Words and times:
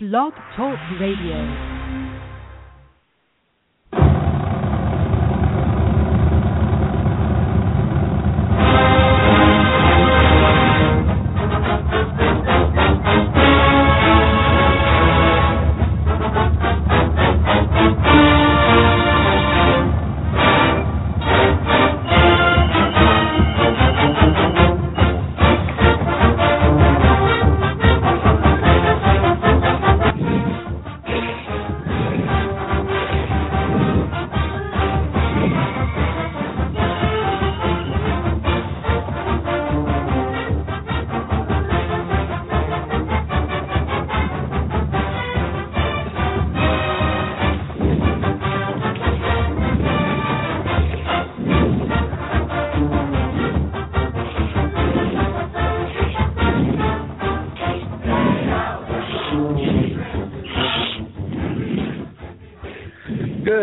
Blog 0.00 0.32
Talk 0.54 0.78
Radio. 1.00 1.77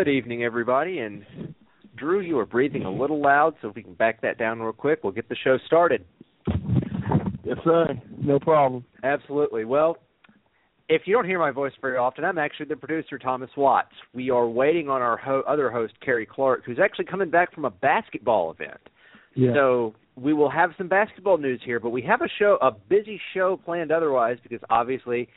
Good 0.06 0.12
evening, 0.12 0.44
everybody. 0.44 1.00
And 1.00 1.26
Drew, 1.98 2.20
you 2.20 2.38
are 2.38 2.46
breathing 2.46 2.84
a 2.84 2.92
little 2.92 3.20
loud, 3.20 3.56
so 3.60 3.70
if 3.70 3.76
we 3.76 3.82
can 3.82 3.96
back 3.96 4.22
that 4.22 4.38
down 4.38 4.60
real 4.60 4.72
quick, 4.72 5.00
we'll 5.04 5.12
get 5.12 5.28
the 5.30 5.36
show 5.44 5.58
started. 5.66 6.06
Yes, 7.44 7.58
sir. 7.64 7.88
No 8.22 8.38
problem. 8.38 8.86
Absolutely. 9.04 9.66
Well, 9.66 9.98
if 10.90 11.02
you 11.06 11.16
don't 11.16 11.26
hear 11.26 11.40
my 11.40 11.50
voice 11.50 11.72
very 11.82 11.98
often, 11.98 12.24
I'm 12.24 12.38
actually 12.38 12.68
the 12.68 12.76
producer, 12.76 13.18
Thomas 13.18 13.50
Watts. 13.58 13.96
We 14.14 14.30
are 14.30 14.48
waiting 14.48 14.90
on 14.90 15.02
our 15.02 15.18
ho- 15.18 15.42
other 15.48 15.72
host, 15.72 15.94
Cary 16.02 16.28
Clark, 16.28 16.66
who's 16.66 16.78
actually 16.78 17.06
coming 17.06 17.32
back 17.32 17.52
from 17.52 17.66
a 17.66 17.72
basketball 17.72 18.52
event. 18.52 18.82
Yeah. 19.34 19.54
So 19.56 19.96
we 20.16 20.34
will 20.34 20.52
have 20.52 20.70
some 20.78 20.88
basketball 20.88 21.40
news 21.40 21.62
here, 21.66 21.80
but 21.80 21.90
we 21.90 22.04
have 22.04 22.22
a 22.22 22.30
show, 22.38 22.60
a 22.62 22.70
busy 22.70 23.20
show 23.34 23.58
planned 23.66 23.92
otherwise 23.92 24.38
because 24.44 24.60
obviously 24.70 25.30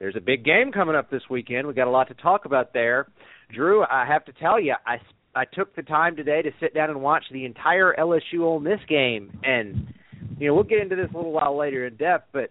there's 0.00 0.16
a 0.16 0.20
big 0.20 0.44
game 0.44 0.72
coming 0.72 0.96
up 0.96 1.08
this 1.08 1.22
weekend. 1.30 1.68
We 1.68 1.74
got 1.74 1.86
a 1.86 1.90
lot 1.92 2.08
to 2.08 2.14
talk 2.14 2.46
about 2.46 2.72
there. 2.72 3.06
Drew, 3.50 3.82
I 3.82 4.04
have 4.06 4.24
to 4.26 4.32
tell 4.32 4.60
you, 4.60 4.74
I 4.86 4.98
I 5.34 5.44
took 5.44 5.74
the 5.76 5.82
time 5.82 6.16
today 6.16 6.42
to 6.42 6.50
sit 6.60 6.74
down 6.74 6.90
and 6.90 7.00
watch 7.00 7.24
the 7.30 7.44
entire 7.44 7.94
LSU 7.96 8.40
Ole 8.40 8.60
Miss 8.60 8.80
game, 8.88 9.38
and 9.44 9.92
you 10.38 10.48
know 10.48 10.54
we'll 10.54 10.64
get 10.64 10.80
into 10.80 10.96
this 10.96 11.08
a 11.12 11.16
little 11.16 11.32
while 11.32 11.56
later 11.56 11.86
in 11.86 11.96
depth, 11.96 12.28
but 12.32 12.50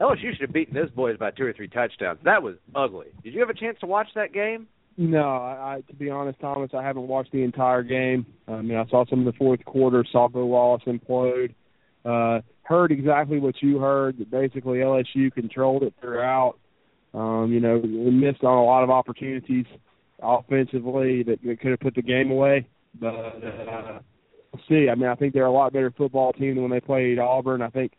LSU 0.00 0.32
should 0.32 0.40
have 0.40 0.52
beaten 0.52 0.74
those 0.74 0.90
boys 0.90 1.16
by 1.16 1.30
two 1.30 1.44
or 1.44 1.52
three 1.52 1.68
touchdowns. 1.68 2.18
That 2.24 2.42
was 2.42 2.56
ugly. 2.74 3.06
Did 3.22 3.34
you 3.34 3.40
have 3.40 3.50
a 3.50 3.54
chance 3.54 3.78
to 3.80 3.86
watch 3.86 4.08
that 4.14 4.32
game? 4.32 4.66
No, 4.96 5.22
I, 5.22 5.76
I 5.76 5.80
to 5.88 5.94
be 5.94 6.10
honest, 6.10 6.40
Thomas, 6.40 6.70
I 6.74 6.82
haven't 6.82 7.08
watched 7.08 7.32
the 7.32 7.42
entire 7.42 7.82
game. 7.82 8.26
I 8.48 8.62
mean, 8.62 8.76
I 8.76 8.86
saw 8.86 9.04
some 9.06 9.20
of 9.20 9.26
the 9.26 9.38
fourth 9.38 9.64
quarter, 9.64 10.04
saw 10.10 10.28
Bo 10.28 10.46
Wallace 10.46 10.82
implode. 10.86 11.54
Uh, 12.04 12.42
heard 12.62 12.92
exactly 12.92 13.38
what 13.38 13.54
you 13.62 13.78
heard. 13.78 14.18
That 14.18 14.30
basically 14.30 14.78
LSU 14.78 15.32
controlled 15.32 15.84
it 15.84 15.94
throughout. 16.00 16.56
Um, 17.12 17.52
you 17.52 17.60
know, 17.60 17.80
missed 17.80 18.42
on 18.42 18.58
a 18.58 18.64
lot 18.64 18.82
of 18.82 18.90
opportunities 18.90 19.66
offensively 20.24 21.22
that, 21.24 21.40
could 21.42 21.70
have 21.70 21.80
put 21.80 21.94
the 21.94 22.02
game 22.02 22.30
away. 22.30 22.66
But 22.98 23.14
uh, 23.14 24.00
we'll 24.52 24.62
see. 24.68 24.88
I 24.90 24.94
mean, 24.94 25.08
I 25.08 25.14
think 25.14 25.34
they're 25.34 25.46
a 25.46 25.52
lot 25.52 25.72
better 25.72 25.92
football 25.96 26.32
team 26.32 26.54
than 26.54 26.62
when 26.62 26.70
they 26.70 26.80
played 26.80 27.18
Auburn. 27.18 27.62
I 27.62 27.70
think 27.70 27.92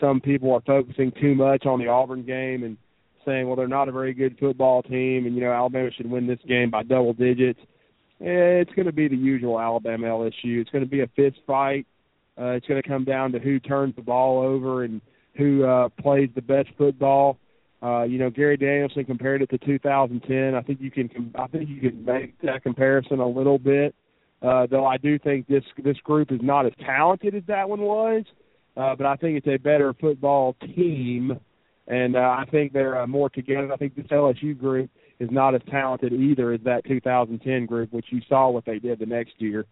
some 0.00 0.20
people 0.20 0.52
are 0.52 0.62
focusing 0.66 1.12
too 1.20 1.34
much 1.34 1.66
on 1.66 1.78
the 1.78 1.88
Auburn 1.88 2.24
game 2.24 2.64
and 2.64 2.76
saying, 3.24 3.46
well, 3.46 3.56
they're 3.56 3.68
not 3.68 3.88
a 3.88 3.92
very 3.92 4.14
good 4.14 4.36
football 4.38 4.82
team, 4.82 5.26
and 5.26 5.34
you 5.34 5.40
know 5.40 5.52
Alabama 5.52 5.90
should 5.96 6.10
win 6.10 6.26
this 6.26 6.40
game 6.46 6.70
by 6.70 6.82
double 6.82 7.12
digits. 7.12 7.60
It's 8.20 8.72
going 8.74 8.86
to 8.86 8.92
be 8.92 9.08
the 9.08 9.16
usual 9.16 9.60
Alabama 9.60 10.06
LSU. 10.06 10.60
It's 10.60 10.70
going 10.70 10.84
to 10.84 10.90
be 10.90 11.00
a 11.00 11.08
fist 11.08 11.38
fight. 11.46 11.86
Uh, 12.38 12.52
it's 12.52 12.66
going 12.66 12.80
to 12.80 12.88
come 12.88 13.04
down 13.04 13.32
to 13.32 13.38
who 13.38 13.58
turns 13.58 13.94
the 13.96 14.02
ball 14.02 14.40
over 14.40 14.84
and 14.84 15.00
who 15.36 15.64
uh, 15.64 15.88
plays 16.00 16.30
the 16.34 16.42
best 16.42 16.68
football. 16.78 17.38
Uh, 17.82 18.04
you 18.04 18.18
know, 18.18 18.30
Gary 18.30 18.56
Danielson 18.56 19.04
compared 19.04 19.42
it 19.42 19.50
to 19.50 19.58
2010. 19.58 20.54
I 20.54 20.62
think 20.62 20.80
you 20.80 20.90
can 20.90 21.32
I 21.34 21.46
think 21.48 21.68
you 21.68 21.80
can 21.80 22.04
make 22.04 22.40
that 22.42 22.62
comparison 22.62 23.18
a 23.18 23.28
little 23.28 23.58
bit. 23.58 23.94
Uh, 24.40 24.66
though 24.70 24.86
I 24.86 24.96
do 24.96 25.18
think 25.18 25.46
this 25.48 25.64
this 25.82 25.96
group 25.98 26.30
is 26.30 26.40
not 26.42 26.66
as 26.66 26.72
talented 26.84 27.34
as 27.34 27.42
that 27.48 27.68
one 27.68 27.80
was, 27.80 28.24
uh, 28.76 28.94
but 28.94 29.06
I 29.06 29.16
think 29.16 29.36
it's 29.36 29.46
a 29.46 29.56
better 29.56 29.94
football 30.00 30.54
team, 30.74 31.38
and 31.88 32.16
uh, 32.16 32.20
I 32.38 32.44
think 32.50 32.72
they're 32.72 33.00
uh, 33.00 33.06
more 33.06 33.30
together. 33.30 33.72
I 33.72 33.76
think 33.76 33.96
this 33.96 34.06
LSU 34.06 34.58
group 34.58 34.90
is 35.18 35.30
not 35.30 35.54
as 35.54 35.60
talented 35.70 36.12
either 36.12 36.52
as 36.52 36.60
that 36.64 36.84
2010 36.84 37.66
group, 37.66 37.92
which 37.92 38.06
you 38.10 38.20
saw 38.28 38.50
what 38.50 38.64
they 38.64 38.78
did 38.78 38.98
the 38.98 39.06
next 39.06 39.34
year. 39.38 39.66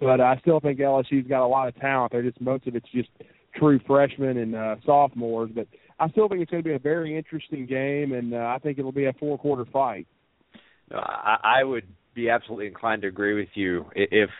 But 0.00 0.20
I 0.20 0.38
still 0.40 0.60
think 0.60 0.78
LSU's 0.78 1.26
got 1.28 1.44
a 1.44 1.46
lot 1.46 1.68
of 1.68 1.76
talent. 1.76 2.12
They're 2.12 2.22
just 2.22 2.40
most 2.40 2.66
of 2.66 2.74
it's 2.74 2.88
just 2.92 3.10
true 3.56 3.80
freshmen 3.86 4.38
and 4.38 4.54
uh, 4.54 4.76
sophomores, 4.84 5.50
but 5.54 5.68
I 5.98 6.08
still 6.10 6.28
think 6.28 6.42
it's 6.42 6.50
going 6.50 6.62
to 6.62 6.68
be 6.68 6.74
a 6.74 6.78
very 6.78 7.16
interesting 7.16 7.66
game, 7.66 8.12
and 8.12 8.34
uh, 8.34 8.38
I 8.38 8.58
think 8.62 8.78
it'll 8.78 8.92
be 8.92 9.06
a 9.06 9.12
four 9.14 9.38
quarter 9.38 9.64
fight. 9.72 10.06
No, 10.90 10.98
I, 10.98 11.60
I 11.60 11.64
would 11.64 11.84
be 12.14 12.30
absolutely 12.30 12.66
inclined 12.66 13.02
to 13.02 13.08
agree 13.08 13.34
with 13.34 13.48
you. 13.54 13.86
If 13.94 14.30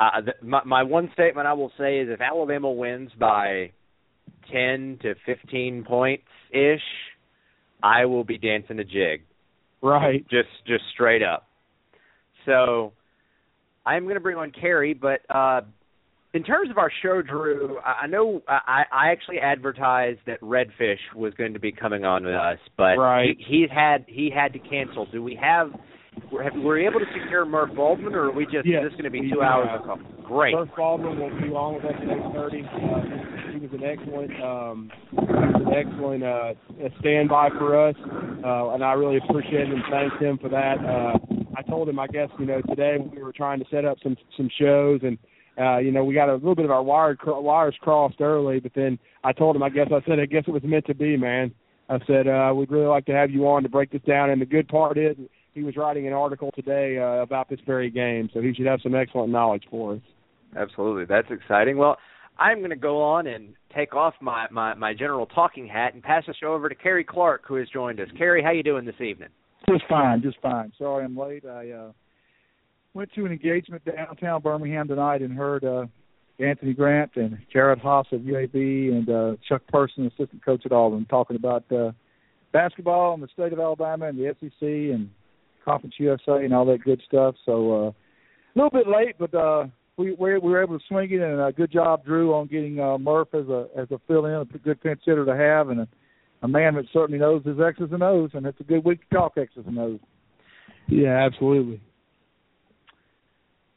uh, 0.00 0.20
the, 0.24 0.46
my, 0.46 0.64
my 0.64 0.82
one 0.82 1.10
statement 1.12 1.46
I 1.46 1.52
will 1.52 1.72
say 1.78 1.98
is 2.00 2.08
if 2.10 2.20
Alabama 2.20 2.70
wins 2.70 3.10
by 3.18 3.70
ten 4.50 4.98
to 5.02 5.14
fifteen 5.26 5.84
points 5.84 6.24
ish, 6.50 6.80
I 7.82 8.06
will 8.06 8.24
be 8.24 8.38
dancing 8.38 8.78
a 8.78 8.84
jig. 8.84 9.22
Right. 9.82 10.22
Just 10.30 10.48
just 10.66 10.84
straight 10.94 11.22
up. 11.22 11.46
So 12.46 12.92
I'm 13.84 14.04
going 14.04 14.14
to 14.14 14.20
bring 14.20 14.36
on 14.36 14.52
Cary, 14.52 14.94
but 14.94 15.20
uh, 15.28 15.62
in 16.34 16.42
terms 16.42 16.70
of 16.70 16.78
our 16.78 16.90
show, 17.02 17.20
Drew, 17.20 17.78
I 17.80 18.06
know 18.06 18.42
I, 18.48 18.84
I 18.90 19.10
actually 19.10 19.38
advertised 19.38 20.20
that 20.26 20.40
Redfish 20.40 20.96
was 21.14 21.34
going 21.34 21.52
to 21.52 21.60
be 21.60 21.72
coming 21.72 22.04
on 22.04 22.24
with 22.24 22.34
us, 22.34 22.58
but 22.76 22.96
right. 22.96 23.36
he, 23.38 23.60
he's 23.60 23.70
had 23.70 24.04
he 24.08 24.30
had 24.34 24.52
to 24.54 24.58
cancel. 24.58 25.06
Do 25.06 25.22
we 25.22 25.38
have? 25.40 25.68
Were, 26.30 26.42
have, 26.42 26.52
were 26.54 26.74
we 26.74 26.86
able 26.86 27.00
to 27.00 27.06
secure 27.18 27.46
Murf 27.46 27.74
Baldwin, 27.74 28.14
or 28.14 28.24
are 28.24 28.32
we 28.32 28.44
just 28.44 28.66
yes, 28.66 28.84
is 28.84 28.90
this 28.90 28.92
going 28.92 29.04
to 29.04 29.10
be 29.10 29.30
two 29.30 29.40
hours 29.42 29.68
of 29.72 29.84
call? 29.84 29.98
Great. 30.24 30.54
Murf 30.54 30.74
Baldwin 30.76 31.18
will 31.18 31.30
be 31.40 31.48
on 31.48 31.74
with 31.74 31.84
us 31.84 31.92
at 31.96 32.08
eight 32.08 32.32
thirty. 32.34 32.62
Uh, 32.64 33.52
he 33.52 33.58
was 33.58 33.70
an 33.72 33.84
excellent, 33.84 34.42
um, 34.42 34.90
he 35.10 35.16
was 35.16 35.62
an 35.66 35.74
excellent 35.74 36.22
uh, 36.22 36.54
standby 37.00 37.50
for 37.58 37.88
us, 37.88 37.96
uh, 38.44 38.74
and 38.74 38.82
I 38.82 38.92
really 38.92 39.18
appreciate 39.18 39.68
and 39.68 39.82
thanked 39.90 40.22
him 40.22 40.38
for 40.38 40.48
that. 40.48 40.78
Uh, 40.80 41.18
I 41.56 41.62
told 41.62 41.88
him, 41.88 41.98
I 41.98 42.06
guess 42.06 42.28
you 42.38 42.46
know, 42.46 42.60
today 42.68 42.96
we 42.98 43.22
were 43.22 43.32
trying 43.32 43.58
to 43.58 43.66
set 43.70 43.84
up 43.84 43.98
some 44.02 44.16
some 44.36 44.48
shows 44.58 45.00
and 45.02 45.18
uh, 45.58 45.78
you 45.78 45.92
know, 45.92 46.04
we 46.04 46.14
got 46.14 46.28
a 46.28 46.34
little 46.34 46.54
bit 46.54 46.64
of 46.64 46.70
our 46.70 46.82
wired 46.82 47.18
wires 47.24 47.76
crossed 47.80 48.20
early, 48.20 48.60
but 48.60 48.72
then 48.74 48.98
I 49.24 49.32
told 49.32 49.56
him, 49.56 49.62
I 49.62 49.68
guess 49.68 49.88
I 49.90 50.00
said, 50.08 50.18
I 50.18 50.26
guess 50.26 50.44
it 50.46 50.52
was 50.52 50.62
meant 50.64 50.86
to 50.86 50.94
be, 50.94 51.16
man. 51.16 51.52
I 51.88 51.98
said, 52.06 52.26
uh, 52.26 52.52
we'd 52.54 52.70
really 52.70 52.86
like 52.86 53.04
to 53.06 53.12
have 53.12 53.30
you 53.30 53.46
on 53.48 53.62
to 53.64 53.68
break 53.68 53.90
this 53.90 54.02
down. 54.02 54.30
And 54.30 54.40
the 54.40 54.46
good 54.46 54.68
part 54.68 54.96
is, 54.96 55.16
he 55.54 55.62
was 55.62 55.76
writing 55.76 56.06
an 56.06 56.14
article 56.14 56.50
today 56.54 56.98
uh, 56.98 57.22
about 57.22 57.50
this 57.50 57.60
very 57.66 57.90
game, 57.90 58.30
so 58.32 58.40
he 58.40 58.54
should 58.54 58.66
have 58.66 58.80
some 58.82 58.94
excellent 58.94 59.30
knowledge 59.30 59.64
for 59.70 59.94
us. 59.94 60.00
Absolutely, 60.56 61.04
that's 61.04 61.30
exciting. 61.30 61.76
Well, 61.76 61.98
I'm 62.38 62.58
going 62.58 62.70
to 62.70 62.76
go 62.76 63.02
on 63.02 63.26
and 63.26 63.54
take 63.74 63.94
off 63.94 64.14
my, 64.20 64.46
my 64.50 64.74
my 64.74 64.94
general 64.94 65.26
talking 65.26 65.66
hat 65.68 65.92
and 65.92 66.02
pass 66.02 66.24
the 66.26 66.34
show 66.34 66.54
over 66.54 66.68
to 66.68 66.74
Cary 66.74 67.04
Clark, 67.04 67.42
who 67.46 67.56
has 67.56 67.68
joined 67.68 68.00
us. 68.00 68.08
Cary, 68.16 68.42
how 68.42 68.50
you 68.50 68.62
doing 68.62 68.86
this 68.86 69.00
evening? 69.00 69.28
Just 69.68 69.84
fine, 69.88 70.22
just 70.22 70.40
fine. 70.40 70.72
Sorry 70.78 71.04
I'm 71.04 71.16
late. 71.16 71.44
I 71.44 71.70
uh 71.70 71.92
went 72.94 73.12
to 73.14 73.24
an 73.24 73.32
engagement 73.32 73.82
downtown 73.84 74.42
Birmingham 74.42 74.88
tonight 74.88 75.22
and 75.22 75.32
heard 75.32 75.64
uh 75.64 75.86
Anthony 76.38 76.72
Grant 76.72 77.12
and 77.16 77.38
Jerod 77.54 77.80
Haase 77.82 78.12
of 78.12 78.20
UAB 78.22 78.92
and 78.92 79.08
uh 79.08 79.36
Chuck 79.48 79.62
Person, 79.68 80.06
assistant 80.06 80.44
coach 80.44 80.62
at 80.66 80.72
Auburn, 80.72 81.06
talking 81.08 81.36
about 81.36 81.70
uh 81.72 81.92
basketball 82.52 83.14
in 83.14 83.20
the 83.20 83.28
state 83.32 83.52
of 83.52 83.60
Alabama 83.60 84.06
and 84.08 84.18
the 84.18 84.34
SEC 84.40 84.60
and 84.60 85.10
Conference 85.64 85.94
USA 85.98 86.44
and 86.44 86.52
all 86.52 86.66
that 86.66 86.84
good 86.84 87.00
stuff. 87.06 87.34
So 87.46 87.72
uh 87.72 87.88
a 87.88 88.54
little 88.54 88.70
bit 88.70 88.86
late, 88.86 89.16
but 89.18 89.34
uh 89.34 89.66
we 89.96 90.12
we 90.12 90.38
were 90.38 90.62
able 90.62 90.78
to 90.78 90.84
swing 90.86 91.10
it 91.12 91.20
and 91.20 91.40
a 91.40 91.52
good 91.52 91.72
job 91.72 92.04
Drew 92.04 92.34
on 92.34 92.46
getting 92.46 92.78
uh 92.78 92.98
Murf 92.98 93.32
as 93.34 93.48
a 93.48 93.68
as 93.78 93.90
a 93.90 94.00
fill 94.06 94.26
in, 94.26 94.34
a 94.34 94.44
good 94.44 94.80
pinch 94.82 95.00
hitter 95.04 95.24
to 95.24 95.36
have 95.36 95.70
and 95.70 95.80
a, 95.80 95.88
a 96.42 96.48
man 96.48 96.74
that 96.74 96.84
certainly 96.92 97.18
knows 97.18 97.44
his 97.44 97.58
X's 97.58 97.92
and 97.92 98.02
O's 98.02 98.30
and 98.34 98.44
it's 98.44 98.60
a 98.60 98.64
good 98.64 98.84
week 98.84 99.00
to 99.08 99.14
talk 99.14 99.38
X's 99.38 99.64
and 99.66 99.78
O's. 99.78 100.00
Yeah, 100.88 101.24
absolutely. 101.24 101.80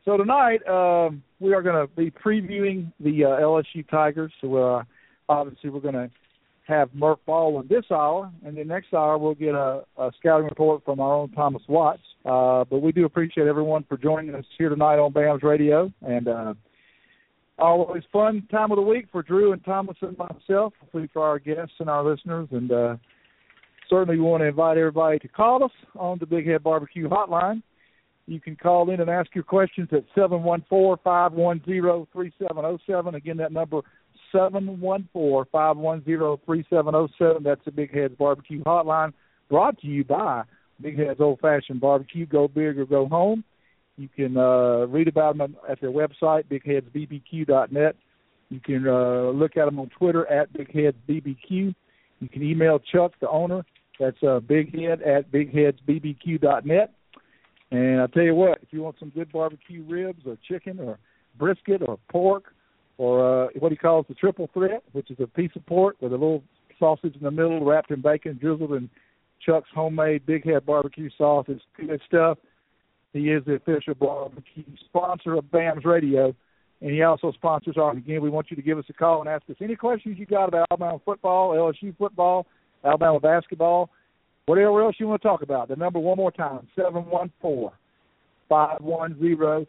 So 0.06 0.18
tonight 0.18 0.62
uh, 0.68 1.10
we 1.40 1.56
are 1.56 1.64
going 1.64 1.88
to 1.88 1.92
be 1.96 2.12
previewing 2.12 2.94
the 3.00 3.26
uh, 3.26 3.42
LSU 3.42 3.88
Tigers. 3.90 4.32
So 4.40 4.56
uh, 4.56 4.84
obviously 5.28 5.72
we're 5.72 5.80
going 5.80 5.96
to 5.96 6.12
have 6.68 6.92
Murf 6.92 7.18
Baldwin 7.26 7.68
this 7.68 7.86
hour, 7.90 8.32
and 8.46 8.56
then 8.56 8.68
next 8.68 8.94
hour 8.94 9.18
we'll 9.18 9.34
get 9.34 9.56
a, 9.56 9.84
a 9.98 10.12
scouting 10.20 10.46
report 10.46 10.86
from 10.86 11.00
our 11.00 11.16
own 11.16 11.32
Thomas 11.32 11.64
Watts. 11.68 12.04
Uh, 12.24 12.66
but 12.70 12.84
we 12.84 12.92
do 12.92 13.06
appreciate 13.06 13.48
everyone 13.48 13.84
for 13.90 13.98
joining 13.98 14.36
us 14.36 14.46
here 14.60 14.70
tonight 14.70 15.00
on 15.00 15.12
BAMS 15.12 15.42
Radio, 15.42 15.92
and 16.04 16.28
uh, 16.28 16.54
always 17.58 18.04
fun 18.14 18.48
time 18.52 18.72
of 18.72 18.76
the 18.76 18.84
week 18.84 19.08
for 19.12 19.24
Drew 19.24 19.54
and 19.54 19.66
Thomas 19.66 19.98
and 20.02 20.16
myself, 20.20 20.74
hopefully 20.82 21.10
for 21.14 21.24
our 21.24 21.40
guests 21.40 21.74
and 21.80 21.90
our 21.90 22.04
listeners, 22.04 22.48
and 22.52 22.72
uh, 22.72 22.96
certainly 23.90 24.20
we 24.20 24.24
want 24.24 24.42
to 24.42 24.48
invite 24.48 24.78
everybody 24.78 25.18
to 25.18 25.28
call 25.28 25.64
us 25.64 25.72
on 25.96 26.20
the 26.20 26.28
Big 26.28 26.46
Head 26.46 26.62
Barbecue 26.62 27.10
Hotline. 27.10 27.64
You 28.28 28.40
can 28.40 28.56
call 28.56 28.90
in 28.90 29.02
and 29.02 29.10
ask 29.10 29.34
your 29.36 29.44
questions 29.44 29.90
at 29.92 30.04
seven 30.16 30.42
one 30.44 30.66
four 30.68 30.98
five 31.04 31.34
one 31.34 31.62
zero 31.66 32.08
three 32.12 32.34
seven 32.40 32.64
zero 32.64 32.80
seven. 32.88 33.16
Again, 33.16 33.38
that 33.38 33.52
number 33.52 33.82
seven 34.32 34.80
one 34.80 35.08
four 35.14 35.46
five 35.52 35.78
one 35.78 36.04
zero 36.06 36.40
three 36.46 36.66
seven 36.70 36.94
zero 36.94 37.08
seven. 37.20 37.44
That's 37.44 37.64
the 37.66 37.72
Big 37.72 37.94
Heads 37.94 38.16
Barbecue 38.18 38.64
Hotline, 38.64 39.14
brought 39.50 39.80
to 39.82 39.88
you 39.88 40.04
by 40.04 40.44
Big 40.82 40.98
Heads 40.98 41.22
Old 41.22 41.40
Fashioned 41.40 41.80
Barbecue. 41.80 42.26
Go 42.26 42.48
big 42.48 42.80
or 42.80 42.86
go 42.86 43.08
home. 43.08 43.44
You 43.98 44.10
can 44.10 44.38
uh, 44.38 44.88
read 44.88 45.08
about 45.08 45.38
them 45.38 45.56
at 45.70 45.80
their 45.80 45.92
website, 45.92 46.46
bigheadsbbq.net. 46.46 47.96
You 48.50 48.60
can 48.60 48.88
uh, 48.88 49.30
look 49.30 49.56
at 49.56 49.66
them 49.66 49.80
on 49.80 49.90
Twitter 49.90 50.28
at 50.28 50.52
bigheadsbbq. 50.54 51.76
You 52.20 52.30
can 52.30 52.44
email 52.44 52.80
Chuck, 52.80 53.14
the 53.20 53.30
owner. 53.30 53.64
That's 54.00 54.18
uh, 54.24 54.40
bighead 54.40 55.06
at 55.08 55.32
bigheadsbbq.net. 55.32 56.94
And 57.72 58.02
I 58.02 58.08
tell 58.08 58.24
you 58.24 58.36
what, 58.36 58.60
if 58.62 58.70
you 58.72 58.82
want 58.82 58.98
some 59.00 59.10
good 59.10 59.32
barbecue 59.32 59.84
ribs 59.84 60.24
or 60.26 60.38
chicken 60.48 60.80
or 60.80 60.98
brisket 61.38 61.82
or 61.86 61.98
pork 62.10 62.54
or 62.98 63.46
uh, 63.46 63.48
what 63.60 63.72
he 63.72 63.78
calls 63.78 64.06
the 64.08 64.16
triple 64.16 64.50
threat, 64.54 64.84
which 64.94 65.12
is 65.12 65.18
a 65.20 65.28
piece 65.28 65.52
of 65.56 65.66
pork 65.66 65.96
with 66.00 66.12
a 66.12 66.16
little 66.16 66.44
sausage 66.80 67.16
in 67.16 67.24
the 67.24 67.32
middle 67.32 67.64
wrapped 67.64 67.92
in 67.92 68.02
bacon, 68.02 68.38
drizzled 68.38 68.74
in 68.74 68.90
Chuck's 69.46 69.70
homemade 69.74 70.26
Big 70.26 70.46
Head 70.46 70.66
barbecue 70.66 71.10
sauce. 71.18 71.46
It's 71.48 71.64
good 71.78 72.02
stuff. 72.08 72.38
He 73.14 73.32
is 73.32 73.44
the 73.46 73.54
official 73.54 73.96
barbecue 73.96 74.64
sponsor 74.86 75.36
of 75.36 75.50
BAMS 75.52 75.86
Radio, 75.86 76.36
and 76.82 76.92
he 76.92 77.02
also 77.02 77.32
sponsors 77.32 77.78
ours. 77.78 77.98
Again, 77.98 78.22
we 78.22 78.30
want 78.30 78.50
you 78.50 78.58
to 78.58 78.62
give 78.62 78.78
us 78.78 78.86
a 78.90 78.94
call 78.94 79.22
and 79.22 79.30
ask 79.30 79.50
us 79.50 79.56
any 79.62 79.76
questions 79.76 80.18
you 80.20 80.26
got 80.26 80.50
about 80.50 80.68
Alabama 80.70 81.00
football, 81.04 81.52
LSU 81.52 81.96
football, 81.98 82.46
Alabama 82.84 83.20
basketball, 83.20 83.90
whatever 84.46 84.82
else 84.84 84.96
you 85.00 85.08
want 85.08 85.22
to 85.22 85.28
talk 85.28 85.42
about. 85.42 85.68
The 85.68 85.76
number 85.76 86.00
one 86.00 86.18
more 86.18 86.32
time, 86.32 86.68
seven 86.76 87.06
one 87.06 87.32
four 87.42 87.74
five 88.50 88.82
one 88.82 89.18
zero 89.20 89.66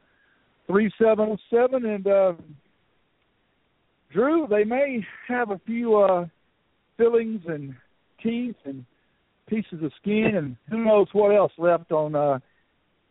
three 0.67 0.91
seven 0.99 1.39
zero 1.51 1.69
seven. 1.69 1.87
And 1.87 2.07
uh, 2.07 2.33
Drew, 4.13 4.47
they 4.49 4.65
may 4.65 5.05
have 5.29 5.51
a 5.51 5.61
few 5.67 5.97
uh, 5.97 6.27
fillings 6.97 7.43
and 7.47 7.75
teeth 8.23 8.57
and 8.65 8.85
pieces 9.49 9.83
of 9.83 9.93
skin 10.01 10.33
and 10.35 10.57
who 10.69 10.85
knows 10.85 11.07
what 11.13 11.35
else 11.35 11.53
left 11.59 11.93
on 11.93 12.15
uh, 12.15 12.39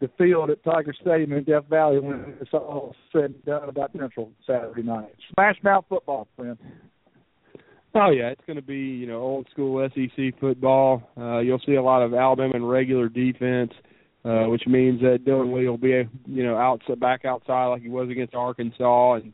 the 0.02 0.10
field 0.18 0.50
at 0.50 0.64
Tiger 0.64 0.94
Stadium 1.00 1.32
in 1.34 1.44
Death 1.46 1.66
Valley 1.70 2.00
when 2.00 2.36
it's 2.42 2.54
all 2.54 2.94
said 3.12 3.26
and 3.26 3.46
done 3.46 3.70
about 3.70 3.92
Central 3.98 4.32
Saturday 4.46 4.84
night. 4.84 5.14
Smash 5.34 5.56
Mouth 5.64 5.86
football, 5.88 6.28
friend. 6.36 6.58
Oh 7.98 8.10
yeah, 8.10 8.28
it's 8.28 8.42
going 8.46 8.58
to 8.58 8.62
be 8.62 8.76
you 8.76 9.08
know 9.08 9.22
old 9.22 9.48
school 9.52 9.88
SEC 9.96 10.38
football. 10.42 11.02
Uh, 11.18 11.40
you'll 11.40 11.62
see 11.66 11.76
a 11.76 11.82
lot 11.82 12.02
of 12.02 12.14
Alabama 12.14 12.54
and 12.54 12.70
regular 12.70 13.08
defense, 13.08 13.72
uh, 14.26 14.44
which 14.48 14.64
means 14.68 15.00
that 15.00 15.24
Dillon 15.24 15.56
Lee 15.56 15.70
will 15.70 15.78
be 15.78 16.04
you 16.26 16.44
know 16.44 16.58
outside 16.58 17.00
back 17.00 17.24
outside 17.24 17.68
like 17.68 17.82
he 17.82 17.88
was 17.88 18.10
against 18.10 18.36
Arkansas, 18.36 19.14
and 19.14 19.32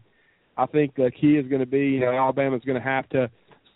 I 0.58 0.68
think 0.68 0.94
the 0.94 1.10
key 1.10 1.38
is 1.38 1.48
going 1.48 1.62
to 1.62 1.66
be 1.66 1.80
you 1.80 2.02
know 2.02 2.12
Alabama's 2.12 2.62
going 2.64 2.80
to 2.80 2.88
have 2.88 3.10
to 3.10 3.32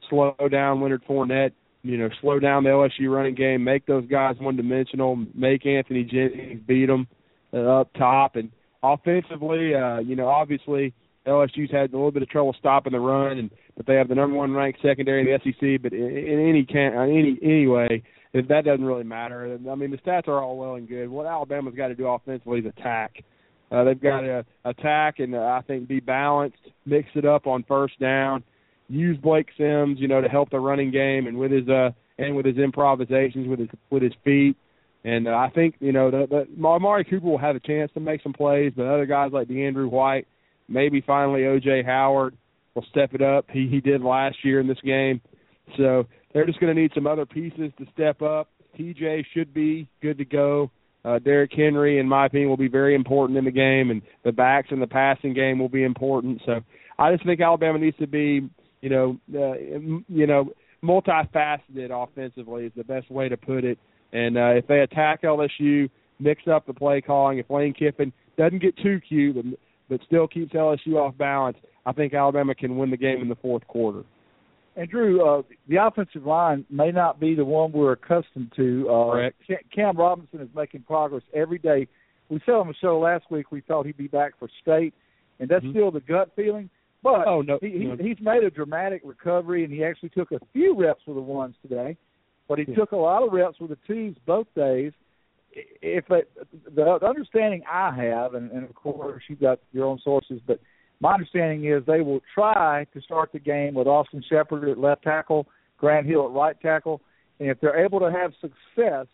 slow 0.08 0.36
down 0.52 0.84
Leonard 0.84 1.04
Fournette, 1.10 1.54
you 1.82 1.98
know 1.98 2.10
slow 2.22 2.38
down 2.38 2.64
the 2.64 2.70
LSU 2.70 3.10
running 3.10 3.34
game, 3.34 3.64
make 3.64 3.88
those 3.88 4.06
guys 4.06 4.36
one 4.40 4.56
dimensional, 4.56 5.16
make 5.34 5.66
Anthony 5.66 6.04
Jennings 6.04 6.62
beat 6.68 6.86
them 6.86 7.08
uh, 7.52 7.82
up 7.82 7.92
top, 7.98 8.36
and 8.36 8.52
offensively, 8.84 9.74
uh, 9.74 9.98
you 9.98 10.16
know 10.16 10.28
obviously 10.28 10.94
LSU's 11.26 11.72
had 11.72 11.92
a 11.92 11.96
little 11.96 12.12
bit 12.12 12.24
of 12.24 12.30
trouble 12.30 12.56
stopping 12.58 12.94
the 12.94 13.00
run, 13.00 13.38
and 13.38 13.52
but 13.76 13.86
they 13.86 13.96
have 13.96 14.08
the 14.08 14.16
number 14.16 14.38
one 14.38 14.54
ranked 14.54 14.80
secondary 14.82 15.22
in 15.22 15.28
the 15.28 15.40
SEC. 15.44 15.82
But 15.82 15.94
in, 15.94 16.18
in 16.18 16.50
any 16.50 16.66
can 16.66 16.94
any 16.94 17.38
anyway, 17.42 18.04
if 18.34 18.48
that 18.50 18.66
doesn't 18.66 18.86
really 18.86 19.04
matter. 19.04 19.58
I 19.70 19.76
mean, 19.76 19.92
the 19.92 19.98
stats 19.98 20.28
are 20.28 20.42
all 20.42 20.58
well 20.58 20.76
and 20.76 20.88
good. 20.88 21.08
What 21.10 21.26
Alabama's 21.26 21.74
got 21.76 21.88
to 21.88 21.96
do 21.96 22.08
offensively 22.08 22.60
is 22.60 22.66
attack. 22.66 23.24
Uh, 23.72 23.84
they've 23.84 24.02
got 24.02 24.22
to 24.22 24.46
attack 24.64 25.20
and 25.20 25.34
uh, 25.34 25.40
I 25.40 25.62
think 25.66 25.88
be 25.88 26.00
balanced, 26.00 26.58
mix 26.86 27.10
it 27.16 27.26
up 27.26 27.48
on 27.48 27.64
first 27.68 28.00
down, 28.00 28.44
use 28.88 29.18
Blake 29.18 29.48
Sims, 29.58 30.00
you 30.00 30.08
know, 30.08 30.22
to 30.22 30.28
help 30.28 30.52
the 30.52 30.60
running 30.60 30.92
game 30.92 31.28
and 31.28 31.38
with 31.38 31.52
his 31.52 31.68
uh 31.68 31.90
and 32.18 32.36
with 32.36 32.46
his 32.46 32.58
improvisations 32.58 33.48
with 33.48 33.60
his 33.60 33.70
with 33.90 34.04
his 34.04 34.14
feet. 34.24 34.56
And 35.04 35.28
uh, 35.28 35.32
I 35.32 35.50
think 35.54 35.76
you 35.80 35.92
know 35.92 36.12
the, 36.12 36.28
the 36.30 36.66
Amari 36.66 37.06
Cooper 37.06 37.26
will 37.26 37.38
have 37.38 37.56
a 37.56 37.60
chance 37.60 37.92
to 37.94 38.00
make 38.00 38.22
some 38.22 38.34
plays, 38.34 38.74
but 38.76 38.86
other 38.86 39.06
guys 39.06 39.32
like 39.32 39.48
DeAndrew 39.48 39.90
White, 39.90 40.28
maybe 40.68 41.02
finally 41.02 41.42
OJ 41.42 41.86
Howard 41.86 42.36
will 42.74 42.86
step 42.90 43.14
it 43.14 43.22
up. 43.22 43.46
He 43.52 43.68
he 43.68 43.82
did 43.82 44.02
last 44.02 44.38
year 44.44 44.60
in 44.60 44.68
this 44.68 44.82
game, 44.84 45.22
so 45.78 46.06
they're 46.34 46.46
just 46.46 46.60
going 46.60 46.76
to 46.76 46.82
need 46.82 46.92
some 46.94 47.08
other 47.08 47.26
pieces 47.26 47.72
to 47.78 47.86
step 47.94 48.22
up. 48.22 48.50
TJ 48.78 49.26
should 49.34 49.54
be 49.54 49.88
good 50.02 50.18
to 50.18 50.26
go. 50.26 50.70
Uh, 51.06 51.20
Derrick 51.20 51.52
Henry, 51.56 52.00
in 52.00 52.10
my 52.10 52.26
opinion, 52.26 52.50
will 52.50 52.58
be 52.58 52.68
very 52.68 52.96
important 52.96 53.38
in 53.38 53.46
the 53.46 53.52
game, 53.52 53.92
and 53.92 54.02
the 54.24 54.32
backs 54.32 54.70
in 54.72 54.80
the 54.80 54.88
passing 54.88 55.34
game 55.34 55.60
will 55.60 55.70
be 55.70 55.84
important. 55.84 56.42
So 56.46 56.62
I 56.98 57.14
just 57.14 57.26
think 57.26 57.42
Alabama 57.42 57.78
needs 57.78 57.98
to 57.98 58.08
be, 58.08 58.50
you 58.82 58.90
know, 58.90 59.20
uh, 59.34 59.54
you 60.08 60.28
know, 60.28 60.50
multifaceted 60.84 61.92
offensively 61.92 62.66
is 62.66 62.72
the 62.76 62.84
best 62.84 63.10
way 63.12 63.30
to 63.30 63.38
put 63.38 63.64
it. 63.64 63.78
And 64.14 64.38
uh, 64.38 64.54
if 64.56 64.68
they 64.68 64.80
attack 64.80 65.22
LSU, 65.22 65.90
mix 66.20 66.48
up 66.48 66.66
the 66.66 66.74
play 66.74 67.02
calling. 67.02 67.38
If 67.38 67.50
Lane 67.50 67.74
Kiffin 67.74 68.12
doesn't 68.38 68.62
get 68.62 68.76
too 68.78 69.00
cute, 69.08 69.38
but, 69.90 70.02
still 70.06 70.28
keeps 70.28 70.54
LSU 70.54 70.96
off 70.96 71.18
balance, 71.18 71.58
I 71.86 71.92
think 71.92 72.14
Alabama 72.14 72.56
can 72.56 72.78
win 72.78 72.90
the 72.90 72.98
game 72.98 73.22
in 73.22 73.30
the 73.30 73.36
fourth 73.36 73.66
quarter. 73.68 74.04
And 74.76 74.90
Drew, 74.90 75.26
uh, 75.26 75.42
the 75.70 75.78
offensive 75.78 76.26
line 76.26 76.66
may 76.70 76.92
not 76.92 77.20
be 77.20 77.34
the 77.34 77.46
one 77.46 77.72
we're 77.72 77.94
accustomed 77.94 78.52
to. 78.58 78.90
Uh, 78.90 79.12
Correct. 79.12 79.42
Cam 79.74 79.96
Robinson 79.96 80.42
is 80.42 80.50
making 80.54 80.82
progress 80.82 81.24
every 81.34 81.60
day. 81.60 81.88
We 82.30 82.42
said 82.46 82.56
on 82.56 82.68
the 82.68 82.74
show 82.82 83.00
last 83.00 83.26
week 83.30 83.52
we 83.52 83.62
thought 83.62 83.86
he'd 83.86 83.96
be 83.96 84.08
back 84.08 84.34
for 84.38 84.50
state, 84.62 84.94
and 85.40 85.48
that's 85.48 85.64
Mhm. 85.64 85.72
still 85.72 85.92
the 85.92 86.02
gut 86.02 86.32
feeling. 86.36 86.70
But 87.04 87.28
Oh, 87.28 87.42
no, 87.42 87.60
he, 87.62 87.70
he, 87.70 87.86
no. 87.86 87.96
he's 87.96 88.20
made 88.20 88.44
a 88.44 88.50
dramatic 88.50 89.02
recovery, 89.06 89.64
and 89.64 89.72
he 89.72 89.84
actually 89.84 90.10
took 90.10 90.32
a 90.32 90.40
few 90.52 90.74
reps 90.76 91.06
with 91.06 91.16
the 91.16 91.22
ones 91.22 91.56
today, 91.62 91.96
but 92.48 92.58
he 92.58 92.66
Yeah. 92.68 92.76
took 92.76 92.92
a 92.92 92.98
lot 92.98 93.22
of 93.24 93.32
reps 93.32 93.60
with 93.60 93.70
the 93.70 93.78
twos 93.88 94.18
both 94.26 94.48
days. 94.56 94.92
If 95.56 96.06
the, 96.08 96.24
the 96.76 97.08
understanding 97.08 97.64
I 97.72 97.96
have, 97.96 98.34
and, 98.34 98.52
and 98.52 98.64
of 98.64 98.76
course 98.76 99.24
you've 99.30 99.40
got 99.40 99.60
your 99.72 99.86
own 99.86 100.00
sources, 100.04 100.42
but 100.46 100.60
my 101.00 101.14
understanding 101.14 101.66
is 101.66 101.84
they 101.86 102.02
will 102.02 102.22
try 102.34 102.86
to 102.94 103.02
start 103.02 103.32
the 103.32 103.40
game 103.40 103.74
with 103.74 103.88
Austin 103.88 104.24
Shepherd 104.30 104.68
at 104.70 104.78
left 104.78 105.04
tackle, 105.04 105.48
Grant 105.78 106.08
Hill 106.08 106.26
at 106.26 106.32
right 106.32 106.60
tackle, 106.62 107.02
and 107.40 107.50
if 107.50 107.60
they're 107.62 107.84
able 107.84 108.00
to 108.00 108.12
have 108.12 108.32
success, 108.42 109.08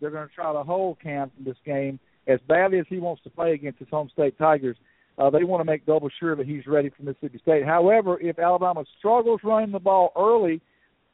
they're 0.00 0.10
going 0.10 0.28
to 0.28 0.34
try 0.34 0.52
to 0.52 0.62
hold 0.62 1.00
Cam 1.00 1.30
in 1.38 1.44
this 1.44 1.56
game 1.64 1.98
as 2.26 2.38
badly 2.48 2.78
as 2.78 2.86
he 2.88 2.98
wants 2.98 3.22
to 3.22 3.30
play 3.30 3.52
against 3.52 3.78
his 3.78 3.88
home 3.88 4.08
state 4.12 4.36
Tigers. 4.38 4.76
Uh, 5.18 5.30
they 5.30 5.44
want 5.44 5.60
to 5.60 5.64
make 5.64 5.84
double 5.84 6.08
sure 6.18 6.34
that 6.34 6.46
he's 6.46 6.66
ready 6.66 6.90
for 6.90 7.02
Mississippi 7.02 7.38
State. 7.42 7.64
However, 7.64 8.18
if 8.20 8.38
Alabama 8.38 8.84
struggles 8.98 9.40
running 9.44 9.72
the 9.72 9.78
ball 9.78 10.12
early, 10.16 10.60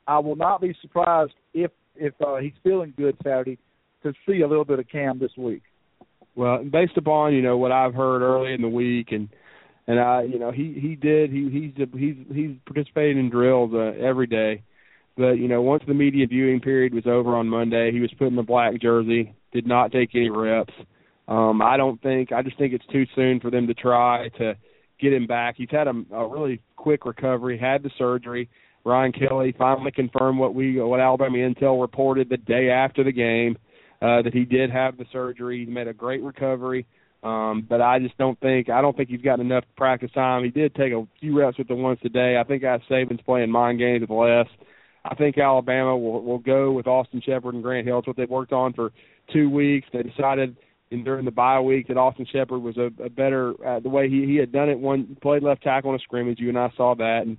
I 0.06 0.18
will 0.18 0.36
not 0.36 0.60
be 0.60 0.74
surprised 0.80 1.32
if 1.52 1.70
if 2.00 2.14
uh, 2.24 2.36
he's 2.36 2.52
feeling 2.62 2.94
good 2.96 3.16
Saturday 3.24 3.58
to 4.02 4.12
see 4.26 4.40
a 4.40 4.48
little 4.48 4.64
bit 4.64 4.78
of 4.78 4.88
Cam 4.88 5.18
this 5.18 5.36
week. 5.36 5.62
Well, 6.34 6.62
based 6.64 6.96
upon 6.96 7.34
you 7.34 7.42
know 7.42 7.56
what 7.56 7.72
I've 7.72 7.94
heard 7.94 8.22
early 8.22 8.52
in 8.52 8.62
the 8.62 8.68
week, 8.68 9.08
and 9.10 9.28
and 9.86 9.98
I 9.98 10.22
you 10.22 10.38
know 10.38 10.52
he 10.52 10.78
he 10.80 10.94
did 10.94 11.30
he 11.30 11.50
he's 11.50 11.88
he's 11.98 12.16
he's 12.32 12.56
participating 12.64 13.18
in 13.18 13.30
drills 13.30 13.72
uh, 13.74 13.92
every 14.00 14.26
day, 14.26 14.62
but 15.16 15.32
you 15.32 15.48
know 15.48 15.62
once 15.62 15.82
the 15.86 15.94
media 15.94 16.26
viewing 16.26 16.60
period 16.60 16.94
was 16.94 17.06
over 17.06 17.34
on 17.34 17.48
Monday, 17.48 17.90
he 17.90 18.00
was 18.00 18.12
put 18.18 18.28
in 18.28 18.36
the 18.36 18.42
black 18.42 18.80
jersey, 18.80 19.34
did 19.52 19.66
not 19.66 19.90
take 19.90 20.10
any 20.14 20.30
reps. 20.30 20.74
Um, 21.26 21.60
I 21.60 21.76
don't 21.76 22.00
think 22.02 22.30
I 22.30 22.42
just 22.42 22.56
think 22.56 22.72
it's 22.72 22.86
too 22.86 23.04
soon 23.16 23.40
for 23.40 23.50
them 23.50 23.66
to 23.66 23.74
try 23.74 24.28
to 24.38 24.54
get 25.00 25.12
him 25.12 25.26
back. 25.26 25.56
He's 25.58 25.70
had 25.70 25.88
a, 25.88 26.04
a 26.12 26.28
really 26.28 26.60
quick 26.76 27.04
recovery, 27.04 27.58
had 27.58 27.82
the 27.82 27.90
surgery. 27.98 28.48
Ryan 28.84 29.12
Kelly 29.12 29.54
finally 29.58 29.90
confirmed 29.90 30.38
what 30.38 30.54
we 30.54 30.80
what 30.80 31.00
Alabama 31.00 31.38
Intel 31.38 31.80
reported 31.80 32.28
the 32.28 32.36
day 32.36 32.70
after 32.70 33.02
the 33.02 33.12
game 33.12 33.58
uh, 34.00 34.22
that 34.22 34.32
he 34.32 34.44
did 34.44 34.70
have 34.70 34.96
the 34.96 35.06
surgery. 35.12 35.64
He 35.64 35.70
made 35.70 35.88
a 35.88 35.92
great 35.92 36.22
recovery, 36.22 36.86
um, 37.22 37.66
but 37.68 37.80
I 37.80 37.98
just 37.98 38.16
don't 38.18 38.38
think 38.40 38.70
I 38.70 38.80
don't 38.80 38.96
think 38.96 39.08
he's 39.08 39.22
got 39.22 39.40
enough 39.40 39.64
practice 39.76 40.10
time. 40.12 40.44
He 40.44 40.50
did 40.50 40.74
take 40.74 40.92
a 40.92 41.06
few 41.20 41.38
reps 41.38 41.58
with 41.58 41.68
the 41.68 41.74
ones 41.74 41.98
today. 42.02 42.36
I 42.38 42.44
think 42.44 42.64
I 42.64 42.78
Saban's 42.90 43.22
playing 43.22 43.50
mind 43.50 43.78
games 43.78 44.02
with 44.02 44.10
Les. 44.10 44.46
I 45.04 45.14
think 45.14 45.38
Alabama 45.38 45.96
will 45.96 46.22
will 46.22 46.38
go 46.38 46.72
with 46.72 46.86
Austin 46.86 47.22
Shepherd 47.24 47.54
and 47.54 47.62
Grant 47.62 47.86
Hill. 47.86 47.98
It's 47.98 48.06
what 48.06 48.16
they've 48.16 48.28
worked 48.28 48.52
on 48.52 48.72
for 48.72 48.92
two 49.32 49.50
weeks. 49.50 49.88
They 49.92 50.02
decided 50.02 50.56
in, 50.90 51.04
during 51.04 51.24
the 51.24 51.30
bye 51.30 51.60
week 51.60 51.88
that 51.88 51.96
Austin 51.96 52.26
Shepherd 52.30 52.60
was 52.60 52.76
a, 52.76 52.90
a 53.02 53.10
better 53.10 53.54
uh, 53.66 53.80
the 53.80 53.88
way 53.88 54.08
he 54.08 54.26
he 54.26 54.36
had 54.36 54.52
done 54.52 54.68
it. 54.68 54.78
One 54.78 55.16
played 55.20 55.42
left 55.42 55.62
tackle 55.62 55.90
in 55.90 55.96
a 55.96 56.00
scrimmage. 56.00 56.38
You 56.38 56.50
and 56.50 56.58
I 56.58 56.70
saw 56.76 56.94
that, 56.94 57.22
and 57.26 57.36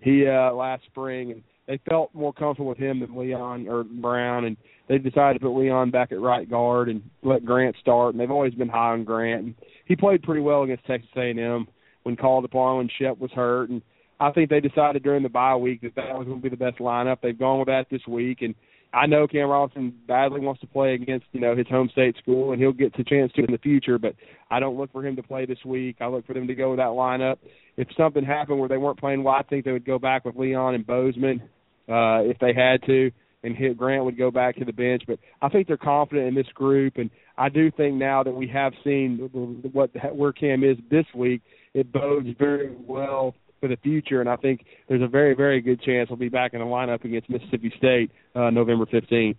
he 0.00 0.26
uh, 0.26 0.52
last 0.52 0.84
spring 0.86 1.32
and 1.32 1.42
they 1.66 1.80
felt 1.88 2.14
more 2.14 2.32
comfortable 2.32 2.68
with 2.68 2.78
him 2.78 3.00
than 3.00 3.16
Leon 3.16 3.66
or 3.68 3.84
Brown, 3.84 4.44
and 4.44 4.56
they 4.88 4.98
decided 4.98 5.34
to 5.34 5.44
put 5.44 5.58
Leon 5.58 5.90
back 5.90 6.12
at 6.12 6.20
right 6.20 6.48
guard 6.48 6.88
and 6.88 7.02
let 7.22 7.44
Grant 7.44 7.76
start. 7.80 8.14
And 8.14 8.20
they've 8.20 8.30
always 8.30 8.54
been 8.54 8.68
high 8.68 8.92
on 8.92 9.04
Grant. 9.04 9.44
And 9.44 9.54
he 9.86 9.96
played 9.96 10.22
pretty 10.22 10.40
well 10.40 10.62
against 10.62 10.86
Texas 10.86 11.10
A&M 11.16 11.66
when 12.04 12.16
called 12.16 12.44
upon 12.44 12.78
when 12.78 12.90
Shep 12.98 13.18
was 13.18 13.32
hurt, 13.32 13.68
and 13.68 13.82
I 14.20 14.30
think 14.30 14.48
they 14.48 14.60
decided 14.60 15.02
during 15.02 15.22
the 15.22 15.28
bye 15.28 15.56
week 15.56 15.82
that 15.82 15.94
that 15.96 16.16
was 16.16 16.26
going 16.26 16.40
to 16.40 16.42
be 16.42 16.48
the 16.48 16.56
best 16.56 16.78
lineup. 16.78 17.18
They've 17.22 17.38
gone 17.38 17.58
with 17.58 17.68
that 17.68 17.86
this 17.90 18.06
week, 18.06 18.38
and 18.40 18.54
I 18.94 19.06
know 19.06 19.26
Cam 19.26 19.48
Robinson 19.48 19.92
badly 20.06 20.40
wants 20.40 20.60
to 20.62 20.66
play 20.66 20.94
against 20.94 21.26
you 21.32 21.40
know 21.40 21.54
his 21.54 21.66
home 21.68 21.90
state 21.92 22.16
school, 22.16 22.52
and 22.52 22.60
he'll 22.60 22.72
get 22.72 22.96
the 22.96 23.04
chance 23.04 23.32
to 23.32 23.44
in 23.44 23.52
the 23.52 23.58
future. 23.58 23.98
But 23.98 24.14
I 24.50 24.60
don't 24.60 24.78
look 24.78 24.90
for 24.92 25.04
him 25.04 25.16
to 25.16 25.22
play 25.22 25.44
this 25.44 25.62
week. 25.64 25.96
I 26.00 26.06
look 26.06 26.26
for 26.26 26.32
them 26.32 26.46
to 26.46 26.54
go 26.54 26.70
with 26.70 26.78
that 26.78 26.86
lineup. 26.86 27.36
If 27.76 27.88
something 27.96 28.24
happened 28.24 28.58
where 28.58 28.68
they 28.68 28.78
weren't 28.78 28.98
playing 28.98 29.22
well, 29.22 29.34
I 29.34 29.42
think 29.42 29.64
they 29.64 29.72
would 29.72 29.84
go 29.84 29.98
back 29.98 30.24
with 30.24 30.36
Leon 30.36 30.74
and 30.76 30.86
Bozeman 30.86 31.42
uh, 31.88 32.22
if 32.24 32.38
they 32.38 32.52
had 32.54 32.82
to, 32.86 33.10
and 33.42 33.56
hit 33.56 33.76
Grant 33.76 34.04
would 34.04 34.18
go 34.18 34.30
back 34.30 34.56
to 34.56 34.64
the 34.64 34.72
bench. 34.72 35.02
But 35.06 35.18
I 35.40 35.48
think 35.48 35.68
they're 35.68 35.76
confident 35.76 36.28
in 36.28 36.34
this 36.34 36.48
group, 36.54 36.96
and 36.96 37.10
I 37.38 37.48
do 37.48 37.70
think 37.70 37.96
now 37.96 38.22
that 38.22 38.32
we 38.32 38.48
have 38.48 38.72
seen 38.82 39.30
what 39.72 39.90
where 40.14 40.32
Cam 40.32 40.64
is 40.64 40.76
this 40.90 41.06
week, 41.14 41.42
it 41.74 41.92
bodes 41.92 42.28
very 42.38 42.74
well 42.86 43.34
for 43.60 43.68
the 43.68 43.76
future. 43.82 44.20
And 44.20 44.28
I 44.28 44.36
think 44.36 44.64
there's 44.88 45.02
a 45.02 45.08
very, 45.08 45.34
very 45.34 45.60
good 45.60 45.80
chance 45.82 46.08
he'll 46.08 46.16
be 46.16 46.28
back 46.28 46.54
in 46.54 46.60
the 46.60 46.66
lineup 46.66 47.04
against 47.04 47.30
Mississippi 47.30 47.72
State 47.76 48.10
uh, 48.34 48.50
November 48.50 48.86
15th. 48.86 49.38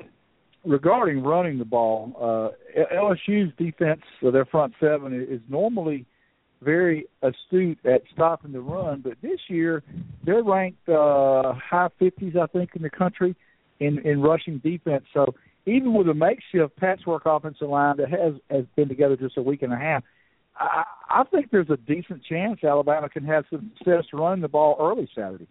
Regarding 0.66 1.24
running 1.24 1.60
the 1.60 1.66
ball, 1.66 2.12
uh, 2.20 2.84
LSU's 2.94 3.54
defense, 3.58 4.02
so 4.22 4.32
their 4.32 4.46
front 4.46 4.74
seven, 4.80 5.14
is 5.30 5.40
normally 5.48 6.06
very 6.62 7.06
astute 7.22 7.80
at 7.86 8.02
stopping 8.14 8.52
the 8.52 8.62
run, 8.62 9.02
but 9.02 9.14
this 9.22 9.40
year 9.48 9.84
they're 10.26 10.44
ranked 10.44 10.90
uh, 10.90 11.54
high 11.54 11.90
50s, 12.02 12.36
I 12.38 12.48
think, 12.48 12.72
in 12.76 12.82
the 12.82 12.90
country 12.90 13.36
in 13.80 14.00
in 14.00 14.22
rushing 14.22 14.58
defense. 14.60 15.06
So 15.14 15.36
even 15.66 15.94
with 15.94 16.08
a 16.08 16.14
makeshift 16.14 16.76
patchwork 16.78 17.24
offensive 17.26 17.70
line 17.70 17.98
that 17.98 18.10
has 18.10 18.34
has 18.50 18.66
been 18.76 18.88
together 18.88 19.16
just 19.16 19.38
a 19.38 19.42
week 19.42 19.62
and 19.62 19.74
a 19.74 19.78
half, 19.78 20.04
I, 20.56 20.84
I 21.10 21.24
think 21.26 21.52
there's 21.52 21.70
a 21.70 21.78
decent 21.78 22.24
chance 22.24 22.64
Alabama 22.64 23.10
can 23.10 23.24
have 23.26 23.46
some 23.50 23.72
success 23.78 24.06
running 24.14 24.42
the 24.42 24.48
ball 24.48 24.78
early 24.80 25.10
Saturday. 25.16 25.48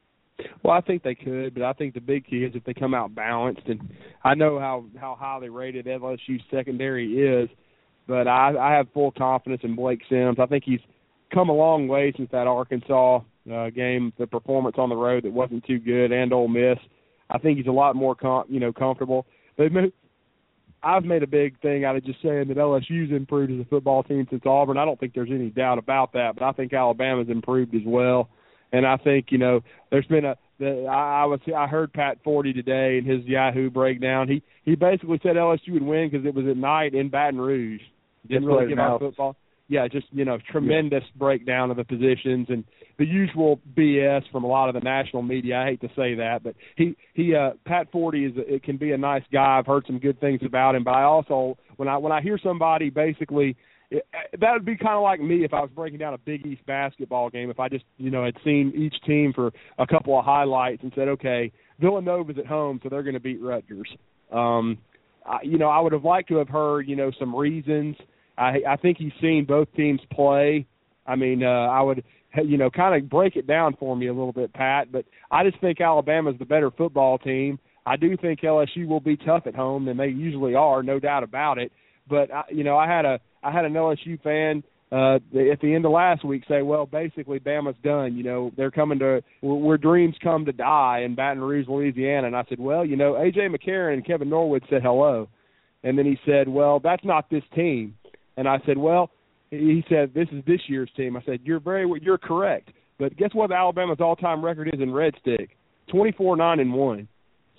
Well, 0.62 0.74
I 0.74 0.80
think 0.80 1.02
they 1.02 1.14
could, 1.14 1.54
but 1.54 1.62
I 1.62 1.72
think 1.72 1.94
the 1.94 2.00
big 2.00 2.26
key 2.26 2.44
is 2.44 2.54
if 2.54 2.64
they 2.64 2.74
come 2.74 2.92
out 2.92 3.14
balanced. 3.14 3.66
And 3.66 3.88
I 4.24 4.34
know 4.34 4.58
how 4.58 4.84
how 4.98 5.16
highly 5.18 5.48
rated 5.48 5.86
LSU 5.86 6.40
secondary 6.50 7.14
is, 7.14 7.48
but 8.06 8.26
I, 8.26 8.54
I 8.58 8.72
have 8.74 8.88
full 8.92 9.12
confidence 9.12 9.62
in 9.64 9.76
Blake 9.76 10.02
Sims. 10.08 10.38
I 10.40 10.46
think 10.46 10.64
he's 10.64 10.80
come 11.32 11.48
a 11.48 11.54
long 11.54 11.88
way 11.88 12.12
since 12.16 12.30
that 12.32 12.46
Arkansas 12.46 13.20
uh, 13.52 13.70
game, 13.70 14.12
the 14.18 14.26
performance 14.26 14.76
on 14.78 14.88
the 14.88 14.96
road 14.96 15.24
that 15.24 15.32
wasn't 15.32 15.64
too 15.64 15.78
good, 15.78 16.12
and 16.12 16.32
Ole 16.32 16.48
Miss. 16.48 16.78
I 17.28 17.38
think 17.38 17.58
he's 17.58 17.66
a 17.66 17.72
lot 17.72 17.96
more 17.96 18.14
com- 18.14 18.46
you 18.48 18.60
know 18.60 18.72
comfortable. 18.72 19.26
They 19.58 19.68
I've 20.82 21.04
made 21.04 21.22
a 21.22 21.26
big 21.26 21.60
thing 21.60 21.84
out 21.84 21.96
of 21.96 22.04
just 22.04 22.22
saying 22.22 22.48
that 22.48 22.56
LSU's 22.56 23.10
improved 23.10 23.52
as 23.52 23.60
a 23.60 23.68
football 23.68 24.02
team 24.02 24.26
since 24.30 24.42
Auburn. 24.46 24.78
I 24.78 24.84
don't 24.84 24.98
think 25.00 25.14
there's 25.14 25.30
any 25.32 25.50
doubt 25.50 25.78
about 25.78 26.12
that, 26.12 26.36
but 26.36 26.44
I 26.44 26.52
think 26.52 26.72
Alabama's 26.72 27.28
improved 27.28 27.74
as 27.74 27.82
well. 27.84 28.28
And 28.72 28.86
I 28.86 28.96
think 28.96 29.26
you 29.30 29.38
know 29.38 29.60
there's 29.90 30.06
been 30.06 30.24
a 30.24 30.36
the, 30.58 30.86
I, 30.86 31.22
I 31.22 31.24
was 31.24 31.40
I 31.54 31.66
heard 31.66 31.92
Pat 31.92 32.22
Forde 32.24 32.54
today 32.54 32.98
in 32.98 33.04
his 33.04 33.24
Yahoo 33.24 33.70
breakdown. 33.70 34.28
He 34.28 34.42
he 34.64 34.74
basically 34.74 35.20
said 35.22 35.36
LSU 35.36 35.72
would 35.72 35.82
win 35.82 36.10
because 36.10 36.26
it 36.26 36.34
was 36.34 36.46
at 36.46 36.56
night 36.56 36.94
in 36.94 37.08
Baton 37.08 37.40
Rouge. 37.40 37.80
Didn't 38.28 38.46
really 38.46 38.68
give 38.68 38.78
out 38.78 39.00
football 39.00 39.36
yeah, 39.68 39.88
just 39.88 40.06
you 40.12 40.24
know, 40.24 40.38
tremendous 40.50 41.02
yeah. 41.04 41.18
breakdown 41.18 41.70
of 41.70 41.76
the 41.76 41.84
positions 41.84 42.46
and 42.48 42.64
the 42.98 43.04
usual 43.04 43.60
BS 43.76 44.22
from 44.30 44.44
a 44.44 44.46
lot 44.46 44.68
of 44.68 44.74
the 44.74 44.80
national 44.80 45.22
media. 45.22 45.58
I 45.58 45.66
hate 45.66 45.80
to 45.80 45.88
say 45.88 46.14
that, 46.14 46.40
but 46.42 46.54
he 46.76 46.96
he 47.14 47.34
uh 47.34 47.50
Pat 47.64 47.90
Forde 47.92 48.26
is 48.26 48.32
it 48.36 48.62
can 48.62 48.76
be 48.76 48.92
a 48.92 48.98
nice 48.98 49.24
guy. 49.32 49.58
I've 49.58 49.66
heard 49.66 49.84
some 49.86 49.98
good 49.98 50.20
things 50.20 50.40
about 50.44 50.74
him, 50.74 50.84
but 50.84 50.92
I 50.92 51.02
also 51.02 51.58
when 51.76 51.88
I 51.88 51.96
when 51.96 52.12
I 52.12 52.20
hear 52.20 52.38
somebody 52.42 52.90
basically 52.90 53.56
it, 53.90 54.04
that 54.40 54.52
would 54.52 54.64
be 54.64 54.76
kind 54.76 54.96
of 54.96 55.02
like 55.02 55.20
me 55.20 55.44
if 55.44 55.52
I 55.52 55.60
was 55.60 55.70
breaking 55.74 55.98
down 55.98 56.14
a 56.14 56.18
Big 56.18 56.44
East 56.46 56.64
basketball 56.66 57.30
game. 57.30 57.50
If 57.50 57.60
I 57.60 57.68
just, 57.68 57.84
you 57.98 58.10
know, 58.10 58.24
had 58.24 58.34
seen 58.44 58.72
each 58.76 58.94
team 59.06 59.32
for 59.32 59.52
a 59.78 59.86
couple 59.86 60.18
of 60.18 60.24
highlights 60.24 60.82
and 60.82 60.92
said, 60.96 61.08
okay, 61.08 61.52
Villanova's 61.80 62.36
at 62.38 62.46
home, 62.46 62.80
so 62.82 62.88
they're 62.88 63.04
going 63.04 63.14
to 63.14 63.20
beat 63.20 63.40
Rutgers. 63.40 63.88
Um, 64.32 64.78
I, 65.24 65.38
you 65.44 65.58
know, 65.58 65.68
I 65.68 65.80
would 65.80 65.92
have 65.92 66.04
liked 66.04 66.28
to 66.30 66.36
have 66.38 66.48
heard, 66.48 66.88
you 66.88 66.96
know, 66.96 67.12
some 67.18 67.34
reasons 67.34 67.96
I 68.38 68.60
I 68.68 68.76
think 68.76 68.98
he's 68.98 69.12
seen 69.20 69.44
both 69.46 69.68
teams 69.74 70.00
play. 70.12 70.66
I 71.06 71.16
mean, 71.16 71.42
uh, 71.42 71.46
I 71.46 71.82
would 71.82 72.04
you 72.44 72.56
know 72.56 72.70
kind 72.70 72.94
of 73.00 73.08
break 73.08 73.36
it 73.36 73.46
down 73.46 73.76
for 73.78 73.96
me 73.96 74.08
a 74.08 74.12
little 74.12 74.32
bit, 74.32 74.52
Pat. 74.52 74.92
But 74.92 75.04
I 75.30 75.44
just 75.48 75.60
think 75.60 75.80
Alabama's 75.80 76.38
the 76.38 76.44
better 76.44 76.70
football 76.70 77.18
team. 77.18 77.58
I 77.84 77.96
do 77.96 78.16
think 78.16 78.40
LSU 78.40 78.86
will 78.86 79.00
be 79.00 79.16
tough 79.16 79.46
at 79.46 79.54
home, 79.54 79.84
than 79.84 79.96
they 79.96 80.08
usually 80.08 80.56
are, 80.56 80.82
no 80.82 80.98
doubt 80.98 81.22
about 81.22 81.58
it. 81.58 81.70
But 82.08 82.32
I, 82.32 82.42
you 82.50 82.64
know, 82.64 82.76
I 82.76 82.88
had 82.88 83.04
a 83.04 83.20
I 83.42 83.52
had 83.52 83.64
an 83.64 83.74
LSU 83.74 84.20
fan 84.22 84.62
uh 84.92 85.16
at 85.16 85.60
the 85.60 85.74
end 85.74 85.84
of 85.84 85.92
last 85.92 86.24
week 86.24 86.44
say, 86.48 86.62
well, 86.62 86.86
basically 86.86 87.38
Bama's 87.38 87.76
done. 87.82 88.16
You 88.16 88.24
know, 88.24 88.52
they're 88.56 88.70
coming 88.70 88.98
to 89.00 89.22
where 89.40 89.78
dreams 89.78 90.16
come 90.22 90.44
to 90.44 90.52
die 90.52 91.02
in 91.04 91.14
Baton 91.14 91.42
Rouge, 91.42 91.68
Louisiana. 91.68 92.26
And 92.26 92.36
I 92.36 92.44
said, 92.48 92.58
well, 92.60 92.84
you 92.84 92.96
know, 92.96 93.14
AJ 93.14 93.54
McCarron 93.54 93.94
and 93.94 94.06
Kevin 94.06 94.30
Norwood 94.30 94.64
said 94.68 94.82
hello, 94.82 95.28
and 95.82 95.96
then 95.98 96.06
he 96.06 96.18
said, 96.26 96.48
well, 96.48 96.80
that's 96.80 97.04
not 97.04 97.30
this 97.30 97.44
team. 97.54 97.96
And 98.36 98.48
I 98.48 98.58
said, 98.66 98.78
well, 98.78 99.10
he 99.50 99.84
said 99.88 100.12
this 100.14 100.28
is 100.32 100.44
this 100.46 100.60
year's 100.68 100.90
team. 100.96 101.16
I 101.16 101.22
said 101.24 101.40
you're 101.44 101.60
very 101.60 101.88
you're 102.02 102.18
correct, 102.18 102.70
but 102.98 103.16
guess 103.16 103.30
what? 103.32 103.52
Alabama's 103.52 104.00
all-time 104.00 104.44
record 104.44 104.68
is 104.72 104.80
in 104.80 104.92
Red 104.92 105.14
Stick, 105.20 105.56
24 105.90 106.36
nine 106.36 106.60
and 106.60 106.72
one. 106.72 107.08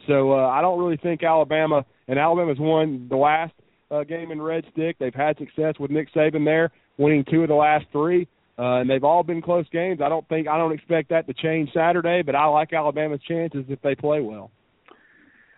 So 0.06 0.34
uh, 0.34 0.48
I 0.48 0.62
don't 0.62 0.80
really 0.80 0.98
think 0.98 1.24
Alabama 1.24 1.86
and 2.08 2.20
Alabama's 2.20 2.58
won 2.60 3.08
the 3.10 3.16
last 3.16 3.54
uh, 3.90 4.04
game 4.04 4.32
in 4.32 4.42
Red 4.42 4.66
Stick. 4.72 4.98
They've 5.00 5.14
had 5.14 5.38
success 5.38 5.76
with 5.80 5.92
Nick 5.92 6.14
Saban 6.14 6.46
there, 6.46 6.72
winning 6.98 7.26
two 7.30 7.42
of 7.42 7.48
the 7.48 7.56
last 7.56 7.86
three, 7.92 8.28
uh, 8.60 8.80
and 8.80 8.90
they've 8.90 9.04
all 9.04 9.24
been 9.24 9.42
close 9.42 9.66
games. 9.70 10.00
I 10.04 10.10
don't 10.10 10.28
think 10.30 10.48
I 10.48 10.58
don't 10.58 10.74
expect 10.74 11.10
that 11.10 11.28
to 11.28 11.34
change 11.34 11.70
Saturday, 11.74 12.22
but 12.22 12.36
I 12.36 12.46
like 12.46 12.74
Alabama's 12.74 13.22
chances 13.28 13.66
if 13.70 13.82
they 13.82 13.96
play 13.96 14.22
well. 14.22 14.52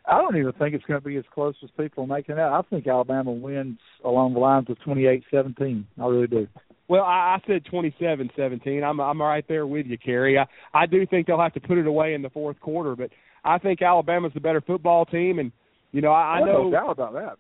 I 0.10 0.18
don't 0.18 0.38
even 0.38 0.52
think 0.54 0.74
it's 0.74 0.86
going 0.86 1.00
to 1.00 1.06
be 1.06 1.18
as 1.18 1.24
close 1.34 1.56
as 1.64 1.70
people 1.78 2.04
are 2.04 2.08
making 2.08 2.36
it 2.36 2.40
out. 2.40 2.66
I 2.66 2.70
think 2.70 2.88
Alabama 2.88 3.32
wins 3.32 3.80
along 4.04 4.34
the 4.34 4.40
lines 4.40 4.68
of 4.70 4.78
28-17. 4.80 5.86
I 6.02 6.06
really 6.06 6.28
do. 6.28 6.48
Well, 6.88 7.04
I, 7.04 7.38
I 7.38 7.40
said 7.46 7.64
27-17. 7.72 8.84
I'm 8.84 9.00
I'm 9.00 9.22
right 9.22 9.46
there 9.48 9.68
with 9.68 9.86
you, 9.86 9.98
Cary. 9.98 10.40
I 10.40 10.46
I 10.74 10.88
do 10.88 11.06
think 11.06 11.28
they'll 11.28 11.40
have 11.40 11.54
to 11.54 11.60
put 11.60 11.78
it 11.78 11.86
away 11.86 12.16
in 12.16 12.24
the 12.24 12.32
fourth 12.32 12.60
quarter, 12.60 12.96
but 12.96 13.12
I 13.46 13.60
think 13.60 13.82
Alabama's 13.84 14.34
the 14.34 14.40
better 14.40 14.62
football 14.62 15.06
team, 15.06 15.38
and 15.38 15.52
you 15.92 16.02
know 16.02 16.12
I, 16.12 16.38
I 16.38 16.40
know 16.40 16.64
no 16.64 16.72
doubt 16.72 16.92
about 16.92 17.14
that. 17.14 17.38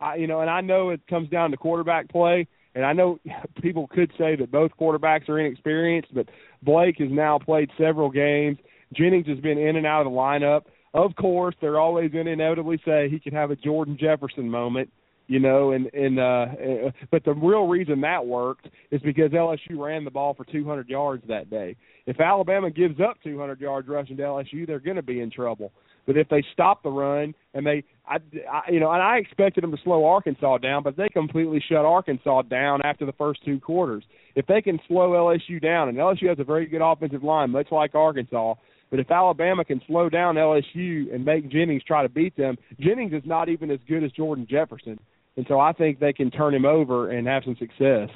I 0.00 0.16
you 0.16 0.26
know, 0.26 0.40
and 0.40 0.48
I 0.48 0.62
know 0.62 0.88
it 0.88 1.06
comes 1.08 1.28
down 1.28 1.50
to 1.50 1.58
quarterback 1.58 2.08
play, 2.08 2.48
and 2.74 2.86
I 2.86 2.94
know 2.94 3.18
people 3.62 3.86
could 3.88 4.10
say 4.16 4.34
that 4.36 4.50
both 4.50 4.70
quarterbacks 4.80 5.28
are 5.28 5.38
inexperienced, 5.38 6.14
but 6.14 6.30
Blake 6.62 6.96
has 6.98 7.10
now 7.10 7.38
played 7.38 7.70
several 7.76 8.10
games. 8.10 8.56
Jennings 8.94 9.26
has 9.26 9.38
been 9.40 9.58
in 9.58 9.76
and 9.76 9.84
out 9.84 10.06
of 10.06 10.12
the 10.12 10.16
lineup 10.16 10.62
of 10.96 11.14
course, 11.14 11.54
they're 11.60 11.78
always 11.78 12.10
going 12.10 12.24
to 12.24 12.32
inevitably 12.32 12.80
say 12.84 13.08
he 13.10 13.20
can 13.20 13.34
have 13.34 13.50
a 13.50 13.56
Jordan 13.56 13.98
Jefferson 14.00 14.48
moment, 14.50 14.90
you 15.26 15.38
know, 15.38 15.72
and 15.72 15.92
and 15.92 16.18
uh, 16.18 16.22
uh 16.22 16.90
but 17.10 17.22
the 17.24 17.34
real 17.34 17.66
reason 17.66 18.00
that 18.00 18.26
worked 18.26 18.68
is 18.90 19.02
because 19.02 19.30
LSU 19.30 19.76
ran 19.76 20.04
the 20.04 20.10
ball 20.10 20.32
for 20.32 20.44
200 20.44 20.88
yards 20.88 21.22
that 21.28 21.50
day. 21.50 21.76
If 22.06 22.18
Alabama 22.18 22.70
gives 22.70 22.98
up 22.98 23.18
200 23.22 23.60
yards 23.60 23.88
rushing 23.88 24.16
to 24.16 24.22
LSU, 24.22 24.66
they're 24.66 24.80
going 24.80 24.96
to 24.96 25.02
be 25.02 25.20
in 25.20 25.30
trouble. 25.30 25.70
But 26.06 26.16
if 26.16 26.28
they 26.28 26.42
stop 26.52 26.82
the 26.82 26.90
run 26.90 27.34
and 27.52 27.66
they, 27.66 27.82
I, 28.06 28.18
I, 28.50 28.70
you 28.70 28.78
know, 28.80 28.92
and 28.92 29.02
I 29.02 29.16
expected 29.16 29.64
them 29.64 29.72
to 29.72 29.82
slow 29.82 30.06
Arkansas 30.06 30.58
down, 30.58 30.84
but 30.84 30.96
they 30.96 31.08
completely 31.08 31.62
shut 31.68 31.84
Arkansas 31.84 32.42
down 32.42 32.80
after 32.84 33.04
the 33.04 33.12
first 33.12 33.44
two 33.44 33.58
quarters. 33.58 34.04
If 34.36 34.46
they 34.46 34.62
can 34.62 34.78
slow 34.86 35.10
LSU 35.10 35.60
down, 35.60 35.88
and 35.88 35.98
LSU 35.98 36.28
has 36.28 36.38
a 36.38 36.44
very 36.44 36.66
good 36.66 36.80
offensive 36.80 37.24
line, 37.24 37.50
much 37.50 37.72
like 37.72 37.94
Arkansas, 37.96 38.54
but 38.90 39.00
if 39.00 39.10
Alabama 39.10 39.64
can 39.64 39.80
slow 39.86 40.08
down 40.08 40.36
LSU 40.36 41.12
and 41.14 41.24
make 41.24 41.50
Jennings 41.50 41.82
try 41.84 42.02
to 42.02 42.08
beat 42.08 42.36
them, 42.36 42.56
Jennings 42.80 43.12
is 43.12 43.22
not 43.24 43.48
even 43.48 43.70
as 43.70 43.80
good 43.88 44.04
as 44.04 44.12
Jordan 44.12 44.46
Jefferson. 44.48 44.98
And 45.36 45.44
so 45.48 45.60
I 45.60 45.72
think 45.72 45.98
they 45.98 46.12
can 46.12 46.30
turn 46.30 46.54
him 46.54 46.64
over 46.64 47.10
and 47.10 47.26
have 47.26 47.42
some 47.44 47.56
success. 47.56 48.08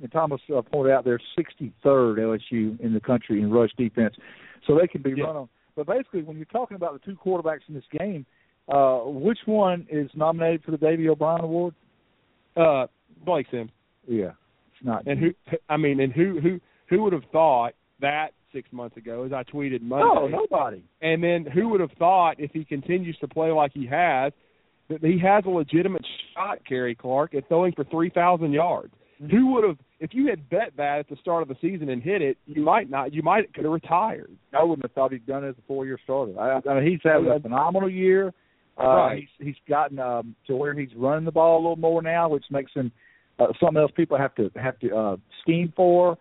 And 0.00 0.12
Thomas 0.12 0.40
uh, 0.54 0.62
pointed 0.62 0.92
out 0.92 1.04
they're 1.04 1.20
63rd 1.38 1.72
LSU 1.84 2.80
in 2.80 2.94
the 2.94 3.00
country 3.00 3.40
in 3.40 3.50
rush 3.50 3.70
defense, 3.76 4.14
so 4.66 4.78
they 4.78 4.86
can 4.86 5.02
be 5.02 5.14
yeah. 5.16 5.24
run 5.24 5.36
on. 5.36 5.48
But 5.76 5.86
basically, 5.86 6.22
when 6.22 6.36
you're 6.36 6.46
talking 6.46 6.76
about 6.76 6.92
the 6.92 6.98
two 7.00 7.16
quarterbacks 7.16 7.60
in 7.68 7.74
this 7.74 7.84
game, 7.98 8.24
uh, 8.68 9.00
which 9.04 9.38
one 9.46 9.86
is 9.90 10.10
nominated 10.14 10.62
for 10.64 10.70
the 10.70 10.78
Davy 10.78 11.08
O'Brien 11.08 11.42
Award? 11.42 11.74
Uh, 12.56 12.86
Blake 13.24 13.46
Sims. 13.50 13.70
Yeah, 14.06 14.32
it's 14.72 14.84
not. 14.84 15.06
And 15.06 15.18
who? 15.18 15.30
I 15.68 15.76
mean, 15.76 16.00
and 16.00 16.12
who? 16.12 16.40
Who? 16.40 16.60
Who 16.88 17.02
would 17.02 17.12
have 17.12 17.24
thought 17.30 17.74
that 18.00 18.30
six 18.52 18.68
months 18.72 18.96
ago, 18.96 19.24
as 19.24 19.32
I 19.32 19.42
tweeted 19.44 19.82
Monday. 19.82 20.06
Oh, 20.08 20.26
nobody. 20.28 20.82
And 21.02 21.22
then 21.22 21.44
who 21.52 21.68
would 21.70 21.80
have 21.80 21.92
thought 21.98 22.38
if 22.38 22.50
he 22.52 22.64
continues 22.64 23.16
to 23.18 23.28
play 23.28 23.50
like 23.50 23.72
he 23.72 23.86
has, 23.86 24.32
that 24.88 25.00
he 25.02 25.18
has 25.20 25.44
a 25.46 25.50
legitimate 25.50 26.04
shot, 26.34 26.58
Cary 26.68 26.94
Clark, 26.94 27.34
at 27.34 27.46
throwing 27.48 27.72
for 27.72 27.84
three 27.84 28.10
thousand 28.10 28.52
yards. 28.52 28.92
who 29.30 29.52
would 29.54 29.64
have 29.64 29.76
if 30.00 30.14
you 30.14 30.28
had 30.28 30.48
bet 30.48 30.72
that 30.78 30.98
at 31.00 31.08
the 31.08 31.16
start 31.16 31.42
of 31.42 31.48
the 31.48 31.56
season 31.60 31.90
and 31.90 32.02
hit 32.02 32.22
it, 32.22 32.38
you 32.46 32.62
might 32.62 32.88
not. 32.88 33.12
You 33.12 33.22
might 33.22 33.52
could 33.54 33.64
have 33.64 33.72
retired. 33.72 34.30
I 34.58 34.62
wouldn't 34.64 34.82
have 34.84 34.92
thought 34.92 35.12
he'd 35.12 35.26
done 35.26 35.44
it 35.44 35.50
as 35.50 35.54
a 35.58 35.62
four-year 35.68 35.98
starter. 36.04 36.38
I, 36.40 36.60
I 36.68 36.74
mean, 36.80 36.90
he's 36.90 37.00
having 37.04 37.28
a 37.30 37.38
phenomenal 37.38 37.90
year. 37.90 38.32
Uh, 38.78 38.86
Right. 38.86 39.28
He's 39.38 39.46
he's 39.48 39.56
gotten 39.68 39.98
um, 39.98 40.34
to 40.46 40.56
where 40.56 40.72
he's 40.74 40.88
running 40.96 41.26
the 41.26 41.32
ball 41.32 41.56
a 41.58 41.60
little 41.62 41.76
more 41.76 42.00
now, 42.02 42.30
which 42.30 42.46
makes 42.50 42.72
him 42.72 42.90
uh, 43.38 43.48
something 43.60 43.76
else 43.76 43.92
people 43.94 44.16
have 44.16 44.34
to 44.36 44.50
have 44.56 44.78
to 44.80 44.96
uh, 44.96 45.16
scheme 45.42 45.72
for. 45.76 46.16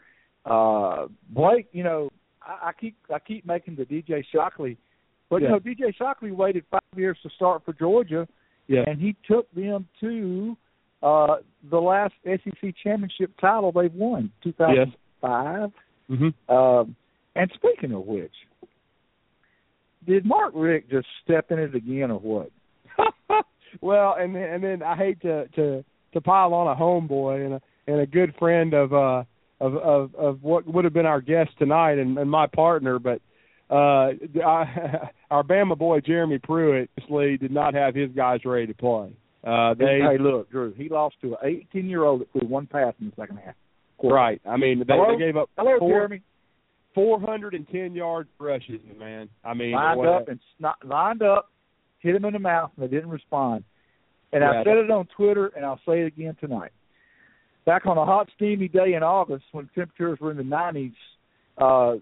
Uh, 0.46 1.06
Blake, 1.30 1.68
you 1.72 1.84
know, 1.84 2.10
I, 2.50 2.70
I 2.70 2.72
keep 2.74 2.96
I 3.14 3.20
keep 3.20 3.46
making 3.46 3.76
the 3.76 3.86
DJ 3.86 4.24
Shockley, 4.34 4.78
but 5.30 5.42
Yeah. 5.42 5.50
you 5.50 5.54
know, 5.54 5.60
DJ 5.60 5.96
Shockley 5.96 6.32
waited 6.32 6.66
five 6.72 6.82
years 6.96 7.18
to 7.24 7.30
start 7.36 7.64
for 7.64 7.74
Georgia, 7.74 8.28
Yeah. 8.68 8.84
and 8.88 9.00
he 9.00 9.16
took 9.28 9.50
them 9.54 9.88
to 10.00 10.58
uh, 11.02 11.38
the 11.70 11.80
last 11.80 12.14
SEC 12.26 12.74
championship 12.84 13.32
title 13.40 13.72
they've 13.72 13.94
won, 13.94 14.32
two 14.44 14.54
thousand 14.54 14.96
five. 15.22 15.72
Mm-hmm. 16.10 16.54
Um, 16.54 16.96
and 17.36 17.52
speaking 17.54 17.94
of 17.94 18.06
which, 18.06 18.34
did 20.08 20.26
Mark 20.26 20.54
Richt 20.56 20.90
just 20.90 21.08
step 21.24 21.52
in 21.52 21.60
it 21.60 21.76
again 21.76 22.10
or 22.12 22.20
what? 22.20 22.50
well, 23.82 24.16
and 24.20 24.36
then, 24.36 24.44
and 24.44 24.64
then 24.64 24.84
I 24.84 24.96
hate 24.96 25.22
to 25.22 25.48
to 25.50 25.84
to 26.14 26.22
pile 26.22 26.54
on 26.54 26.68
a 26.68 26.76
homeboy 26.80 27.46
and 27.46 27.54
a 27.56 27.62
and 27.88 28.02
a 28.02 28.06
good 28.06 28.34
friend 28.40 28.74
of 28.74 28.94
uh 28.94 29.24
of 29.60 29.76
of 29.76 30.16
of 30.16 30.44
what 30.44 30.66
would 30.68 30.86
have 30.86 30.94
been 30.94 31.06
our 31.06 31.22
guest 31.22 31.52
tonight 31.58 31.98
and, 32.00 32.18
and 32.18 32.30
my 32.30 32.48
partner, 32.48 33.00
but 33.00 33.22
uh 33.70 34.12
I, 34.46 35.10
our 35.32 35.44
Bama 35.44 35.78
boy 35.78 36.00
Jeremy 36.00 36.40
Pruitt 36.40 36.90
obviously 36.98 37.38
did 37.38 37.52
not 37.52 37.74
have 37.74 37.96
his 37.96 38.10
guys 38.12 38.40
ready 38.46 38.68
to 38.68 38.74
play. 38.74 39.14
Uh 39.44 39.74
they 39.74 40.00
hey, 40.02 40.18
look, 40.20 40.50
Drew, 40.50 40.74
he 40.74 40.90
lost 40.90 41.16
to 41.22 41.36
an 41.42 41.64
18 41.72 41.86
year 41.88 42.04
old 42.04 42.22
that 42.22 42.32
threw 42.32 42.48
one 42.48 42.68
pass 42.68 42.94
in 43.00 43.08
the 43.08 43.14
second 43.22 43.38
half. 43.38 43.56
right. 44.04 44.42
I 44.48 44.58
mean 44.58 44.80
they, 44.80 44.94
Hello? 44.94 45.18
they 45.18 45.24
gave 45.26 45.38
up 45.38 45.50
Hello, 45.58 45.78
four, 45.80 45.90
Jeremy. 45.92 46.22
410 46.96 47.94
yard 47.96 48.28
rushes, 48.40 48.82
man. 48.98 49.30
I 49.44 49.54
mean 49.54 49.74
Lined 49.74 50.08
up 50.08 50.28
and 50.28 50.40
sno- 50.58 50.74
lined 50.84 51.22
up, 51.22 51.50
hit 52.00 52.16
him 52.16 52.26
in 52.26 52.34
the 52.34 52.40
mouth, 52.40 52.72
and 52.76 52.84
they 52.84 52.94
didn't 52.94 53.10
respond. 53.12 53.64
And 54.32 54.42
Yeah, 54.42 54.62
I 54.62 54.64
said 54.64 54.78
it 54.78 54.92
on 54.92 55.08
Twitter, 55.18 55.48
and 55.56 55.66
I'll 55.66 55.80
say 55.88 56.02
it 56.02 56.08
again 56.08 56.36
tonight. 56.40 56.72
Back 57.70 57.86
on 57.86 58.00
a 58.00 58.04
hot, 58.04 58.28
steamy 58.36 58.68
day 58.68 58.96
in 58.96 59.04
August, 59.04 59.46
when 59.52 59.70
temperatures 59.76 60.18
were 60.20 60.32
in 60.32 60.38
the 60.38 60.42
90s, 60.42 60.92
uh, 61.60 62.00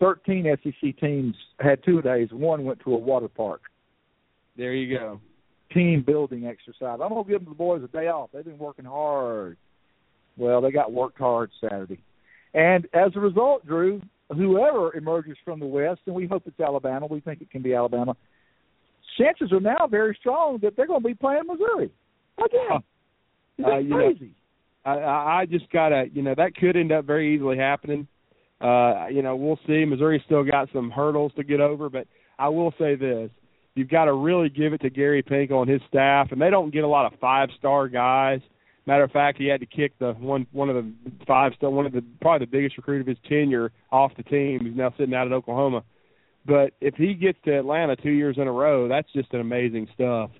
13 0.00 0.56
SEC 0.64 0.98
teams 0.98 1.36
had 1.60 1.78
two 1.84 2.02
days. 2.02 2.30
One 2.32 2.64
went 2.64 2.80
to 2.80 2.92
a 2.92 2.98
water 2.98 3.28
park. 3.28 3.60
there 4.56 4.74
you 4.74 4.98
go. 4.98 5.20
team 5.72 6.02
building 6.04 6.46
exercise. 6.46 6.98
I'm 7.00 7.10
gonna 7.10 7.22
give 7.22 7.44
the 7.44 7.52
boys 7.52 7.84
a 7.84 7.86
day 7.86 8.08
off. 8.08 8.30
They've 8.32 8.44
been 8.44 8.58
working 8.58 8.84
hard. 8.84 9.56
Well, 10.36 10.60
they 10.60 10.72
got 10.72 10.92
worked 10.92 11.18
hard 11.18 11.52
Saturday, 11.60 12.00
and 12.52 12.88
as 12.92 13.12
a 13.14 13.20
result, 13.20 13.64
Drew, 13.64 14.02
whoever 14.34 14.92
emerges 14.96 15.36
from 15.44 15.60
the 15.60 15.66
West, 15.66 16.00
and 16.06 16.16
we 16.16 16.26
hope 16.26 16.42
it's 16.46 16.58
Alabama. 16.58 17.06
We 17.06 17.20
think 17.20 17.40
it 17.40 17.52
can 17.52 17.62
be 17.62 17.74
Alabama. 17.74 18.16
Chances 19.16 19.52
are 19.52 19.60
now 19.60 19.86
very 19.88 20.16
strong 20.18 20.58
that 20.62 20.74
they're 20.76 20.88
going 20.88 21.02
to 21.02 21.08
be 21.08 21.14
playing 21.14 21.44
Missouri 21.46 21.92
again. 22.44 22.72
Uh, 22.72 22.78
that 23.58 23.84
know, 23.84 23.96
crazy? 23.96 24.32
I, 24.34 24.45
I 24.90 25.40
I 25.40 25.46
just 25.46 25.70
gotta, 25.70 26.06
you 26.12 26.22
know, 26.22 26.34
that 26.36 26.54
could 26.54 26.76
end 26.76 26.92
up 26.92 27.04
very 27.04 27.34
easily 27.34 27.56
happening. 27.56 28.06
Uh, 28.60 29.06
you 29.10 29.22
know, 29.22 29.36
we'll 29.36 29.58
see. 29.66 29.84
Missouri's 29.84 30.22
still 30.24 30.44
got 30.44 30.68
some 30.72 30.90
hurdles 30.90 31.32
to 31.36 31.44
get 31.44 31.60
over, 31.60 31.90
but 31.90 32.06
I 32.38 32.48
will 32.48 32.72
say 32.78 32.94
this: 32.94 33.30
you've 33.74 33.90
got 33.90 34.06
to 34.06 34.14
really 34.14 34.48
give 34.48 34.72
it 34.72 34.80
to 34.82 34.90
Gary 34.90 35.22
Pinkel 35.22 35.62
and 35.62 35.70
his 35.70 35.82
staff, 35.88 36.32
and 36.32 36.40
they 36.40 36.50
don't 36.50 36.72
get 36.72 36.84
a 36.84 36.88
lot 36.88 37.12
of 37.12 37.18
five 37.20 37.50
star 37.58 37.88
guys. 37.88 38.40
Matter 38.86 39.02
of 39.02 39.10
fact, 39.10 39.38
he 39.38 39.46
had 39.46 39.60
to 39.60 39.66
kick 39.66 39.98
the 39.98 40.12
one 40.12 40.46
one 40.52 40.70
of 40.70 40.76
the 40.76 40.92
five 41.26 41.52
star, 41.56 41.70
one 41.70 41.86
of 41.86 41.92
the 41.92 42.04
probably 42.20 42.46
the 42.46 42.50
biggest 42.50 42.76
recruit 42.76 43.00
of 43.00 43.06
his 43.06 43.18
tenure 43.28 43.72
off 43.90 44.12
the 44.16 44.22
team. 44.22 44.64
He's 44.64 44.76
now 44.76 44.94
sitting 44.96 45.14
out 45.14 45.26
at 45.26 45.32
Oklahoma. 45.32 45.82
But 46.46 46.74
if 46.80 46.94
he 46.94 47.14
gets 47.14 47.38
to 47.44 47.58
Atlanta 47.58 47.96
two 47.96 48.10
years 48.10 48.36
in 48.38 48.46
a 48.46 48.52
row, 48.52 48.88
that's 48.88 49.12
just 49.12 49.34
an 49.34 49.40
amazing 49.40 49.88
stuff. 49.92 50.30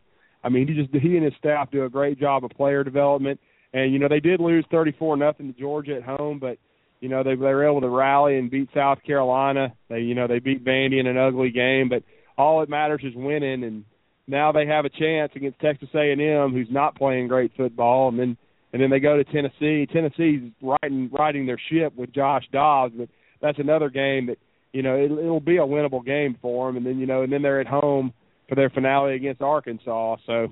I 0.45 0.49
mean, 0.49 0.69
he 0.69 0.75
just 0.75 0.95
he 0.95 1.17
and 1.17 1.25
his 1.25 1.35
staff 1.39 1.71
do 1.73 1.85
a 1.85 1.91
great 1.91 2.21
job 2.21 2.45
of 2.45 2.53
player 2.53 2.85
development. 2.85 3.41
And 3.77 3.93
you 3.93 3.99
know 3.99 4.09
they 4.09 4.21
did 4.21 4.41
lose 4.41 4.65
thirty 4.71 4.93
four 4.99 5.19
nothing 5.19 5.53
to 5.53 5.61
Georgia 5.61 5.97
at 5.97 6.03
home, 6.03 6.39
but 6.39 6.57
you 7.01 7.11
know 7.11 7.23
they 7.23 7.35
they 7.35 7.37
were 7.37 7.69
able 7.69 7.83
to 7.83 7.91
rally 7.91 8.39
and 8.39 8.51
beat 8.51 8.71
South 8.75 9.03
Carolina. 9.07 9.75
They 9.91 10.01
you 10.01 10.15
know 10.15 10.27
they 10.27 10.39
beat 10.39 10.65
Vandy 10.65 10.99
in 10.99 11.07
an 11.07 11.19
ugly 11.19 11.51
game, 11.51 11.91
but 11.91 12.03
all 12.39 12.61
that 12.61 12.71
matters 12.71 13.03
is 13.05 13.13
winning. 13.15 13.65
And 13.65 13.85
now 14.27 14.51
they 14.51 14.65
have 14.67 14.87
a 14.87 14.89
chance 14.89 15.31
against 15.37 15.61
Texas 15.61 15.91
A 15.95 16.11
and 16.11 16.23
M, 16.23 16.53
who's 16.53 16.71
not 16.71 16.97
playing 16.97 17.29
great 17.29 17.53
football, 17.55 18.09
and 18.09 18.19
then 18.19 18.39
and 18.73 18.81
then 18.81 18.89
they 18.89 18.99
go 18.99 19.19
to 19.19 19.25
Tennessee. 19.25 19.87
Tennessee's 19.93 20.51
riding 20.63 21.11
riding 21.13 21.45
their 21.45 21.61
ship 21.71 21.95
with 21.95 22.15
Josh 22.15 22.45
Dobbs, 22.51 22.95
but 22.97 23.11
that's 23.43 23.59
another 23.59 23.91
game 23.91 24.29
that 24.29 24.39
you 24.73 24.83
know 24.83 24.95
it, 24.95 25.13
it'll 25.13 25.39
be 25.39 25.59
a 25.59 25.61
winnable 25.61 26.03
game 26.03 26.39
for 26.41 26.67
them. 26.67 26.79
And 26.79 26.87
then 26.87 26.99
you 26.99 27.05
know 27.05 27.25
and 27.25 27.31
then 27.31 27.43
they're 27.43 27.61
at 27.61 27.67
home 27.67 28.15
for 28.49 28.55
their 28.55 28.71
finale 28.71 29.17
against 29.17 29.43
Arkansas. 29.43 30.17
So 30.25 30.47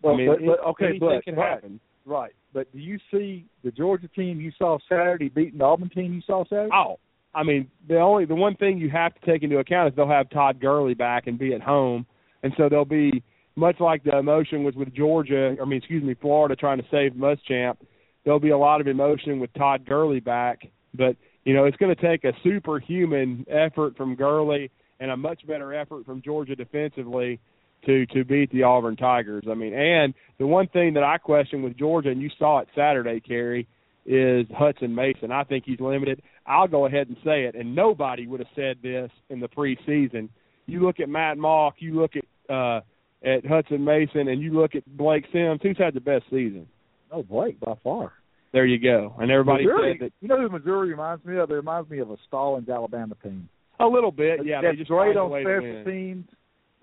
Well, 0.00 0.14
I 0.14 0.16
mean, 0.16 0.28
but, 0.28 0.38
but, 0.38 0.52
it- 0.52 0.68
okay, 0.70 0.98
but 0.98 1.22
can 1.22 1.34
right, 1.34 1.50
happen. 1.50 1.80
Right. 2.04 2.32
But 2.52 2.70
do 2.72 2.78
you 2.78 2.98
see 3.10 3.46
the 3.64 3.70
Georgia 3.70 4.08
team 4.08 4.40
you 4.40 4.52
saw 4.58 4.78
Saturday 4.88 5.28
beating 5.28 5.58
the 5.58 5.64
Auburn 5.64 5.88
team 5.90 6.12
you 6.12 6.22
saw 6.26 6.44
Saturday? 6.44 6.70
Oh, 6.72 6.98
I 7.34 7.42
mean, 7.42 7.68
the 7.88 7.98
only 7.98 8.24
the 8.24 8.34
one 8.34 8.56
thing 8.56 8.78
you 8.78 8.90
have 8.90 9.14
to 9.14 9.30
take 9.30 9.42
into 9.42 9.58
account 9.58 9.88
is 9.88 9.96
they'll 9.96 10.08
have 10.08 10.28
Todd 10.30 10.60
Gurley 10.60 10.94
back 10.94 11.26
and 11.26 11.38
be 11.38 11.54
at 11.54 11.62
home, 11.62 12.04
and 12.42 12.52
so 12.56 12.68
they'll 12.68 12.84
be 12.84 13.22
much 13.56 13.80
like 13.80 14.04
the 14.04 14.16
emotion 14.18 14.64
was 14.64 14.74
with 14.74 14.94
Georgia. 14.94 15.56
I 15.60 15.64
mean, 15.64 15.78
excuse 15.78 16.02
me, 16.02 16.14
Florida 16.20 16.56
trying 16.56 16.78
to 16.78 16.86
save 16.90 17.12
Muschamp. 17.12 17.76
There'll 18.24 18.40
be 18.40 18.50
a 18.50 18.58
lot 18.58 18.80
of 18.80 18.86
emotion 18.86 19.40
with 19.40 19.52
Todd 19.54 19.86
Gurley 19.86 20.20
back, 20.20 20.60
but 20.94 21.16
you 21.44 21.54
know 21.54 21.64
it's 21.64 21.76
going 21.78 21.94
to 21.94 22.02
take 22.02 22.24
a 22.24 22.32
superhuman 22.42 23.46
effort 23.48 23.96
from 23.96 24.14
Gurley 24.14 24.70
and 25.00 25.10
a 25.10 25.16
much 25.16 25.46
better 25.46 25.74
effort 25.74 26.04
from 26.04 26.22
Georgia 26.22 26.54
defensively 26.54 27.40
to 27.86 28.06
to 28.06 28.24
beat 28.24 28.50
the 28.52 28.62
Auburn 28.62 28.96
Tigers. 28.96 29.44
I 29.50 29.54
mean, 29.54 29.74
and 29.74 30.14
the 30.38 30.46
one 30.46 30.68
thing 30.68 30.94
that 30.94 31.02
I 31.02 31.18
question 31.18 31.62
with 31.62 31.76
Georgia, 31.76 32.10
and 32.10 32.20
you 32.22 32.30
saw 32.38 32.60
it 32.60 32.68
Saturday, 32.74 33.20
Cary, 33.20 33.66
is 34.06 34.46
Hutson 34.48 34.90
Mason. 34.94 35.30
I 35.30 35.44
think 35.44 35.64
he's 35.66 35.80
limited. 35.80 36.22
I'll 36.46 36.68
go 36.68 36.86
ahead 36.86 37.08
and 37.08 37.16
say 37.24 37.44
it, 37.44 37.54
and 37.54 37.74
nobody 37.74 38.26
would 38.26 38.40
have 38.40 38.48
said 38.56 38.78
this 38.82 39.10
in 39.30 39.40
the 39.40 39.48
preseason. 39.48 40.28
You 40.66 40.80
look 40.80 41.00
at 41.00 41.08
Maty 41.08 41.40
Mauk, 41.40 41.74
you 41.78 41.94
look 42.00 42.12
at 42.16 42.54
uh, 42.54 42.80
at 43.24 43.44
Hutson 43.44 43.80
Mason, 43.80 44.28
and 44.28 44.40
you 44.42 44.52
look 44.52 44.74
at 44.74 44.84
Blake 44.96 45.24
Sims. 45.32 45.60
Who's 45.62 45.78
had 45.78 45.94
the 45.94 46.00
best 46.00 46.24
season? 46.30 46.66
Oh, 47.10 47.22
Blake 47.22 47.60
by 47.60 47.74
far. 47.84 48.12
There 48.52 48.66
you 48.66 48.78
go. 48.78 49.14
And 49.18 49.30
everybody 49.30 49.64
Missouri, 49.64 49.96
said 49.98 50.06
that 50.06 50.12
you 50.20 50.28
know 50.28 50.40
who 50.40 50.48
Missouri 50.48 50.90
reminds 50.90 51.24
me 51.24 51.38
of? 51.38 51.50
It 51.50 51.54
reminds 51.54 51.88
me 51.88 52.00
of 52.00 52.10
a 52.10 52.16
Stallings 52.26 52.68
Alabama 52.68 53.14
team. 53.22 53.48
a 53.80 53.86
little 53.86 54.12
bit. 54.12 54.40
Yeah, 54.44 54.60
That's 54.60 54.74
they 54.74 54.78
just 54.78 54.90
great 54.90 55.16
on 55.16 55.30
special 55.30 55.84
teams 55.84 56.26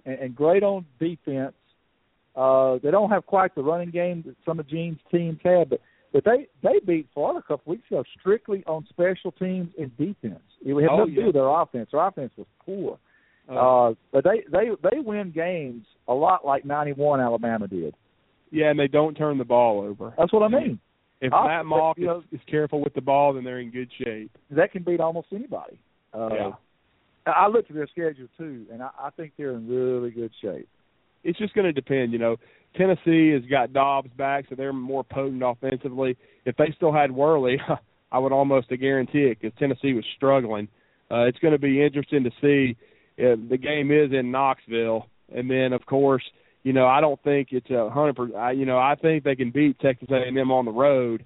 and, 0.09 0.19
and 0.19 0.35
great 0.35 0.63
on 0.63 0.85
defense. 0.99 1.53
Uh, 2.35 2.77
they 2.83 2.91
don't 2.91 3.09
have 3.09 3.25
quite 3.25 3.53
the 3.55 3.61
running 3.63 3.89
game 3.89 4.23
that 4.25 4.35
some 4.45 4.59
of 4.59 4.67
Gene's 4.67 4.99
teams 5.11 5.39
have, 5.43 5.69
but 5.69 5.81
but 6.13 6.23
they 6.23 6.47
they 6.63 6.79
beat 6.85 7.07
Florida 7.13 7.39
a 7.39 7.41
couple 7.43 7.71
weeks 7.71 7.85
ago 7.91 8.03
strictly 8.19 8.63
on 8.65 8.85
special 8.89 9.31
teams 9.33 9.69
and 9.79 9.95
defense. 9.97 10.39
It 10.65 10.73
had 10.73 10.89
Oh, 10.89 10.97
nothing 10.99 11.15
to 11.15 11.19
yeah. 11.19 11.21
do 11.21 11.25
with 11.27 11.35
their 11.35 11.49
offense. 11.49 11.89
Their 11.91 12.05
offense 12.07 12.31
was 12.37 12.47
poor. 12.65 12.97
Uh, 13.49 13.53
Uh, 13.89 13.93
but 14.11 14.23
they 14.23 14.43
they 14.51 14.69
they 14.89 14.99
win 14.99 15.31
games 15.31 15.85
a 16.07 16.13
lot 16.13 16.45
like 16.45 16.65
'91 16.65 17.19
Alabama 17.19 17.67
did. 17.67 17.93
yeah, 18.51 18.69
and 18.69 18.79
they 18.79 18.87
don't 18.87 19.15
turn 19.15 19.37
the 19.37 19.45
ball 19.45 19.81
over. 19.81 20.13
That's 20.17 20.31
what 20.33 20.43
I 20.43 20.47
mean. 20.47 20.79
If 21.21 21.33
I'll- 21.33 21.47
Maty 21.47 21.65
Mauk 21.67 21.97
know- 21.97 22.19
is, 22.31 22.39
is 22.39 22.45
careful 22.47 22.79
with 22.81 22.93
the 22.93 23.01
ball, 23.01 23.33
then 23.33 23.43
they're 23.43 23.59
in 23.59 23.71
good 23.71 23.89
shape. 24.03 24.31
That 24.51 24.71
can 24.71 24.83
beat 24.83 24.99
almost 25.01 25.27
anybody. 25.33 25.77
Uh, 26.13 26.29
yeah. 26.33 26.51
I 27.31 27.47
looked 27.47 27.69
at 27.69 27.75
their 27.75 27.87
schedule 27.87 28.27
too, 28.37 28.65
and 28.71 28.81
I, 28.81 28.89
I 28.99 29.09
think 29.11 29.33
they're 29.37 29.51
in 29.51 29.67
really 29.67 30.11
good 30.11 30.31
shape. 30.41 30.67
it's 31.23 31.37
just 31.39 31.53
going 31.53 31.65
to 31.65 31.73
depend. 31.73 32.13
You 32.13 32.19
know, 32.19 32.37
Tennessee 32.75 33.31
has 33.31 33.43
got 33.49 33.73
Dobbs 33.73 34.09
back, 34.17 34.45
so 34.49 34.55
they're 34.55 34.73
more 34.73 35.03
potent 35.03 35.43
offensively. 35.43 36.17
If 36.45 36.55
they 36.57 36.73
still 36.75 36.93
had 36.93 37.11
Worley, 37.11 37.57
I 38.11 38.19
would 38.19 38.31
almost 38.31 38.69
guarantee 38.69 39.25
it 39.25 39.39
because 39.39 39.57
Tennessee 39.59 39.93
was 39.93 40.05
struggling. 40.15 40.67
Uh, 41.11 41.21
it's 41.25 41.39
going 41.39 41.53
to 41.53 41.59
be 41.59 41.83
interesting 41.83 42.23
to 42.23 42.31
see. 42.41 42.77
Uh, 43.19 43.35
the 43.49 43.57
game 43.57 43.91
is 43.91 44.11
in 44.13 44.31
Knoxville, 44.31 45.07
and 45.33 45.49
then 45.49 45.73
of 45.73 45.85
course, 45.85 46.23
you 46.63 46.73
know, 46.73 46.87
I 46.87 47.01
don't 47.01 47.21
think 47.23 47.49
it's 47.51 47.69
a 47.69 47.89
hundred 47.89 48.15
percent. 48.15 48.57
You 48.57 48.65
know, 48.65 48.77
I 48.77 48.95
think 49.01 49.23
they 49.23 49.35
can 49.35 49.51
beat 49.51 49.79
Texas 49.79 50.09
A&M 50.11 50.51
on 50.51 50.65
the 50.65 50.71
road. 50.71 51.25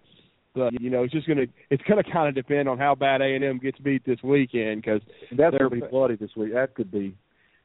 But 0.55 0.79
you 0.79 0.89
know, 0.89 1.03
it's 1.03 1.13
just 1.13 1.27
gonna 1.27 1.45
it's 1.69 1.83
gonna 1.87 2.03
kind 2.03 2.29
of 2.29 2.35
depend 2.35 2.69
on 2.69 2.77
how 2.77 2.95
bad 2.95 3.21
A 3.21 3.25
and 3.35 3.43
M 3.43 3.57
gets 3.59 3.79
beat 3.79 4.05
this 4.05 4.21
weekend 4.23 4.81
because 4.83 5.01
that's 5.35 5.57
to 5.57 5.69
be 5.69 5.81
bloody 5.89 6.15
this 6.15 6.29
week. 6.35 6.53
That 6.53 6.75
could 6.75 6.91
be 6.91 7.15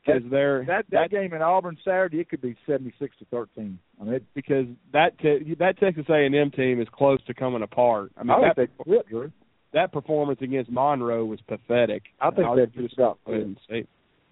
because 0.07 0.23
they're 0.31 0.65
that 0.67 0.87
that 0.91 1.11
game 1.11 1.35
in 1.35 1.43
Auburn 1.43 1.77
Saturday. 1.85 2.21
It 2.21 2.31
could 2.31 2.41
be 2.41 2.57
seventy 2.67 2.95
six 2.99 3.15
to 3.19 3.27
thirteen. 3.27 3.79
I 4.01 4.05
mean, 4.05 4.15
it, 4.15 4.25
because 4.35 4.67
that 4.95 5.19
te- 5.19 5.55
that 5.59 5.79
Texas 5.79 6.07
A&M 6.09 6.51
team 6.53 6.81
is 6.81 6.89
close 6.93 7.23
to 7.27 7.35
coming 7.35 7.63
apart. 7.63 8.11
I 8.17 8.23
mean, 8.23 8.31
I 8.31 8.41
that, 8.49 8.57
think 8.57 8.71
they 8.79 8.85
quit, 8.85 9.09
Drew. 9.09 9.33
that 9.75 9.93
performance 9.93 10.41
against 10.41 10.71
Monroe 10.71 11.27
was 11.27 11.41
pathetic. 11.47 12.05
I 12.21 12.31
think 12.31 12.49
they 12.57 12.65
just 12.67 12.79
just 12.79 12.95
about 12.95 13.19
go 13.27 13.33
ahead 13.33 13.45
quit. 13.45 13.47
and 13.47 13.85
say, 13.85 13.89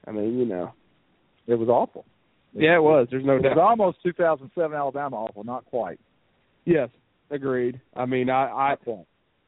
I 0.07 0.12
mean, 0.12 0.38
you 0.38 0.47
know, 0.47 0.73
It 1.47 1.57
was 1.57 1.69
awful. 1.69 2.07
yeah, 2.55 2.77
it 2.77 2.83
was. 2.83 3.09
There's 3.11 3.25
no 3.25 3.37
It 3.37 3.42
was 3.42 3.59
almost 3.61 3.99
2007 4.03 4.75
Alabama 4.75 5.16
awful, 5.16 5.45
not 5.45 5.66
quite. 5.66 6.01
Yes, 6.64 6.88
Agreed. 7.31 7.81
I 7.95 8.07
mean, 8.07 8.31
I 8.31 8.47
I, 8.47 8.77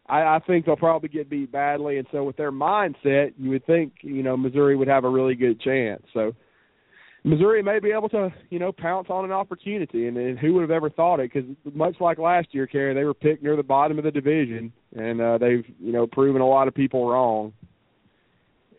I 0.09 0.37
I 0.37 0.41
think 0.47 0.67
they'll 0.67 0.77
probably 0.77 1.09
get 1.09 1.31
beat 1.31 1.53
badly, 1.53 1.99
and 1.99 2.07
so 2.11 2.25
with 2.25 2.37
their 2.37 2.53
mindset, 2.53 3.35
you 3.39 3.51
would 3.51 3.67
think 3.67 3.95
you 4.03 4.23
know 4.23 4.37
Missouri 4.37 4.77
would 4.77 4.89
have 4.89 5.05
a 5.05 5.09
really 5.09 5.35
good 5.35 5.61
chance. 5.61 6.03
So 6.13 6.35
Missouri 7.25 7.63
may 7.63 7.79
be 7.79 7.91
able 7.91 8.09
to 8.11 8.33
you 8.51 8.59
know 8.59 8.73
pounce 8.73 9.09
on 9.11 9.25
an 9.25 9.33
opportunity, 9.33 10.07
and, 10.09 10.17
and 10.17 10.39
who 10.39 10.55
would 10.55 10.63
have 10.63 10.71
ever 10.71 10.91
thought 10.91 11.21
it? 11.21 11.31
Because 11.33 11.49
much 11.75 11.97
like 12.01 12.19
last 12.19 12.49
year, 12.53 12.67
Cary, 12.67 12.95
they 12.95 13.05
were 13.05 13.15
picked 13.15 13.43
near 13.43 13.57
the 13.57 13.63
bottom 13.63 13.99
of 13.99 14.05
the 14.05 14.11
division, 14.11 14.73
and 14.97 15.21
uh, 15.21 15.39
they've 15.39 15.65
you 15.79 15.93
know 15.93 16.07
proven 16.07 16.41
a 16.41 16.49
lot 16.49 16.69
of 16.69 16.75
people 16.75 17.09
wrong. 17.09 17.53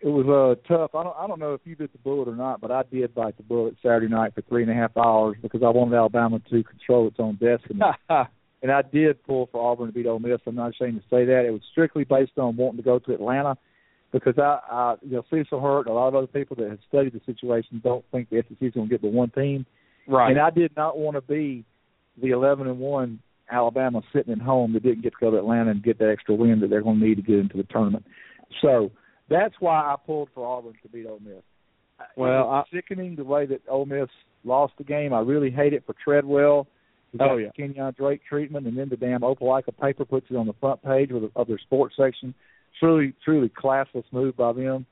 It 0.02 0.08
was 0.08 0.26
uh, 0.28 0.68
tough. 0.68 0.96
I 0.96 1.04
don't 1.04 1.16
I 1.18 1.28
don't 1.28 1.40
know 1.40 1.54
if 1.54 1.62
you 1.66 1.76
bit 1.76 1.92
the 1.92 2.00
bullet 2.00 2.28
or 2.28 2.36
not, 2.36 2.62
but 2.62 2.72
I 2.72 2.84
did 2.92 3.14
bite 3.14 3.38
the 3.38 3.44
bullet 3.44 3.76
Saturday 3.84 4.08
night 4.08 4.34
for 4.34 4.42
three 4.42 4.64
and 4.64 4.72
a 4.72 4.76
half 4.76 4.96
hours 4.98 5.38
because 5.42 5.62
I 5.62 5.70
wanted 5.70 5.96
Alabama 5.96 6.40
to 6.50 6.64
control 6.64 7.08
its 7.08 7.18
own 7.20 7.36
destiny. 7.36 7.80
and 8.62 8.72
I 8.72 8.82
did 8.82 9.24
pull 9.24 9.48
for 9.52 9.72
Auburn 9.72 9.88
to 9.88 9.94
beat 9.94 10.08
Ole 10.08 10.20
Miss. 10.20 10.40
I'm 10.46 10.56
not 10.56 10.72
ashamed 10.72 11.02
to 11.02 11.08
say 11.10 11.26
that. 11.26 11.46
It 11.46 11.52
was 11.52 11.62
strictly 11.72 12.04
based 12.04 12.38
on 12.38 12.58
wanting 12.58 12.78
to 12.78 12.84
go 12.84 13.00
to 13.00 13.14
Atlanta 13.14 13.58
because 14.12 14.38
I, 14.38 14.60
I 14.70 14.96
you 15.02 15.12
know, 15.12 15.24
Cecil 15.30 15.62
Hurt, 15.62 15.88
and 15.88 15.90
a 15.90 15.94
lot 15.94 16.10
of 16.10 16.16
other 16.16 16.28
people 16.28 16.56
that 16.58 16.70
have 16.70 16.80
studied 16.88 17.14
the 17.14 17.22
situation 17.26 17.82
don't 17.84 18.04
think 18.12 18.30
the 18.30 18.44
SEC 18.48 18.58
is 18.62 18.74
going 18.74 18.88
to 18.88 18.94
get 18.94 19.02
the 19.02 19.08
one 19.08 19.30
team. 19.30 19.66
Right. 20.08 20.32
And 20.32 20.40
I 20.40 20.50
did 20.50 20.76
not 20.76 20.98
want 20.98 21.16
to 21.16 21.22
be 21.22 21.64
the 22.22 22.30
11 22.30 22.68
and 22.68 22.80
one 22.80 23.20
Alabama 23.52 24.02
sitting 24.14 24.34
at 24.34 24.42
home 24.42 24.74
that 24.74 24.84
didn't 24.84 25.04
get 25.04 25.12
to 25.12 25.20
go 25.20 25.32
to 25.32 25.38
Atlanta 25.38 25.72
and 25.72 25.84
get 25.84 26.00
that 26.00 26.10
extra 26.10 26.36
win 26.36 26.60
that 26.60 26.70
they're 26.70 26.82
going 26.82 27.00
to 27.00 27.06
need 27.06 27.16
to 27.16 27.22
get 27.22 27.40
into 27.40 27.58
the 27.58 27.64
tournament. 27.64 28.06
So 28.62 28.92
that's 29.30 29.56
why 29.60 29.80
I 29.80 29.96
pulled 30.06 30.30
for 30.34 30.46
Auburn 30.46 30.74
to 30.82 30.90
beat 30.90 31.06
Ole 31.06 31.20
Miss. 31.24 31.44
Well, 32.16 32.50
I, 32.50 32.64
sickening 32.74 33.16
the 33.16 33.24
way 33.24 33.46
that 33.46 33.62
Ole 33.68 33.86
Miss 33.86 34.10
lost 34.44 34.74
the 34.78 34.84
game. 34.84 35.14
I 35.14 35.20
really 35.20 35.52
hate 35.52 35.74
it 35.74 35.84
for 35.86 35.96
Treadwell. 36.04 36.68
He 37.12 37.18
oh, 37.20 37.26
got 37.26 37.32
oh 37.32 37.38
yeah, 37.38 37.50
Kenyon 37.56 37.94
Drake 37.98 38.22
treatment, 38.28 38.68
and 38.68 38.78
then 38.78 38.90
the 38.90 38.98
damn 38.98 39.22
Opelika 39.22 39.76
paper 39.80 40.06
puts 40.06 40.28
it 40.30 40.36
on 40.36 40.48
the 40.48 40.54
front 40.54 40.84
page 40.84 41.12
of, 41.12 41.24
of 41.36 41.48
their 41.48 41.60
sports 41.60 41.96
section. 41.98 42.34
Truly, 42.80 43.14
truly 43.26 43.50
classless 43.50 44.04
move 44.12 44.38
by 44.38 44.54
them. 44.54 44.86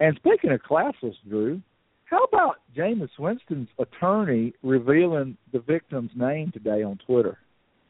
And 0.00 0.16
speaking 0.16 0.52
of 0.52 0.60
classless, 0.62 1.14
Drew, 1.28 1.60
how 2.04 2.22
about 2.24 2.56
Jameis 2.76 3.10
Winston's 3.18 3.68
attorney 3.78 4.54
revealing 4.62 5.36
the 5.52 5.58
victim's 5.58 6.10
name 6.14 6.52
today 6.52 6.82
on 6.82 6.98
Twitter? 7.06 7.38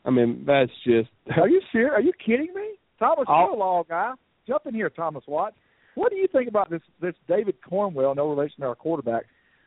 I 0.05 0.11
mean, 0.11 0.45
that's 0.47 0.73
just. 0.85 1.11
Are 1.37 1.49
you 1.49 1.61
serious? 1.71 1.93
Are 1.95 2.01
you 2.01 2.13
kidding 2.25 2.53
me? 2.55 2.75
Thomas, 2.99 3.27
you're 3.29 3.51
a 3.51 3.55
law 3.55 3.85
guy. 3.89 4.13
Jump 4.47 4.63
in 4.67 4.75
here, 4.75 4.91
Thomas 4.91 5.23
Watts. 5.29 5.57
What 5.95 6.11
do 6.11 6.17
you 6.17 6.27
think 6.29 6.49
about 6.49 6.71
this? 6.71 6.81
This 7.01 7.15
David 7.29 7.57
Cornwell, 7.69 8.15
no 8.15 8.29
relation 8.29 8.61
to 8.61 8.67
our 8.67 8.75
quarterback, 8.75 9.27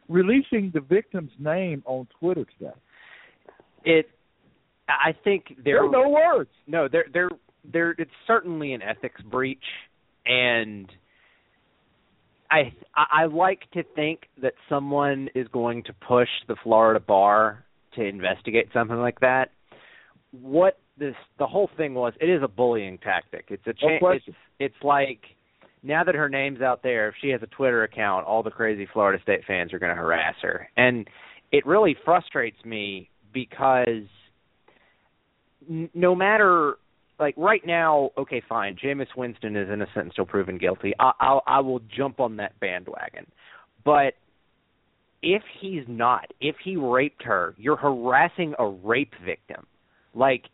releasing 0.09 0.71
the 0.73 0.81
victim's 0.81 1.31
name 1.39 1.83
on 1.85 2.07
Twitter 2.19 2.45
today. 2.57 2.73
It, 3.83 4.09
I 4.87 5.13
think 5.23 5.55
there. 5.63 5.75
There 5.75 5.85
are 5.85 5.91
no 5.91 6.09
words. 6.09 6.49
No, 6.67 6.87
there, 6.87 7.05
there, 7.13 7.29
there. 7.71 7.95
It's 7.97 8.11
certainly 8.27 8.73
an 8.73 8.81
ethics 8.81 9.21
breach, 9.21 9.63
and 10.25 10.91
I, 12.51 12.73
I 12.95 13.25
like 13.25 13.61
to 13.73 13.83
think 13.95 14.27
that 14.41 14.53
someone 14.67 15.29
is 15.33 15.47
going 15.47 15.83
to 15.83 15.93
push 15.93 16.27
the 16.47 16.55
Florida 16.63 16.99
bar 16.99 17.63
to 17.95 18.03
investigate 18.03 18.67
something 18.73 18.97
like 18.97 19.19
that. 19.21 19.51
What 20.31 20.79
this 20.97 21.15
the 21.39 21.47
whole 21.47 21.69
thing 21.77 21.93
was, 21.93 22.13
it 22.19 22.29
is 22.29 22.41
a 22.43 22.47
bullying 22.47 22.97
tactic. 22.97 23.45
It's 23.49 23.65
a 23.65 23.73
no 23.81 24.09
it's 24.11 24.25
it's 24.59 24.75
like 24.83 25.21
now 25.83 26.03
that 26.03 26.15
her 26.15 26.29
name's 26.29 26.61
out 26.61 26.83
there, 26.83 27.09
if 27.09 27.15
she 27.21 27.29
has 27.29 27.41
a 27.41 27.47
Twitter 27.47 27.83
account, 27.83 28.27
all 28.27 28.43
the 28.43 28.51
crazy 28.51 28.87
Florida 28.91 29.21
State 29.23 29.41
fans 29.47 29.73
are 29.73 29.79
going 29.79 29.95
to 29.95 30.01
harass 30.01 30.35
her. 30.41 30.69
And 30.77 31.07
it 31.51 31.65
really 31.65 31.95
frustrates 32.05 32.63
me 32.65 33.09
because 33.33 34.07
no 35.93 36.15
matter 36.15 36.75
like 37.19 37.35
right 37.37 37.61
now, 37.65 38.09
okay, 38.17 38.41
fine, 38.49 38.75
Jameis 38.83 39.07
Winston 39.15 39.55
is 39.55 39.69
innocent 39.71 40.11
still 40.13 40.25
proven 40.25 40.57
guilty. 40.57 40.93
I, 40.99 41.11
I'll 41.19 41.43
I 41.45 41.59
will 41.59 41.81
jump 41.95 42.19
on 42.19 42.37
that 42.37 42.59
bandwagon, 42.59 43.27
but 43.85 44.13
if 45.21 45.43
he's 45.59 45.83
not, 45.87 46.31
if 46.39 46.55
he 46.63 46.75
raped 46.77 47.23
her, 47.23 47.53
you're 47.57 47.75
harassing 47.75 48.55
a 48.57 48.67
rape 48.67 49.13
victim. 49.23 49.67
Like 50.15 50.45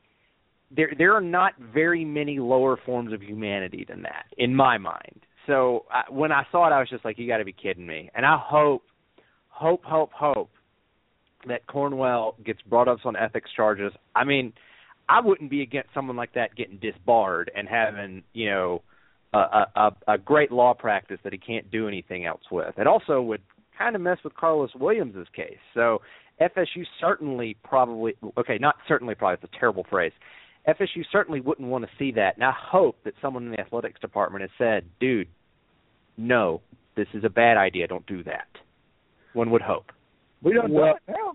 there 0.75 0.91
there 0.97 1.13
are 1.15 1.21
not 1.21 1.53
very 1.73 2.03
many 2.03 2.39
lower 2.39 2.77
forms 2.85 3.13
of 3.13 3.21
humanity 3.21 3.85
than 3.87 4.01
that 4.03 4.25
in 4.37 4.53
my 4.53 4.77
mind. 4.77 5.21
So 5.45 5.85
I, 5.89 6.11
when 6.11 6.33
I 6.33 6.45
saw 6.51 6.67
it, 6.67 6.73
I 6.73 6.79
was 6.79 6.89
just 6.89 7.05
like, 7.05 7.17
"You 7.17 7.27
got 7.27 7.37
to 7.37 7.45
be 7.45 7.53
kidding 7.53 7.87
me!" 7.87 8.09
And 8.13 8.25
I 8.25 8.37
hope, 8.37 8.83
hope, 9.47 9.85
hope, 9.85 10.11
hope 10.11 10.49
that 11.47 11.67
Cornwell 11.67 12.35
gets 12.43 12.61
brought 12.63 12.87
up 12.87 12.99
on 13.05 13.15
ethics 13.15 13.49
charges. 13.55 13.91
I 14.15 14.23
mean, 14.23 14.53
I 15.09 15.21
wouldn't 15.21 15.49
be 15.49 15.61
against 15.61 15.89
someone 15.93 16.17
like 16.17 16.33
that 16.33 16.55
getting 16.55 16.77
disbarred 16.77 17.51
and 17.55 17.67
having 17.67 18.23
you 18.33 18.49
know 18.49 18.81
a, 19.33 19.65
a, 19.75 19.91
a 20.07 20.17
great 20.17 20.51
law 20.51 20.73
practice 20.73 21.19
that 21.23 21.33
he 21.33 21.39
can't 21.39 21.69
do 21.71 21.87
anything 21.87 22.25
else 22.25 22.41
with. 22.51 22.77
It 22.77 22.87
also 22.87 23.21
would 23.21 23.41
kind 23.77 23.95
of 23.95 24.01
mess 24.01 24.17
with 24.23 24.35
Carlos 24.35 24.71
Williams's 24.75 25.27
case. 25.35 25.57
So 25.73 26.01
FSU 26.41 26.83
certainly 26.99 27.57
probably 27.63 28.15
okay, 28.37 28.57
not 28.59 28.75
certainly 28.87 29.15
probably 29.15 29.35
it's 29.41 29.53
a 29.53 29.59
terrible 29.59 29.85
phrase. 29.89 30.13
FSU 30.67 31.03
certainly 31.11 31.39
wouldn't 31.39 31.67
want 31.67 31.85
to 31.85 31.89
see 31.97 32.11
that. 32.11 32.35
And 32.35 32.43
I 32.43 32.53
hope 32.53 32.97
that 33.05 33.13
someone 33.21 33.45
in 33.45 33.51
the 33.51 33.59
athletics 33.59 34.01
department 34.01 34.41
has 34.41 34.51
said, 34.57 34.85
"Dude, 34.99 35.29
no, 36.17 36.61
this 36.95 37.07
is 37.13 37.23
a 37.23 37.29
bad 37.29 37.57
idea. 37.57 37.87
Don't 37.87 38.05
do 38.05 38.23
that." 38.23 38.47
One 39.33 39.51
would 39.51 39.61
hope. 39.61 39.91
We 40.41 40.53
don't 40.53 40.71
well, 40.71 40.85
know 40.85 40.91
it 40.91 41.01
now. 41.07 41.33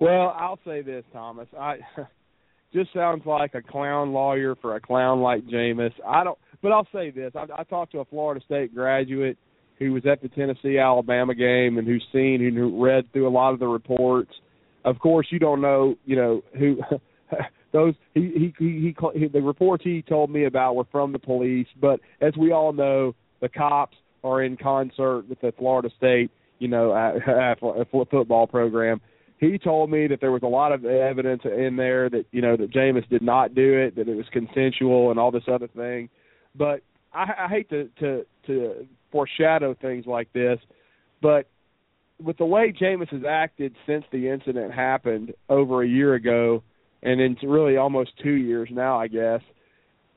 Well, 0.00 0.36
I'll 0.38 0.58
say 0.64 0.82
this, 0.82 1.04
Thomas. 1.12 1.48
I 1.58 1.78
just 2.72 2.92
sounds 2.92 3.24
like 3.26 3.54
a 3.54 3.62
clown 3.62 4.12
lawyer 4.12 4.56
for 4.60 4.76
a 4.76 4.80
clown 4.80 5.20
like 5.20 5.44
Jameis. 5.46 5.92
I 6.06 6.24
don't, 6.24 6.38
but 6.62 6.72
I'll 6.72 6.88
say 6.92 7.10
this. 7.10 7.32
I, 7.34 7.46
I 7.56 7.64
talked 7.64 7.92
to 7.92 8.00
a 8.00 8.04
Florida 8.04 8.44
State 8.44 8.74
graduate 8.74 9.38
who 9.78 9.92
was 9.92 10.06
at 10.06 10.22
the 10.22 10.28
Tennessee 10.28 10.78
Alabama 10.78 11.34
game 11.34 11.78
and 11.78 11.86
who's 11.86 12.04
seen 12.12 12.44
and 12.44 12.56
who 12.56 12.84
read 12.84 13.12
through 13.12 13.28
a 13.28 13.30
lot 13.30 13.52
of 13.52 13.58
the 13.58 13.66
reports. 13.66 14.30
Of 14.84 14.98
course, 14.98 15.26
you 15.30 15.38
don't 15.38 15.60
know, 15.60 15.96
you 16.04 16.16
know 16.16 16.42
who. 16.58 16.78
those 17.72 17.94
he, 18.14 18.52
he 18.58 18.64
he 18.64 18.94
he 19.14 19.28
the 19.28 19.42
reports 19.42 19.82
he 19.82 20.02
told 20.02 20.30
me 20.30 20.44
about 20.44 20.76
were 20.76 20.84
from 20.92 21.12
the 21.12 21.18
police, 21.18 21.66
but 21.80 22.00
as 22.20 22.32
we 22.38 22.52
all 22.52 22.72
know, 22.72 23.14
the 23.40 23.48
cops 23.48 23.96
are 24.22 24.42
in 24.42 24.56
concert 24.56 25.24
with 25.28 25.40
the 25.40 25.52
Florida 25.58 25.90
State, 25.96 26.30
you 26.64 26.68
know, 26.68 26.92
a 27.26 27.84
football 27.84 28.46
program. 28.46 29.02
He 29.38 29.58
told 29.58 29.90
me 29.90 30.06
that 30.06 30.22
there 30.22 30.32
was 30.32 30.42
a 30.42 30.48
lot 30.48 30.72
of 30.72 30.86
evidence 30.86 31.42
in 31.44 31.76
there 31.76 32.08
that 32.08 32.24
you 32.32 32.40
know 32.40 32.56
that 32.56 32.72
Jameis 32.72 33.06
did 33.10 33.20
not 33.20 33.54
do 33.54 33.78
it, 33.78 33.96
that 33.96 34.08
it 34.08 34.16
was 34.16 34.24
consensual, 34.32 35.10
and 35.10 35.20
all 35.20 35.30
this 35.30 35.44
other 35.46 35.68
thing. 35.68 36.08
But 36.54 36.80
I, 37.12 37.32
I 37.40 37.48
hate 37.48 37.68
to 37.68 37.90
to 38.00 38.24
to 38.46 38.86
foreshadow 39.12 39.74
things 39.74 40.06
like 40.06 40.32
this, 40.32 40.58
but 41.20 41.48
with 42.22 42.38
the 42.38 42.46
way 42.46 42.72
Jameis 42.72 43.10
has 43.10 43.24
acted 43.28 43.76
since 43.86 44.04
the 44.10 44.30
incident 44.30 44.72
happened 44.72 45.34
over 45.50 45.82
a 45.82 45.86
year 45.86 46.14
ago, 46.14 46.62
and 47.02 47.20
it's 47.20 47.42
really 47.42 47.76
almost 47.76 48.12
two 48.22 48.36
years 48.36 48.70
now, 48.72 48.98
I 48.98 49.08
guess. 49.08 49.40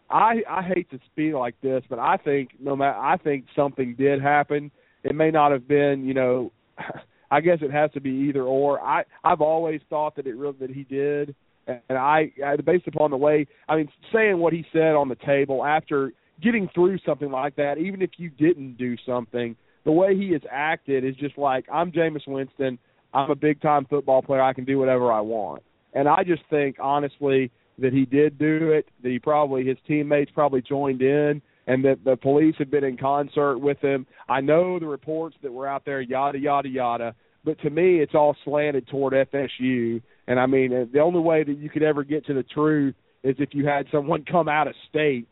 I 0.09 0.43
I 0.49 0.61
hate 0.61 0.89
to 0.91 0.99
speak 1.11 1.33
like 1.33 1.59
this, 1.59 1.83
but 1.89 1.99
I 1.99 2.15
think 2.15 2.51
no 2.61 2.77
matter 2.77 2.97
I 2.97 3.17
think 3.17 3.47
something 3.53 3.95
did 3.95 4.21
happen. 4.21 4.71
It 5.07 5.15
may 5.15 5.31
not 5.31 5.51
have 5.51 5.67
been, 5.67 6.05
you 6.05 6.13
know, 6.13 6.51
I 7.31 7.41
guess 7.41 7.59
it 7.61 7.71
has 7.71 7.91
to 7.91 8.01
be 8.01 8.09
either 8.09 8.43
or. 8.43 8.81
I 8.81 9.03
I've 9.23 9.41
always 9.41 9.81
thought 9.89 10.15
that 10.15 10.27
it 10.27 10.35
really 10.35 10.55
that 10.59 10.69
he 10.69 10.83
did, 10.83 11.35
and 11.67 11.97
I, 11.97 12.31
I 12.45 12.55
based 12.57 12.87
upon 12.87 13.11
the 13.11 13.17
way 13.17 13.47
I 13.67 13.75
mean 13.75 13.89
saying 14.13 14.37
what 14.37 14.53
he 14.53 14.65
said 14.71 14.95
on 14.95 15.09
the 15.09 15.15
table 15.15 15.65
after 15.65 16.13
getting 16.41 16.69
through 16.73 16.99
something 17.05 17.31
like 17.31 17.55
that, 17.55 17.77
even 17.77 18.01
if 18.01 18.11
you 18.17 18.29
didn't 18.29 18.77
do 18.77 18.95
something, 19.05 19.55
the 19.83 19.91
way 19.91 20.15
he 20.15 20.31
has 20.31 20.41
acted 20.51 21.03
is 21.03 21.15
just 21.15 21.37
like 21.37 21.65
I'm 21.71 21.91
Jameis 21.91 22.27
Winston. 22.27 22.77
I'm 23.13 23.31
a 23.31 23.35
big 23.35 23.61
time 23.61 23.85
football 23.89 24.21
player. 24.21 24.41
I 24.41 24.53
can 24.53 24.65
do 24.65 24.77
whatever 24.77 25.11
I 25.11 25.21
want. 25.21 25.63
And 25.93 26.07
I 26.07 26.23
just 26.23 26.43
think 26.49 26.77
honestly 26.79 27.51
that 27.79 27.93
he 27.93 28.05
did 28.05 28.37
do 28.37 28.71
it. 28.71 28.87
That 29.03 29.09
he 29.09 29.19
probably 29.19 29.65
his 29.65 29.77
teammates 29.87 30.31
probably 30.33 30.61
joined 30.61 31.01
in, 31.01 31.41
and 31.67 31.83
that 31.83 32.03
the 32.03 32.15
police 32.15 32.55
had 32.57 32.71
been 32.71 32.83
in 32.83 32.97
concert 32.97 33.59
with 33.59 33.77
him. 33.79 34.07
I 34.27 34.41
know 34.41 34.79
the 34.79 34.87
reports 34.87 35.35
that 35.43 35.51
were 35.51 35.67
out 35.67 35.83
there, 35.85 36.01
yada 36.01 36.39
yada 36.39 36.69
yada. 36.69 37.15
But 37.43 37.59
to 37.61 37.69
me, 37.69 37.99
it's 37.99 38.15
all 38.15 38.35
slanted 38.43 38.87
toward 38.87 39.13
FSU. 39.13 40.01
And 40.27 40.39
I 40.39 40.45
mean, 40.45 40.89
the 40.91 40.99
only 40.99 41.19
way 41.19 41.43
that 41.43 41.57
you 41.57 41.69
could 41.69 41.83
ever 41.83 42.03
get 42.03 42.25
to 42.27 42.33
the 42.33 42.43
truth 42.43 42.95
is 43.23 43.35
if 43.39 43.49
you 43.51 43.67
had 43.67 43.85
someone 43.91 44.25
come 44.31 44.47
out 44.47 44.67
of 44.67 44.73
state 44.89 45.29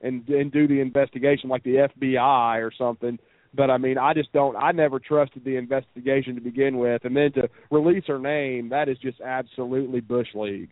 and 0.00 0.28
and 0.28 0.52
do 0.52 0.68
the 0.68 0.80
investigation, 0.80 1.48
like 1.48 1.64
the 1.64 1.88
FBI 1.98 2.62
or 2.62 2.70
something. 2.76 3.18
But 3.54 3.70
I 3.70 3.78
mean, 3.78 3.96
I 3.96 4.12
just 4.12 4.32
don't. 4.32 4.56
I 4.56 4.72
never 4.72 4.98
trusted 4.98 5.44
the 5.44 5.56
investigation 5.56 6.34
to 6.34 6.40
begin 6.40 6.76
with, 6.76 7.04
and 7.04 7.16
then 7.16 7.32
to 7.32 7.48
release 7.70 8.04
her 8.06 8.18
name, 8.18 8.68
that 8.68 8.90
is 8.90 8.98
just 8.98 9.20
absolutely 9.22 10.00
bush 10.00 10.28
league. 10.34 10.70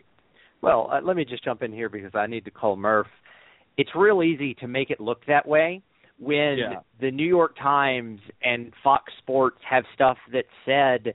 Well, 0.61 0.89
uh, 0.91 1.01
let 1.03 1.15
me 1.15 1.25
just 1.25 1.43
jump 1.43 1.63
in 1.63 1.71
here 1.71 1.89
because 1.89 2.11
I 2.13 2.27
need 2.27 2.45
to 2.45 2.51
call 2.51 2.77
Murf. 2.77 3.05
It's 3.77 3.89
real 3.95 4.23
easy 4.23 4.53
to 4.55 4.67
make 4.67 4.89
it 4.89 4.99
look 4.99 5.25
that 5.27 5.47
way 5.47 5.81
when 6.19 6.57
yeah. 6.57 6.79
the 6.99 7.11
New 7.11 7.27
York 7.27 7.55
Times 7.57 8.19
and 8.43 8.73
Fox 8.83 9.13
Sports 9.19 9.57
have 9.69 9.83
stuff 9.93 10.17
that 10.33 10.45
said 10.65 11.13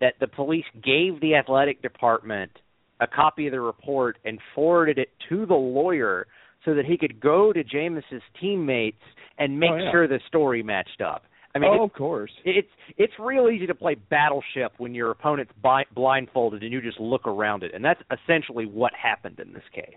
that 0.00 0.14
the 0.20 0.28
police 0.28 0.64
gave 0.74 1.20
the 1.20 1.34
athletic 1.34 1.82
department 1.82 2.52
a 3.00 3.06
copy 3.06 3.46
of 3.46 3.52
the 3.52 3.60
report 3.60 4.16
and 4.24 4.38
forwarded 4.54 4.98
it 4.98 5.10
to 5.28 5.44
the 5.46 5.54
lawyer 5.54 6.26
so 6.64 6.74
that 6.74 6.84
he 6.84 6.96
could 6.96 7.20
go 7.20 7.52
to 7.52 7.64
Jameis's 7.64 8.22
teammates 8.40 9.02
and 9.38 9.54
oh, 9.54 9.56
make 9.56 9.70
Oh, 9.72 9.76
yeah. 9.76 9.90
sure 9.90 10.08
the 10.08 10.20
story 10.28 10.62
matched 10.62 11.00
up. 11.00 11.24
I 11.56 11.60
mean, 11.60 11.70
oh, 11.72 11.84
of 11.84 11.92
course. 11.92 12.32
it's 12.44 12.68
it's 12.96 13.12
real 13.18 13.48
easy 13.48 13.66
to 13.68 13.74
play 13.76 13.94
battleship 13.94 14.72
when 14.78 14.92
your 14.92 15.12
opponent's 15.12 15.52
bi- 15.62 15.84
blindfolded 15.94 16.64
and 16.64 16.72
you 16.72 16.80
just 16.80 16.98
look 16.98 17.28
around 17.28 17.62
it, 17.62 17.72
and 17.74 17.84
that's 17.84 18.00
essentially 18.10 18.66
what 18.66 18.92
happened 19.00 19.38
in 19.38 19.52
this 19.52 19.62
case. 19.72 19.94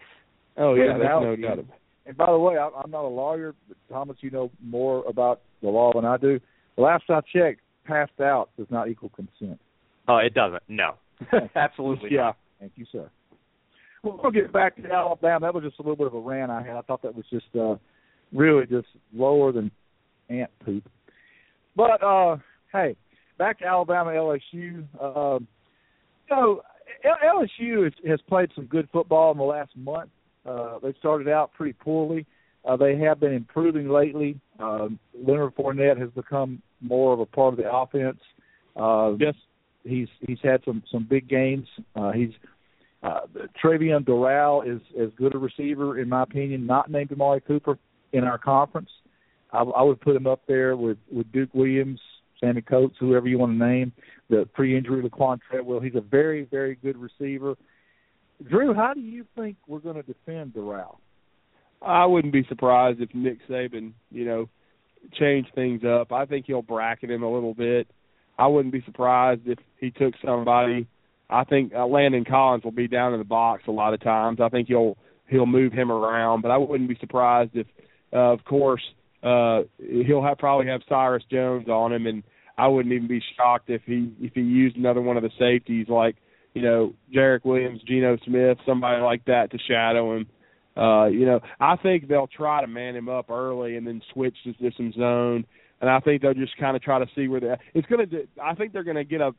Oh 0.56 0.73
Wait 0.73 0.86
yeah, 0.86 0.95
a 0.95 0.99
there's 0.99 1.23
no 1.23 1.36
doubt 1.36 1.53
about 1.53 1.60
it. 1.60 1.65
And 2.08 2.15
by 2.15 2.32
the 2.32 2.39
way, 2.39 2.56
I, 2.58 2.70
I'm 2.82 2.89
not 2.89 3.04
a 3.04 3.08
lawyer, 3.08 3.54
but 3.67 3.78
Thomas, 3.91 4.17
you 4.22 4.32
know 4.32 4.50
more 4.63 5.04
about 5.08 5.41
the 5.62 5.67
law 5.67 5.91
than 5.93 6.06
I 6.06 6.17
do. 6.17 6.39
The 6.78 6.82
last 6.82 7.04
I 7.10 7.20
checked, 7.34 7.62
passed 7.86 8.20
out 8.22 8.50
does 8.58 8.67
not 8.70 8.89
equal 8.89 9.10
consent. 9.10 9.60
Oh, 10.08 10.17
it 10.17 10.34
doesn't. 10.34 10.63
No, 10.67 10.96
absolutely. 11.56 12.10
Yeah. 12.12 12.22
not. 12.22 12.38
Thank 12.60 12.72
you, 12.76 12.86
sir. 12.91 13.10
Well, 14.04 14.20
we'll 14.22 14.32
get 14.32 14.54
back 14.54 14.76
to 14.78 14.91
Alabama. 14.91 15.48
That 15.48 15.54
was 15.54 15.63
just 15.63 15.80
a 15.80 15.82
little 15.82 15.98
bit 15.98 16.08
of 16.08 16.13
a 16.13 16.20
rant 16.20 16.52
I 16.52 16.62
had. 16.62 16.76
I 16.76 16.82
thought 16.82 17.02
that 17.02 17.15
was 17.15 17.26
just 17.30 17.46
uh, 17.60 17.76
really 18.32 18.65
just 18.65 18.88
lower 19.13 19.52
than 19.52 19.72
ant 20.30 20.52
poop. 20.63 20.88
But 21.76 22.02
uh, 22.04 22.38
hey, 22.72 22.96
back 23.38 23.60
to 23.60 23.65
Alabama 23.65 24.12
LSU. 24.12 24.86
Um, 25.02 25.48
L- 26.32 26.63
LSU 27.06 27.84
has, 27.84 27.93
has 28.08 28.20
played 28.28 28.50
some 28.56 28.65
good 28.65 28.88
football 28.91 29.32
in 29.32 29.38
the 29.38 29.43
last 29.43 29.76
month. 29.76 30.10
Uh, 30.47 30.79
they 30.79 30.93
started 30.99 31.27
out 31.27 31.53
pretty 31.53 31.73
poorly. 31.73 32.25
Uh, 32.65 32.75
they 32.75 32.97
have 32.97 33.19
been 33.19 33.33
improving 33.33 33.89
lately. 33.89 34.39
Um, 34.60 34.99
Leonard 35.13 35.55
Fournette 35.55 35.99
has 35.99 36.10
become 36.12 36.62
more 36.81 37.13
of 37.13 37.19
a 37.19 37.25
part 37.25 37.53
of 37.53 37.57
the 37.57 37.71
offense. 37.71 38.19
Uh, 38.75 39.13
Yes. 39.19 39.36
he's 39.83 40.07
he's 40.27 40.39
had 40.43 40.62
some 40.65 40.83
some 40.91 41.03
big 41.10 41.27
games. 41.27 41.67
Uh, 41.95 42.12
he's 42.12 42.31
uh, 43.03 43.21
Travin 43.62 44.03
Dural 44.03 44.67
is 44.67 44.81
as 44.99 45.10
good 45.15 45.33
a 45.36 45.38
receiver 45.38 45.99
in 45.99 46.10
my 46.10 46.23
opinion, 46.23 46.65
not 46.65 46.89
named 46.89 47.12
Amari 47.12 47.41
Cooper 47.41 47.77
in 48.13 48.23
our 48.23 48.38
conference. 48.38 48.89
I, 49.53 49.60
I 49.62 49.81
would 49.83 50.01
put 50.01 50.15
him 50.15 50.27
up 50.27 50.41
there 50.47 50.75
with 50.75 50.97
with 51.12 51.31
Duke 51.31 51.53
Williams, 51.53 51.99
Sammy 52.39 52.62
Coates, 52.62 52.95
whoever 52.99 53.27
you 53.27 53.38
want 53.39 53.57
to 53.57 53.65
name. 53.65 53.91
The 54.29 54.47
pre-injury 54.53 55.01
Laquon 55.03 55.39
Treadwell. 55.49 55.79
He's 55.79 55.95
a 55.95 56.01
very 56.01 56.43
very 56.45 56.75
good 56.75 56.97
receiver. 56.97 57.55
Drew, 58.43 58.73
how 58.73 58.93
do 58.93 59.00
you 59.00 59.26
think 59.36 59.58
we're 59.67 59.80
going 59.80 59.95
to 59.95 60.04
defend 60.04 60.54
Dural? 60.54 60.97
I 61.82 62.06
wouldn't 62.06 62.34
be 62.34 62.45
surprised 62.50 63.02
if 63.02 63.13
Nick 63.13 63.39
Saban, 63.47 63.93
you 64.12 64.26
know, 64.26 64.50
changed 65.13 65.50
things 65.56 65.82
up. 65.84 66.12
I 66.12 66.26
think 66.26 66.45
he'll 66.45 66.62
bracket 66.62 67.12
him 67.12 67.23
a 67.23 67.32
little 67.32 67.54
bit. 67.54 67.88
I 68.38 68.47
wouldn't 68.47 68.73
be 68.73 68.84
surprised 68.86 69.41
if 69.45 69.60
he 69.80 69.91
took 69.91 70.13
somebody. 70.23 70.88
I 71.30 71.43
think 71.43 71.73
uh, 71.73 71.86
Landon 71.86 72.26
Collins 72.26 72.63
will 72.63 72.71
be 72.71 72.88
down 72.88 73.13
in 73.13 73.19
the 73.19 73.26
box 73.26 73.63
a 73.67 73.71
lot 73.71 73.93
of 73.93 74.02
times. 74.02 74.39
I 74.41 74.50
think 74.50 74.67
he'll 74.67 74.97
he'll 75.28 75.45
move 75.45 75.73
him 75.73 75.91
around, 75.91 76.41
but 76.41 76.52
I 76.52 76.58
wouldn't 76.58 76.89
be 76.89 76.97
surprised 77.00 77.52
if, 77.54 77.67
uh, 78.13 78.32
of 78.32 78.45
course, 78.45 78.82
uh, 79.23 79.63
he'll 79.78 80.23
have 80.23 80.38
probably 80.38 80.67
have 80.67 80.82
Cyrus 80.88 81.23
Jones 81.30 81.67
on 81.67 81.91
him, 81.91 82.08
and 82.08 82.23
I 82.58 82.67
wouldn't 82.67 82.93
even 82.93 83.08
be 83.08 83.21
shocked 83.36 83.69
if 83.69 83.82
he 83.86 84.13
if 84.21 84.34
he 84.34 84.41
used 84.41 84.78
another 84.78 85.02
one 85.02 85.17
of 85.17 85.23
the 85.23 85.32
safeties 85.38 85.88
like 85.89 86.15
you 86.58 86.63
know 86.63 86.93
Jarrick 87.13 87.46
Williams, 87.46 87.82
Geno 87.88 88.17
Smith, 88.26 88.58
somebody 88.65 89.02
like 89.02 89.26
that 89.26 89.52
to 89.52 89.58
shadow 89.67 90.15
him. 90.15 90.28
Uh, 90.76 91.06
you 91.06 91.26
know, 91.26 91.39
I 91.60 91.76
think 91.76 92.08
they'll 92.08 92.28
try 92.28 92.62
to 92.62 92.67
man 92.67 92.96
him 92.96 93.10
up 93.10 93.30
early 93.30 93.78
and 93.78 93.86
then 93.86 94.02
switch 94.13 94.36
to, 94.43 94.54
to 94.54 94.72
some 94.76 94.91
zone, 94.93 95.46
and 95.82 95.89
I 95.89 96.00
think 96.00 96.22
they'll 96.22 96.34
just 96.34 96.58
kind 96.58 96.76
of 96.76 96.82
try 96.82 97.00
to 97.00 97.06
see 97.15 97.28
where 97.28 97.39
they. 97.39 97.56
It's 97.74 97.88
gonna. 97.88 98.06
I 98.43 98.56
think 98.56 98.74
they're 98.74 98.84
gonna 98.84 99.04
get 99.04 99.22
a. 99.22 99.32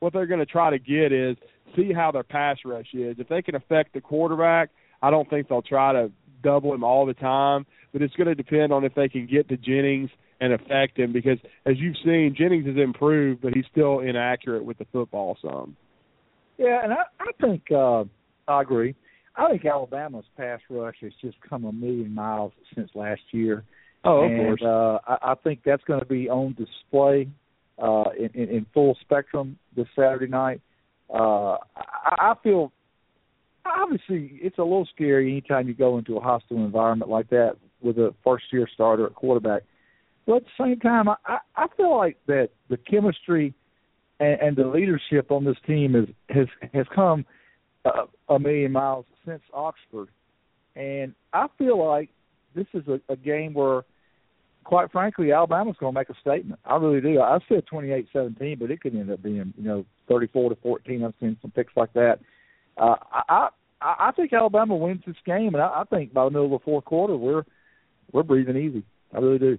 What 0.00 0.12
they're 0.12 0.26
gonna 0.26 0.46
try 0.46 0.70
to 0.70 0.78
get 0.78 1.12
is 1.12 1.36
see 1.74 1.92
how 1.92 2.10
their 2.10 2.22
pass 2.22 2.58
rush 2.64 2.92
is. 2.92 3.16
If 3.18 3.28
they 3.28 3.42
can 3.42 3.54
affect 3.54 3.94
the 3.94 4.00
quarterback, 4.00 4.70
I 5.02 5.10
don't 5.10 5.28
think 5.28 5.48
they'll 5.48 5.62
try 5.62 5.92
to 5.92 6.10
double 6.42 6.74
him 6.74 6.84
all 6.84 7.06
the 7.06 7.14
time, 7.14 7.66
but 7.92 8.02
it's 8.02 8.14
going 8.14 8.28
to 8.28 8.34
depend 8.34 8.72
on 8.72 8.84
if 8.84 8.94
they 8.94 9.08
can 9.08 9.26
get 9.26 9.48
to 9.48 9.56
Jennings 9.56 10.10
and 10.40 10.52
affect 10.52 10.98
him 10.98 11.12
because 11.12 11.38
as 11.66 11.74
you've 11.78 11.96
seen, 12.04 12.34
Jennings 12.36 12.66
has 12.66 12.76
improved, 12.76 13.42
but 13.42 13.54
he's 13.54 13.64
still 13.70 14.00
inaccurate 14.00 14.64
with 14.64 14.78
the 14.78 14.86
football 14.92 15.36
some. 15.42 15.76
Yeah, 16.58 16.80
and 16.82 16.92
I, 16.92 17.02
I 17.20 17.30
think 17.40 17.70
uh, 17.70 18.04
I 18.48 18.62
agree. 18.62 18.94
I 19.36 19.50
think 19.50 19.64
Alabama's 19.64 20.24
pass 20.36 20.60
rush 20.68 20.96
has 21.00 21.12
just 21.20 21.36
come 21.48 21.64
a 21.64 21.72
million 21.72 22.12
miles 22.12 22.52
since 22.74 22.90
last 22.94 23.20
year. 23.30 23.64
Oh, 24.04 24.24
of 24.24 24.32
and, 24.32 24.58
course. 24.58 24.62
Uh, 24.62 24.98
I, 25.10 25.32
I 25.32 25.34
think 25.36 25.60
that's 25.64 25.84
going 25.84 26.00
to 26.00 26.06
be 26.06 26.28
on 26.28 26.54
display 26.54 27.28
uh, 27.80 28.10
in, 28.18 28.30
in, 28.34 28.48
in 28.48 28.66
full 28.74 28.96
spectrum 29.00 29.56
this 29.76 29.86
Saturday 29.94 30.26
night. 30.26 30.60
Uh, 31.08 31.58
I, 31.76 32.16
I 32.18 32.34
feel 32.42 32.72
obviously 33.64 34.38
it's 34.42 34.58
a 34.58 34.62
little 34.62 34.88
scary 34.92 35.30
anytime 35.30 35.68
you 35.68 35.74
go 35.74 35.98
into 35.98 36.16
a 36.16 36.20
hostile 36.20 36.64
environment 36.64 37.10
like 37.10 37.30
that 37.30 37.52
with 37.80 37.98
a 37.98 38.14
first 38.24 38.44
year 38.52 38.68
starter 38.72 39.06
at 39.06 39.14
quarterback. 39.14 39.62
But 40.26 40.36
at 40.36 40.42
the 40.44 40.64
same 40.64 40.80
time, 40.80 41.08
I, 41.08 41.14
I, 41.24 41.38
I 41.56 41.66
feel 41.76 41.96
like 41.96 42.18
that 42.26 42.50
the 42.68 42.76
chemistry 42.76 43.54
and, 44.20 44.40
and 44.40 44.56
the 44.56 44.66
leadership 44.66 45.30
on 45.30 45.44
this 45.44 45.56
team 45.66 45.94
is, 45.94 46.08
has 46.28 46.46
has 46.74 46.86
come 46.94 47.24
uh, 47.84 48.06
a 48.28 48.38
million 48.38 48.72
miles 48.72 49.06
since 49.26 49.42
Oxford, 49.52 50.08
and 50.76 51.14
I 51.32 51.46
feel 51.56 51.84
like 51.84 52.10
this 52.54 52.66
is 52.74 52.82
a, 52.88 53.00
a 53.12 53.16
game 53.16 53.54
where, 53.54 53.82
quite 54.64 54.90
frankly, 54.90 55.32
Alabama's 55.32 55.76
going 55.78 55.94
to 55.94 56.00
make 56.00 56.08
a 56.08 56.20
statement. 56.20 56.60
I 56.64 56.76
really 56.76 57.00
do. 57.00 57.20
I 57.20 57.38
said 57.48 57.66
twenty-eight 57.66 58.08
seventeen, 58.12 58.58
but 58.58 58.70
it 58.70 58.80
could 58.80 58.94
end 58.94 59.10
up 59.10 59.22
being 59.22 59.52
you 59.56 59.64
know 59.64 59.84
thirty-four 60.08 60.50
to 60.50 60.56
fourteen. 60.56 61.04
I've 61.04 61.14
seen 61.20 61.36
some 61.40 61.50
picks 61.50 61.72
like 61.76 61.92
that. 61.92 62.18
Uh, 62.76 62.96
I 63.12 63.48
I 63.80 63.94
I 64.08 64.12
think 64.12 64.32
Alabama 64.32 64.76
wins 64.76 65.02
this 65.06 65.16
game, 65.24 65.54
and 65.54 65.62
I, 65.62 65.80
I 65.80 65.84
think 65.88 66.12
by 66.12 66.24
the 66.24 66.30
middle 66.30 66.46
of 66.46 66.60
the 66.60 66.64
fourth 66.64 66.84
quarter 66.84 67.16
we're 67.16 67.44
we're 68.12 68.22
breathing 68.22 68.56
easy. 68.56 68.82
I 69.14 69.18
really 69.18 69.38
do. 69.38 69.58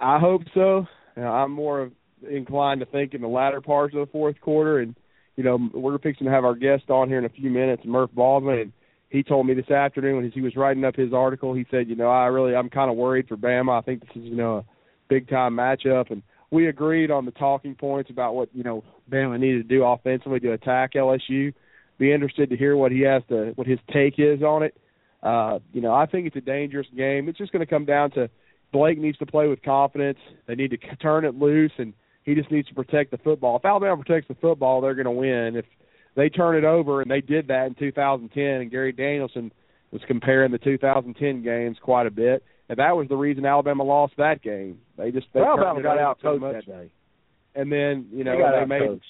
I 0.00 0.18
hope 0.18 0.42
so. 0.54 0.86
You 1.16 1.22
know, 1.22 1.30
I'm 1.30 1.52
more 1.52 1.80
of 1.80 1.92
inclined 2.28 2.80
to 2.80 2.86
think 2.86 3.14
in 3.14 3.20
the 3.20 3.28
latter 3.28 3.60
parts 3.60 3.94
of 3.94 4.00
the 4.00 4.12
fourth 4.12 4.40
quarter, 4.40 4.78
and 4.78 4.94
you 5.36 5.44
know 5.44 5.58
we're 5.72 5.98
fixing 5.98 6.26
to 6.26 6.32
have 6.32 6.44
our 6.44 6.54
guest 6.54 6.90
on 6.90 7.08
here 7.08 7.18
in 7.18 7.24
a 7.24 7.30
few 7.30 7.50
minutes, 7.50 7.84
Murf 7.84 8.12
Baldwin, 8.12 8.58
and 8.58 8.72
he 9.10 9.22
told 9.22 9.46
me 9.46 9.54
this 9.54 9.70
afternoon 9.70 10.16
when 10.16 10.30
he 10.30 10.40
was 10.40 10.56
writing 10.56 10.84
up 10.84 10.96
his 10.96 11.12
article, 11.12 11.52
he 11.52 11.66
said, 11.70 11.86
you 11.86 11.96
know, 11.96 12.08
I 12.08 12.26
really 12.26 12.54
I'm 12.54 12.70
kind 12.70 12.90
of 12.90 12.96
worried 12.96 13.28
for 13.28 13.36
Bama. 13.36 13.78
I 13.78 13.82
think 13.82 14.00
this 14.00 14.16
is 14.16 14.22
you 14.22 14.36
know 14.36 14.58
a 14.58 14.64
big 15.08 15.28
time 15.28 15.54
matchup, 15.54 16.10
and 16.10 16.22
we 16.50 16.68
agreed 16.68 17.10
on 17.10 17.24
the 17.24 17.30
talking 17.32 17.74
points 17.74 18.10
about 18.10 18.34
what 18.34 18.48
you 18.54 18.62
know 18.62 18.82
Bama 19.10 19.38
needed 19.38 19.68
to 19.68 19.76
do 19.76 19.84
offensively 19.84 20.40
to 20.40 20.52
attack 20.52 20.94
LSU. 20.94 21.52
Be 21.98 22.12
interested 22.12 22.50
to 22.50 22.56
hear 22.56 22.76
what 22.76 22.90
he 22.90 23.00
has 23.02 23.22
to 23.28 23.52
what 23.54 23.66
his 23.66 23.78
take 23.92 24.14
is 24.18 24.42
on 24.42 24.62
it. 24.62 24.76
Uh, 25.22 25.60
you 25.72 25.80
know, 25.80 25.92
I 25.94 26.06
think 26.06 26.26
it's 26.26 26.36
a 26.36 26.40
dangerous 26.40 26.86
game. 26.96 27.28
It's 27.28 27.38
just 27.38 27.52
going 27.52 27.64
to 27.64 27.70
come 27.70 27.84
down 27.84 28.10
to 28.12 28.28
Blake 28.72 28.98
needs 28.98 29.18
to 29.18 29.26
play 29.26 29.46
with 29.46 29.62
confidence. 29.62 30.18
They 30.46 30.54
need 30.54 30.70
to 30.70 30.78
turn 30.96 31.24
it 31.24 31.34
loose, 31.34 31.72
and 31.78 31.92
he 32.24 32.34
just 32.34 32.50
needs 32.50 32.68
to 32.68 32.74
protect 32.74 33.10
the 33.10 33.18
football. 33.18 33.56
If 33.56 33.64
Alabama 33.64 34.02
protects 34.02 34.28
the 34.28 34.34
football, 34.34 34.80
they're 34.80 34.94
going 34.94 35.04
to 35.06 35.10
win. 35.10 35.56
If 35.56 35.64
they 36.14 36.28
turn 36.28 36.56
it 36.56 36.64
over, 36.64 37.02
and 37.02 37.10
they 37.10 37.20
did 37.20 37.48
that 37.48 37.66
in 37.66 37.74
2010, 37.74 38.42
and 38.42 38.70
Gary 38.70 38.92
Danielson 38.92 39.52
was 39.90 40.02
comparing 40.06 40.52
the 40.52 40.58
2010 40.58 41.42
games 41.42 41.76
quite 41.82 42.06
a 42.06 42.10
bit, 42.10 42.44
and 42.68 42.78
that 42.78 42.96
was 42.96 43.08
the 43.08 43.16
reason 43.16 43.44
Alabama 43.44 43.82
lost 43.82 44.14
that 44.18 44.42
game. 44.42 44.78
They 44.96 45.10
just 45.10 45.26
they 45.34 45.40
Well, 45.40 45.58
Alabama 45.58 45.82
got 45.82 45.98
out 45.98 46.20
coached 46.22 46.40
much. 46.40 46.54
that 46.54 46.66
day. 46.66 46.90
And 47.54 47.70
then 47.70 48.08
you 48.12 48.24
know 48.24 48.36
they 48.36 48.60
they 48.60 48.66
made 48.66 49.00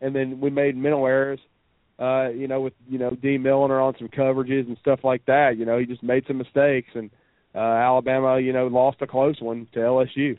and 0.00 0.14
then 0.14 0.40
we 0.40 0.50
made 0.50 0.76
mental 0.76 1.06
errors. 1.06 1.40
Uh, 1.98 2.30
you 2.30 2.48
know, 2.48 2.62
with 2.62 2.72
you 2.88 2.98
know 2.98 3.10
Dee 3.10 3.36
Milliner 3.36 3.78
on 3.78 3.94
some 3.98 4.08
coverages 4.08 4.66
and 4.66 4.78
stuff 4.80 5.00
like 5.04 5.26
that. 5.26 5.58
You 5.58 5.66
know, 5.66 5.76
he 5.76 5.84
just 5.84 6.02
made 6.02 6.24
some 6.26 6.38
mistakes, 6.38 6.88
and 6.94 7.10
uh, 7.54 7.58
Alabama, 7.58 8.40
you 8.40 8.54
know, 8.54 8.68
lost 8.68 9.02
a 9.02 9.06
close 9.06 9.38
one 9.40 9.68
to 9.74 9.80
LSU. 9.80 10.38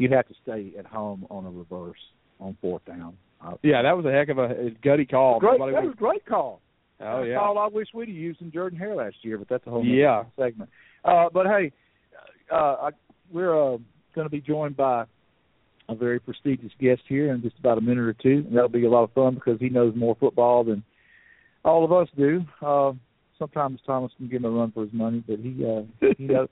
You'd 0.00 0.12
have 0.12 0.26
to 0.28 0.34
stay 0.42 0.72
at 0.78 0.86
home 0.86 1.26
on 1.30 1.44
a 1.44 1.50
reverse 1.50 1.98
on 2.40 2.56
fourth 2.62 2.84
down. 2.86 3.16
Yeah, 3.62 3.82
that 3.82 3.94
was 3.96 4.06
a 4.06 4.10
heck 4.12 4.30
of 4.30 4.38
a, 4.38 4.66
a 4.66 4.70
gutty 4.82 5.04
call. 5.04 5.38
great. 5.40 5.58
Nobody 5.58 5.72
That 5.74 5.84
was- 5.84 5.92
a 5.92 5.96
great 5.96 6.24
call. 6.24 6.60
oh 7.00 7.22
yeah, 7.22 7.38
call 7.38 7.58
I 7.58 7.66
wish 7.68 7.88
we'd 7.94 8.08
have 8.08 8.16
used 8.16 8.40
in 8.40 8.50
Jordan 8.50 8.78
Hare 8.78 8.94
last 8.94 9.16
year, 9.22 9.36
but 9.38 9.48
that's 9.48 9.66
a 9.66 9.70
whole 9.70 9.84
Yeah. 9.84 10.24
segment. 10.38 10.70
Uh, 11.04 11.28
but 11.32 11.46
hey, 11.46 11.72
uh, 12.50 12.76
I, 12.80 12.90
we're 13.30 13.54
uh, 13.54 13.76
going 14.14 14.24
to 14.26 14.30
be 14.30 14.40
joined 14.40 14.76
by 14.76 15.04
a 15.90 15.94
very 15.94 16.18
prestigious 16.18 16.72
guest 16.80 17.02
here 17.08 17.32
in 17.32 17.42
just 17.42 17.58
about 17.58 17.76
a 17.78 17.80
minute 17.80 18.04
or 18.04 18.12
two, 18.14 18.44
and 18.46 18.54
that'll 18.56 18.68
be 18.70 18.84
a 18.86 18.90
lot 18.90 19.04
of 19.04 19.12
fun 19.12 19.34
because 19.34 19.58
he 19.60 19.68
knows 19.68 19.94
more 19.96 20.16
football 20.18 20.64
than 20.64 20.82
all 21.64 21.84
of 21.84 21.92
us 21.92 22.08
do. 22.16 22.42
Uh, 22.62 22.92
sometimes 23.38 23.80
Thomas 23.86 24.12
can 24.16 24.28
give 24.28 24.44
him 24.44 24.46
a 24.46 24.50
run 24.50 24.70
for 24.72 24.84
his 24.84 24.92
money, 24.92 25.22
but 25.26 25.38
he 25.40 25.64
uh, 25.64 25.82
he 26.16 26.24
knows. 26.24 26.48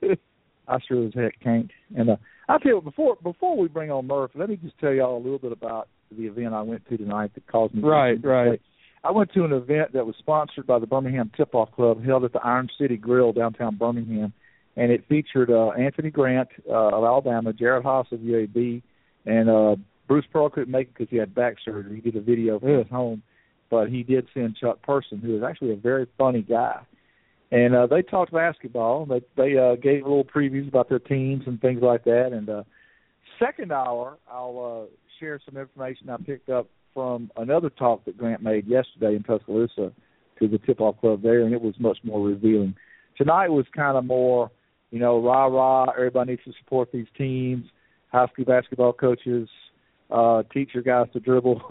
I 0.69 0.77
sure 0.87 1.07
as 1.07 1.13
heck 1.13 1.39
can't. 1.41 1.69
And 1.97 2.11
uh, 2.11 2.15
I 2.47 2.57
tell 2.59 2.73
you, 2.73 2.81
before 2.81 3.17
before 3.23 3.57
we 3.57 3.67
bring 3.67 3.91
on 3.91 4.07
Murf, 4.07 4.29
let 4.35 4.49
me 4.49 4.55
just 4.57 4.77
tell 4.79 4.93
y'all 4.93 5.17
a 5.17 5.23
little 5.23 5.39
bit 5.39 5.51
about 5.51 5.87
the 6.15 6.23
event 6.27 6.53
I 6.53 6.61
went 6.61 6.87
to 6.89 6.97
tonight 6.97 7.31
that 7.35 7.47
caused 7.47 7.73
me. 7.75 7.81
to- 7.81 7.87
Right, 7.87 8.23
right. 8.23 8.61
I 9.03 9.11
went 9.11 9.31
to 9.33 9.45
an 9.45 9.53
event 9.53 9.93
that 9.93 10.05
was 10.05 10.15
sponsored 10.19 10.67
by 10.67 10.77
the 10.79 10.85
Birmingham 10.87 11.31
Tip 11.37 11.55
Off 11.55 11.71
Club, 11.71 12.03
held 12.03 12.25
at 12.25 12.33
the 12.33 12.39
Iron 12.43 12.67
City 12.79 12.97
Grill 12.97 13.31
downtown 13.31 13.75
Birmingham, 13.77 14.33
and 14.75 14.91
it 14.91 15.05
featured 15.07 15.49
uh, 15.49 15.69
Anthony 15.69 16.09
Grant 16.09 16.49
uh, 16.69 16.73
of 16.97 17.03
Alabama, 17.05 17.53
Jerod 17.53 17.83
Haase 17.83 18.11
of 18.11 18.19
UAB, 18.19 18.81
and 19.25 19.49
uh, 19.49 19.75
Bruce 20.07 20.25
Pearl 20.33 20.49
couldn't 20.49 20.71
make 20.71 20.87
it 20.89 20.93
because 20.95 21.09
he 21.09 21.17
had 21.17 21.33
back 21.33 21.55
surgery. 21.63 21.95
He 22.03 22.11
did 22.11 22.19
a 22.19 22.23
video 22.23 22.59
from 22.59 22.77
his 22.79 22.87
home, 22.89 23.21
but 23.69 23.87
he 23.89 24.03
did 24.03 24.27
send 24.33 24.57
Chuck 24.57 24.81
Person, 24.81 25.19
who 25.19 25.37
is 25.37 25.43
actually 25.43 25.71
a 25.71 25.75
very 25.77 26.05
funny 26.17 26.41
guy. 26.41 26.81
And 27.51 27.75
uh, 27.75 27.87
they 27.87 28.03
talked 28.03 28.31
basketball. 28.31 29.05
They 29.05 29.21
they 29.35 29.57
uh, 29.57 29.75
gave 29.75 30.03
little 30.03 30.23
previews 30.23 30.67
about 30.67 30.89
their 30.89 30.99
teams 30.99 31.43
and 31.47 31.59
things 31.59 31.81
like 31.81 32.03
that. 32.03 32.29
And 32.31 32.49
uh, 32.49 32.63
second 33.39 33.71
hour, 33.71 34.17
I'll 34.31 34.87
uh, 34.87 34.95
share 35.19 35.39
some 35.43 35.57
information 35.57 36.09
I 36.09 36.17
picked 36.17 36.49
up 36.49 36.67
from 36.93 37.31
another 37.37 37.69
talk 37.69 38.05
that 38.05 38.17
Grant 38.17 38.43
made 38.43 38.67
yesterday 38.67 39.15
in 39.15 39.23
Tuscaloosa 39.23 39.91
to 40.39 40.47
the 40.47 40.57
tip-off 40.59 40.99
club 41.01 41.21
there, 41.21 41.41
and 41.41 41.53
it 41.53 41.61
was 41.61 41.75
much 41.79 41.97
more 42.03 42.25
revealing. 42.25 42.75
Tonight 43.17 43.49
was 43.49 43.65
kind 43.75 43.97
of 43.97 44.05
more, 44.05 44.49
you 44.91 44.99
know, 44.99 45.21
rah 45.21 45.45
rah. 45.45 45.91
Everybody 45.91 46.31
needs 46.31 46.43
to 46.45 46.53
support 46.63 46.91
these 46.91 47.07
teams. 47.17 47.65
High 48.11 48.27
school 48.27 48.45
basketball 48.45 48.93
coaches 48.93 49.49
uh, 50.09 50.43
teach 50.53 50.71
your 50.73 50.83
guys 50.83 51.07
to 51.13 51.19
dribble. 51.19 51.61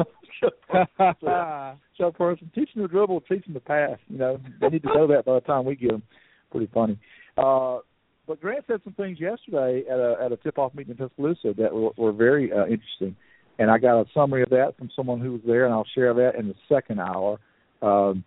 Chuck 0.40 2.16
Person, 2.16 2.50
teach 2.54 2.72
them 2.74 2.84
to 2.84 2.88
dribble, 2.88 3.22
teach 3.22 3.44
them 3.44 3.54
to 3.54 3.60
pass. 3.60 3.98
You 4.08 4.18
know, 4.18 4.40
they 4.60 4.68
need 4.68 4.82
to 4.82 4.94
know 4.94 5.06
that 5.08 5.24
by 5.24 5.34
the 5.34 5.40
time 5.40 5.64
we 5.64 5.74
get 5.74 5.90
them. 5.90 6.02
Pretty 6.50 6.70
funny. 6.72 6.98
Uh, 7.36 7.78
but 8.26 8.40
Grant 8.40 8.64
said 8.66 8.80
some 8.84 8.92
things 8.92 9.18
yesterday 9.18 9.84
at 9.90 9.98
a 9.98 10.16
at 10.22 10.32
a 10.32 10.36
tip 10.36 10.58
off 10.58 10.74
meeting 10.74 10.92
in 10.92 10.96
Tuscaloosa 10.98 11.54
that 11.58 11.72
were, 11.72 11.90
were 11.96 12.12
very 12.12 12.52
uh, 12.52 12.66
interesting, 12.66 13.16
and 13.58 13.70
I 13.70 13.78
got 13.78 14.00
a 14.00 14.04
summary 14.14 14.42
of 14.42 14.50
that 14.50 14.74
from 14.78 14.90
someone 14.94 15.20
who 15.20 15.32
was 15.32 15.40
there, 15.46 15.64
and 15.64 15.74
I'll 15.74 15.86
share 15.94 16.14
that 16.14 16.36
in 16.38 16.48
the 16.48 16.54
second 16.68 17.00
hour. 17.00 17.38
Um, 17.82 18.24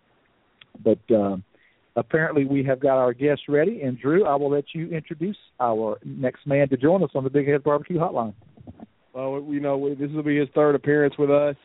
but 0.84 0.98
um, 1.14 1.44
apparently, 1.96 2.44
we 2.44 2.64
have 2.64 2.80
got 2.80 2.98
our 2.98 3.12
guests 3.12 3.44
ready, 3.48 3.82
and 3.82 3.98
Drew, 3.98 4.24
I 4.24 4.34
will 4.34 4.50
let 4.50 4.64
you 4.74 4.88
introduce 4.88 5.36
our 5.60 5.98
next 6.04 6.46
man 6.46 6.68
to 6.70 6.76
join 6.76 7.02
us 7.02 7.10
on 7.14 7.24
the 7.24 7.30
Big 7.30 7.46
Head 7.46 7.62
Barbecue 7.62 7.98
Hotline. 7.98 8.34
Well, 9.12 9.44
you 9.48 9.60
know, 9.60 9.94
this 9.94 10.10
will 10.10 10.22
be 10.22 10.38
his 10.38 10.48
third 10.54 10.74
appearance 10.74 11.14
with 11.18 11.30
us. 11.30 11.56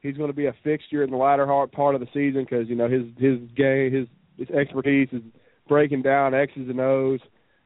He's 0.00 0.16
going 0.16 0.30
to 0.30 0.36
be 0.36 0.46
a 0.46 0.54
fixture 0.64 1.02
in 1.02 1.10
the 1.10 1.16
latter 1.16 1.46
part 1.72 1.94
of 1.94 2.00
the 2.00 2.06
season 2.14 2.46
because 2.48 2.68
you 2.68 2.76
know 2.76 2.88
his 2.88 3.02
his 3.18 3.38
game, 3.56 3.92
his 3.92 4.06
his 4.38 4.48
expertise 4.56 5.08
is 5.12 5.22
breaking 5.68 6.02
down 6.02 6.34
X's 6.34 6.68
and 6.68 6.80
O's. 6.80 7.20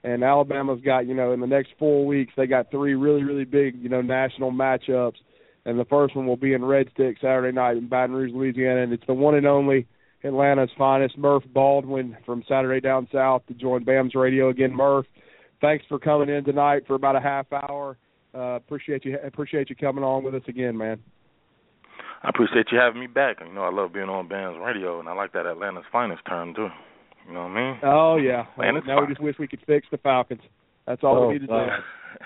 And 0.05 0.25
Alabama's 0.25 0.81
got 0.85 1.07
you 1.07 1.15
know 1.15 1.33
in 1.33 1.41
the 1.41 1.47
next 1.47 1.71
four 1.79 2.05
weeks 2.05 2.33
they 2.37 2.47
got 2.47 2.71
three 2.71 2.95
really 2.95 3.23
really 3.23 3.45
big 3.45 3.77
you 3.81 3.89
know 3.89 4.01
national 4.01 4.51
matchups, 4.51 5.19
and 5.65 5.79
the 5.79 5.85
first 5.85 6.17
one 6.17 6.27
will 6.27 6.37
be 6.37 6.55
in 6.55 6.65
Red 6.65 6.89
Stick 6.95 7.19
Saturday 7.21 7.55
night 7.55 7.77
in 7.77 7.89
Baton 7.89 8.17
Rouge, 8.17 8.33
Louisiana, 8.33 8.83
and 8.83 8.93
it's 8.93 9.07
the 9.07 9.15
one 9.15 9.37
and 9.37 9.47
only 9.47 9.87
Atlanta's 10.25 10.71
finest 10.77 11.19
Murf 11.19 11.43
Baldwin 11.53 12.17
from 12.25 12.43
Saturday 12.49 12.81
Down 12.81 13.09
South 13.13 13.47
to 13.47 13.55
join 13.55 13.85
BAMS 13.85 14.15
Radio 14.15 14.49
again. 14.49 14.73
Murf, 14.73 15.05
thanks 15.61 15.85
for 15.89 15.99
coming 15.99 16.29
in 16.29 16.45
tonight 16.45 16.85
for 16.87 16.95
about 16.95 17.17
a 17.17 17.21
half 17.21 17.47
hour. 17.53 17.97
Uh, 18.35 18.57
appreciate 18.57 19.05
you 19.05 19.19
appreciate 19.25 19.69
you 19.69 19.77
coming 19.77 20.05
on 20.05 20.25
with 20.25 20.35
us 20.35 20.43
again, 20.49 20.77
man. 20.77 20.99
I 22.23 22.29
appreciate 22.29 22.67
you 22.71 22.79
having 22.79 23.01
me 23.01 23.09
back. 23.09 23.39
You 23.45 23.53
know, 23.53 23.63
I 23.63 23.73
love 23.73 23.93
being 23.93 24.09
on 24.09 24.29
BAMS 24.29 24.65
Radio, 24.65 25.01
and 25.01 25.09
I 25.09 25.13
like 25.13 25.33
that 25.33 25.47
Atlanta's 25.47 25.85
finest 25.91 26.23
term 26.27 26.55
too. 26.55 26.69
You 27.27 27.35
know 27.35 27.43
what 27.43 27.51
I 27.51 27.73
mean? 27.73 27.81
Oh 27.83 28.17
yeah. 28.17 28.45
Atlanta's 28.53 28.85
now 28.87 29.01
we 29.01 29.09
just 29.09 29.21
wish 29.21 29.37
we 29.39 29.49
could 29.49 29.61
fix 29.67 29.87
the 29.91 29.99
Falcons. 29.99 30.41
That's 30.87 31.03
all 31.03 31.17
oh, 31.17 31.29
we 31.29 31.35
need 31.35 31.41
to 31.41 31.47
do. 31.47 31.53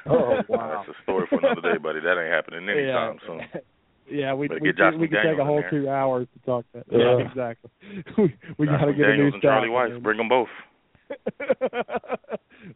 Oh 0.07 0.39
wow. 0.49 0.85
That's 0.87 0.99
a 0.99 1.03
story 1.03 1.27
for 1.29 1.39
another 1.39 1.61
day, 1.61 1.79
buddy. 1.79 2.01
That 2.01 2.21
ain't 2.21 2.33
happening 2.33 2.69
anytime 2.69 3.19
yeah. 3.23 3.27
soon. 3.27 3.63
Yeah, 4.09 4.35
we 4.35 4.47
Better 4.47 4.61
we, 4.61 4.69
get 4.69 4.77
Josh 4.77 4.95
we 5.01 5.09
could 5.09 5.19
take 5.25 5.39
a 5.39 5.45
whole 5.45 5.65
two 5.69 5.89
hours 5.89 6.29
to 6.33 6.47
talk 6.47 6.65
that. 6.75 6.85
Yeah. 6.91 7.19
Yeah, 7.19 7.27
exactly. 7.29 7.71
we 8.17 8.35
we 8.57 8.67
got 8.67 8.85
to 8.85 8.93
get 8.93 9.07
a 9.07 9.17
new 9.17 9.31
McDaniels 9.31 9.35
and 9.35 9.43
Charlie 9.43 9.69
staff 9.69 9.91
Weiss, 9.91 10.03
bring 10.03 10.19
them 10.19 10.29
both. 10.29 10.49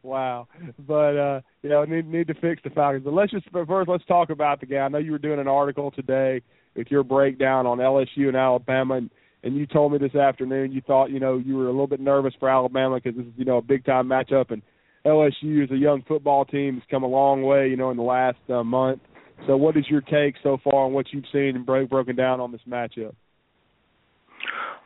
Wow. 0.03 0.49
But 0.87 1.17
uh 1.17 1.41
you 1.63 1.71
know, 1.71 1.85
need 1.85 2.07
need 2.07 2.29
to 2.29 2.35
fix 2.35 2.63
the 2.63 2.71
Falcons. 2.71 3.05
But 3.05 3.15
let's 3.15 3.33
just 3.33 3.47
first 3.51 3.89
let's 3.89 4.05
talk 4.07 4.31
about 4.31 4.61
the 4.61 4.67
game. 4.67 4.83
I 4.83 4.89
know 4.89 4.99
you 4.99 5.13
were 5.13 5.19
doing 5.19 5.41
an 5.41 5.49
article 5.49 5.91
today 5.91 6.43
with 6.77 6.89
your 6.91 7.03
breakdown 7.03 7.67
on 7.67 7.79
LSU 7.79 8.29
and 8.29 8.37
Alabama 8.37 8.95
and 8.95 9.11
and 9.43 9.57
you 9.57 9.67
told 9.67 9.93
me 9.93 9.99
this 9.99 10.15
afternoon 10.15 10.71
you 10.73 10.83
thought, 10.83 11.11
you 11.11 11.19
know, 11.19 11.39
you 11.39 11.57
were 11.57 11.65
a 11.65 11.71
little 11.71 11.87
bit 11.87 12.01
nervous 12.01 12.35
for 12.39 12.51
Alabama 12.51 13.01
because 13.03 13.17
this 13.17 13.27
is, 13.27 13.33
you 13.37 13.45
know, 13.45 13.57
a 13.57 13.63
big 13.63 13.85
time 13.85 14.07
matchup 14.07 14.51
and 14.51 14.63
LSU 15.07 15.65
is 15.65 15.71
a 15.71 15.77
young 15.77 16.03
football 16.07 16.45
team 16.45 16.75
has 16.75 16.83
come 16.91 17.03
a 17.03 17.07
long 17.07 17.43
way, 17.43 17.69
you 17.69 17.77
know, 17.77 17.91
in 17.91 17.97
the 17.97 18.03
last 18.03 18.39
uh, 18.51 18.63
month. 18.63 19.01
So 19.47 19.57
what 19.57 19.77
is 19.77 19.89
your 19.89 20.03
take 20.03 20.35
so 20.43 20.59
far 20.63 20.85
on 20.85 20.93
what 20.93 21.07
you've 21.13 21.25
seen 21.33 21.57
and 21.57 21.65
break, 21.65 21.89
broken 21.89 22.17
down 22.17 22.41
on 22.41 22.53
this 22.53 22.61
matchup? 22.69 23.15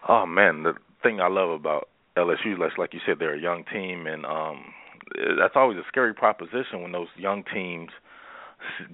Oh 0.08 0.26
man, 0.26 0.62
the 0.62 0.74
thing 1.02 1.20
I 1.20 1.28
love 1.28 1.50
about 1.50 1.88
LSU, 2.16 2.58
like 2.58 2.78
like 2.78 2.94
you 2.94 3.00
said, 3.06 3.16
they're 3.18 3.34
a 3.34 3.40
young 3.40 3.64
team, 3.72 4.06
and 4.06 4.24
um, 4.24 4.64
that's 5.38 5.54
always 5.56 5.78
a 5.78 5.84
scary 5.88 6.14
proposition 6.14 6.82
when 6.82 6.92
those 6.92 7.08
young 7.16 7.44
teams 7.52 7.90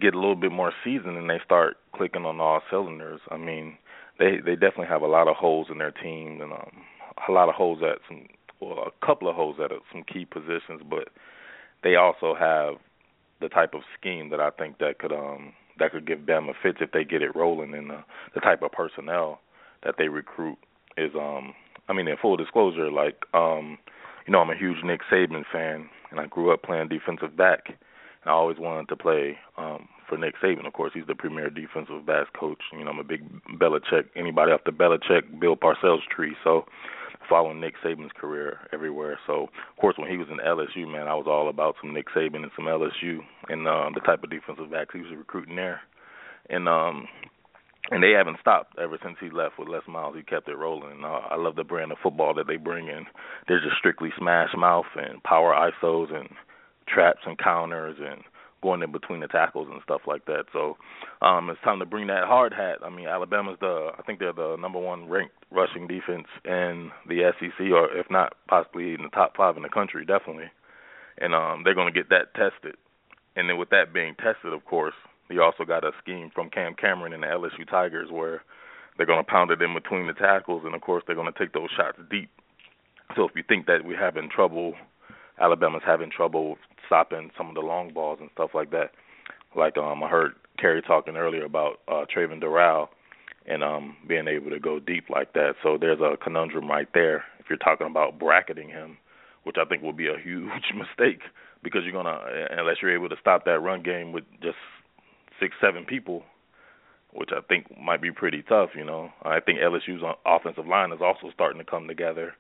get 0.01 0.15
a 0.15 0.19
little 0.19 0.37
bit 0.37 0.53
more 0.53 0.73
seasoned 0.85 1.17
and 1.17 1.31
they 1.31 1.41
start 1.45 1.77
clicking 1.95 2.25
on 2.25 2.41
all 2.41 2.61
cylinders. 2.71 3.21
I 3.31 3.37
mean, 3.37 3.77
they 4.19 4.39
they 4.45 4.55
definitely 4.55 4.89
have 4.89 5.03
a 5.03 5.07
lot 5.07 5.29
of 5.29 5.37
holes 5.37 5.69
in 5.71 5.79
their 5.79 5.93
team 5.93 6.41
and 6.41 6.53
um, 6.53 6.83
a 7.29 7.33
lot 7.33 7.49
of 7.49 7.55
holes 7.55 7.81
at 7.83 7.99
some, 8.09 8.27
well, 8.61 8.87
a 8.87 9.07
couple 9.07 9.29
of 9.29 9.37
holes 9.37 9.57
at 9.63 9.71
some 9.93 10.03
key 10.03 10.25
positions, 10.25 10.83
but 10.89 11.09
they 11.83 11.97
also 11.97 12.35
have 12.39 12.75
the 13.41 13.49
type 13.49 13.75
of 13.75 13.83
scheme 13.99 14.31
that 14.31 14.41
I 14.41 14.51
think 14.51 14.79
that 14.79 14.99
could 14.99 15.13
um 15.13 15.53
that 15.79 15.93
could 15.93 16.07
give 16.07 16.21
Bama 16.21 16.53
fits 16.63 16.79
if 16.81 16.93
they 16.93 17.05
get 17.05 17.23
it 17.23 17.35
rolling 17.35 17.75
and 17.75 17.91
the 17.91 18.05
the 18.35 18.41
type 18.41 18.63
of 18.63 18.73
personnel 18.73 19.41
that 19.83 19.95
they 19.99 20.09
recruit 20.09 20.59
is 20.97 21.13
um 21.15 21.55
I 21.89 21.95
mean 21.95 22.07
in 22.07 22.17
full 22.21 22.37
disclosure 22.37 22.91
like 22.91 23.23
um 23.33 23.79
you 24.27 24.33
know 24.33 24.41
I'm 24.41 24.51
a 24.51 24.57
huge 24.57 24.85
Nick 24.85 25.01
Saban 25.11 25.45
fan 25.51 25.89
and 26.11 26.21
I 26.21 26.27
grew 26.27 26.53
up 26.53 26.63
playing 26.63 26.89
defensive 26.89 27.37
back 27.37 27.67
and 27.69 28.27
I 28.27 28.31
always 28.31 28.59
wanted 28.59 28.89
to 28.89 28.97
play 28.97 29.37
um 29.57 29.89
for 30.09 30.19
Nick 30.19 30.35
Saban 30.43 30.67
of 30.67 30.73
course 30.73 30.93
he's 30.95 31.07
the 31.07 31.15
premier 31.15 31.51
defensive 31.51 32.07
backs 32.07 32.31
coach 32.39 32.63
you 32.73 32.85
know 32.85 32.91
I'm 32.91 32.99
a 32.99 33.05
big 33.05 33.23
Belichick 33.59 34.07
anybody 34.17 34.53
off 34.53 34.65
the 34.65 34.73
Belichick 34.73 35.41
Bill 35.41 35.57
Parcells 35.57 36.07
tree 36.15 36.35
so 36.45 36.65
following 37.29 37.61
Nick 37.61 37.75
Saban's 37.85 38.13
career 38.19 38.59
everywhere. 38.73 39.19
So, 39.27 39.45
of 39.45 39.81
course, 39.81 39.97
when 39.97 40.11
he 40.11 40.17
was 40.17 40.29
in 40.31 40.39
LSU, 40.39 40.91
man, 40.91 41.07
I 41.07 41.15
was 41.15 41.27
all 41.29 41.49
about 41.49 41.77
some 41.81 41.95
Nick 41.95 42.09
Saban 42.09 42.43
and 42.43 42.51
some 42.57 42.67
LSU 42.67 43.21
and 43.49 43.67
uh, 43.67 43.91
the 43.95 44.01
type 44.01 44.25
of 44.25 44.31
defensive 44.31 44.71
backs 44.71 44.93
he 44.93 45.01
was 45.01 45.13
recruiting 45.17 45.57
there. 45.57 45.81
And 46.49 46.69
um, 46.69 47.07
and 47.91 48.03
they 48.03 48.13
haven't 48.13 48.41
stopped 48.41 48.79
ever 48.79 48.99
since 49.03 49.17
he 49.21 49.31
left 49.31 49.59
with 49.59 49.69
Les 49.69 49.87
Miles. 49.89 50.15
He 50.17 50.23
kept 50.23 50.49
it 50.49 50.57
rolling. 50.57 51.05
Uh, 51.05 51.27
I 51.31 51.37
love 51.37 51.57
the 51.57 51.65
brand 51.65 51.93
of 51.93 51.99
football 52.03 52.35
that 52.35 52.47
they 52.47 52.57
bring 52.57 52.89
in. 52.89 53.07
They're 53.49 53.61
just 53.61 53.77
strictly 53.79 54.11
smash 54.19 54.51
mouth 54.57 54.87
and 54.97 55.23
power 55.23 55.55
isos 55.55 56.15
and 56.15 56.29
traps 56.87 57.21
and 57.27 57.39
counters 57.39 57.97
and 58.01 58.23
going 58.63 58.83
in 58.83 58.93
between 58.93 59.21
the 59.21 59.27
tackles 59.27 59.69
and 59.71 59.81
stuff 59.83 60.03
like 60.07 60.27
that. 60.27 60.45
So 60.53 60.77
um 61.23 61.49
it's 61.51 61.61
time 61.63 61.79
to 61.79 61.87
bring 61.87 62.09
that 62.09 62.25
hard 62.27 62.53
hat. 62.53 62.79
I 62.85 62.91
mean, 62.91 63.07
Alabama's 63.07 63.57
the 63.61 63.91
I 63.99 64.03
think 64.03 64.19
they're 64.19 64.33
the 64.33 64.57
number 64.57 64.79
one 64.79 65.09
ranked 65.09 65.35
rushing 65.51 65.87
defense 65.87 66.27
in 66.45 66.91
the 67.09 67.33
SEC, 67.39 67.67
or 67.73 67.97
if 67.97 68.07
not 68.11 68.35
possibly 68.49 68.95
in 68.95 69.03
the 69.03 69.09
top 69.09 69.37
five 69.37 69.57
in 69.57 69.63
the 69.63 69.69
country, 69.69 70.05
definitely. 70.05 70.51
And 71.19 71.35
um 71.35 71.63
they're 71.65 71.75
going 71.75 71.93
to 71.93 71.99
get 71.99 72.11
that 72.11 72.35
tested. 72.35 72.77
And 73.37 73.49
then 73.49 73.57
with 73.59 73.71
that 73.71 73.95
being 73.95 74.15
tested, 74.17 74.53
of 74.53 74.65
course, 74.65 74.95
you 75.31 75.43
also 75.43 75.65
got 75.65 75.85
a 75.85 75.93
scheme 76.03 76.31
from 76.35 76.51
Cam 76.51 76.75
Cameron 76.75 77.13
and 77.13 77.23
the 77.23 77.29
LSU 77.29 77.69
Tigers 77.69 78.11
where 78.11 78.43
they're 78.97 79.07
going 79.07 79.25
to 79.25 79.31
pound 79.31 79.51
it 79.51 79.63
in 79.63 79.75
between 79.75 80.07
the 80.07 80.13
tackles, 80.13 80.63
and 80.65 80.75
of 80.75 80.81
course 80.81 81.03
they're 81.07 81.17
going 81.17 81.33
to 81.33 81.39
take 81.39 81.53
those 81.53 81.71
shots 81.77 81.99
deep. 82.11 82.31
So 83.17 83.25
if 83.25 83.33
you 83.35 83.43
think 83.47 83.67
that 83.67 83.85
we're 83.85 83.99
having 83.99 84.29
trouble, 84.29 84.75
Alabama's 85.41 85.83
having 85.85 86.11
trouble 86.11 86.59
stopping 86.87 87.31
some 87.37 87.49
of 87.49 87.55
the 87.55 87.61
long 87.61 87.93
balls 87.93 88.19
and 88.21 88.31
stuff 88.35 88.51
like 88.55 88.71
that. 88.73 88.91
Like 89.57 89.77
um 89.79 90.03
I 90.03 90.09
heard 90.09 90.33
Cary 90.59 90.83
talking 90.83 91.17
earlier 91.17 91.45
about 91.45 91.81
uh 91.89 92.05
Travin 92.15 92.43
Dural 92.43 92.89
and 93.47 93.63
um 93.63 93.97
being 94.09 94.29
able 94.29 94.51
to 94.51 94.61
go 94.61 94.79
deep 94.79 95.09
like 95.09 95.33
that. 95.35 95.55
So 95.63 95.79
there's 95.81 96.01
a 96.01 96.17
conundrum 96.23 96.69
right 96.69 96.89
there 96.95 97.25
if 97.39 97.47
you're 97.49 97.59
talking 97.59 97.87
about 97.87 98.19
bracketing 98.19 98.69
him, 98.69 98.97
which 99.45 99.57
I 99.61 99.65
think 99.65 99.83
will 99.83 99.93
be 99.93 100.09
a 100.09 100.19
huge 100.23 100.51
mistake 100.75 101.23
because 101.63 101.83
you're 101.85 101.93
gonna 101.93 102.21
unless 102.51 102.77
you're 102.83 102.95
able 102.95 103.09
to 103.09 103.17
stop 103.21 103.45
that 103.45 103.61
run 103.61 103.83
game 103.83 104.13
with 104.13 104.25
just 104.43 104.57
six, 105.41 105.57
seven 105.61 105.85
people, 105.85 106.23
which 107.13 107.31
I 107.33 107.41
think 107.49 107.67
might 107.81 108.03
be 108.03 108.13
pretty 108.13 108.43
tough, 108.43 108.71
you 108.77 108.85
know. 108.85 109.11
I 109.23 109.41
think 109.41 109.59
LSU's 109.59 110.03
offensive 110.27 110.67
line 110.67 110.93
is 110.93 111.01
also 111.03 111.31
starting 111.35 111.59
to 111.59 111.69
come 111.69 111.89
together 111.89 112.35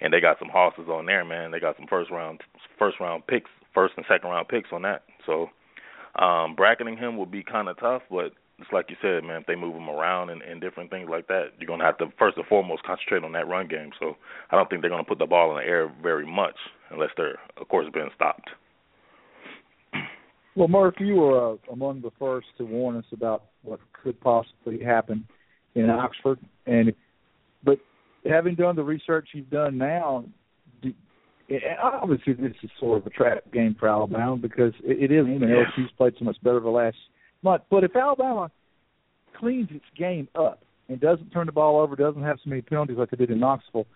and 0.00 0.12
they 0.12 0.20
got 0.20 0.38
some 0.38 0.48
horses 0.48 0.88
on 0.88 1.06
there, 1.06 1.24
man. 1.24 1.50
They 1.50 1.60
got 1.60 1.76
some 1.76 1.86
first 1.86 2.10
round 2.10 2.40
first 2.78 3.00
round 3.00 3.26
picks 3.26 3.50
first 3.72 3.94
and 3.96 4.06
second 4.08 4.30
round 4.30 4.48
picks 4.48 4.70
on 4.72 4.82
that. 4.82 5.04
So 5.26 5.50
um 6.16 6.54
bracketing 6.54 6.96
him 6.96 7.16
will 7.16 7.26
be 7.26 7.42
kind 7.42 7.68
of 7.68 7.78
tough, 7.78 8.02
but 8.10 8.32
it's 8.58 8.72
like 8.72 8.86
you 8.88 8.96
said, 9.02 9.24
man. 9.24 9.40
If 9.40 9.46
they 9.46 9.56
move 9.56 9.74
him 9.74 9.88
around 9.88 10.30
and, 10.30 10.42
and 10.42 10.60
different 10.60 10.90
things 10.90 11.08
like 11.10 11.26
that, 11.28 11.52
you're 11.58 11.66
gonna 11.66 11.84
have 11.84 11.98
to 11.98 12.06
first 12.18 12.36
and 12.36 12.46
foremost 12.46 12.84
concentrate 12.84 13.24
on 13.24 13.32
that 13.32 13.48
run 13.48 13.66
game. 13.66 13.90
So 13.98 14.16
I 14.50 14.56
don't 14.56 14.68
think 14.70 14.82
they're 14.82 14.90
gonna 14.90 15.04
put 15.04 15.18
the 15.18 15.26
ball 15.26 15.50
in 15.50 15.64
the 15.64 15.68
air 15.68 15.92
very 16.02 16.26
much 16.26 16.56
unless 16.90 17.10
they're, 17.16 17.38
of 17.56 17.68
course, 17.68 17.86
being 17.92 18.10
stopped. 18.14 18.50
Well, 20.56 20.68
Murf, 20.68 21.00
you 21.00 21.16
were 21.16 21.54
uh, 21.54 21.56
among 21.72 22.02
the 22.02 22.12
first 22.18 22.46
to 22.58 22.64
warn 22.64 22.96
us 22.96 23.04
about 23.12 23.44
what 23.62 23.80
could 23.92 24.20
possibly 24.20 24.82
happen 24.84 25.26
in 25.74 25.90
Oxford, 25.90 26.38
and 26.66 26.92
but 27.64 27.78
having 28.24 28.54
done 28.54 28.76
the 28.76 28.84
research 28.84 29.28
you've 29.32 29.50
done 29.50 29.76
now, 29.76 30.24
and 30.24 30.32
obviously 31.82 32.34
this 32.34 32.52
is 32.62 32.70
sort 32.78 33.00
of 33.00 33.06
a 33.06 33.10
trap 33.10 33.42
game 33.52 33.76
for 33.78 33.88
Alabama 33.88 34.36
because 34.36 34.72
it, 34.84 35.10
it 35.10 35.14
is. 35.14 35.26
You 35.26 35.38
know, 35.38 35.46
LSU's 35.46 35.90
played 35.96 36.14
so 36.18 36.24
much 36.24 36.36
better 36.42 36.60
the 36.60 36.68
last 36.68 36.96
month. 37.42 37.62
But 37.70 37.84
if 37.84 37.94
Alabama 37.96 38.50
cleans 39.38 39.68
its 39.70 39.84
game 39.98 40.28
up 40.34 40.62
and 40.88 41.00
doesn't 41.00 41.30
turn 41.30 41.46
the 41.46 41.52
ball 41.52 41.80
over, 41.80 41.96
doesn't 41.96 42.22
have 42.22 42.38
so 42.44 42.50
many 42.50 42.62
penalties 42.62 42.96
like 42.96 43.10
they 43.10 43.16
did 43.16 43.30
in 43.30 43.40
Knoxville, 43.40 43.86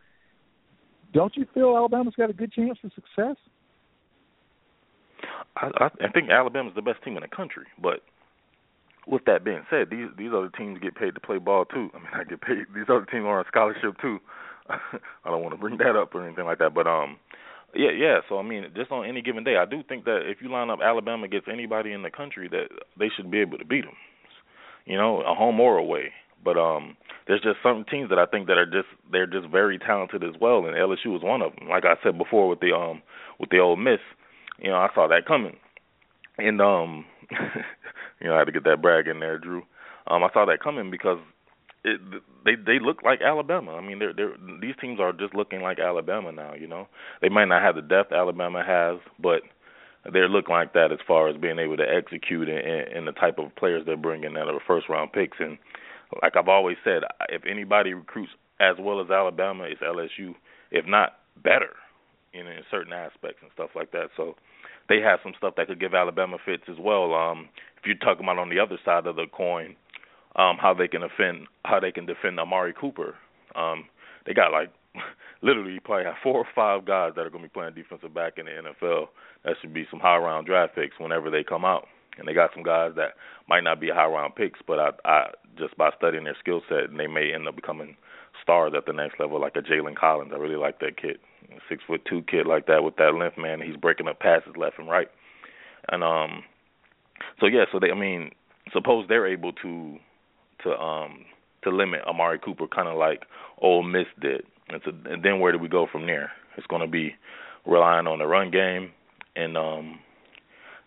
don't 1.13 1.37
you 1.37 1.47
feel 1.55 1.77
Alabama's 1.77 2.15
got 2.17 2.31
a 2.31 2.35
good 2.35 2.53
chance 2.53 2.79
for 2.81 2.91
success? 2.95 3.37
I, 5.57 5.91
I, 6.01 6.09
think 6.09 6.31
Alabama's 6.31 6.75
the 6.75 6.83
best 6.83 7.03
team 7.03 7.17
in 7.17 7.23
the 7.23 7.29
country, 7.29 7.67
but 7.81 8.01
with 9.07 9.25
that 9.27 9.45
being 9.45 9.65
said, 9.71 9.89
these 9.91 10.09
these 10.17 10.31
other 10.37 10.51
teams 10.57 10.79
get 10.81 10.95
paid 10.95 11.15
to 11.15 11.21
play 11.21 11.39
ball 11.39 11.65
too. 11.65 11.91
I 11.95 11.99
mean, 11.99 12.09
I 12.15 12.25
get 12.25 12.41
paid. 12.41 12.67
These 12.75 12.89
other 12.89 13.07
teams 13.11 13.25
are 13.25 13.41
on 13.41 13.45
scholarship 13.49 14.01
too. 14.01 14.19
I 14.69 15.31
don't 15.31 15.43
want 15.43 15.55
to 15.55 15.61
bring 15.61 15.79
that 15.79 15.97
up 15.97 16.15
or 16.15 16.27
anything 16.27 16.45
like 16.45 16.59
that, 16.59 16.75
but 16.75 16.87
um, 16.87 17.17
yeah, 17.75 17.91
yeah. 17.91 18.19
So 18.29 18.39
I 18.39 18.43
mean, 18.43 18.67
just 18.77 18.91
on 18.91 19.07
any 19.07 19.23
given 19.23 19.45
day, 19.45 19.57
I 19.57 19.65
do 19.65 19.83
think 19.89 20.05
that 20.05 20.23
if 20.25 20.39
you 20.43 20.51
line 20.51 20.71
up 20.71 20.81
Alabama 20.83 21.25
against 21.25 21.49
anybody 21.49 21.93
in 21.93 22.03
the 22.03 22.11
country, 22.11 22.49
that 22.49 22.69
they 22.99 23.09
should 23.15 23.31
be 23.31 23.41
able 23.41 23.59
to 23.59 23.65
beat 23.65 23.85
them. 23.85 23.97
You 24.85 24.97
know, 24.97 25.21
a 25.21 25.35
home 25.35 25.61
or 25.61 25.77
away. 25.77 26.13
But 26.45 26.57
um, 26.57 26.97
there's 27.27 27.43
just 27.43 27.59
some 27.63 27.85
teams 27.91 28.09
that 28.11 28.19
I 28.19 28.27
think 28.27 28.47
that 28.47 28.57
are 28.57 28.67
just 28.67 28.89
they're 29.11 29.27
just 29.27 29.49
very 29.49 29.79
talented 29.79 30.23
as 30.23 30.35
well, 30.41 30.67
and 30.67 30.75
LSU 30.77 31.17
is 31.17 31.23
one 31.23 31.43
of 31.43 31.55
them. 31.57 31.69
Like 31.69 31.85
I 31.85 31.95
said 32.03 32.17
before 32.17 32.49
with 32.49 32.61
the 32.61 32.73
um 32.73 33.03
with 33.39 33.51
the 33.51 33.59
Ole 33.59 33.77
Miss, 33.77 34.01
you 34.59 34.71
know, 34.71 34.77
I 34.77 34.89
saw 34.95 35.09
that 35.09 35.27
coming, 35.27 35.57
and 36.39 36.61
um, 36.61 37.05
you 38.21 38.29
know, 38.29 38.35
I 38.35 38.39
had 38.39 38.47
to 38.47 38.53
get 38.53 38.65
that 38.65 38.83
brag 38.83 39.07
in 39.07 39.21
there, 39.21 39.39
Drew. 39.39 39.63
Um, 40.07 40.25
I 40.25 40.29
saw 40.33 40.47
that 40.47 40.63
coming 40.63 40.91
because 40.91 41.19
it, 41.85 42.01
they 42.45 42.55
they 42.55 42.79
look 42.81 43.03
like 43.03 43.21
Alabama. 43.23 43.73
I 43.73 43.81
mean, 43.81 43.99
they're 43.99 44.13
they're 44.13 44.37
these 44.61 44.75
teams 44.81 45.01
are 45.01 45.13
just 45.13 45.35
looking 45.35 45.63
like 45.63 45.79
Alabama 45.79 46.33
now. 46.33 46.55
You 46.55 46.67
know, 46.67 46.89
they 47.21 47.29
might 47.29 47.47
not 47.47 47.63
have 47.63 47.77
the 47.77 47.83
depth 47.83 48.13
Alabama 48.13 48.65
has, 48.67 48.99
but 49.21 49.43
they're 50.13 50.29
looking 50.29 50.55
like 50.55 50.73
that 50.73 50.93
as 50.93 50.99
far 51.07 51.29
as 51.29 51.37
being 51.37 51.59
able 51.59 51.77
to 51.77 51.85
execute 51.85 52.49
and, 52.49 52.59
and 52.59 53.07
the 53.07 53.13
type 53.13 53.39
of 53.39 53.55
players 53.57 53.83
they're 53.85 53.97
bringing 53.97 54.35
that 54.35 54.49
are 54.49 54.61
first 54.67 54.89
round 54.89 55.13
picks. 55.13 55.39
And 55.41 55.59
like 56.23 56.37
I've 56.37 56.49
always 56.49 56.77
said, 56.85 57.03
if 57.29 57.43
anybody 57.45 57.95
recruits 57.95 58.33
as 58.61 58.77
well 58.81 59.01
as 59.01 59.11
Alabama, 59.11 59.65
it's 59.65 59.81
LSU, 59.81 60.35
if 60.71 60.87
not 60.87 61.15
better, 61.43 61.75
in, 62.39 62.47
in 62.47 62.63
certain 62.71 62.93
aspects 62.93 63.41
and 63.43 63.51
stuff 63.55 63.71
like 63.75 63.93
that. 63.93 64.09
So 64.17 64.37
they 64.89 65.01
have 65.01 65.21
some 65.23 65.35
stuff 65.37 65.55
that 65.57 65.67
could 65.67 65.81
give 65.81 65.95
Alabama 65.95 66.39
fits 66.45 66.65
as 66.69 66.77
well. 66.81 67.15
Um, 67.15 67.49
if 67.77 67.87
you're 67.87 67.97
talking 67.97 68.25
about 68.25 68.39
on 68.39 68.51
the 68.51 68.59
other 68.59 68.79
side 68.85 69.07
of 69.07 69.17
the 69.17 69.27
coin, 69.31 69.77
um, 70.37 70.57
how 70.61 70.75
they 70.75 70.89
can 70.89 71.03
defend 71.03 71.47
how 71.65 71.81
they 71.81 71.93
can 71.93 72.07
defend 72.07 72.39
Amari 72.39 72.75
Cooper. 72.79 73.15
Um, 73.55 73.87
they 74.27 74.35
got 74.35 74.53
like 74.53 74.71
literally 75.43 75.73
you 75.73 75.81
probably 75.81 76.05
have 76.05 76.15
four 76.23 76.37
or 76.37 76.47
five 76.55 76.85
guys 76.85 77.13
that 77.17 77.27
are 77.27 77.31
going 77.31 77.43
to 77.43 77.49
be 77.49 77.53
playing 77.53 77.75
defensive 77.75 78.15
back 78.15 78.35
in 78.39 78.47
the 78.47 78.53
NFL. 78.53 79.09
That 79.45 79.55
should 79.61 79.75
be 79.75 79.87
some 79.91 80.01
high 80.01 80.17
round 80.17 80.47
draft 80.47 80.75
picks 80.75 80.99
whenever 80.99 81.31
they 81.31 81.45
come 81.45 81.65
out. 81.65 81.87
And 82.19 82.27
they 82.27 82.35
got 82.35 82.51
some 82.53 82.65
guys 82.65 82.93
that 82.97 83.15
might 83.49 83.63
not 83.63 83.81
be 83.81 83.91
high 83.91 84.07
round 84.07 84.35
picks, 84.35 84.59
but 84.67 84.79
I, 84.79 84.91
I 85.05 85.31
just 85.57 85.77
by 85.77 85.91
studying 85.97 86.25
their 86.25 86.37
skill 86.41 86.63
set, 86.69 86.97
they 86.97 87.07
may 87.07 87.33
end 87.33 87.47
up 87.47 87.55
becoming 87.55 87.97
stars 88.43 88.73
at 88.77 88.87
the 88.87 88.93
next 88.93 89.21
level, 89.21 89.41
like 89.41 89.57
a 89.57 89.61
Jalen 89.61 89.97
Collins. 89.97 90.33
I 90.35 90.39
really 90.39 90.57
like 90.57 90.81
that 90.81 91.01
kid, 91.01 91.19
six 91.69 91.83
foot 91.87 92.03
two 92.09 92.23
kid 92.23 92.47
like 92.47 92.67
that 92.67 92.83
with 92.85 92.97
that 92.97 93.15
length, 93.15 93.39
man. 93.39 93.61
He's 93.61 93.77
breaking 93.77 94.09
up 94.09 94.21
passes 94.21 94.57
left 94.57 94.79
and 94.79 94.89
right, 94.89 95.09
and 95.89 96.03
um, 96.03 96.45
so 97.41 97.47
yeah, 97.47 97.65
so 97.73 97.79
they, 97.81 97.91
I 97.91 97.95
mean, 97.95 98.31
suppose 98.73 99.07
they're 99.09 99.27
able 99.27 99.53
to 99.53 99.99
to 100.65 100.71
um 100.73 101.25
to 101.63 101.71
limit 101.71 102.03
Amari 102.07 102.39
Cooper, 102.39 102.67
kind 102.67 102.89
of 102.89 102.97
like 102.97 103.25
Ole 103.61 103.83
Miss 103.83 104.07
did. 104.21 104.43
And, 104.69 104.81
so, 104.85 104.93
and 105.11 105.23
then 105.23 105.41
where 105.41 105.53
do 105.53 105.59
we 105.59 105.69
go 105.69 105.87
from 105.91 106.07
there? 106.07 106.33
It's 106.57 106.67
to 106.67 106.87
be 106.87 107.15
relying 107.67 108.07
on 108.07 108.19
the 108.19 108.27
run 108.27 108.51
game, 108.51 108.91
and 109.37 109.57
um, 109.57 109.99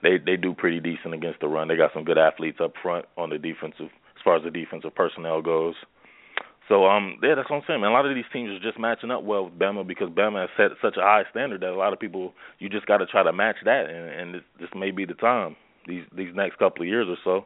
they 0.04 0.18
they 0.18 0.36
do 0.36 0.54
pretty 0.54 0.80
decent 0.80 1.14
against 1.14 1.40
the 1.40 1.48
run. 1.48 1.68
They 1.68 1.78
got 1.78 1.94
some 1.94 2.04
good 2.04 2.18
athletes 2.18 2.60
up 2.62 2.74
front 2.82 3.06
on 3.18 3.30
the 3.30 3.38
defensive, 3.38 3.90
as 4.16 4.22
far 4.24 4.36
as 4.38 4.44
the 4.44 4.52
defensive 4.52 4.94
personnel 4.96 5.42
goes. 5.42 5.76
So 6.68 6.86
um, 6.86 7.18
yeah, 7.24 7.36
that's 7.36 7.50
what 7.50 7.58
I'm 7.58 7.64
saying, 7.68 7.82
man. 7.82 7.92
A 7.92 7.94
lot 7.94 8.06
of 8.06 8.16
these 8.16 8.26
teams 8.32 8.50
are 8.50 8.60
just 8.60 8.80
matching 8.80 9.12
up 9.12 9.24
well 9.24 9.46
with 9.46 9.60
Bama 9.60 9.86
because 9.86 10.10
Bama 10.10 10.42
has 10.42 10.50
set 10.56 10.72
such 10.82 10.98
a 10.98 11.02
high 11.02 11.24
standard 11.32 11.62
that 11.62 11.70
a 11.70 11.76
lot 11.76 11.94
of 11.94 12.00
people 12.00 12.34
you 12.60 12.70
just 12.70 12.86
got 12.86 12.98
to 12.98 13.06
try 13.06 13.24
to 13.24 13.34
match 13.34 13.58
that, 13.66 13.90
and, 13.90 14.10
and 14.10 14.36
this, 14.36 14.42
this 14.60 14.70
may 14.76 14.92
be 14.92 15.06
the 15.06 15.16
time 15.16 15.56
these 15.88 16.04
these 16.16 16.34
next 16.36 16.58
couple 16.60 16.84
of 16.84 16.88
years 16.88 17.08
or 17.10 17.18
so. 17.24 17.46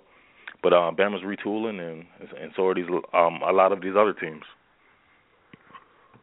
But 0.61 0.73
um, 0.73 0.95
Bama's 0.95 1.23
retooling, 1.23 1.79
and 1.79 2.05
and 2.39 2.51
so 2.55 2.67
are 2.67 2.75
these 2.75 2.89
um, 3.13 3.39
a 3.47 3.51
lot 3.51 3.71
of 3.71 3.81
these 3.81 3.93
other 3.97 4.13
teams. 4.13 4.43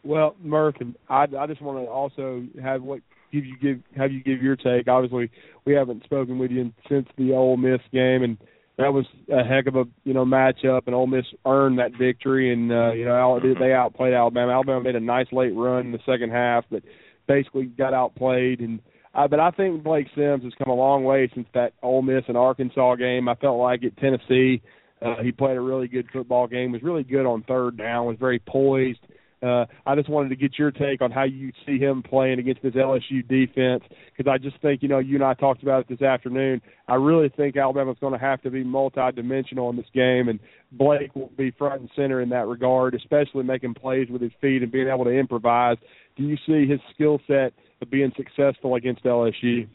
Well, 0.04 0.34
Murf, 0.44 0.74
I 1.08 1.26
I 1.38 1.46
just 1.46 1.62
want 1.62 1.78
to 1.78 1.90
also 1.90 2.44
have 2.62 2.82
what 2.82 3.00
give 3.32 3.44
you 3.44 3.56
give 3.58 3.80
have 3.96 4.12
you 4.12 4.22
give 4.22 4.42
your 4.42 4.56
take. 4.56 4.88
Obviously, 4.88 5.30
we 5.64 5.74
haven't 5.74 6.04
spoken 6.04 6.38
with 6.38 6.50
you 6.50 6.72
since 6.88 7.06
the 7.16 7.32
Ole 7.32 7.56
Miss 7.56 7.80
game, 7.92 8.22
and 8.22 8.36
that 8.78 8.92
was 8.92 9.06
a 9.30 9.44
heck 9.44 9.66
of 9.66 9.76
a 9.76 9.84
you 10.04 10.14
know 10.14 10.24
matchup, 10.24 10.82
and 10.86 10.94
Ole 10.94 11.06
Miss 11.06 11.26
earned 11.46 11.78
that 11.78 11.92
victory, 11.98 12.52
and 12.52 12.72
uh, 12.72 12.92
you 12.92 13.04
know 13.04 13.40
they 13.40 13.72
outplayed 13.72 14.14
Alabama. 14.14 14.52
Alabama 14.52 14.82
made 14.82 14.96
a 14.96 15.00
nice 15.00 15.26
late 15.32 15.54
run 15.54 15.86
in 15.86 15.92
the 15.92 15.98
second 16.06 16.30
half, 16.30 16.64
but 16.70 16.82
basically 17.26 17.64
got 17.64 17.94
outplayed 17.94 18.60
and 18.60 18.80
uh, 19.14 19.28
but 19.28 19.40
I 19.40 19.50
think 19.50 19.82
Blake 19.82 20.06
Sims 20.14 20.42
has 20.44 20.52
come 20.56 20.70
a 20.70 20.74
long 20.74 21.04
way 21.04 21.30
since 21.34 21.46
that 21.54 21.74
Ole 21.82 22.02
Miss 22.02 22.24
and 22.28 22.36
Arkansas 22.36 22.96
game. 22.96 23.28
I 23.28 23.34
felt 23.34 23.58
like 23.58 23.84
at 23.84 23.96
Tennessee, 23.98 24.62
uh, 25.02 25.16
he 25.22 25.32
played 25.32 25.56
a 25.56 25.60
really 25.60 25.88
good 25.88 26.08
football 26.12 26.46
game. 26.46 26.72
Was 26.72 26.82
really 26.82 27.02
good 27.02 27.26
on 27.26 27.42
third 27.42 27.76
down. 27.76 28.06
Was 28.06 28.16
very 28.18 28.38
poised. 28.38 29.00
Uh, 29.42 29.66
I 29.86 29.96
just 29.96 30.08
wanted 30.08 30.28
to 30.28 30.36
get 30.36 30.58
your 30.58 30.70
take 30.70 31.02
on 31.02 31.10
how 31.10 31.24
you 31.24 31.52
see 31.66 31.78
him 31.78 32.02
playing 32.02 32.38
against 32.38 32.62
this 32.62 32.74
LSU 32.74 33.26
defense 33.26 33.82
because 34.16 34.30
I 34.30 34.38
just 34.38 34.60
think 34.62 34.82
you 34.82 34.88
know 34.88 35.00
you 35.00 35.16
and 35.16 35.24
I 35.24 35.34
talked 35.34 35.62
about 35.62 35.80
it 35.80 35.88
this 35.88 36.02
afternoon. 36.02 36.62
I 36.86 36.94
really 36.94 37.28
think 37.28 37.56
Alabama's 37.56 37.96
going 38.00 38.12
to 38.12 38.18
have 38.18 38.40
to 38.42 38.50
be 38.50 38.62
multi-dimensional 38.62 39.70
in 39.70 39.76
this 39.76 39.86
game, 39.92 40.28
and 40.28 40.38
Blake 40.70 41.14
will 41.16 41.32
be 41.36 41.50
front 41.50 41.80
and 41.80 41.90
center 41.96 42.20
in 42.20 42.28
that 42.28 42.46
regard, 42.46 42.94
especially 42.94 43.42
making 43.42 43.74
plays 43.74 44.08
with 44.08 44.22
his 44.22 44.32
feet 44.40 44.62
and 44.62 44.70
being 44.70 44.88
able 44.88 45.04
to 45.04 45.10
improvise. 45.10 45.76
Do 46.16 46.22
you 46.22 46.36
see 46.46 46.70
his 46.70 46.80
skill 46.94 47.18
set 47.26 47.52
of 47.80 47.90
being 47.90 48.12
successful 48.16 48.76
against 48.76 49.02
LSU? 49.04 49.66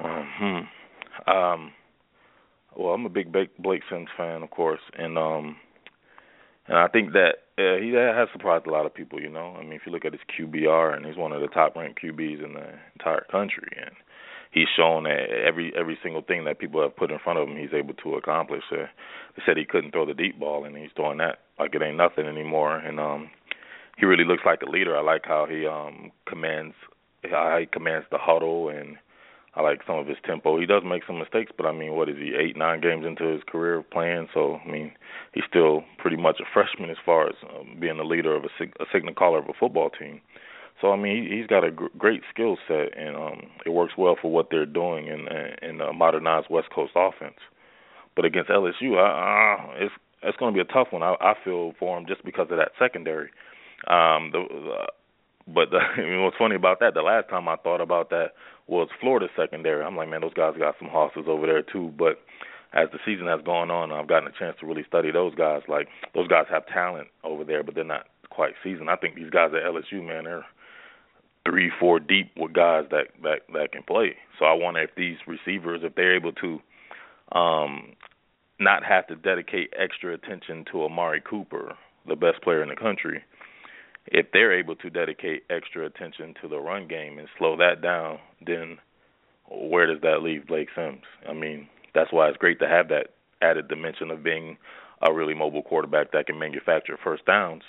Hmm. 0.00 0.60
Um, 1.30 1.72
well, 2.76 2.94
I'm 2.94 3.04
a 3.04 3.10
big 3.10 3.32
Blake 3.32 3.82
Sims 3.90 4.08
fan, 4.16 4.42
of 4.42 4.50
course, 4.50 4.80
and 4.96 5.18
um, 5.18 5.56
and 6.68 6.78
I 6.78 6.88
think 6.88 7.12
that 7.12 7.48
uh, 7.58 7.80
he 7.80 7.92
has 7.94 8.28
surprised 8.32 8.66
a 8.66 8.70
lot 8.70 8.86
of 8.86 8.94
people. 8.94 9.20
You 9.20 9.30
know, 9.30 9.56
I 9.58 9.62
mean, 9.62 9.72
if 9.72 9.82
you 9.86 9.92
look 9.92 10.04
at 10.04 10.12
his 10.12 10.20
QBR, 10.38 10.96
and 10.96 11.06
he's 11.06 11.16
one 11.16 11.32
of 11.32 11.40
the 11.40 11.48
top-ranked 11.48 12.00
QBs 12.02 12.44
in 12.44 12.54
the 12.54 12.74
entire 12.98 13.26
country, 13.30 13.68
and 13.80 13.94
he's 14.52 14.68
shown 14.76 15.04
that 15.04 15.30
every 15.46 15.72
every 15.76 15.98
single 16.02 16.22
thing 16.22 16.44
that 16.44 16.58
people 16.58 16.82
have 16.82 16.96
put 16.96 17.10
in 17.10 17.18
front 17.18 17.38
of 17.38 17.48
him, 17.48 17.56
he's 17.56 17.74
able 17.74 17.94
to 17.94 18.14
accomplish. 18.14 18.62
Uh, 18.70 18.86
they 19.36 19.42
said 19.44 19.56
he 19.56 19.64
couldn't 19.64 19.92
throw 19.92 20.06
the 20.06 20.14
deep 20.14 20.38
ball, 20.38 20.64
and 20.64 20.76
he's 20.76 20.90
throwing 20.94 21.18
that 21.18 21.38
like 21.58 21.74
it 21.74 21.82
ain't 21.82 21.96
nothing 21.96 22.26
anymore. 22.26 22.76
And 22.76 23.00
um, 23.00 23.30
he 23.96 24.06
really 24.06 24.24
looks 24.24 24.42
like 24.44 24.62
a 24.62 24.70
leader. 24.70 24.96
I 24.96 25.02
like 25.02 25.22
how 25.24 25.46
he 25.48 25.66
um 25.66 26.12
commands 26.26 26.74
how 27.28 27.56
he 27.58 27.66
commands 27.66 28.06
the 28.10 28.18
huddle 28.18 28.68
and 28.68 28.96
I 29.58 29.62
like 29.62 29.80
some 29.84 29.96
of 29.98 30.06
his 30.06 30.16
tempo. 30.24 30.60
He 30.60 30.66
does 30.66 30.82
make 30.86 31.02
some 31.04 31.18
mistakes, 31.18 31.50
but 31.56 31.66
I 31.66 31.72
mean, 31.72 31.96
what 31.96 32.08
is 32.08 32.16
he? 32.16 32.32
Eight, 32.38 32.56
nine 32.56 32.80
games 32.80 33.04
into 33.04 33.24
his 33.24 33.42
career 33.48 33.82
playing, 33.82 34.28
so 34.32 34.60
I 34.64 34.70
mean, 34.70 34.92
he's 35.34 35.42
still 35.48 35.82
pretty 35.98 36.16
much 36.16 36.36
a 36.40 36.44
freshman 36.54 36.90
as 36.90 36.96
far 37.04 37.26
as 37.26 37.34
um, 37.50 37.76
being 37.80 37.98
a 37.98 38.04
leader 38.04 38.36
of 38.36 38.44
a, 38.44 38.48
sig- 38.56 38.76
a 38.78 38.84
signal 38.92 39.14
caller 39.14 39.40
of 39.40 39.48
a 39.48 39.52
football 39.58 39.90
team. 39.90 40.20
So 40.80 40.92
I 40.92 40.96
mean, 40.96 41.24
he, 41.28 41.36
he's 41.38 41.48
got 41.48 41.64
a 41.64 41.72
gr- 41.72 41.86
great 41.98 42.22
skill 42.32 42.56
set, 42.68 42.96
and 42.96 43.16
um, 43.16 43.50
it 43.66 43.70
works 43.70 43.94
well 43.98 44.16
for 44.20 44.30
what 44.30 44.46
they're 44.50 44.64
doing 44.64 45.08
in 45.08 45.26
in 45.60 45.80
a 45.80 45.92
modernized 45.92 46.46
West 46.48 46.68
Coast 46.72 46.92
offense. 46.94 47.38
But 48.14 48.24
against 48.24 48.50
LSU, 48.50 48.96
I, 48.96 49.54
uh, 49.58 49.84
it's 49.84 49.94
it's 50.22 50.36
going 50.38 50.54
to 50.54 50.56
be 50.56 50.68
a 50.68 50.72
tough 50.72 50.88
one. 50.92 51.02
I, 51.02 51.16
I 51.20 51.34
feel 51.44 51.72
for 51.80 51.98
him 51.98 52.06
just 52.06 52.24
because 52.24 52.46
of 52.52 52.58
that 52.58 52.72
secondary. 52.78 53.30
Um, 53.88 54.30
the, 54.32 54.44
the 54.50 54.86
but 55.54 55.70
the, 55.70 55.78
I 55.96 56.00
mean, 56.00 56.22
what's 56.22 56.36
funny 56.36 56.56
about 56.56 56.80
that? 56.80 56.94
The 56.94 57.02
last 57.02 57.28
time 57.28 57.48
I 57.48 57.56
thought 57.56 57.80
about 57.80 58.10
that 58.10 58.32
was 58.66 58.88
Florida 59.00 59.28
secondary. 59.36 59.82
I'm 59.82 59.96
like, 59.96 60.08
man, 60.08 60.20
those 60.20 60.34
guys 60.34 60.54
got 60.58 60.76
some 60.78 60.88
horses 60.88 61.24
over 61.26 61.46
there 61.46 61.62
too. 61.62 61.92
But 61.98 62.20
as 62.72 62.88
the 62.92 62.98
season 63.04 63.26
has 63.26 63.40
gone 63.44 63.70
on, 63.70 63.92
I've 63.92 64.08
gotten 64.08 64.28
a 64.28 64.38
chance 64.38 64.56
to 64.60 64.66
really 64.66 64.84
study 64.86 65.10
those 65.10 65.34
guys. 65.34 65.62
Like 65.68 65.88
those 66.14 66.28
guys 66.28 66.46
have 66.50 66.66
talent 66.66 67.08
over 67.24 67.44
there, 67.44 67.62
but 67.62 67.74
they're 67.74 67.84
not 67.84 68.06
quite 68.30 68.52
seasoned. 68.62 68.90
I 68.90 68.96
think 68.96 69.14
these 69.14 69.30
guys 69.30 69.50
at 69.54 69.64
LSU, 69.64 70.06
man, 70.06 70.24
they're 70.24 70.44
three, 71.48 71.70
four 71.80 71.98
deep 71.98 72.30
with 72.36 72.52
guys 72.52 72.84
that 72.90 73.08
that 73.22 73.40
that 73.54 73.72
can 73.72 73.82
play. 73.82 74.16
So 74.38 74.44
I 74.44 74.52
wonder 74.52 74.82
if 74.82 74.90
these 74.96 75.16
receivers, 75.26 75.80
if 75.82 75.94
they're 75.94 76.16
able 76.16 76.32
to 76.32 76.60
um 77.32 77.94
not 78.60 78.84
have 78.84 79.06
to 79.06 79.16
dedicate 79.16 79.72
extra 79.78 80.12
attention 80.12 80.64
to 80.72 80.82
Amari 80.84 81.22
Cooper, 81.28 81.74
the 82.06 82.16
best 82.16 82.42
player 82.42 82.62
in 82.62 82.68
the 82.68 82.76
country, 82.76 83.22
if 84.10 84.26
they're 84.32 84.58
able 84.58 84.76
to 84.76 84.90
dedicate 84.90 85.44
extra 85.50 85.86
attention 85.86 86.34
to 86.42 86.48
the 86.48 86.58
run 86.58 86.88
game 86.88 87.18
and 87.18 87.28
slow 87.38 87.56
that 87.56 87.82
down, 87.82 88.18
then 88.44 88.78
where 89.50 89.86
does 89.86 90.00
that 90.02 90.22
leave 90.22 90.46
Blake 90.46 90.68
Sims? 90.74 91.02
I 91.28 91.32
mean, 91.32 91.68
that's 91.94 92.12
why 92.12 92.28
it's 92.28 92.36
great 92.36 92.58
to 92.60 92.68
have 92.68 92.88
that 92.88 93.08
added 93.42 93.68
dimension 93.68 94.10
of 94.10 94.22
being 94.22 94.56
a 95.02 95.12
really 95.12 95.34
mobile 95.34 95.62
quarterback 95.62 96.12
that 96.12 96.26
can 96.26 96.38
manufacture 96.38 96.98
first 97.02 97.24
downs. 97.24 97.62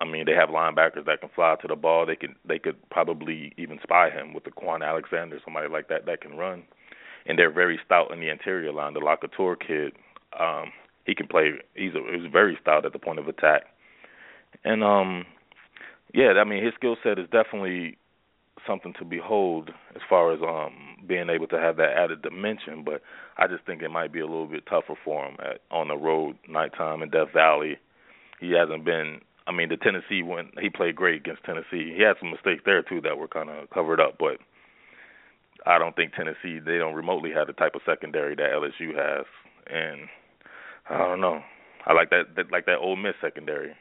I 0.00 0.04
mean, 0.04 0.26
they 0.26 0.34
have 0.34 0.50
linebackers 0.50 1.06
that 1.06 1.20
can 1.20 1.30
fly 1.34 1.56
to 1.62 1.68
the 1.68 1.76
ball. 1.76 2.04
They 2.04 2.16
can 2.16 2.36
they 2.46 2.58
could 2.58 2.76
probably 2.90 3.52
even 3.56 3.78
spy 3.82 4.10
him 4.10 4.34
with 4.34 4.44
the 4.44 4.50
Kwon 4.50 4.86
Alexander, 4.86 5.40
somebody 5.42 5.68
like 5.68 5.88
that 5.88 6.04
that 6.06 6.20
can 6.20 6.36
run. 6.36 6.64
And 7.24 7.38
they're 7.38 7.50
very 7.50 7.80
stout 7.84 8.12
in 8.12 8.20
the 8.20 8.28
interior 8.28 8.72
line. 8.72 8.92
The 8.94 9.00
LaCouture 9.00 9.56
kid, 9.58 9.94
um, 10.38 10.70
he 11.06 11.14
can 11.14 11.26
play. 11.26 11.52
He's 11.74 11.94
a, 11.94 12.02
he's 12.12 12.30
very 12.30 12.58
stout 12.60 12.84
at 12.84 12.92
the 12.92 12.98
point 12.98 13.18
of 13.18 13.26
attack, 13.26 13.62
and 14.64 14.84
um, 14.84 15.24
yeah, 16.14 16.32
I 16.38 16.44
mean 16.44 16.64
his 16.64 16.74
skill 16.74 16.96
set 17.02 17.18
is 17.18 17.28
definitely 17.30 17.96
something 18.66 18.94
to 18.98 19.04
behold 19.04 19.70
as 19.94 20.02
far 20.08 20.32
as 20.32 20.40
um 20.42 20.96
being 21.06 21.28
able 21.30 21.46
to 21.48 21.58
have 21.58 21.76
that 21.76 21.96
added 21.96 22.22
dimension. 22.22 22.82
But 22.84 23.02
I 23.38 23.46
just 23.46 23.64
think 23.64 23.82
it 23.82 23.90
might 23.90 24.12
be 24.12 24.20
a 24.20 24.26
little 24.26 24.46
bit 24.46 24.64
tougher 24.68 24.94
for 25.04 25.26
him 25.26 25.36
at 25.40 25.60
on 25.70 25.88
the 25.88 25.96
road, 25.96 26.36
nighttime 26.48 27.02
in 27.02 27.10
Death 27.10 27.32
Valley. 27.34 27.76
He 28.40 28.52
hasn't 28.52 28.84
been. 28.84 29.20
I 29.48 29.52
mean, 29.52 29.68
the 29.68 29.76
Tennessee 29.76 30.22
when 30.22 30.50
he 30.60 30.70
played 30.70 30.96
great 30.96 31.20
against 31.20 31.44
Tennessee, 31.44 31.94
he 31.96 32.02
had 32.02 32.16
some 32.18 32.30
mistakes 32.30 32.62
there 32.64 32.82
too 32.82 33.00
that 33.02 33.18
were 33.18 33.28
kind 33.28 33.50
of 33.50 33.70
covered 33.70 34.00
up, 34.00 34.16
but. 34.18 34.38
I 35.68 35.80
don't 35.80 35.96
think 35.96 36.12
Tennessee 36.14 36.60
they 36.64 36.78
don't 36.78 36.94
remotely 36.94 37.32
have 37.34 37.48
the 37.48 37.52
type 37.52 37.74
of 37.74 37.80
secondary 37.84 38.36
that 38.36 38.52
LSU 38.52 38.94
has, 38.94 39.26
and 39.66 40.02
I 40.88 40.98
don't 40.98 41.20
know. 41.20 41.40
I 41.86 41.92
like 41.92 42.10
that, 42.10 42.36
that 42.36 42.52
like 42.52 42.66
that 42.66 42.78
Ole 42.78 42.94
Miss 42.94 43.14
secondary. 43.20 43.74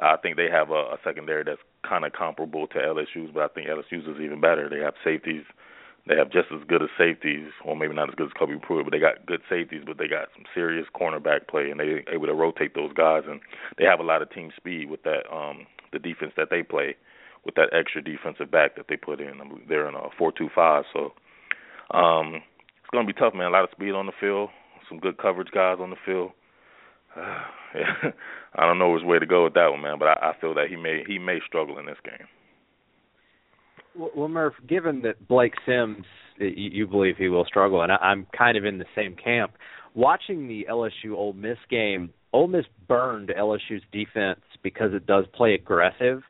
I 0.00 0.16
think 0.16 0.36
they 0.36 0.48
have 0.50 0.70
a, 0.70 0.96
a 0.96 0.98
secondary 1.04 1.44
that's 1.44 1.60
kind 1.86 2.04
of 2.04 2.12
comparable 2.12 2.66
to 2.68 2.78
LSU's, 2.78 3.30
but 3.32 3.42
I 3.42 3.48
think 3.48 3.68
LSU's 3.68 4.06
is 4.08 4.20
even 4.22 4.40
better. 4.40 4.68
They 4.68 4.80
have 4.80 4.94
safeties. 5.04 5.44
They 6.08 6.16
have 6.16 6.32
just 6.32 6.48
as 6.50 6.66
good 6.66 6.82
as 6.82 6.88
safeties, 6.96 7.50
or 7.64 7.76
maybe 7.76 7.94
not 7.94 8.08
as 8.08 8.14
good 8.14 8.26
as 8.28 8.32
Cody 8.38 8.54
Prewitt, 8.54 8.84
but 8.84 8.92
they 8.92 8.98
got 8.98 9.26
good 9.26 9.42
safeties. 9.50 9.82
But 9.86 9.98
they 9.98 10.08
got 10.08 10.28
some 10.34 10.44
serious 10.54 10.86
cornerback 10.98 11.46
play, 11.48 11.70
and 11.70 11.78
they 11.78 12.04
able 12.10 12.26
to 12.26 12.34
rotate 12.34 12.74
those 12.74 12.92
guys, 12.94 13.24
and 13.28 13.40
they 13.76 13.84
have 13.84 14.00
a 14.00 14.04
lot 14.04 14.22
of 14.22 14.30
team 14.30 14.50
speed 14.56 14.88
with 14.90 15.02
that 15.02 15.30
um 15.30 15.66
the 15.92 15.98
defense 15.98 16.32
that 16.36 16.48
they 16.50 16.62
play, 16.62 16.96
with 17.44 17.54
that 17.56 17.68
extra 17.72 18.02
defensive 18.02 18.50
back 18.50 18.76
that 18.76 18.86
they 18.88 18.96
put 18.96 19.20
in. 19.20 19.40
They're 19.68 19.88
in 19.88 19.94
a 19.94 20.08
four-two-five, 20.16 20.84
so 20.92 21.12
um 21.96 22.36
it's 22.36 22.90
gonna 22.92 23.06
be 23.06 23.12
tough, 23.12 23.34
man. 23.34 23.48
A 23.48 23.50
lot 23.50 23.64
of 23.64 23.70
speed 23.72 23.92
on 23.92 24.06
the 24.06 24.12
field, 24.18 24.48
some 24.88 24.98
good 24.98 25.18
coverage 25.18 25.50
guys 25.52 25.76
on 25.80 25.90
the 25.90 25.96
field. 26.06 26.32
Yeah, 27.72 28.10
I 28.56 28.66
don't 28.66 28.80
know 28.80 28.96
his 28.96 29.04
way 29.04 29.20
to 29.20 29.26
go 29.26 29.44
with 29.44 29.54
that 29.54 29.68
one, 29.70 29.82
man. 29.82 30.00
But 30.00 30.08
I, 30.08 30.30
I 30.30 30.40
feel 30.40 30.54
that 30.54 30.66
he 30.68 30.74
may 30.74 31.04
he 31.06 31.20
may 31.20 31.38
struggle 31.46 31.78
in 31.78 31.86
this 31.86 31.98
game. 32.04 32.26
Well, 33.94 34.28
Murf, 34.28 34.52
given 34.68 35.02
that 35.02 35.28
Blake 35.28 35.54
Sims, 35.64 36.04
you, 36.38 36.48
you 36.48 36.86
believe 36.88 37.16
he 37.16 37.28
will 37.28 37.44
struggle, 37.44 37.82
and 37.82 37.92
I, 37.92 37.96
I'm 37.96 38.26
kind 38.36 38.56
of 38.56 38.64
in 38.64 38.78
the 38.78 38.86
same 38.96 39.14
camp. 39.14 39.52
Watching 39.94 40.48
the 40.48 40.66
LSU 40.68 41.12
Ole 41.14 41.32
Miss 41.32 41.58
game, 41.70 42.10
Ole 42.32 42.48
Miss 42.48 42.64
burned 42.88 43.28
LSU's 43.28 43.82
defense 43.92 44.40
because 44.62 44.92
it 44.94 45.06
does 45.06 45.26
play 45.34 45.54
aggressive. 45.54 46.22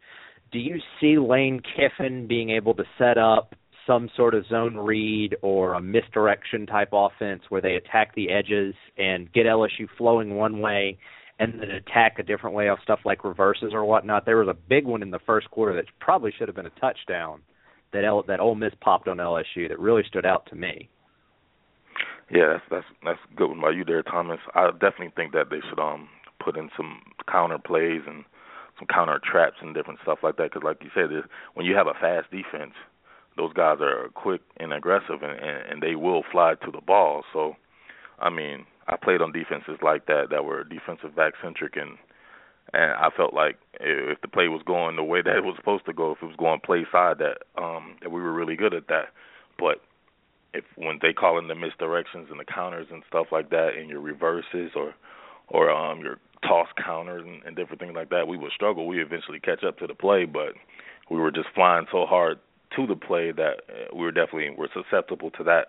Do 0.52 0.58
you 0.58 0.78
see 1.00 1.18
Lane 1.18 1.60
Kiffin 1.60 2.26
being 2.26 2.50
able 2.50 2.74
to 2.74 2.84
set 2.98 3.18
up 3.18 3.54
some 3.90 4.08
sort 4.16 4.34
of 4.34 4.46
zone 4.46 4.76
read 4.76 5.34
or 5.42 5.74
a 5.74 5.80
misdirection 5.80 6.64
type 6.64 6.90
offense 6.92 7.42
where 7.48 7.60
they 7.60 7.74
attack 7.74 8.14
the 8.14 8.30
edges 8.30 8.72
and 8.96 9.32
get 9.32 9.46
LSU 9.46 9.88
flowing 9.98 10.36
one 10.36 10.60
way 10.60 10.96
and 11.40 11.54
then 11.54 11.70
attack 11.70 12.20
a 12.20 12.22
different 12.22 12.54
way 12.54 12.68
off 12.68 12.78
stuff 12.84 13.00
like 13.04 13.24
reverses 13.24 13.70
or 13.72 13.84
whatnot. 13.84 14.26
There 14.26 14.36
was 14.36 14.46
a 14.46 14.68
big 14.68 14.86
one 14.86 15.02
in 15.02 15.10
the 15.10 15.18
first 15.26 15.50
quarter 15.50 15.74
that 15.74 15.86
probably 15.98 16.32
should 16.38 16.46
have 16.46 16.54
been 16.54 16.66
a 16.66 16.80
touchdown 16.80 17.40
that 17.92 18.04
L- 18.04 18.22
that 18.28 18.38
Ole 18.38 18.54
Miss 18.54 18.72
popped 18.80 19.08
on 19.08 19.16
LSU 19.16 19.68
that 19.68 19.80
really 19.80 20.04
stood 20.06 20.24
out 20.24 20.46
to 20.50 20.54
me. 20.54 20.88
Yeah, 22.30 22.52
that's 22.52 22.64
that's 22.70 22.86
that's 23.04 23.36
good 23.36 23.48
one 23.48 23.60
by 23.60 23.70
you 23.70 23.84
there, 23.84 24.04
Thomas. 24.04 24.38
I 24.54 24.70
definitely 24.70 25.12
think 25.16 25.32
that 25.32 25.50
they 25.50 25.60
should 25.68 25.80
um 25.80 26.08
put 26.38 26.56
in 26.56 26.70
some 26.76 27.00
counter 27.28 27.58
plays 27.58 28.02
and 28.06 28.24
some 28.78 28.86
counter 28.86 29.20
traps 29.20 29.56
and 29.60 29.74
different 29.74 29.98
stuff 30.02 30.20
like 30.22 30.36
that. 30.36 30.52
Because, 30.52 30.62
like 30.62 30.78
you 30.82 30.90
said, 30.94 31.10
when 31.54 31.66
you 31.66 31.74
have 31.74 31.88
a 31.88 31.98
fast 32.00 32.30
defense, 32.30 32.74
those 33.36 33.52
guys 33.52 33.78
are 33.80 34.08
quick 34.14 34.40
and 34.58 34.72
aggressive, 34.72 35.22
and, 35.22 35.32
and, 35.32 35.72
and 35.72 35.82
they 35.82 35.94
will 35.94 36.22
fly 36.30 36.54
to 36.64 36.70
the 36.70 36.80
ball. 36.80 37.22
So, 37.32 37.54
I 38.18 38.30
mean, 38.30 38.66
I 38.86 38.96
played 38.96 39.22
on 39.22 39.32
defenses 39.32 39.78
like 39.82 40.06
that 40.06 40.26
that 40.30 40.44
were 40.44 40.64
defensive 40.64 41.14
back 41.14 41.34
centric, 41.42 41.76
and 41.76 41.96
and 42.72 42.92
I 42.92 43.08
felt 43.16 43.34
like 43.34 43.56
if 43.80 44.20
the 44.20 44.28
play 44.28 44.48
was 44.48 44.62
going 44.64 44.96
the 44.96 45.04
way 45.04 45.22
that 45.22 45.36
it 45.36 45.44
was 45.44 45.56
supposed 45.56 45.86
to 45.86 45.92
go, 45.92 46.12
if 46.12 46.18
it 46.22 46.26
was 46.26 46.36
going 46.36 46.60
play 46.60 46.86
side, 46.90 47.18
that 47.18 47.38
um 47.60 47.96
that 48.02 48.10
we 48.10 48.20
were 48.20 48.32
really 48.32 48.56
good 48.56 48.74
at 48.74 48.88
that. 48.88 49.08
But 49.58 49.80
if 50.52 50.64
when 50.76 50.98
they 51.00 51.12
call 51.12 51.38
in 51.38 51.48
the 51.48 51.54
misdirections 51.54 52.30
and 52.30 52.40
the 52.40 52.44
counters 52.44 52.88
and 52.90 53.02
stuff 53.08 53.28
like 53.32 53.50
that, 53.50 53.70
and 53.78 53.88
your 53.88 54.00
reverses 54.00 54.72
or 54.74 54.94
or 55.48 55.70
um 55.70 56.00
your 56.00 56.18
toss 56.42 56.68
counters 56.84 57.24
and, 57.26 57.42
and 57.44 57.56
different 57.56 57.80
things 57.80 57.94
like 57.94 58.10
that, 58.10 58.26
we 58.26 58.36
would 58.36 58.52
struggle. 58.52 58.86
We 58.86 59.00
eventually 59.00 59.40
catch 59.40 59.62
up 59.64 59.78
to 59.78 59.86
the 59.86 59.94
play, 59.94 60.24
but 60.24 60.54
we 61.10 61.18
were 61.18 61.30
just 61.30 61.48
flying 61.54 61.86
so 61.92 62.06
hard 62.06 62.38
to 62.76 62.86
the 62.86 62.96
play 62.96 63.32
that 63.32 63.62
uh, 63.68 63.96
we 63.96 64.02
were 64.02 64.12
definitely 64.12 64.50
were 64.56 64.68
susceptible 64.72 65.30
to 65.32 65.44
that. 65.44 65.66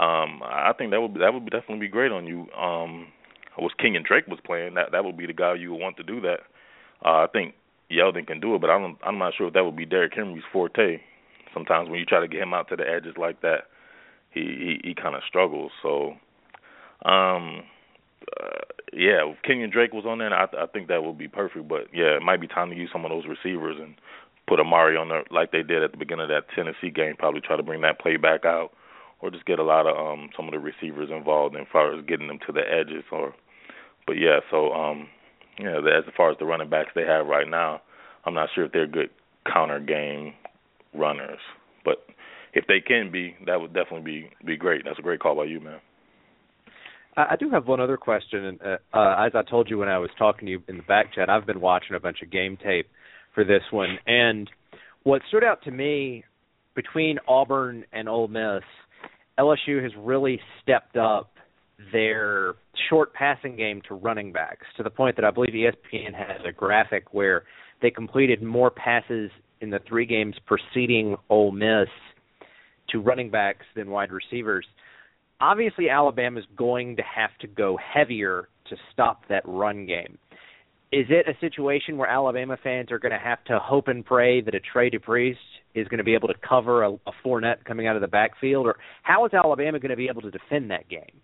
Um, 0.00 0.40
I 0.44 0.72
think 0.76 0.92
that 0.92 1.00
would 1.00 1.14
that 1.14 1.34
would 1.34 1.44
definitely 1.44 1.80
be 1.80 1.88
great 1.88 2.12
on 2.12 2.26
you. 2.26 2.46
Um, 2.52 3.08
was 3.58 3.72
Kenyon 3.78 4.04
Drake 4.06 4.26
was 4.26 4.38
playing 4.44 4.74
that 4.74 4.92
that 4.92 5.04
would 5.04 5.16
be 5.16 5.26
the 5.26 5.32
guy 5.32 5.54
you 5.54 5.72
would 5.72 5.80
want 5.80 5.96
to 5.96 6.02
do 6.02 6.20
that. 6.22 6.40
Uh, 7.04 7.24
I 7.24 7.26
think 7.32 7.54
Yeldon 7.90 8.26
can 8.26 8.40
do 8.40 8.54
it, 8.54 8.60
but 8.60 8.70
I'm 8.70 8.96
I'm 9.02 9.18
not 9.18 9.34
sure 9.36 9.48
if 9.48 9.54
that 9.54 9.64
would 9.64 9.76
be 9.76 9.84
Derrick 9.84 10.14
Henry's 10.14 10.44
forte. 10.52 11.00
Sometimes 11.52 11.88
when 11.88 11.98
you 11.98 12.06
try 12.06 12.20
to 12.20 12.28
get 12.28 12.42
him 12.42 12.54
out 12.54 12.68
to 12.68 12.76
the 12.76 12.88
edges 12.88 13.14
like 13.18 13.42
that, 13.42 13.64
he 14.30 14.40
he, 14.82 14.88
he 14.88 14.94
kind 14.94 15.14
of 15.16 15.22
struggles. 15.26 15.72
So, 15.82 16.14
um, 17.04 17.64
uh, 18.40 18.62
yeah, 18.92 19.26
if 19.28 19.42
Kenyon 19.42 19.70
Drake 19.70 19.92
was 19.92 20.04
on 20.06 20.18
there, 20.18 20.32
I 20.32 20.44
I 20.44 20.66
think 20.66 20.88
that 20.88 21.02
would 21.02 21.18
be 21.18 21.28
perfect. 21.28 21.68
But 21.68 21.88
yeah, 21.92 22.16
it 22.16 22.22
might 22.22 22.40
be 22.40 22.46
time 22.46 22.70
to 22.70 22.76
use 22.76 22.90
some 22.92 23.04
of 23.04 23.10
those 23.10 23.24
receivers 23.26 23.76
and 23.80 23.94
put 24.50 24.58
Amari 24.58 24.96
on 24.96 25.08
there 25.08 25.22
like 25.30 25.52
they 25.52 25.62
did 25.62 25.84
at 25.84 25.92
the 25.92 25.96
beginning 25.96 26.24
of 26.24 26.28
that 26.28 26.52
Tennessee 26.56 26.90
game. 26.90 27.14
Probably 27.16 27.40
try 27.40 27.56
to 27.56 27.62
bring 27.62 27.82
that 27.82 28.00
play 28.00 28.16
back 28.16 28.44
out, 28.44 28.70
or 29.20 29.30
just 29.30 29.46
get 29.46 29.60
a 29.60 29.62
lot 29.62 29.86
of 29.86 29.96
um 29.96 30.28
some 30.36 30.46
of 30.46 30.52
the 30.52 30.58
receivers 30.58 31.08
involved 31.10 31.54
as 31.54 31.66
far 31.72 31.96
as 31.96 32.04
getting 32.04 32.26
them 32.26 32.40
to 32.46 32.52
the 32.52 32.62
edges. 32.62 33.04
Or, 33.12 33.32
but 34.08 34.14
yeah, 34.14 34.40
so 34.50 34.72
um 34.72 35.08
yeah, 35.60 35.78
as 35.78 36.04
far 36.16 36.32
as 36.32 36.38
the 36.38 36.46
running 36.46 36.68
backs 36.68 36.90
they 36.96 37.04
have 37.04 37.26
right 37.26 37.48
now, 37.48 37.80
I'm 38.26 38.34
not 38.34 38.48
sure 38.52 38.64
if 38.64 38.72
they're 38.72 38.88
good 38.88 39.10
counter 39.50 39.78
game 39.78 40.34
runners, 40.94 41.38
but 41.84 42.04
if 42.52 42.66
they 42.66 42.80
can 42.80 43.12
be, 43.12 43.36
that 43.46 43.60
would 43.60 43.72
definitely 43.72 44.02
be 44.02 44.30
be 44.44 44.56
great. 44.56 44.82
That's 44.84 44.98
a 44.98 45.02
great 45.02 45.20
call 45.20 45.36
by 45.36 45.44
you, 45.44 45.60
man. 45.60 45.78
I 47.16 47.36
do 47.38 47.50
have 47.50 47.66
one 47.66 47.80
other 47.80 47.96
question. 47.96 48.58
Uh, 48.64 48.76
uh, 48.96 49.26
as 49.26 49.32
I 49.34 49.42
told 49.42 49.68
you 49.68 49.78
when 49.78 49.88
I 49.88 49.98
was 49.98 50.10
talking 50.16 50.46
to 50.46 50.52
you 50.52 50.62
in 50.68 50.76
the 50.76 50.82
back 50.84 51.12
chat, 51.12 51.28
I've 51.28 51.44
been 51.44 51.60
watching 51.60 51.96
a 51.96 52.00
bunch 52.00 52.22
of 52.22 52.30
game 52.30 52.56
tape 52.56 52.88
for 53.34 53.44
this 53.44 53.62
one. 53.70 53.98
And 54.06 54.50
what 55.02 55.22
stood 55.28 55.44
out 55.44 55.62
to 55.64 55.70
me 55.70 56.24
between 56.74 57.18
Auburn 57.28 57.84
and 57.92 58.08
Ole 58.08 58.28
Miss, 58.28 58.62
LSU 59.38 59.82
has 59.82 59.92
really 59.98 60.40
stepped 60.62 60.96
up 60.96 61.32
their 61.92 62.54
short 62.88 63.14
passing 63.14 63.56
game 63.56 63.80
to 63.88 63.94
running 63.94 64.32
backs 64.32 64.66
to 64.76 64.82
the 64.82 64.90
point 64.90 65.16
that 65.16 65.24
I 65.24 65.30
believe 65.30 65.54
ESPN 65.54 66.14
has 66.14 66.40
a 66.46 66.52
graphic 66.52 67.14
where 67.14 67.44
they 67.80 67.90
completed 67.90 68.42
more 68.42 68.70
passes 68.70 69.30
in 69.60 69.70
the 69.70 69.80
three 69.88 70.06
games 70.06 70.34
preceding 70.46 71.16
Ole 71.30 71.52
Miss 71.52 71.88
to 72.90 73.00
running 73.00 73.30
backs 73.30 73.64
than 73.74 73.90
wide 73.90 74.12
receivers. 74.12 74.66
Obviously, 75.40 75.88
Alabama 75.88 76.40
is 76.40 76.46
going 76.56 76.96
to 76.96 77.02
have 77.02 77.30
to 77.40 77.46
go 77.46 77.78
heavier 77.78 78.48
to 78.68 78.76
stop 78.92 79.22
that 79.28 79.42
run 79.46 79.86
game 79.86 80.18
is 80.92 81.06
it 81.08 81.26
a 81.28 81.38
situation 81.40 81.96
where 81.96 82.08
Alabama 82.08 82.56
fans 82.62 82.90
are 82.90 82.98
going 82.98 83.12
to 83.12 83.18
have 83.18 83.42
to 83.44 83.58
hope 83.60 83.86
and 83.86 84.04
pray 84.04 84.40
that 84.40 84.54
a 84.54 84.60
Trey 84.60 84.90
DePriest 84.90 85.36
is 85.74 85.86
going 85.86 85.98
to 85.98 86.04
be 86.04 86.14
able 86.14 86.28
to 86.28 86.34
cover 86.46 86.82
a, 86.82 86.90
a 86.90 87.12
Fournette 87.24 87.64
coming 87.64 87.86
out 87.86 87.94
of 87.94 88.02
the 88.02 88.08
backfield, 88.08 88.66
or 88.66 88.76
how 89.02 89.24
is 89.24 89.32
Alabama 89.32 89.78
going 89.78 89.90
to 89.90 89.96
be 89.96 90.08
able 90.08 90.22
to 90.22 90.30
defend 90.30 90.70
that 90.72 90.88
game? 90.88 91.20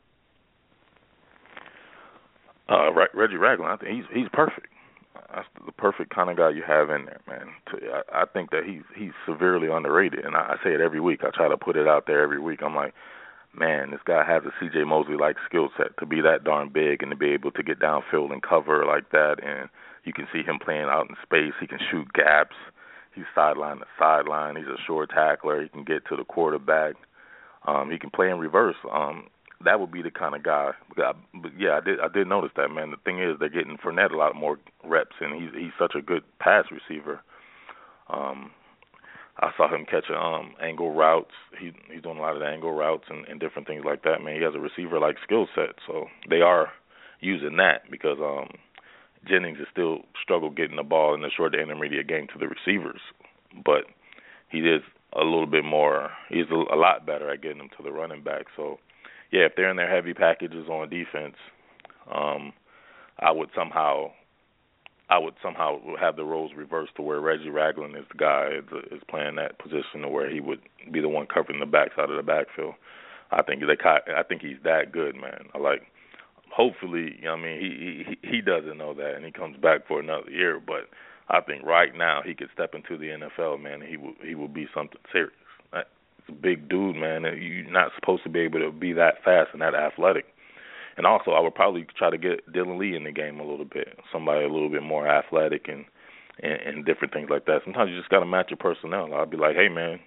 Uh, 2.69 2.91
Reggie 3.15 3.37
Ragland, 3.37 3.73
I 3.73 3.77
think 3.77 3.97
he's 3.97 4.05
he's 4.13 4.29
perfect. 4.33 4.67
That's 5.35 5.47
the 5.65 5.73
perfect 5.73 6.15
kind 6.15 6.31
of 6.31 6.37
guy 6.37 6.51
you 6.51 6.63
have 6.67 6.91
in 6.91 7.05
there, 7.05 7.21
man. 7.29 7.49
I, 7.67 8.23
I 8.23 8.25
think 8.27 8.51
that 8.51 8.63
he's 8.67 8.83
he's 8.97 9.13
severely 9.29 9.69
underrated, 9.71 10.25
and 10.25 10.37
I, 10.37 10.55
I 10.55 10.57
say 10.65 10.75
it 10.75 10.81
every 10.81 11.01
week. 11.01 11.21
I 11.23 11.31
try 11.35 11.49
to 11.49 11.57
put 11.57 11.77
it 11.77 11.87
out 11.87 12.07
there 12.07 12.23
every 12.23 12.41
week. 12.41 12.61
I'm 12.65 12.75
like, 12.75 12.93
man, 13.59 13.91
this 13.91 14.01
guy 14.05 14.25
has 14.25 14.43
a 14.45 14.53
C.J. 14.61 14.85
Mosley 14.85 15.17
like 15.17 15.37
skill 15.49 15.69
set 15.77 15.97
to 15.99 16.07
be 16.07 16.21
that 16.21 16.45
darn 16.45 16.69
big 16.69 17.03
and 17.03 17.11
to 17.11 17.17
be 17.17 17.31
able 17.31 17.51
to 17.53 17.63
get 17.63 17.81
downfield 17.81 18.33
and 18.33 18.43
cover 18.43 18.85
like 18.85 19.11
that. 19.11 19.37
And 19.43 19.69
you 20.05 20.13
can 20.13 20.27
see 20.33 20.43
him 20.43 20.59
playing 20.63 20.87
out 20.87 21.09
in 21.09 21.17
space. 21.23 21.55
He 21.61 21.67
can 21.67 21.79
shoot 21.91 22.13
gaps. 22.13 22.57
He's 23.15 23.25
sideline 23.35 23.79
to 23.79 23.87
sideline. 23.99 24.57
He's 24.57 24.67
a 24.67 24.77
short 24.87 25.11
tackler. 25.11 25.63
He 25.63 25.69
can 25.69 25.85
get 25.85 26.07
to 26.09 26.17
the 26.17 26.25
quarterback. 26.25 26.95
Um, 27.67 27.91
he 27.91 27.99
can 27.99 28.11
play 28.11 28.31
in 28.31 28.39
reverse. 28.39 28.77
Um, 28.93 29.29
that 29.65 29.81
would 29.81 29.91
be 29.91 30.03
the 30.03 30.11
kind 30.11 30.35
of 30.35 30.43
guy. 30.43 30.73
But 30.95 31.17
yeah, 31.59 31.79
I 31.79 31.81
did. 31.81 31.99
I 32.01 32.09
did 32.09 32.29
notice 32.29 32.53
that, 32.57 32.71
man. 32.71 32.91
The 32.91 32.99
thing 33.05 33.23
is, 33.23 33.37
they're 33.41 33.49
getting 33.49 33.79
Fournette 33.79 34.13
a 34.13 34.17
lot 34.17 34.37
more 34.37 34.59
reps, 34.85 35.17
and 35.21 35.41
he's 35.41 35.51
he's 35.55 35.73
such 35.79 35.95
a 35.97 36.03
good 36.03 36.23
pass 36.39 36.67
receiver. 36.71 37.21
Um, 38.09 38.51
I 39.39 39.51
saw 39.57 39.69
him 39.73 39.85
catch 39.85 40.11
um 40.11 40.55
angle 40.63 40.95
routes. 40.95 41.35
He 41.61 41.73
he's 41.93 42.03
doing 42.03 42.19
a 42.19 42.21
lot 42.21 42.35
of 42.35 42.41
the 42.41 42.47
angle 42.47 42.73
routes 42.73 43.05
and, 43.09 43.27
and 43.27 43.41
different 43.41 43.69
things 43.69 43.85
like 43.85 44.03
that. 44.05 44.23
Man, 44.23 44.37
he 44.37 44.43
has 44.43 44.55
a 44.55 44.61
receiver 44.61 44.99
like 44.99 45.17
skill 45.23 45.47
set, 45.55 45.77
so 45.87 46.07
they 46.31 46.41
are 46.41 46.73
using 47.21 47.57
that 47.59 47.91
because 47.91 48.19
um 48.21 48.49
Jennings 49.29 49.59
is 49.59 49.67
still 49.71 50.01
struggle 50.23 50.51
getting 50.51 50.77
the 50.77 50.83
ball 50.83 51.15
in 51.15 51.21
the 51.23 51.31
short 51.37 51.53
to 51.53 51.61
intermediate 51.61 52.07
game 52.09 52.27
to 52.33 52.39
the 52.39 52.49
receivers, 52.49 53.01
but 53.65 53.85
he 54.49 54.59
is 54.59 54.83
a 55.13 55.25
little 55.25 55.47
bit 55.47 55.65
more. 55.65 56.11
He's 56.29 56.51
a, 56.51 56.75
a 56.75 56.79
lot 56.79 57.07
better 57.07 57.31
at 57.31 57.43
getting 57.43 57.59
them 57.59 57.71
to 57.77 57.83
the 57.83 57.93
running 57.93 58.23
back. 58.23 58.47
So 58.57 58.79
yeah, 59.33 59.43
if 59.47 59.53
they're 59.57 59.71
in 59.71 59.77
their 59.77 59.93
heavy 59.93 60.15
packages 60.15 60.69
on 60.69 60.89
defense, 60.89 61.37
Um, 62.13 62.53
I 63.19 63.33
would 63.33 63.51
somehow 63.55 64.13
I 65.09 65.19
would 65.19 65.35
somehow 65.43 65.79
have 66.01 66.17
the 66.17 66.25
roles 66.25 66.53
reversed 66.57 66.97
to 66.97 67.03
where 67.03 67.21
Reggie 67.21 67.51
Ragland 67.51 67.97
is 67.97 68.05
the 68.11 68.19
guy 68.19 68.49
is, 68.59 68.65
is 68.91 69.03
playing 69.09 69.37
that 69.37 69.59
position, 69.59 70.03
to 70.03 70.09
where 70.09 70.29
he 70.29 70.41
would 70.41 70.61
be 70.91 71.01
the 71.01 71.09
one 71.09 71.27
covering 71.27 71.61
the 71.61 71.67
backside 71.67 72.11
of 72.11 72.17
the 72.17 72.23
backfield. 72.23 72.75
I 73.31 73.43
think 73.43 73.61
they 73.61 73.77
I 73.89 74.23
think 74.23 74.43
he's 74.43 74.57
that 74.65 74.93
good, 74.93 75.15
man. 75.17 75.47
I 75.55 75.59
like. 75.59 75.83
Hopefully, 76.51 77.17
you 77.19 77.25
know, 77.25 77.35
I 77.35 77.37
mean, 77.37 77.61
he 77.61 78.05
he 78.23 78.37
he 78.37 78.41
doesn't 78.41 78.79
know 78.79 78.95
that, 78.95 79.15
and 79.17 79.25
he 79.25 79.31
comes 79.31 79.59
back 79.59 79.87
for 79.87 80.01
another 80.01 80.31
year. 80.31 80.59
But 80.59 80.89
I 81.29 81.41
think 81.41 81.65
right 81.65 81.95
now 81.95 82.23
he 82.25 82.35
could 82.35 82.49
step 82.55 82.75
into 82.75 82.97
the 82.97 83.09
NFL, 83.09 83.61
man. 83.61 83.83
He 83.83 83.97
will 83.97 84.15
he 84.25 84.35
will 84.35 84.49
be 84.49 84.67
something 84.75 85.01
serious. 85.13 85.35
It's 85.75 86.29
a 86.31 86.33
big 86.33 86.69
dude, 86.69 86.97
man. 86.97 87.23
You're 87.23 87.71
not 87.71 87.93
supposed 87.95 88.25
to 88.25 88.29
be 88.29 88.41
able 88.41 88.61
to 88.61 88.73
be 88.73 88.93
that 88.95 89.23
fast 89.25 89.51
and 89.53 89.63
that 89.63 89.75
athletic 89.75 90.27
and 90.97 91.07
also, 91.07 91.33
I 91.33 91.41
would 91.41 91.55
probably 91.55 91.87
try 91.97 92.11
to 92.11 92.19
get 92.19 92.51
Dillon 92.53 92.79
Lee 92.79 92.97
in 92.97 93.05
the 93.05 93.13
game 93.13 93.39
a 93.39 93.45
little 93.45 93.67
bit, 93.67 93.99
somebody 94.13 94.45
a 94.45 94.53
little 94.53 94.71
bit 94.71 94.83
more 94.83 95.07
athletic 95.07 95.69
and 95.69 95.85
and, 96.43 96.53
and 96.53 96.85
different 96.85 97.15
things 97.15 97.29
like 97.31 97.47
that. 97.47 97.61
Sometimes 97.65 97.91
you 97.91 97.99
just 97.99 98.11
got 98.11 98.21
to 98.21 98.27
match 98.27 98.51
your 98.51 98.59
personnel. 98.59 99.13
I'll 99.15 99.25
be 99.25 99.39
like, 99.39 99.57
hey 99.57 99.69
man, 99.69 99.99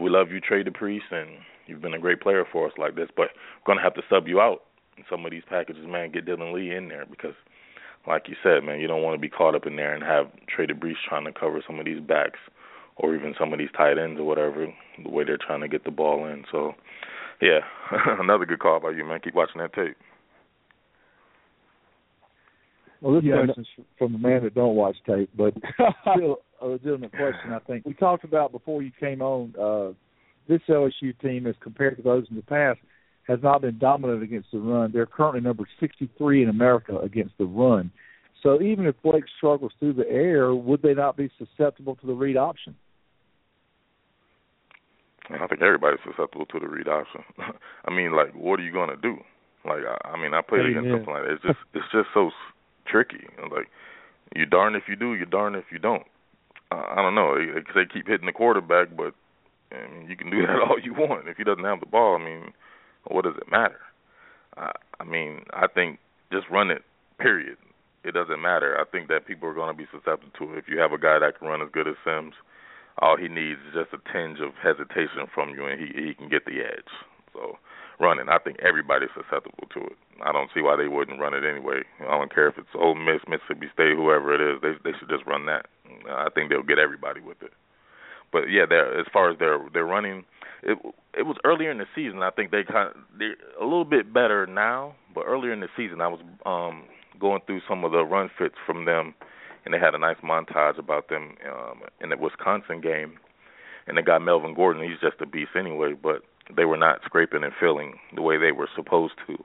we 0.00 0.10
love 0.10 0.30
you, 0.30 0.40
Trey 0.40 0.62
DePriest, 0.62 1.10
and 1.10 1.30
you've 1.66 1.82
been 1.82 1.94
a 1.94 1.98
great 1.98 2.20
player 2.20 2.44
for 2.50 2.66
us 2.66 2.72
like 2.78 2.94
this, 2.94 3.08
but 3.16 3.28
we're 3.60 3.74
gonna 3.74 3.82
have 3.82 3.94
to 3.94 4.02
sub 4.08 4.28
you 4.28 4.40
out 4.40 4.62
in 4.96 5.04
some 5.10 5.24
of 5.24 5.30
these 5.30 5.42
packages, 5.48 5.84
man. 5.86 6.12
Get 6.12 6.26
Dillon 6.26 6.52
Lee 6.52 6.74
in 6.74 6.88
there 6.88 7.06
because, 7.06 7.34
like 8.06 8.28
you 8.28 8.36
said, 8.42 8.64
man, 8.64 8.80
you 8.80 8.86
don't 8.86 9.02
want 9.02 9.14
to 9.14 9.20
be 9.20 9.28
caught 9.28 9.54
up 9.54 9.66
in 9.66 9.76
there 9.76 9.94
and 9.94 10.02
have 10.02 10.26
Trey 10.48 10.66
DePriest 10.66 11.06
trying 11.08 11.24
to 11.24 11.32
cover 11.32 11.62
some 11.66 11.78
of 11.78 11.84
these 11.84 12.00
backs 12.00 12.38
or 12.96 13.14
even 13.14 13.34
some 13.38 13.52
of 13.52 13.58
these 13.58 13.70
tight 13.76 13.98
ends 13.98 14.20
or 14.20 14.24
whatever 14.24 14.66
the 15.02 15.08
way 15.08 15.24
they're 15.24 15.38
trying 15.38 15.60
to 15.60 15.68
get 15.68 15.84
the 15.84 15.90
ball 15.90 16.26
in. 16.26 16.44
So, 16.50 16.72
yeah, 17.40 17.60
another 18.20 18.46
good 18.46 18.60
call 18.60 18.80
by 18.80 18.90
you, 18.90 19.04
man. 19.04 19.20
Keep 19.22 19.34
watching 19.34 19.60
that 19.60 19.72
tape. 19.72 19.96
Well, 23.02 23.14
this 23.16 23.24
yeah, 23.24 23.44
question's 23.44 23.66
from 23.98 24.12
the 24.12 24.18
man 24.18 24.44
that 24.44 24.54
don't 24.54 24.76
watch 24.76 24.96
tape, 25.04 25.28
but 25.36 25.54
still 26.16 26.38
a 26.60 26.66
legitimate 26.66 27.10
question. 27.10 27.52
I 27.52 27.58
think 27.58 27.84
we 27.84 27.94
talked 27.94 28.22
about 28.22 28.52
before 28.52 28.80
you 28.82 28.92
came 28.98 29.20
on. 29.20 29.54
Uh, 29.60 29.92
this 30.48 30.60
LSU 30.68 31.18
team, 31.20 31.46
as 31.46 31.54
compared 31.60 31.96
to 31.96 32.02
those 32.02 32.26
in 32.30 32.36
the 32.36 32.42
past, 32.42 32.78
has 33.28 33.38
not 33.42 33.60
been 33.60 33.78
dominant 33.78 34.22
against 34.22 34.50
the 34.52 34.58
run. 34.58 34.90
They're 34.92 35.06
currently 35.06 35.40
number 35.40 35.64
63 35.80 36.44
in 36.44 36.48
America 36.48 36.96
against 36.98 37.36
the 37.38 37.44
run. 37.44 37.90
So 38.42 38.60
even 38.60 38.86
if 38.86 39.00
Blake 39.02 39.24
struggles 39.36 39.72
through 39.78 39.94
the 39.94 40.08
air, 40.08 40.54
would 40.54 40.82
they 40.82 40.94
not 40.94 41.16
be 41.16 41.30
susceptible 41.38 41.96
to 41.96 42.06
the 42.06 42.12
read 42.12 42.36
option? 42.36 42.74
I 45.30 45.46
think 45.46 45.62
everybody's 45.62 46.00
susceptible 46.04 46.46
to 46.46 46.58
the 46.58 46.68
read 46.68 46.88
option. 46.88 47.22
I 47.84 47.94
mean, 47.94 48.12
like, 48.12 48.34
what 48.34 48.58
are 48.58 48.64
you 48.64 48.72
going 48.72 48.90
to 48.90 48.96
do? 48.96 49.16
Like, 49.64 49.82
I, 49.86 50.08
I 50.08 50.20
mean, 50.20 50.34
I 50.34 50.42
played 50.42 50.66
against 50.66 50.90
something 50.90 51.14
like 51.14 51.22
that. 51.22 51.32
It's 51.32 51.42
just, 51.42 51.58
it's 51.74 51.92
just 51.92 52.08
so 52.12 52.30
tricky. 52.86 53.26
Like 53.50 53.68
you 54.34 54.46
darn 54.46 54.74
if 54.74 54.84
you 54.88 54.96
do, 54.96 55.14
you 55.14 55.26
darn 55.26 55.54
if 55.54 55.64
you 55.70 55.78
don't. 55.78 56.06
Uh, 56.70 56.84
I 56.88 56.96
don't 56.96 57.14
know. 57.14 57.36
They, 57.36 57.60
they 57.74 57.86
keep 57.92 58.06
hitting 58.06 58.26
the 58.26 58.32
quarterback, 58.32 58.96
but 58.96 59.14
I 59.70 59.88
mean, 59.88 60.08
you 60.08 60.16
can 60.16 60.30
do 60.30 60.42
that 60.46 60.60
all 60.60 60.78
you 60.82 60.94
want. 60.94 61.28
If 61.28 61.36
he 61.36 61.44
doesn't 61.44 61.64
have 61.64 61.80
the 61.80 61.86
ball, 61.86 62.16
I 62.20 62.24
mean, 62.24 62.52
what 63.06 63.24
does 63.24 63.36
it 63.36 63.50
matter? 63.50 63.80
Uh, 64.56 64.72
I 65.00 65.04
mean, 65.04 65.44
I 65.52 65.66
think 65.66 65.98
just 66.32 66.48
run 66.50 66.70
it. 66.70 66.82
Period. 67.18 67.56
It 68.04 68.14
doesn't 68.14 68.42
matter. 68.42 68.76
I 68.80 68.84
think 68.90 69.08
that 69.08 69.26
people 69.26 69.48
are 69.48 69.54
going 69.54 69.70
to 69.70 69.78
be 69.78 69.86
susceptible 69.92 70.32
to 70.38 70.54
it. 70.54 70.58
If 70.58 70.68
you 70.68 70.78
have 70.80 70.92
a 70.92 70.98
guy 70.98 71.18
that 71.20 71.38
can 71.38 71.46
run 71.46 71.62
as 71.62 71.68
good 71.72 71.86
as 71.86 71.94
Sims, 72.04 72.34
all 72.98 73.16
he 73.16 73.28
needs 73.28 73.60
is 73.68 73.74
just 73.74 73.94
a 73.94 74.12
tinge 74.12 74.40
of 74.40 74.52
hesitation 74.58 75.30
from 75.32 75.50
you, 75.50 75.64
and 75.66 75.80
he 75.80 75.86
he 75.94 76.14
can 76.14 76.28
get 76.28 76.44
the 76.44 76.60
edge. 76.60 76.92
So 77.32 77.58
running. 78.02 78.28
I 78.28 78.38
think 78.38 78.58
everybody's 78.60 79.14
susceptible 79.14 79.70
to 79.72 79.80
it. 79.80 79.96
I 80.22 80.32
don't 80.32 80.50
see 80.54 80.60
why 80.60 80.76
they 80.76 80.88
wouldn't 80.88 81.20
run 81.20 81.34
it 81.34 81.44
anyway. 81.46 81.82
I 82.00 82.18
don't 82.18 82.34
care 82.34 82.48
if 82.48 82.58
it's 82.58 82.74
Ole 82.74 82.94
Miss, 82.94 83.22
Mississippi 83.28 83.70
State, 83.72 83.94
whoever 83.94 84.34
it 84.34 84.42
is. 84.42 84.60
They 84.60 84.74
they 84.82 84.96
should 84.98 85.08
just 85.08 85.26
run 85.26 85.46
that. 85.46 85.66
I 86.10 86.28
think 86.34 86.50
they'll 86.50 86.66
get 86.66 86.78
everybody 86.78 87.20
with 87.20 87.40
it. 87.42 87.52
But 88.32 88.50
yeah, 88.50 88.64
as 88.64 89.06
far 89.12 89.30
as 89.30 89.38
their 89.38 89.58
their 89.72 89.84
running, 89.84 90.24
it 90.62 90.78
it 91.14 91.22
was 91.22 91.36
earlier 91.44 91.70
in 91.70 91.78
the 91.78 91.86
season. 91.94 92.22
I 92.22 92.30
think 92.30 92.50
they 92.50 92.64
kind 92.64 92.88
of, 92.90 92.96
they're 93.18 93.36
a 93.60 93.64
little 93.64 93.84
bit 93.84 94.12
better 94.12 94.46
now. 94.46 94.94
But 95.14 95.24
earlier 95.26 95.52
in 95.52 95.60
the 95.60 95.68
season, 95.76 96.00
I 96.00 96.08
was 96.08 96.20
um 96.44 96.84
going 97.20 97.40
through 97.46 97.60
some 97.68 97.84
of 97.84 97.92
the 97.92 98.04
run 98.04 98.30
fits 98.36 98.56
from 98.66 98.84
them, 98.84 99.14
and 99.64 99.72
they 99.72 99.78
had 99.78 99.94
a 99.94 99.98
nice 99.98 100.16
montage 100.24 100.78
about 100.78 101.08
them 101.08 101.36
um 101.46 101.82
in 102.00 102.08
the 102.10 102.16
Wisconsin 102.16 102.80
game. 102.80 103.18
And 103.86 103.98
they 103.98 104.02
got 104.02 104.22
Melvin 104.22 104.54
Gordon. 104.54 104.82
He's 104.82 105.00
just 105.00 105.20
a 105.20 105.26
beast 105.26 105.50
anyway. 105.58 105.94
But 106.00 106.22
they 106.54 106.64
were 106.64 106.76
not 106.76 107.00
scraping 107.04 107.44
and 107.44 107.52
filling 107.58 107.98
the 108.14 108.22
way 108.22 108.38
they 108.38 108.52
were 108.52 108.68
supposed 108.74 109.14
to. 109.26 109.36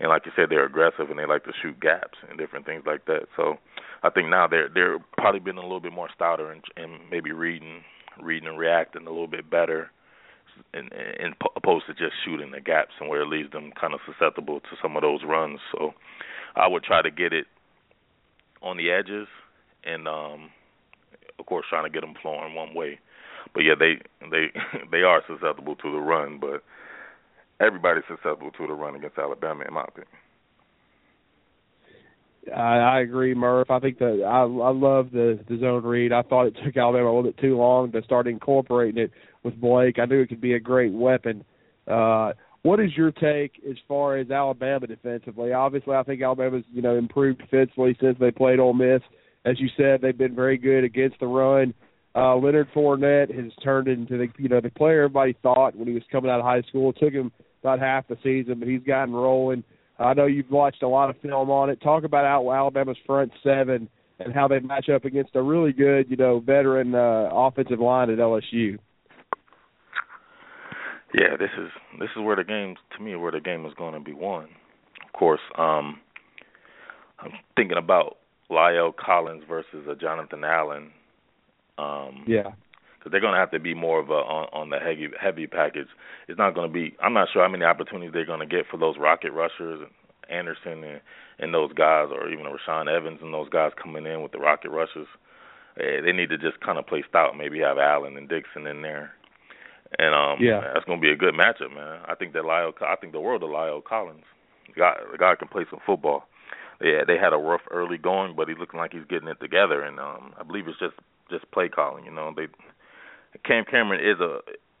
And 0.00 0.08
like 0.08 0.26
you 0.26 0.32
said, 0.36 0.46
they're 0.48 0.64
aggressive 0.66 1.10
and 1.10 1.18
they 1.18 1.26
like 1.26 1.44
to 1.44 1.52
shoot 1.60 1.80
gaps 1.80 2.18
and 2.28 2.38
different 2.38 2.66
things 2.66 2.84
like 2.86 3.04
that. 3.06 3.26
So 3.36 3.58
I 4.02 4.10
think 4.10 4.28
now 4.28 4.46
they're 4.46 4.68
they're 4.68 4.98
probably 5.16 5.40
been 5.40 5.58
a 5.58 5.62
little 5.62 5.80
bit 5.80 5.92
more 5.92 6.08
stouter 6.14 6.52
and, 6.52 6.62
and 6.76 7.00
maybe 7.10 7.32
reading 7.32 7.82
reading 8.22 8.48
and 8.48 8.58
reacting 8.58 9.06
a 9.06 9.10
little 9.10 9.28
bit 9.28 9.48
better, 9.48 9.90
in, 10.74 10.88
in 11.20 11.34
opposed 11.56 11.86
to 11.86 11.94
just 11.94 12.14
shooting 12.24 12.50
the 12.50 12.60
gaps 12.60 12.92
and 13.00 13.08
where 13.08 13.22
it 13.22 13.28
leaves 13.28 13.50
them 13.52 13.72
kind 13.80 13.94
of 13.94 14.00
susceptible 14.06 14.60
to 14.60 14.76
some 14.82 14.96
of 14.96 15.02
those 15.02 15.20
runs. 15.26 15.60
So 15.72 15.94
I 16.56 16.66
would 16.66 16.82
try 16.82 17.02
to 17.02 17.10
get 17.10 17.32
it 17.32 17.46
on 18.62 18.76
the 18.76 18.90
edges 18.90 19.28
and 19.84 20.08
um 20.08 20.50
of 21.38 21.46
course 21.46 21.64
trying 21.70 21.84
to 21.84 21.90
get 21.90 22.00
them 22.00 22.14
flowing 22.20 22.54
one 22.54 22.74
way 22.74 22.98
but 23.54 23.60
yeah, 23.60 23.74
they 23.78 23.94
they 24.30 24.46
they 24.90 25.02
are 25.02 25.22
susceptible 25.26 25.76
to 25.76 25.92
the 25.92 25.98
run, 25.98 26.38
but 26.40 26.62
everybody's 27.60 28.04
susceptible 28.08 28.50
to 28.52 28.66
the 28.66 28.72
run 28.72 28.94
against 28.94 29.18
Alabama, 29.18 29.64
in 29.66 29.74
my 29.74 29.84
opinion. 29.84 30.08
I, 32.54 32.78
I 32.78 33.00
agree, 33.00 33.34
Murf. 33.34 33.70
I 33.70 33.78
think 33.78 33.98
that 33.98 34.22
I 34.24 34.40
I 34.40 34.72
love 34.72 35.10
the 35.12 35.38
the 35.48 35.58
zone 35.58 35.84
read. 35.84 36.12
I 36.12 36.22
thought 36.22 36.46
it 36.46 36.56
took 36.64 36.76
Alabama 36.76 37.06
a 37.06 37.12
little 37.14 37.22
bit 37.24 37.38
too 37.38 37.56
long 37.56 37.92
to 37.92 38.02
start 38.02 38.26
incorporating 38.26 39.02
it 39.02 39.10
with 39.42 39.60
Blake. 39.60 39.98
I 39.98 40.06
knew 40.06 40.20
it 40.20 40.28
could 40.28 40.40
be 40.40 40.54
a 40.54 40.60
great 40.60 40.92
weapon. 40.92 41.44
Uh, 41.86 42.32
what 42.62 42.80
is 42.80 42.96
your 42.96 43.12
take 43.12 43.52
as 43.68 43.76
far 43.86 44.16
as 44.16 44.30
Alabama 44.30 44.86
defensively? 44.86 45.52
Obviously, 45.52 45.94
I 45.94 46.02
think 46.02 46.22
Alabama's 46.22 46.64
you 46.72 46.82
know 46.82 46.96
improved 46.96 47.40
defensively 47.40 47.96
since 48.00 48.16
they 48.18 48.30
played 48.30 48.60
Ole 48.60 48.74
Miss. 48.74 49.02
As 49.44 49.60
you 49.60 49.68
said, 49.76 50.00
they've 50.00 50.16
been 50.16 50.34
very 50.34 50.58
good 50.58 50.84
against 50.84 51.20
the 51.20 51.26
run 51.26 51.74
uh, 52.14 52.36
Leonard 52.36 52.68
Fournette 52.74 53.34
has 53.34 53.52
turned 53.62 53.88
into 53.88 54.18
the 54.18 54.28
you 54.38 54.48
know 54.48 54.60
the 54.60 54.70
player 54.70 55.04
everybody 55.04 55.36
thought 55.42 55.76
when 55.76 55.88
he 55.88 55.94
was 55.94 56.02
coming 56.10 56.30
out 56.30 56.40
of 56.40 56.46
high 56.46 56.62
school. 56.62 56.90
It 56.90 56.98
took 56.98 57.12
him 57.12 57.30
about 57.62 57.80
half 57.80 58.08
the 58.08 58.16
season, 58.22 58.58
but 58.58 58.68
he's 58.68 58.82
gotten 58.82 59.14
rolling. 59.14 59.62
I 59.98 60.14
know 60.14 60.26
you've 60.26 60.50
watched 60.50 60.82
a 60.82 60.88
lot 60.88 61.10
of 61.10 61.20
film 61.20 61.50
on 61.50 61.70
it. 61.70 61.80
Talk 61.80 62.04
about 62.04 62.24
Alabama's 62.24 62.96
front 63.04 63.32
seven 63.42 63.88
and 64.20 64.32
how 64.32 64.48
they 64.48 64.60
match 64.60 64.88
up 64.88 65.04
against 65.04 65.34
a 65.36 65.42
really 65.42 65.72
good, 65.72 66.10
you 66.10 66.16
know, 66.16 66.40
veteran 66.40 66.94
uh, 66.94 67.28
offensive 67.32 67.80
line 67.80 68.10
at 68.10 68.18
LSU. 68.18 68.78
Yeah, 71.14 71.36
this 71.38 71.50
is 71.58 71.70
this 71.98 72.10
is 72.16 72.22
where 72.22 72.36
the 72.36 72.44
game 72.44 72.76
to 72.96 73.02
me 73.02 73.16
where 73.16 73.32
the 73.32 73.40
game 73.40 73.64
is 73.64 73.72
going 73.74 73.94
to 73.94 74.00
be 74.00 74.12
won. 74.12 74.44
Of 75.06 75.12
course, 75.18 75.40
um 75.56 76.00
I'm 77.18 77.32
thinking 77.56 77.78
about 77.78 78.18
La'el 78.50 78.94
Collins 78.94 79.42
versus 79.48 79.86
a 79.90 79.96
Jonathan 79.96 80.44
Allen 80.44 80.92
um, 81.78 82.24
yeah. 82.26 82.50
Because 82.98 83.12
they're 83.12 83.20
going 83.20 83.34
to 83.34 83.40
have 83.40 83.52
to 83.52 83.60
be 83.60 83.74
more 83.74 84.00
of 84.00 84.10
a 84.10 84.20
on, 84.26 84.48
on 84.52 84.70
the 84.70 84.78
heavy 84.78 85.08
heavy 85.20 85.46
package. 85.46 85.86
It's 86.26 86.38
not 86.38 86.54
going 86.54 86.68
to 86.68 86.72
be. 86.72 86.96
I'm 87.00 87.14
not 87.14 87.28
sure 87.32 87.42
how 87.42 87.48
many 87.48 87.64
opportunities 87.64 88.12
they're 88.12 88.26
going 88.26 88.40
to 88.40 88.46
get 88.46 88.66
for 88.68 88.76
those 88.76 88.96
rocket 88.98 89.30
rushers, 89.30 89.80
and 89.86 89.90
Anderson 90.28 90.82
and 90.82 91.00
and 91.38 91.54
those 91.54 91.72
guys, 91.72 92.08
or 92.10 92.28
even 92.28 92.44
Rashaan 92.46 92.90
Evans 92.90 93.20
and 93.22 93.32
those 93.32 93.48
guys 93.48 93.70
coming 93.80 94.04
in 94.04 94.22
with 94.22 94.32
the 94.32 94.38
rocket 94.38 94.70
rushers. 94.70 95.06
They 95.76 96.10
need 96.10 96.30
to 96.30 96.38
just 96.38 96.58
kind 96.58 96.76
of 96.76 96.88
play 96.88 97.04
stout. 97.08 97.36
Maybe 97.38 97.60
have 97.60 97.78
Allen 97.78 98.16
and 98.16 98.28
Dickson 98.28 98.66
in 98.66 98.82
there, 98.82 99.12
and 99.96 100.12
um, 100.12 100.44
yeah, 100.44 100.60
that's 100.74 100.84
going 100.84 100.98
to 100.98 101.02
be 101.02 101.12
a 101.12 101.16
good 101.16 101.34
matchup, 101.34 101.72
man. 101.72 102.00
I 102.04 102.16
think 102.16 102.32
that 102.32 102.42
La'el, 102.42 102.72
I 102.82 102.96
think 102.96 103.12
the 103.12 103.20
world 103.20 103.44
of 103.44 103.50
La'el 103.50 103.84
Collins, 103.84 104.24
the 104.66 104.72
guy, 104.72 104.94
the 105.12 105.18
guy 105.18 105.36
can 105.38 105.46
play 105.46 105.66
some 105.70 105.78
football. 105.86 106.24
Yeah, 106.80 107.02
they 107.06 107.16
had 107.16 107.32
a 107.32 107.36
rough 107.36 107.60
early 107.70 107.96
going, 107.96 108.34
but 108.34 108.48
he's 108.48 108.58
looking 108.58 108.80
like 108.80 108.92
he's 108.92 109.06
getting 109.08 109.28
it 109.28 109.38
together, 109.40 109.82
and 109.82 110.00
um, 110.00 110.32
I 110.38 110.42
believe 110.42 110.66
it's 110.66 110.78
just 110.80 110.94
just 111.30 111.50
play 111.50 111.68
calling. 111.68 112.04
You 112.04 112.10
know, 112.10 112.32
they 112.34 112.46
Cam 113.44 113.64
Cameron 113.64 114.00
is 114.00 114.20
a 114.20 114.38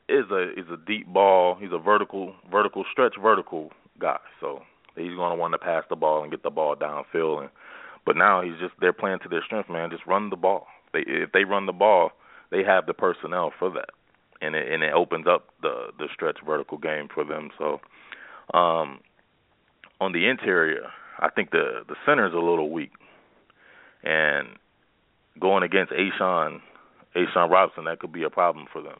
is 0.08 0.30
a 0.30 0.50
is 0.58 0.66
a 0.72 0.76
deep 0.86 1.06
ball. 1.06 1.56
He's 1.60 1.72
a 1.72 1.78
vertical 1.78 2.34
vertical 2.50 2.84
stretch 2.90 3.14
vertical 3.20 3.70
guy. 4.00 4.18
So 4.40 4.62
he's 4.96 5.14
going 5.14 5.30
to 5.30 5.40
want 5.40 5.52
to 5.52 5.58
pass 5.58 5.84
the 5.88 5.96
ball 5.96 6.22
and 6.22 6.30
get 6.30 6.42
the 6.42 6.50
ball 6.50 6.76
downfield. 6.76 7.42
And 7.42 7.50
but 8.06 8.16
now 8.16 8.42
he's 8.42 8.58
just 8.60 8.74
they're 8.80 8.92
playing 8.92 9.18
to 9.22 9.28
their 9.28 9.44
strength, 9.44 9.68
man. 9.68 9.90
Just 9.90 10.06
run 10.06 10.30
the 10.30 10.36
ball. 10.36 10.66
They 10.92 11.00
if 11.06 11.32
they 11.32 11.44
run 11.44 11.66
the 11.66 11.72
ball, 11.72 12.12
they 12.50 12.62
have 12.64 12.86
the 12.86 12.94
personnel 12.94 13.52
for 13.58 13.70
that, 13.70 13.90
and 14.40 14.54
it 14.54 14.72
and 14.72 14.82
it 14.82 14.92
opens 14.94 15.26
up 15.26 15.48
the 15.62 15.88
the 15.98 16.08
stretch 16.12 16.38
vertical 16.44 16.78
game 16.78 17.08
for 17.12 17.24
them. 17.24 17.50
So 17.58 17.80
um, 18.56 19.00
on 20.00 20.12
the 20.12 20.26
interior, 20.28 20.88
I 21.18 21.28
think 21.28 21.50
the 21.50 21.84
the 21.86 21.96
center 22.06 22.26
is 22.26 22.32
a 22.32 22.36
little 22.36 22.70
weak, 22.70 22.92
and 24.02 24.48
going 25.40 25.62
against 25.62 25.92
A'Shawn, 25.92 26.60
A'Shawn 27.16 27.50
Robinson, 27.50 27.84
that 27.84 28.00
could 28.00 28.12
be 28.12 28.24
a 28.24 28.30
problem 28.30 28.66
for 28.72 28.82
them. 28.82 28.98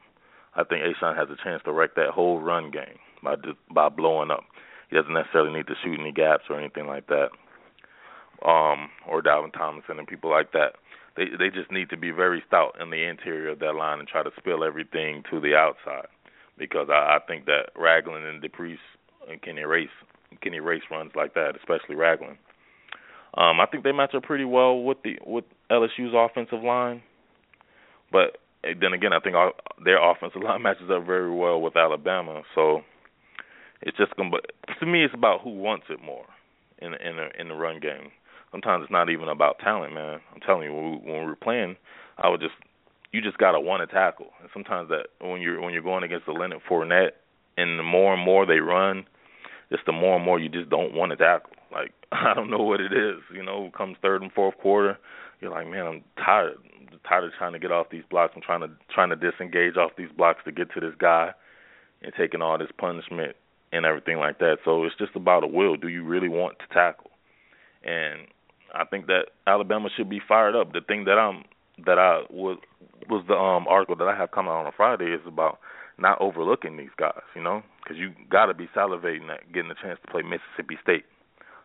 I 0.54 0.64
think 0.64 0.82
A'Shawn 0.82 1.16
has 1.16 1.28
a 1.30 1.42
chance 1.44 1.62
to 1.64 1.72
wreck 1.72 1.94
that 1.96 2.10
whole 2.10 2.40
run 2.40 2.70
game 2.70 2.98
by 3.22 3.36
by 3.72 3.88
blowing 3.88 4.30
up. 4.30 4.44
He 4.90 4.96
doesn't 4.96 5.12
necessarily 5.12 5.52
need 5.52 5.66
to 5.66 5.74
shoot 5.84 6.00
any 6.00 6.12
gaps 6.12 6.44
or 6.48 6.58
anything 6.58 6.86
like 6.86 7.06
that. 7.08 7.28
um, 8.44 8.90
or 9.08 9.22
Dalvin 9.22 9.52
Tomlinson 9.52 9.98
and 9.98 10.06
people 10.06 10.30
like 10.30 10.52
that. 10.52 10.74
They 11.16 11.24
they 11.38 11.50
just 11.50 11.72
need 11.72 11.90
to 11.90 11.96
be 11.96 12.10
very 12.10 12.42
stout 12.46 12.76
in 12.80 12.90
the 12.90 13.04
interior 13.08 13.50
of 13.50 13.58
that 13.60 13.74
line 13.74 13.98
and 13.98 14.08
try 14.08 14.22
to 14.22 14.30
spill 14.38 14.62
everything 14.62 15.24
to 15.30 15.40
the 15.40 15.54
outside, 15.56 16.06
because 16.56 16.88
I, 16.90 17.16
I 17.16 17.18
think 17.26 17.46
that 17.46 17.70
Ragland 17.76 18.24
and 18.24 18.42
DePriest 18.42 18.78
can 19.42 19.58
erase 19.58 19.88
can 20.40 20.54
erase 20.54 20.82
runs 20.90 21.12
like 21.16 21.34
that, 21.34 21.56
especially 21.56 21.96
Ragland. 21.96 22.38
Um, 23.34 23.60
I 23.60 23.66
think 23.66 23.84
they 23.84 23.92
match 23.92 24.14
up 24.14 24.22
pretty 24.22 24.44
well 24.44 24.82
with 24.82 24.98
the 25.02 25.18
with 25.24 25.44
LSU's 25.70 26.14
offensive 26.14 26.62
line, 26.62 27.02
but 28.10 28.38
then 28.62 28.92
again, 28.92 29.12
I 29.12 29.20
think 29.20 29.36
our, 29.36 29.52
their 29.84 30.02
offensive 30.02 30.42
line 30.42 30.62
matches 30.62 30.90
up 30.90 31.06
very 31.06 31.30
well 31.30 31.60
with 31.60 31.76
Alabama. 31.76 32.42
So 32.54 32.82
it's 33.82 33.96
just 33.96 34.14
gonna. 34.16 34.30
To 34.80 34.86
me, 34.86 35.04
it's 35.04 35.14
about 35.14 35.42
who 35.42 35.50
wants 35.50 35.86
it 35.90 36.00
more 36.02 36.26
in 36.78 36.94
in 36.94 37.16
the, 37.16 37.28
in 37.38 37.48
the 37.48 37.54
run 37.54 37.80
game. 37.80 38.10
Sometimes 38.50 38.82
it's 38.82 38.92
not 38.92 39.10
even 39.10 39.28
about 39.28 39.58
talent, 39.58 39.92
man. 39.92 40.20
I'm 40.34 40.40
telling 40.40 40.64
you, 40.64 40.74
when 40.74 40.90
we, 40.90 40.96
when 41.12 41.20
we 41.20 41.26
were 41.26 41.36
playing, 41.36 41.76
I 42.16 42.28
would 42.28 42.40
just 42.40 42.54
you 43.12 43.20
just 43.20 43.38
gotta 43.38 43.60
want 43.60 43.88
to 43.88 43.94
tackle. 43.94 44.28
And 44.40 44.48
sometimes 44.52 44.88
that 44.88 45.06
when 45.20 45.40
you're 45.40 45.60
when 45.60 45.72
you're 45.72 45.82
going 45.82 46.04
against 46.04 46.26
the 46.26 46.32
Leonard 46.32 46.60
Fournette, 46.68 47.12
and 47.56 47.78
the 47.78 47.82
more 47.82 48.14
and 48.14 48.24
more 48.24 48.46
they 48.46 48.58
run, 48.58 49.04
just 49.70 49.84
the 49.86 49.92
more 49.92 50.16
and 50.16 50.24
more 50.24 50.38
you 50.38 50.48
just 50.48 50.70
don't 50.70 50.94
want 50.94 51.10
to 51.10 51.16
tackle. 51.16 51.52
Like 51.72 51.92
I 52.12 52.34
don't 52.34 52.50
know 52.50 52.62
what 52.62 52.80
it 52.80 52.92
is. 52.92 53.20
You 53.34 53.42
know, 53.42 53.70
comes 53.76 53.96
third 54.02 54.22
and 54.22 54.32
fourth 54.32 54.56
quarter, 54.58 54.98
you're 55.40 55.50
like, 55.50 55.68
man, 55.68 55.86
I'm 55.86 56.04
tired. 56.24 56.56
I'm 56.80 56.98
tired 57.08 57.24
of 57.24 57.32
trying 57.38 57.52
to 57.52 57.58
get 57.58 57.70
off 57.70 57.88
these 57.90 58.02
blocks. 58.10 58.32
I'm 58.34 58.42
trying 58.42 58.60
to 58.60 58.70
trying 58.92 59.10
to 59.10 59.16
disengage 59.16 59.76
off 59.76 59.92
these 59.96 60.10
blocks 60.16 60.40
to 60.44 60.52
get 60.52 60.72
to 60.74 60.80
this 60.80 60.94
guy, 60.98 61.30
and 62.02 62.12
taking 62.18 62.42
all 62.42 62.58
this 62.58 62.70
punishment 62.78 63.36
and 63.72 63.84
everything 63.84 64.18
like 64.18 64.38
that. 64.38 64.58
So 64.64 64.84
it's 64.84 64.96
just 64.96 65.14
about 65.14 65.44
a 65.44 65.46
will. 65.46 65.76
Do 65.76 65.88
you 65.88 66.02
really 66.02 66.28
want 66.28 66.58
to 66.58 66.74
tackle? 66.74 67.10
And 67.84 68.26
I 68.74 68.84
think 68.84 69.06
that 69.06 69.26
Alabama 69.46 69.88
should 69.96 70.08
be 70.08 70.20
fired 70.26 70.56
up. 70.56 70.72
The 70.72 70.80
thing 70.80 71.04
that 71.04 71.18
I'm 71.18 71.44
that 71.86 71.98
I 71.98 72.22
was 72.30 72.58
was 73.08 73.24
the 73.28 73.34
um 73.34 73.66
article 73.68 73.96
that 73.96 74.08
I 74.08 74.16
have 74.16 74.32
coming 74.32 74.50
out 74.50 74.60
on 74.60 74.66
a 74.66 74.72
Friday 74.76 75.12
is 75.12 75.20
about 75.26 75.58
not 75.98 76.20
overlooking 76.20 76.76
these 76.76 76.94
guys, 76.96 77.22
you 77.34 77.42
know, 77.42 77.62
because 77.82 77.96
you 77.96 78.12
got 78.30 78.46
to 78.46 78.54
be 78.54 78.68
salivating 78.74 79.30
at 79.30 79.52
getting 79.52 79.70
a 79.70 79.74
chance 79.74 79.98
to 80.04 80.10
play 80.10 80.22
Mississippi 80.22 80.78
State 80.82 81.04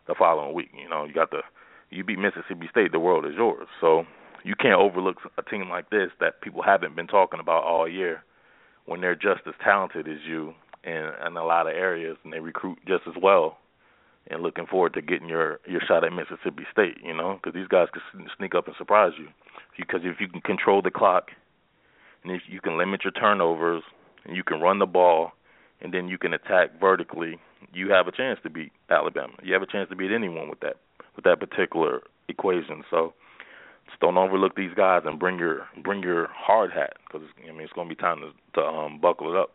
the 0.08 0.16
following 0.18 0.54
week. 0.54 0.70
You 0.80 0.90
know, 0.90 1.06
you 1.06 1.14
got 1.14 1.32
the 1.32 1.42
you 1.90 2.04
beat 2.04 2.20
Mississippi 2.20 2.68
State, 2.70 2.92
the 2.92 3.00
world 3.00 3.26
is 3.26 3.34
yours. 3.36 3.68
So 3.80 4.06
you 4.44 4.56
can't 4.56 4.80
overlook 4.80 5.18
a 5.38 5.44
team 5.44 5.70
like 5.70 5.90
this 5.90 6.10
that 6.20 6.42
people 6.42 6.64
haven't 6.64 6.96
been 6.96 7.08
talking 7.08 7.40
about 7.40 7.64
all 7.64 7.88
year 7.88 8.24
when 8.86 9.02
they're 9.02 9.16
just 9.16 9.42
as 9.48 9.54
talented 9.64 10.08
as 10.08 10.18
you 10.28 10.54
in 10.84 11.10
in 11.26 11.38
a 11.38 11.46
lot 11.46 11.68
of 11.68 11.74
areas 11.74 12.18
and 12.24 12.34
they 12.34 12.40
recruit 12.40 12.78
just 12.88 13.04
as 13.08 13.14
well. 13.22 13.58
And 14.28 14.42
looking 14.42 14.66
forward 14.66 14.94
to 14.94 15.02
getting 15.02 15.28
your 15.28 15.60
your 15.68 15.82
shot 15.88 16.04
at 16.04 16.14
Mississippi 16.14 16.66
State, 16.72 16.98
you 17.04 17.14
know, 17.14 17.40
because 17.42 17.54
these 17.54 17.68
guys 17.68 17.88
can 17.92 18.28
sneak 18.38 18.56
up 18.56 18.68
and 18.68 18.76
surprise 18.78 19.14
you. 19.18 19.28
Because 19.78 20.02
if 20.04 20.20
you 20.20 20.28
can 20.28 20.42
control 20.42 20.82
the 20.82 20.92
clock, 20.92 21.32
and 22.24 22.32
if 22.32 22.42
you 22.48 22.62
can 22.62 22.78
limit 22.78 23.04
your 23.04 23.12
turnovers, 23.12 23.84
and 24.26 24.36
you 24.36 24.44
can 24.44 24.62
run 24.62 24.80
the 24.80 24.86
ball, 24.86 25.32
and 25.82 25.94
then 25.94 26.08
you 26.08 26.18
can 26.18 26.34
attack 26.34 26.80
vertically, 26.80 27.38
you 27.74 27.92
have 27.92 28.08
a 28.08 28.12
chance 28.12 28.40
to 28.44 28.50
beat 28.50 28.72
Alabama. 28.90 29.34
You 29.44 29.54
have 29.54 29.62
a 29.62 29.68
chance 29.68 29.90
to 29.90 29.96
beat 29.96 30.12
anyone 30.12 30.50
with 30.50 30.60
that 30.62 30.78
with 31.16 31.26
that 31.26 31.40
particular 31.40 32.02
equation. 32.28 32.84
So 32.90 33.14
just 33.88 34.00
don't 34.00 34.18
overlook 34.18 34.56
these 34.56 34.74
guys 34.76 35.04
and 35.06 35.20
bring 35.20 35.40
your 35.40 35.68
bring 35.84 36.02
your 36.02 36.28
hard 36.34 36.72
hat 36.72 36.94
because 37.06 37.28
I 37.44 37.52
mean 37.52 37.62
it's 37.62 37.74
going 37.74 37.90
to 37.90 37.96
be 37.96 38.00
time 38.00 38.20
to, 38.22 38.62
to 38.62 38.66
um, 38.66 39.00
buckle 39.00 39.34
it 39.34 39.38
up. 39.38 39.52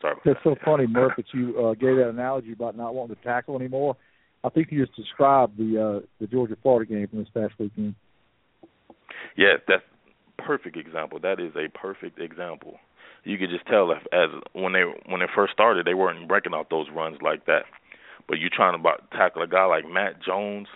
Sorry. 0.00 0.16
That's 0.24 0.38
so 0.42 0.56
funny, 0.64 0.86
Murf, 0.86 1.16
that 1.16 1.26
you 1.34 1.58
uh, 1.58 1.74
gave 1.74 1.96
that 1.96 2.08
analogy 2.08 2.52
about 2.52 2.76
not 2.76 2.94
wanting 2.94 3.16
to 3.16 3.22
tackle 3.22 3.56
anymore. 3.56 3.96
I 4.42 4.48
think 4.48 4.68
you 4.70 4.84
just 4.84 4.96
described 4.96 5.58
the 5.58 6.00
uh, 6.02 6.06
the 6.20 6.26
Georgia 6.26 6.56
Florida 6.62 6.90
game 6.90 7.06
from 7.08 7.18
this 7.18 7.28
past 7.34 7.52
weekend. 7.58 7.94
Yeah, 9.36 9.54
that's 9.68 9.82
perfect 10.38 10.76
example. 10.76 11.18
That 11.20 11.40
is 11.40 11.52
a 11.56 11.68
perfect 11.76 12.18
example. 12.18 12.76
You 13.24 13.38
could 13.38 13.50
just 13.50 13.66
tell 13.66 13.90
if, 13.90 14.02
as 14.12 14.30
when 14.52 14.72
they 14.72 14.82
when 15.06 15.20
they 15.20 15.26
first 15.34 15.52
started, 15.52 15.86
they 15.86 15.94
weren't 15.94 16.28
breaking 16.28 16.54
out 16.54 16.70
those 16.70 16.86
runs 16.94 17.18
like 17.22 17.46
that. 17.46 17.64
But 18.28 18.38
you're 18.38 18.50
trying 18.54 18.74
to 18.74 18.80
about, 18.80 19.10
tackle 19.10 19.42
a 19.42 19.46
guy 19.46 19.64
like 19.64 19.84
Matt 19.88 20.22
Jones 20.22 20.68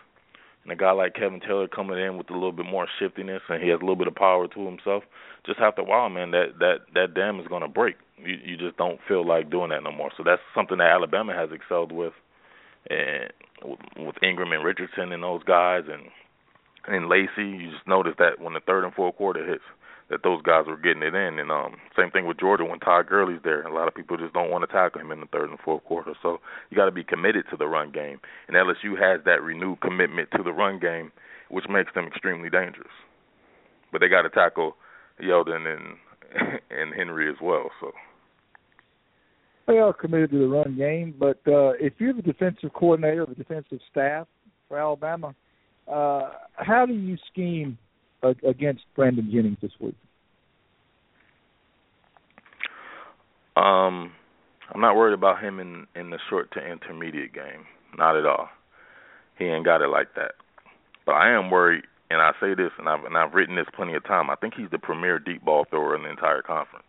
and 0.64 0.72
a 0.72 0.76
guy 0.76 0.90
like 0.92 1.14
Kelvin 1.14 1.40
Taylor 1.40 1.68
coming 1.68 1.98
in 1.98 2.18
with 2.18 2.30
a 2.30 2.34
little 2.34 2.52
bit 2.52 2.66
more 2.66 2.88
shiftiness 2.98 3.42
and 3.48 3.62
he 3.62 3.68
has 3.68 3.78
a 3.80 3.84
little 3.84 3.96
bit 3.96 4.08
of 4.08 4.14
power 4.14 4.48
to 4.48 4.66
himself. 4.66 5.04
Just 5.46 5.60
after 5.60 5.82
a 5.82 5.84
while, 5.84 6.08
man, 6.08 6.30
that 6.32 6.58
that 6.58 6.76
that 6.94 7.14
dam 7.14 7.38
is 7.38 7.46
going 7.46 7.62
to 7.62 7.68
break. 7.68 7.96
You 8.18 8.36
you 8.44 8.56
just 8.56 8.76
don't 8.76 8.98
feel 9.06 9.26
like 9.26 9.50
doing 9.50 9.70
that 9.70 9.82
no 9.82 9.92
more. 9.92 10.10
So 10.16 10.22
that's 10.24 10.42
something 10.54 10.78
that 10.78 10.90
Alabama 10.90 11.34
has 11.34 11.50
excelled 11.52 11.92
with, 11.92 12.14
and 12.90 13.30
with 13.96 14.22
Ingram 14.22 14.52
and 14.52 14.64
Richardson 14.64 15.12
and 15.12 15.22
those 15.22 15.42
guys 15.44 15.84
and 15.90 16.04
and 16.86 17.08
Lacy. 17.08 17.44
You 17.44 17.70
just 17.70 17.86
notice 17.86 18.14
that 18.18 18.40
when 18.40 18.54
the 18.54 18.60
third 18.60 18.84
and 18.84 18.94
fourth 18.94 19.16
quarter 19.16 19.46
hits, 19.46 19.64
that 20.10 20.22
those 20.22 20.42
guys 20.42 20.66
were 20.66 20.76
getting 20.76 21.02
it 21.02 21.14
in. 21.14 21.38
And 21.38 21.50
um, 21.50 21.76
same 21.96 22.10
thing 22.10 22.26
with 22.26 22.38
Georgia 22.38 22.64
when 22.64 22.78
Todd 22.80 23.06
Gurley's 23.08 23.40
there. 23.42 23.62
A 23.62 23.74
lot 23.74 23.88
of 23.88 23.94
people 23.94 24.16
just 24.16 24.34
don't 24.34 24.50
want 24.50 24.68
to 24.68 24.72
tackle 24.72 25.00
him 25.00 25.12
in 25.12 25.20
the 25.20 25.26
third 25.26 25.50
and 25.50 25.58
fourth 25.60 25.84
quarter. 25.84 26.12
So 26.22 26.38
you 26.70 26.76
got 26.76 26.86
to 26.86 26.92
be 26.92 27.04
committed 27.04 27.44
to 27.50 27.56
the 27.56 27.66
run 27.66 27.90
game. 27.90 28.20
And 28.48 28.56
LSU 28.56 29.00
has 29.00 29.24
that 29.24 29.42
renewed 29.42 29.80
commitment 29.80 30.28
to 30.36 30.42
the 30.42 30.52
run 30.52 30.78
game, 30.78 31.10
which 31.48 31.64
makes 31.68 31.92
them 31.94 32.06
extremely 32.06 32.50
dangerous. 32.50 32.92
But 33.92 34.00
they 34.00 34.08
got 34.08 34.22
to 34.22 34.30
tackle 34.30 34.76
Yeldon 35.22 35.66
and 35.66 35.96
and 36.70 36.92
Henry 36.94 37.30
as 37.30 37.36
well. 37.40 37.70
So 37.80 37.92
they 39.66 39.78
are 39.78 39.92
committed 39.92 40.30
to 40.32 40.38
the 40.38 40.48
run 40.48 40.76
game. 40.76 41.14
But 41.18 41.38
uh, 41.46 41.72
if 41.80 41.94
you're 41.98 42.12
the 42.12 42.22
defensive 42.22 42.72
coordinator, 42.74 43.24
the 43.26 43.34
defensive 43.34 43.78
staff 43.90 44.26
for 44.68 44.78
Alabama, 44.78 45.34
uh, 45.86 46.30
how 46.54 46.86
do 46.86 46.94
you 46.94 47.16
scheme 47.30 47.78
against 48.46 48.82
Brandon 48.94 49.28
Jennings 49.32 49.58
this 49.60 49.72
week? 49.80 49.96
Um, 53.56 54.12
I'm 54.72 54.80
not 54.80 54.96
worried 54.96 55.14
about 55.14 55.42
him 55.42 55.60
in 55.60 55.86
in 55.94 56.10
the 56.10 56.18
short 56.28 56.50
to 56.52 56.60
intermediate 56.60 57.32
game. 57.32 57.66
Not 57.96 58.16
at 58.16 58.26
all. 58.26 58.48
He 59.38 59.44
ain't 59.44 59.64
got 59.64 59.82
it 59.82 59.88
like 59.88 60.14
that. 60.16 60.32
But 61.06 61.12
I 61.12 61.30
am 61.30 61.50
worried, 61.50 61.84
and 62.10 62.20
I 62.20 62.32
say 62.40 62.54
this, 62.54 62.70
and 62.78 62.88
I've 62.88 63.04
and 63.04 63.16
I've 63.16 63.34
written 63.34 63.56
this 63.56 63.66
plenty 63.74 63.94
of 63.94 64.04
time. 64.04 64.30
I 64.30 64.36
think 64.36 64.54
he's 64.54 64.70
the 64.70 64.78
premier 64.78 65.18
deep 65.18 65.44
ball 65.44 65.66
thrower 65.68 65.94
in 65.94 66.02
the 66.02 66.10
entire 66.10 66.42
conference. 66.42 66.88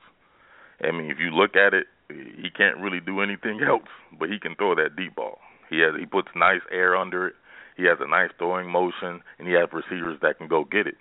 I 0.82 0.92
mean, 0.92 1.12
if 1.12 1.18
you 1.20 1.32
look 1.32 1.56
at 1.56 1.74
it, 1.74 1.88
he 2.10 2.50
can't 2.56 2.78
really 2.78 3.00
do 3.00 3.22
anything 3.22 3.62
else, 3.68 3.90
but 4.18 4.30
he 4.30 4.40
can 4.40 4.56
throw 4.56 4.76
that 4.76 4.96
deep 4.96 5.16
ball. 5.16 5.40
He 5.70 5.80
has 5.80 5.94
he 6.00 6.06
puts 6.06 6.30
nice 6.36 6.62
air 6.72 6.96
under 6.96 7.28
it. 7.28 7.36
He 7.78 7.84
has 7.84 7.98
a 8.00 8.08
nice 8.08 8.30
throwing 8.38 8.70
motion, 8.70 9.22
and 9.38 9.48
he 9.48 9.54
has 9.54 9.68
receivers 9.74 10.18
that 10.22 10.38
can 10.38 10.48
go 10.48 10.64
get 10.64 10.88
it. 10.88 10.96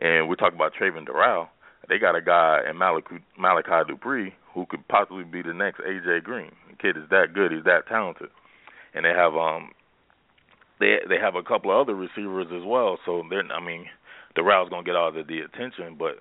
And 0.00 0.28
we 0.28 0.36
talk 0.36 0.54
about 0.54 0.72
Travin 0.74 1.06
Dural. 1.06 1.48
They 1.88 1.98
got 1.98 2.16
a 2.16 2.22
guy 2.22 2.60
in 2.68 2.78
Malachi, 2.78 3.18
Malachi 3.38 3.88
Dupre 3.88 4.32
who 4.54 4.66
could 4.66 4.86
possibly 4.88 5.24
be 5.24 5.42
the 5.42 5.52
next 5.52 5.80
AJ 5.80 6.22
Green. 6.22 6.52
The 6.70 6.76
kid 6.76 6.96
is 6.96 7.08
that 7.10 7.34
good. 7.34 7.52
He's 7.52 7.64
that 7.64 7.86
talented. 7.88 8.28
And 8.94 9.04
they 9.04 9.10
have 9.10 9.34
um 9.34 9.72
they 10.80 10.98
they 11.08 11.18
have 11.20 11.34
a 11.34 11.42
couple 11.42 11.70
of 11.70 11.86
other 11.86 11.94
receivers 11.94 12.46
as 12.54 12.62
well. 12.64 12.98
So 13.04 13.22
they're 13.28 13.44
I 13.52 13.64
mean 13.64 13.86
Dural's 14.36 14.70
gonna 14.70 14.84
get 14.84 14.96
all 14.96 15.12
the, 15.12 15.22
the 15.22 15.40
attention, 15.40 15.96
but 15.98 16.16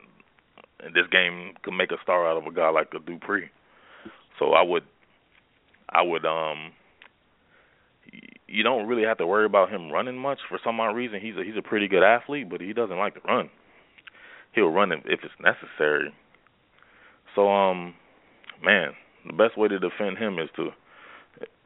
this 0.94 1.08
game 1.12 1.54
could 1.64 1.74
make 1.74 1.92
a 1.92 2.02
star 2.04 2.28
out 2.28 2.38
of 2.38 2.46
a 2.46 2.54
guy 2.54 2.70
like 2.70 2.92
a 2.94 3.00
Dupre. 3.00 3.50
So 4.40 4.54
I 4.54 4.64
would 4.64 4.84
I 5.90 6.02
would 6.02 6.26
um 6.26 6.74
you 8.48 8.64
don't 8.64 8.88
really 8.88 9.04
have 9.04 9.18
to 9.18 9.26
worry 9.26 9.46
about 9.46 9.72
him 9.72 9.92
running 9.92 10.18
much 10.18 10.40
for 10.50 10.60
some 10.64 10.80
odd 10.80 10.96
reason. 10.96 11.20
He's 11.22 11.36
a 11.38 11.44
he's 11.44 11.58
a 11.58 11.62
pretty 11.62 11.88
good 11.88 12.04
athlete, 12.04 12.50
but 12.50 12.62
he 12.62 12.74
doesn't 12.74 12.98
like 12.98 13.14
to 13.14 13.22
run 13.28 13.50
he'll 14.54 14.70
run 14.70 14.92
it 14.92 15.00
if 15.06 15.22
it's 15.24 15.34
necessary. 15.42 16.14
So 17.36 17.50
um 17.50 17.96
man, 18.64 18.92
the 19.26 19.34
best 19.34 19.58
way 19.58 19.68
to 19.68 19.80
defend 19.80 20.18
him 20.18 20.40
is 20.40 20.50
to 20.56 20.70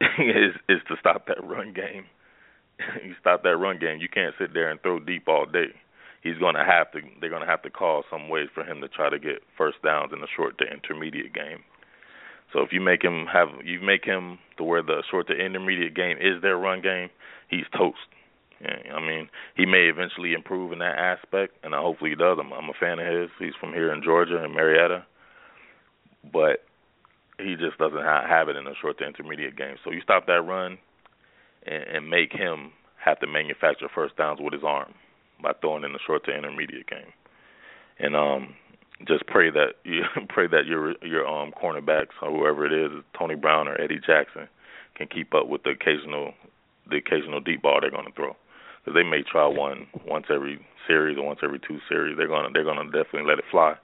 is 0.18 0.54
is 0.68 0.80
to 0.88 0.96
stop 1.00 1.26
that 1.26 1.42
run 1.42 1.72
game. 1.72 2.04
you 3.04 3.14
stop 3.20 3.42
that 3.42 3.56
run 3.56 3.78
game. 3.78 3.98
You 4.00 4.08
can't 4.08 4.34
sit 4.38 4.54
there 4.54 4.70
and 4.70 4.80
throw 4.82 5.00
deep 5.00 5.28
all 5.28 5.46
day. 5.46 5.74
He's 6.22 6.38
gonna 6.38 6.64
have 6.64 6.90
to 6.92 7.00
they're 7.20 7.30
gonna 7.30 7.46
have 7.46 7.62
to 7.62 7.70
call 7.70 8.04
some 8.10 8.28
ways 8.28 8.48
for 8.54 8.64
him 8.64 8.80
to 8.80 8.88
try 8.88 9.08
to 9.08 9.18
get 9.18 9.42
first 9.56 9.82
downs 9.82 10.12
in 10.12 10.20
the 10.20 10.28
short 10.36 10.58
to 10.58 10.64
intermediate 10.64 11.34
game. 11.34 11.62
So 12.52 12.60
if 12.60 12.72
you 12.72 12.80
make 12.80 13.02
him 13.02 13.26
have 13.32 13.48
you 13.64 13.80
make 13.80 14.04
him 14.04 14.38
to 14.56 14.64
where 14.64 14.82
the 14.82 15.02
short 15.10 15.28
to 15.28 15.34
intermediate 15.34 15.94
game 15.94 16.16
is 16.18 16.42
their 16.42 16.56
run 16.56 16.80
game, 16.80 17.10
he's 17.48 17.66
toast. 17.76 17.98
I 18.64 19.00
mean, 19.00 19.28
he 19.56 19.66
may 19.66 19.88
eventually 19.88 20.32
improve 20.32 20.72
in 20.72 20.80
that 20.80 20.98
aspect, 20.98 21.54
and 21.62 21.74
hopefully 21.74 22.10
he 22.10 22.16
does. 22.16 22.38
I'm, 22.40 22.52
I'm 22.52 22.68
a 22.68 22.78
fan 22.78 22.98
of 22.98 23.06
his. 23.06 23.30
He's 23.38 23.54
from 23.60 23.72
here 23.72 23.92
in 23.92 24.02
Georgia 24.02 24.42
in 24.44 24.52
Marietta, 24.52 25.04
but 26.32 26.64
he 27.38 27.54
just 27.54 27.78
doesn't 27.78 28.02
ha- 28.02 28.26
have 28.26 28.48
it 28.48 28.56
in 28.56 28.64
the 28.64 28.74
short 28.80 28.98
to 28.98 29.06
intermediate 29.06 29.56
game. 29.56 29.76
So 29.84 29.92
you 29.92 30.00
stop 30.02 30.26
that 30.26 30.42
run 30.42 30.78
and, 31.66 31.82
and 31.84 32.10
make 32.10 32.32
him 32.32 32.72
have 33.04 33.20
to 33.20 33.26
manufacture 33.26 33.86
first 33.94 34.16
downs 34.16 34.40
with 34.42 34.52
his 34.52 34.64
arm 34.64 34.92
by 35.40 35.52
throwing 35.60 35.84
in 35.84 35.92
the 35.92 36.00
short 36.04 36.24
to 36.24 36.36
intermediate 36.36 36.88
game, 36.88 37.12
and 38.00 38.16
um, 38.16 38.54
just 39.06 39.24
pray 39.26 39.50
that 39.50 39.74
you 39.84 40.02
pray 40.28 40.48
that 40.48 40.66
your 40.66 40.94
your 41.04 41.26
um 41.26 41.52
cornerbacks 41.52 42.16
or 42.22 42.30
whoever 42.30 42.66
it 42.66 42.72
is, 42.72 43.04
Tony 43.16 43.36
Brown 43.36 43.68
or 43.68 43.80
Eddie 43.80 44.00
Jackson, 44.04 44.48
can 44.96 45.06
keep 45.06 45.32
up 45.34 45.46
with 45.46 45.62
the 45.62 45.70
occasional 45.70 46.34
the 46.90 46.96
occasional 46.96 47.40
deep 47.40 47.62
ball 47.62 47.78
they're 47.80 47.90
going 47.90 48.06
to 48.06 48.12
throw. 48.12 48.34
Because 48.88 49.02
they 49.04 49.08
may 49.08 49.22
try 49.22 49.46
one 49.46 49.86
once 50.06 50.26
every 50.32 50.58
series 50.86 51.18
or 51.18 51.26
once 51.26 51.40
every 51.42 51.58
two 51.58 51.78
series. 51.90 52.16
They're 52.16 52.26
gonna 52.26 52.48
they're 52.54 52.64
gonna 52.64 52.86
definitely 52.86 53.28
let 53.28 53.38
it 53.38 53.44
fly. 53.50 53.74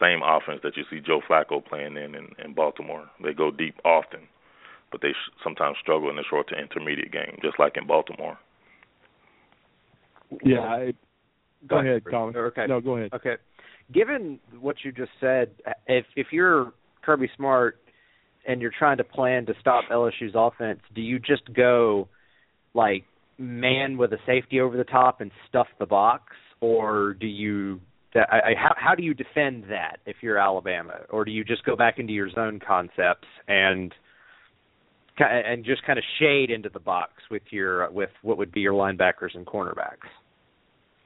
Same 0.00 0.20
offense 0.24 0.60
that 0.62 0.76
you 0.76 0.84
see 0.88 1.00
Joe 1.04 1.20
Flacco 1.28 1.64
playing 1.64 1.96
in 1.96 2.14
in, 2.14 2.28
in 2.44 2.54
Baltimore. 2.54 3.10
They 3.24 3.32
go 3.32 3.50
deep 3.50 3.74
often, 3.84 4.20
but 4.92 5.00
they 5.02 5.10
sh- 5.10 5.34
sometimes 5.42 5.78
struggle 5.82 6.10
in 6.10 6.16
the 6.16 6.22
short 6.30 6.48
to 6.50 6.54
intermediate 6.54 7.10
game, 7.10 7.38
just 7.42 7.58
like 7.58 7.76
in 7.76 7.88
Baltimore. 7.88 8.38
Yeah. 10.44 10.60
I, 10.60 10.92
go, 11.66 11.76
go 11.76 11.78
ahead, 11.78 12.02
Tom. 12.08 12.32
Okay. 12.36 12.66
No, 12.68 12.80
go 12.80 12.98
ahead. 12.98 13.12
Okay. 13.14 13.34
Given 13.92 14.38
what 14.60 14.76
you 14.84 14.92
just 14.92 15.10
said, 15.20 15.50
if 15.88 16.06
if 16.14 16.28
you're 16.30 16.72
Kirby 17.02 17.28
Smart 17.36 17.80
and 18.46 18.62
you're 18.62 18.72
trying 18.78 18.98
to 18.98 19.04
plan 19.04 19.44
to 19.46 19.54
stop 19.60 19.82
LSU's 19.90 20.34
offense, 20.36 20.78
do 20.94 21.00
you 21.00 21.18
just 21.18 21.52
go 21.52 22.06
like 22.74 23.04
man 23.42 23.96
with 23.96 24.12
a 24.12 24.18
safety 24.26 24.60
over 24.60 24.76
the 24.76 24.84
top 24.84 25.20
and 25.20 25.30
stuff 25.48 25.66
the 25.78 25.86
box, 25.86 26.32
or 26.60 27.14
do 27.14 27.26
you? 27.26 27.80
I, 28.14 28.18
I, 28.20 28.54
how 28.56 28.74
how 28.76 28.94
do 28.94 29.02
you 29.02 29.14
defend 29.14 29.64
that 29.70 29.98
if 30.06 30.16
you're 30.20 30.38
Alabama, 30.38 31.00
or 31.10 31.24
do 31.24 31.30
you 31.30 31.44
just 31.44 31.64
go 31.64 31.76
back 31.76 31.98
into 31.98 32.12
your 32.12 32.30
zone 32.30 32.60
concepts 32.66 33.28
and 33.48 33.94
and 35.18 35.64
just 35.64 35.84
kind 35.84 35.98
of 35.98 36.04
shade 36.18 36.50
into 36.50 36.68
the 36.68 36.80
box 36.80 37.12
with 37.30 37.42
your 37.50 37.90
with 37.90 38.10
what 38.22 38.38
would 38.38 38.52
be 38.52 38.60
your 38.60 38.74
linebackers 38.74 39.34
and 39.34 39.46
cornerbacks? 39.46 40.08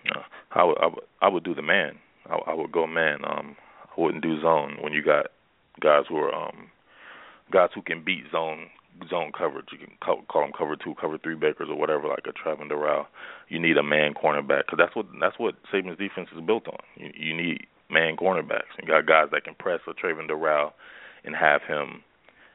No, 0.04 0.20
I 0.52 0.64
would 0.64 0.78
I 0.78 0.86
would, 0.86 1.04
I 1.22 1.28
would 1.28 1.44
do 1.44 1.54
the 1.54 1.62
man. 1.62 1.96
I, 2.28 2.50
I 2.50 2.54
would 2.54 2.72
go 2.72 2.86
man. 2.86 3.18
Um, 3.24 3.56
I 3.96 4.00
wouldn't 4.00 4.22
do 4.22 4.40
zone 4.40 4.76
when 4.80 4.92
you 4.92 5.02
got 5.02 5.26
guys 5.80 6.04
who 6.08 6.16
are 6.16 6.34
um 6.34 6.70
guys 7.52 7.70
who 7.74 7.82
can 7.82 8.04
beat 8.04 8.24
zone 8.32 8.66
zone 9.08 9.32
coverage. 9.36 9.66
You 9.72 9.78
can 9.78 9.96
call, 10.02 10.22
call 10.28 10.42
them 10.42 10.52
cover 10.56 10.76
two, 10.76 10.94
cover 11.00 11.18
three 11.18 11.34
bakers 11.34 11.68
or 11.70 11.76
whatever, 11.76 12.08
like 12.08 12.26
a 12.26 12.32
Travin 12.32 12.70
Dural. 12.70 13.06
You 13.48 13.58
need 13.60 13.76
a 13.76 13.82
man 13.82 14.14
cornerback 14.14 14.66
because 14.66 14.78
that's 14.78 14.96
what 14.96 15.06
that's 15.20 15.38
what 15.38 15.54
Saban's 15.72 15.98
defense 15.98 16.28
is 16.34 16.44
built 16.44 16.66
on. 16.68 16.78
You, 16.96 17.10
you 17.14 17.36
need 17.36 17.66
man 17.90 18.16
cornerbacks. 18.16 18.74
You 18.80 18.88
got 18.88 19.06
guys 19.06 19.28
that 19.32 19.44
can 19.44 19.54
press 19.54 19.80
a 19.86 19.92
Travin 19.92 20.28
Dural 20.28 20.72
and 21.24 21.34
have 21.34 21.62
him 21.62 22.02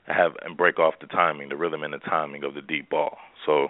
have 0.07 0.33
and 0.43 0.57
break 0.57 0.79
off 0.79 0.95
the 0.99 1.07
timing, 1.07 1.49
the 1.49 1.55
rhythm 1.55 1.83
and 1.83 1.93
the 1.93 1.99
timing 1.99 2.43
of 2.43 2.53
the 2.53 2.61
deep 2.61 2.89
ball. 2.89 3.17
So 3.45 3.69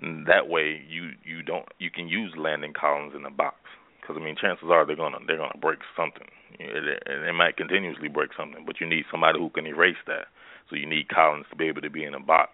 that 0.00 0.48
way 0.48 0.82
you 0.88 1.10
you 1.24 1.42
don't 1.42 1.66
you 1.78 1.90
can 1.90 2.08
use 2.08 2.32
Landon 2.36 2.72
Collins 2.72 3.12
in 3.14 3.22
the 3.22 3.30
box 3.30 3.56
because 4.00 4.16
I 4.18 4.24
mean 4.24 4.36
chances 4.40 4.68
are 4.70 4.86
they're 4.86 4.96
gonna 4.96 5.18
they're 5.26 5.36
gonna 5.36 5.58
break 5.60 5.78
something. 5.96 6.26
It, 6.58 6.84
it, 6.84 7.02
it 7.06 7.32
might 7.32 7.56
continuously 7.56 8.08
break 8.08 8.30
something, 8.36 8.64
but 8.66 8.80
you 8.80 8.86
need 8.86 9.04
somebody 9.10 9.38
who 9.38 9.50
can 9.50 9.66
erase 9.66 10.00
that. 10.06 10.26
So 10.68 10.76
you 10.76 10.86
need 10.86 11.08
Collins 11.08 11.46
to 11.50 11.56
be 11.56 11.66
able 11.66 11.82
to 11.82 11.90
be 11.90 12.04
in 12.04 12.14
a 12.14 12.20
box 12.20 12.52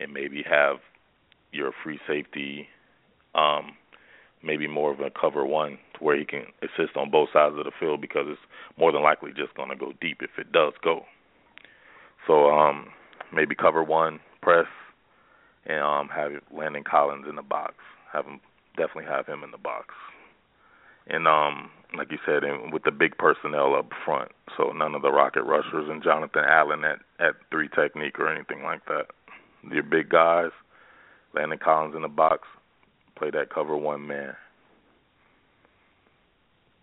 and 0.00 0.12
maybe 0.12 0.42
have 0.48 0.76
your 1.52 1.72
free 1.82 1.98
safety, 2.06 2.68
um, 3.34 3.72
maybe 4.42 4.66
more 4.66 4.92
of 4.92 5.00
a 5.00 5.10
cover 5.10 5.44
one 5.44 5.78
to 5.94 6.04
where 6.04 6.18
he 6.18 6.24
can 6.24 6.44
assist 6.62 6.96
on 6.96 7.10
both 7.10 7.28
sides 7.32 7.54
of 7.56 7.64
the 7.64 7.72
field 7.78 8.00
because 8.00 8.26
it's 8.28 8.40
more 8.78 8.92
than 8.92 9.02
likely 9.02 9.30
just 9.36 9.54
going 9.54 9.68
to 9.68 9.76
go 9.76 9.92
deep 10.00 10.18
if 10.20 10.30
it 10.38 10.52
does 10.52 10.72
go. 10.82 11.02
So 12.26 12.50
um, 12.50 12.86
maybe 13.32 13.54
cover 13.54 13.82
one, 13.82 14.20
press, 14.40 14.66
and 15.66 15.82
um, 15.82 16.08
have 16.08 16.32
Landon 16.56 16.84
Collins 16.84 17.26
in 17.28 17.36
the 17.36 17.42
box. 17.42 17.74
Have 18.12 18.26
him 18.26 18.40
definitely 18.76 19.04
have 19.04 19.26
him 19.26 19.42
in 19.42 19.50
the 19.50 19.58
box. 19.58 19.94
And 21.06 21.26
um, 21.26 21.70
like 21.96 22.10
you 22.10 22.18
said, 22.26 22.44
and 22.44 22.72
with 22.72 22.84
the 22.84 22.90
big 22.90 23.16
personnel 23.18 23.74
up 23.74 23.90
front, 24.04 24.30
so 24.56 24.72
none 24.72 24.94
of 24.94 25.02
the 25.02 25.10
rocket 25.10 25.42
rushers 25.42 25.88
and 25.88 26.02
Jonathan 26.02 26.44
Allen 26.46 26.84
at 26.84 26.98
at 27.18 27.34
three 27.50 27.68
technique 27.74 28.18
or 28.18 28.32
anything 28.32 28.62
like 28.62 28.84
that. 28.86 29.06
Your 29.70 29.82
big 29.82 30.08
guys, 30.08 30.50
Landon 31.34 31.58
Collins 31.62 31.94
in 31.94 32.02
the 32.02 32.08
box, 32.08 32.48
play 33.16 33.30
that 33.30 33.52
cover 33.52 33.76
one 33.76 34.06
man. 34.06 34.34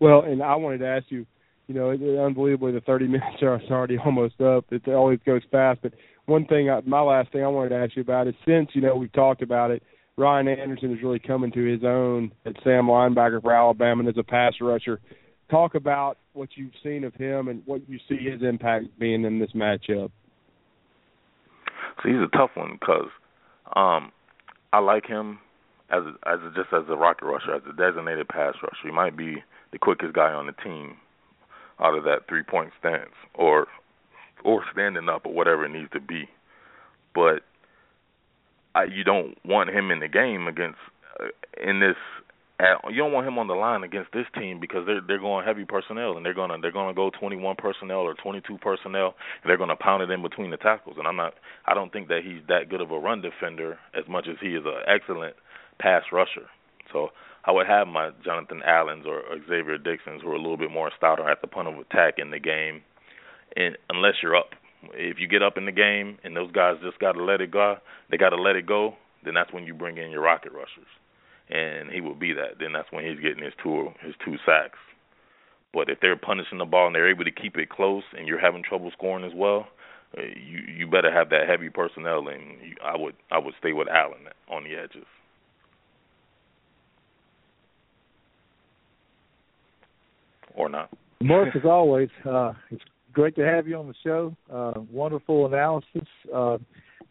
Well, 0.00 0.22
and 0.22 0.42
I 0.42 0.56
wanted 0.56 0.78
to 0.78 0.86
ask 0.86 1.06
you, 1.10 1.26
you 1.66 1.74
know, 1.74 1.90
it, 1.90 2.00
unbelievably 2.00 2.72
the 2.72 2.80
30 2.80 3.06
minutes 3.08 3.42
are 3.42 3.60
already 3.70 3.98
almost 3.98 4.40
up. 4.40 4.64
It 4.70 4.88
always 4.88 5.20
goes 5.26 5.42
fast. 5.50 5.80
But 5.82 5.92
one 6.26 6.46
thing, 6.46 6.70
I, 6.70 6.80
my 6.86 7.02
last 7.02 7.32
thing 7.32 7.44
I 7.44 7.48
wanted 7.48 7.70
to 7.70 7.76
ask 7.76 7.96
you 7.96 8.02
about 8.02 8.26
is 8.26 8.34
since 8.46 8.70
you 8.72 8.80
know 8.80 8.96
we've 8.96 9.12
talked 9.12 9.42
about 9.42 9.70
it, 9.70 9.82
Ryan 10.16 10.48
Anderson 10.48 10.92
is 10.92 11.02
really 11.02 11.18
coming 11.18 11.50
to 11.52 11.64
his 11.64 11.82
own 11.84 12.32
at 12.44 12.54
Sam 12.62 12.86
linebacker 12.86 13.40
for 13.40 13.52
Alabama 13.52 14.00
and 14.00 14.08
as 14.08 14.18
a 14.18 14.22
pass 14.22 14.54
rusher. 14.60 15.00
Talk 15.50 15.74
about 15.74 16.18
what 16.32 16.50
you've 16.54 16.72
seen 16.82 17.04
of 17.04 17.14
him 17.14 17.48
and 17.48 17.62
what 17.64 17.88
you 17.88 17.98
see 18.08 18.18
his 18.18 18.42
impact 18.42 18.86
being 18.98 19.24
in 19.24 19.38
this 19.38 19.50
matchup. 19.52 20.10
So 22.02 22.08
he's 22.08 22.18
a 22.18 22.36
tough 22.36 22.50
one 22.54 22.76
because 22.78 23.08
um, 23.74 24.12
I 24.72 24.78
like 24.78 25.06
him 25.06 25.38
as 25.90 26.02
a, 26.04 26.28
as 26.28 26.38
a, 26.40 26.50
just 26.54 26.72
as 26.72 26.84
a 26.88 26.96
rocket 26.96 27.24
rusher, 27.24 27.54
as 27.54 27.62
a 27.68 27.76
designated 27.76 28.28
pass 28.28 28.54
rusher. 28.62 28.76
He 28.84 28.92
might 28.92 29.16
be 29.16 29.42
the 29.72 29.78
quickest 29.78 30.14
guy 30.14 30.32
on 30.32 30.46
the 30.46 30.52
team 30.64 30.96
out 31.80 31.96
of 31.96 32.04
that 32.04 32.28
three 32.28 32.42
point 32.42 32.70
stance 32.78 33.10
or 33.34 33.66
or 34.44 34.62
standing 34.72 35.08
up 35.08 35.26
or 35.26 35.34
whatever 35.34 35.64
it 35.64 35.72
needs 35.72 35.90
to 35.92 36.00
be. 36.00 36.28
But 37.14 37.40
I, 38.74 38.84
you 38.84 39.04
don't 39.04 39.36
want 39.44 39.70
him 39.70 39.90
in 39.90 40.00
the 40.00 40.08
game 40.08 40.46
against 40.46 40.78
uh, 41.18 41.26
in 41.62 41.80
this. 41.80 41.96
At, 42.60 42.90
you 42.90 42.98
don't 42.98 43.12
want 43.12 43.26
him 43.26 43.38
on 43.38 43.46
the 43.46 43.54
line 43.54 43.84
against 43.84 44.12
this 44.12 44.26
team 44.34 44.60
because 44.60 44.84
they're 44.86 45.00
they're 45.00 45.18
going 45.18 45.46
heavy 45.46 45.64
personnel 45.64 46.16
and 46.16 46.26
they're 46.26 46.34
gonna 46.34 46.56
they're 46.60 46.72
gonna 46.72 46.94
go 46.94 47.10
21 47.18 47.56
personnel 47.56 48.00
or 48.00 48.14
22 48.14 48.58
personnel 48.58 49.14
and 49.42 49.48
they're 49.48 49.56
gonna 49.56 49.76
pound 49.76 50.02
it 50.02 50.10
in 50.10 50.20
between 50.22 50.50
the 50.50 50.58
tackles. 50.58 50.96
And 50.98 51.08
I'm 51.08 51.16
not 51.16 51.34
I 51.66 51.74
don't 51.74 51.92
think 51.92 52.08
that 52.08 52.20
he's 52.22 52.42
that 52.48 52.68
good 52.68 52.82
of 52.82 52.90
a 52.90 52.98
run 52.98 53.22
defender 53.22 53.78
as 53.94 54.04
much 54.08 54.26
as 54.28 54.36
he 54.42 54.48
is 54.48 54.64
an 54.66 54.82
excellent 54.86 55.36
pass 55.78 56.02
rusher. 56.12 56.46
So 56.92 57.08
I 57.44 57.52
would 57.52 57.66
have 57.66 57.88
my 57.88 58.10
Jonathan 58.22 58.62
Allens 58.62 59.06
or 59.06 59.22
Xavier 59.48 59.78
Dicksons 59.78 60.20
who 60.22 60.28
are 60.28 60.34
a 60.34 60.40
little 60.40 60.58
bit 60.58 60.70
more 60.70 60.90
stouter 60.96 61.28
at 61.28 61.40
the 61.40 61.46
point 61.46 61.68
of 61.68 61.74
attack 61.78 62.14
in 62.18 62.30
the 62.30 62.38
game, 62.38 62.82
and 63.56 63.76
unless 63.88 64.14
you're 64.22 64.36
up 64.36 64.50
if 64.94 65.18
you 65.18 65.28
get 65.28 65.42
up 65.42 65.56
in 65.56 65.66
the 65.66 65.72
game 65.72 66.18
and 66.24 66.36
those 66.36 66.50
guys 66.52 66.76
just 66.82 66.98
got 66.98 67.12
to 67.12 67.24
let 67.24 67.40
it 67.40 67.50
go, 67.50 67.76
they 68.10 68.16
got 68.16 68.30
to 68.30 68.40
let 68.40 68.56
it 68.56 68.66
go. 68.66 68.94
Then 69.24 69.34
that's 69.34 69.52
when 69.52 69.64
you 69.64 69.74
bring 69.74 69.98
in 69.98 70.10
your 70.10 70.22
rocket 70.22 70.52
rushers, 70.52 70.88
and 71.50 71.90
he 71.90 72.00
will 72.00 72.14
be 72.14 72.32
that. 72.32 72.58
Then 72.58 72.72
that's 72.72 72.90
when 72.90 73.04
he's 73.04 73.20
getting 73.20 73.44
his 73.44 73.52
two 73.62 73.88
his 74.00 74.14
two 74.24 74.36
sacks. 74.46 74.78
But 75.72 75.88
if 75.88 76.00
they're 76.00 76.16
punishing 76.16 76.58
the 76.58 76.64
ball 76.64 76.86
and 76.86 76.94
they're 76.94 77.10
able 77.10 77.24
to 77.24 77.30
keep 77.30 77.56
it 77.56 77.68
close, 77.68 78.02
and 78.16 78.26
you're 78.26 78.40
having 78.40 78.62
trouble 78.62 78.90
scoring 78.96 79.24
as 79.24 79.32
well, 79.34 79.68
uh, 80.16 80.22
you 80.22 80.60
you 80.74 80.86
better 80.86 81.12
have 81.12 81.28
that 81.30 81.48
heavy 81.48 81.68
personnel, 81.68 82.28
and 82.28 82.60
you, 82.62 82.76
I 82.82 82.96
would 82.96 83.14
I 83.30 83.38
would 83.38 83.54
stay 83.58 83.72
with 83.72 83.88
Allen 83.88 84.26
on 84.48 84.64
the 84.64 84.74
edges. 84.74 85.06
Or 90.54 90.68
not. 90.68 90.90
Mark, 91.22 91.54
as 91.54 91.64
always, 91.64 92.08
uh, 92.28 92.54
it's 92.70 92.82
great 93.12 93.34
to 93.36 93.42
have 93.42 93.66
you 93.66 93.76
on 93.76 93.88
the 93.88 93.94
show. 94.02 94.36
Uh, 94.52 94.80
wonderful 94.90 95.46
analysis. 95.46 96.08
Uh, 96.34 96.58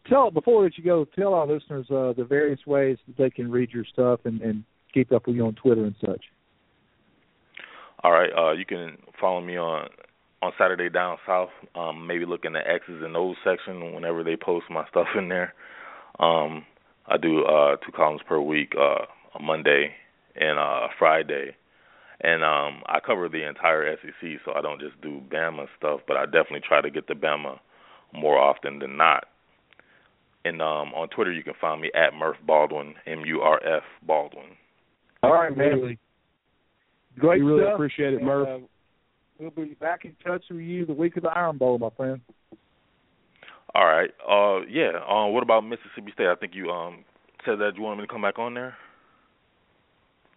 tell 0.08 0.30
before 0.30 0.64
that 0.64 0.76
you 0.76 0.84
go, 0.84 1.04
tell 1.16 1.34
our 1.34 1.46
listeners 1.46 1.86
uh, 1.90 2.12
the 2.16 2.26
various 2.28 2.60
ways 2.66 2.98
that 3.06 3.16
they 3.16 3.30
can 3.30 3.50
read 3.50 3.70
your 3.70 3.84
stuff 3.84 4.20
and, 4.24 4.40
and 4.40 4.64
keep 4.92 5.12
up 5.12 5.26
with 5.26 5.36
you 5.36 5.46
on 5.46 5.54
Twitter 5.54 5.84
and 5.84 5.94
such. 6.00 6.24
All 8.02 8.12
right, 8.12 8.30
uh, 8.36 8.52
you 8.52 8.64
can 8.64 8.96
follow 9.20 9.40
me 9.40 9.56
on 9.56 9.88
on 10.42 10.52
Saturday 10.58 10.88
Down 10.88 11.18
South. 11.26 11.50
Um, 11.74 12.06
maybe 12.06 12.24
look 12.24 12.46
in 12.46 12.54
the 12.54 12.66
X's 12.66 13.02
and 13.02 13.14
O's 13.14 13.36
section 13.44 13.94
whenever 13.94 14.24
they 14.24 14.36
post 14.36 14.66
my 14.70 14.88
stuff 14.90 15.08
in 15.16 15.28
there. 15.28 15.54
Um, 16.18 16.64
I 17.06 17.16
do 17.18 17.44
uh, 17.44 17.76
two 17.76 17.92
columns 17.94 18.22
per 18.26 18.40
week, 18.40 18.72
uh, 18.78 19.04
Monday 19.40 19.92
and 20.36 20.58
uh, 20.58 20.88
Friday 20.98 21.56
and 22.22 22.42
um 22.44 22.82
I 22.86 23.00
cover 23.04 23.28
the 23.28 23.46
entire 23.48 23.96
SEC, 23.96 24.30
so 24.44 24.52
I 24.54 24.60
don't 24.60 24.80
just 24.80 25.00
do 25.00 25.20
Bama 25.32 25.66
stuff, 25.78 26.00
but 26.06 26.16
I 26.16 26.24
definitely 26.26 26.60
try 26.66 26.80
to 26.80 26.90
get 26.90 27.06
to 27.08 27.14
Bama 27.14 27.58
more 28.12 28.38
often 28.38 28.78
than 28.78 28.96
not. 28.96 29.24
And 30.44 30.60
um 30.60 30.92
on 30.94 31.08
Twitter 31.08 31.32
you 31.32 31.42
can 31.42 31.54
find 31.60 31.80
me 31.80 31.90
at 31.94 32.12
Murf 32.12 32.34
Baldwin, 32.46 32.94
M 33.06 33.22
U 33.26 33.40
R 33.40 33.60
F 33.64 33.82
Baldwin. 34.06 34.56
All 35.22 35.32
right, 35.32 35.54
man. 35.56 35.80
Really, 35.80 35.98
Great 37.18 37.42
we 37.42 37.50
really 37.50 37.64
stuff. 37.64 37.74
appreciate 37.74 38.14
it, 38.14 38.20
And, 38.20 38.28
Murf. 38.28 38.56
uh, 38.56 38.66
we'll 39.38 39.50
be 39.50 39.74
back 39.74 40.04
in 40.04 40.14
touch 40.24 40.44
with 40.50 40.60
you 40.60 40.86
the 40.86 40.92
week 40.94 41.16
of 41.16 41.24
the 41.24 41.30
Iron 41.30 41.58
Bowl, 41.58 41.78
my 41.78 41.90
friend. 41.96 42.20
All 43.74 43.84
right. 43.86 44.10
Uh 44.28 44.66
yeah, 44.68 44.92
uh 45.08 45.26
what 45.26 45.42
about 45.42 45.60
Mississippi 45.64 46.12
State? 46.12 46.26
I 46.26 46.34
think 46.36 46.54
you 46.54 46.70
um 46.70 47.04
said 47.44 47.58
that 47.60 47.72
you 47.76 47.82
wanted 47.82 48.02
me 48.02 48.06
to 48.06 48.12
come 48.12 48.22
back 48.22 48.38
on 48.38 48.52
there. 48.54 48.74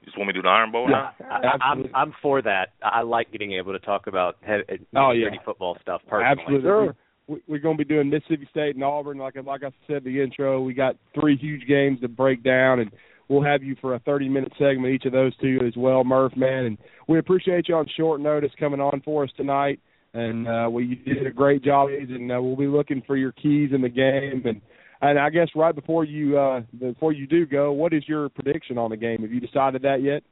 You 0.03 0.07
just 0.07 0.17
want 0.17 0.27
me 0.27 0.33
to 0.33 0.39
do 0.39 0.43
the 0.43 0.49
Iron 0.49 0.69
Bowl 0.69 0.89
now? 0.89 1.11
I, 1.31 1.63
I'm 1.63 1.85
I'm 1.95 2.13
for 2.21 2.41
that. 2.41 2.73
I 2.83 3.03
like 3.03 3.31
getting 3.31 3.53
able 3.53 3.71
to 3.71 3.79
talk 3.79 4.07
about 4.07 4.35
he- 4.45 4.75
Oh, 4.97 5.11
yeah. 5.11 5.25
dirty 5.29 5.39
football 5.45 5.77
stuff 5.81 6.01
personally. 6.09 6.41
Absolutely. 6.41 6.67
Sure. 6.67 6.95
We, 7.27 7.41
we're 7.47 7.59
going 7.59 7.77
to 7.77 7.85
be 7.85 7.87
doing 7.87 8.09
Mississippi 8.09 8.45
State 8.51 8.75
and 8.75 8.83
Auburn. 8.83 9.17
Like 9.17 9.35
like 9.45 9.63
I 9.63 9.71
said 9.87 10.05
in 10.05 10.13
the 10.13 10.21
intro, 10.21 10.61
we 10.61 10.73
got 10.73 10.97
three 11.17 11.37
huge 11.37 11.65
games 11.69 12.01
to 12.01 12.09
break 12.09 12.43
down, 12.43 12.79
and 12.81 12.91
we'll 13.29 13.43
have 13.43 13.63
you 13.63 13.77
for 13.79 13.95
a 13.95 13.99
30 13.99 14.27
minute 14.27 14.51
segment 14.59 14.93
each 14.93 15.05
of 15.05 15.13
those 15.13 15.33
two 15.37 15.59
as 15.65 15.73
well, 15.77 16.03
Murf 16.03 16.35
man. 16.35 16.65
And 16.65 16.77
we 17.07 17.17
appreciate 17.17 17.69
you 17.69 17.75
on 17.75 17.85
short 17.95 18.19
notice 18.19 18.51
coming 18.59 18.81
on 18.81 19.01
for 19.05 19.23
us 19.23 19.29
tonight. 19.37 19.79
And 20.13 20.49
uh, 20.49 20.67
we 20.69 21.01
you 21.05 21.13
did 21.15 21.25
a 21.27 21.31
great 21.31 21.63
job, 21.63 21.87
and 21.89 22.29
uh, 22.29 22.41
we'll 22.41 22.57
be 22.57 22.67
looking 22.67 23.01
for 23.07 23.15
your 23.15 23.31
keys 23.31 23.69
in 23.73 23.81
the 23.81 23.87
game. 23.89 24.43
And 24.45 24.59
and 25.03 25.19
I 25.19 25.29
guess 25.29 25.49
right 25.55 25.75
before 25.75 26.05
you 26.05 26.37
uh, 26.37 26.61
before 26.79 27.11
you 27.11 27.27
do 27.27 27.45
go, 27.45 27.71
what 27.71 27.93
is 27.93 28.03
your 28.07 28.29
prediction 28.29 28.77
on 28.77 28.89
the 28.89 28.97
game? 28.97 29.21
Have 29.21 29.31
you 29.31 29.41
decided 29.41 29.81
that 29.81 30.01
yet? 30.01 30.23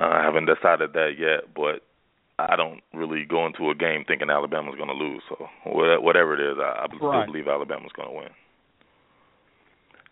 Uh, 0.00 0.04
I 0.04 0.22
haven't 0.22 0.46
decided 0.46 0.92
that 0.92 1.12
yet, 1.18 1.52
but 1.54 1.82
I 2.38 2.56
don't 2.56 2.80
really 2.92 3.24
go 3.24 3.46
into 3.46 3.70
a 3.70 3.74
game 3.74 4.04
thinking 4.06 4.30
Alabama's 4.30 4.76
going 4.76 4.88
to 4.88 4.94
lose. 4.94 5.22
So 5.28 5.46
whatever 5.66 6.34
it 6.34 6.40
is, 6.40 6.56
I, 6.58 6.86
I 6.86 7.04
right. 7.04 7.26
believe 7.26 7.48
Alabama's 7.48 7.92
going 7.94 8.08
to 8.08 8.14
win. 8.14 8.30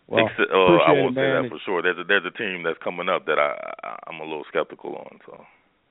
Well, 0.07 0.27
Except, 0.27 0.51
uh, 0.51 0.83
I 0.83 0.91
won't 0.91 1.17
it, 1.17 1.21
say 1.21 1.31
that 1.31 1.47
for 1.49 1.59
sure. 1.65 1.81
There's 1.81 1.97
a 1.97 2.03
there's 2.03 2.25
a 2.27 2.37
team 2.37 2.63
that's 2.63 2.77
coming 2.83 3.07
up 3.07 3.25
that 3.25 3.39
I 3.39 3.55
I 3.83 3.95
I'm 4.07 4.19
a 4.19 4.23
little 4.23 4.43
skeptical 4.49 4.95
on. 4.95 5.19
So 5.25 5.39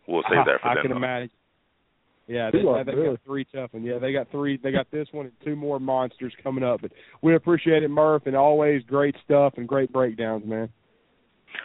we'll 0.07 0.23
save 0.29 0.45
that 0.45 0.61
for 0.61 0.69
I 0.69 0.75
them. 0.75 0.83
can 0.83 0.91
though. 0.91 0.97
imagine. 0.99 1.31
Yeah, 2.29 2.51
they, 2.53 2.61
are, 2.61 2.85
they 2.85 2.95
really. 2.95 3.17
got 3.17 3.25
three 3.27 3.47
tough 3.53 3.73
ones. 3.73 3.85
Yeah, 3.87 3.99
they 3.99 4.13
got 4.13 4.31
three. 4.31 4.57
They 4.57 4.71
got 4.71 4.91
this 4.91 5.09
one 5.11 5.27
and 5.27 5.35
two 5.45 5.57
more 5.57 5.81
monsters 5.81 6.33
coming 6.43 6.63
up. 6.63 6.81
But 6.81 6.93
we 7.21 7.35
appreciate 7.35 7.83
it, 7.83 7.91
Murf, 7.91 8.27
and 8.27 8.37
always 8.37 8.83
great 8.85 9.17
stuff 9.25 9.55
and 9.57 9.67
great 9.67 9.93
breakdowns, 9.93 10.47
man. 10.47 10.69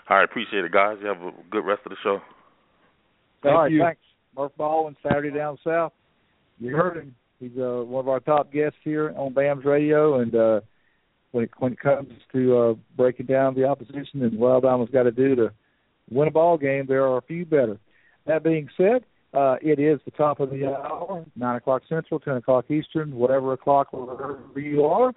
All 0.09 0.17
right, 0.17 0.23
appreciate 0.23 0.65
it, 0.65 0.71
guys. 0.71 0.97
You 1.01 1.07
have 1.07 1.21
a 1.21 1.31
good 1.51 1.63
rest 1.63 1.81
of 1.85 1.91
the 1.91 1.97
show. 2.03 2.19
Thank 3.43 3.55
All 3.55 3.61
right, 3.63 3.71
you. 3.71 3.81
thanks. 3.81 4.01
Murf 4.35 4.51
Baldwin, 4.57 4.95
Saturday 5.03 5.31
Down 5.31 5.57
South. 5.63 5.93
You 6.59 6.75
heard 6.75 6.97
him. 6.97 7.15
He's 7.39 7.51
uh, 7.57 7.83
one 7.85 8.03
of 8.03 8.09
our 8.09 8.19
top 8.19 8.51
guests 8.51 8.79
here 8.83 9.13
on 9.15 9.33
BAMS 9.33 9.63
Radio, 9.63 10.19
and 10.19 10.33
uh, 10.33 10.61
when 11.31 11.43
it 11.43 11.51
when 11.59 11.73
it 11.73 11.79
comes 11.79 12.09
to 12.33 12.57
uh, 12.57 12.73
breaking 12.95 13.27
down 13.27 13.53
the 13.53 13.65
opposition 13.65 14.23
and 14.23 14.37
what 14.39 14.49
Alabama's 14.49 14.89
got 14.91 15.03
to 15.03 15.11
do 15.11 15.35
to 15.35 15.51
win 16.09 16.27
a 16.27 16.31
ball 16.31 16.57
game, 16.57 16.85
there 16.87 17.05
are 17.05 17.17
a 17.17 17.21
few 17.21 17.45
better. 17.45 17.77
That 18.25 18.43
being 18.43 18.69
said, 18.75 19.05
uh, 19.33 19.55
it 19.61 19.79
is 19.79 19.99
the 20.05 20.11
top 20.11 20.39
of 20.39 20.49
the 20.49 20.65
hour, 20.65 21.25
nine 21.35 21.55
o'clock 21.55 21.83
Central, 21.89 22.19
ten 22.19 22.35
o'clock 22.37 22.69
Eastern, 22.71 23.15
whatever 23.15 23.53
o'clock 23.53 23.91
wherever 23.91 24.39
you 24.55 24.85
are. 24.85 25.13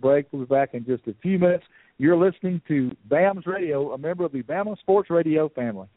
Break. 0.00 0.26
We'll 0.32 0.42
be 0.42 0.46
back 0.46 0.70
in 0.74 0.84
just 0.84 1.06
a 1.08 1.14
few 1.20 1.38
minutes. 1.38 1.64
You're 1.98 2.16
listening 2.16 2.62
to 2.68 2.90
BAMS 3.10 3.46
Radio, 3.46 3.92
a 3.92 3.98
member 3.98 4.24
of 4.24 4.32
the 4.32 4.42
Bama 4.42 4.78
Sports 4.78 5.10
Radio 5.10 5.48
family. 5.50 5.88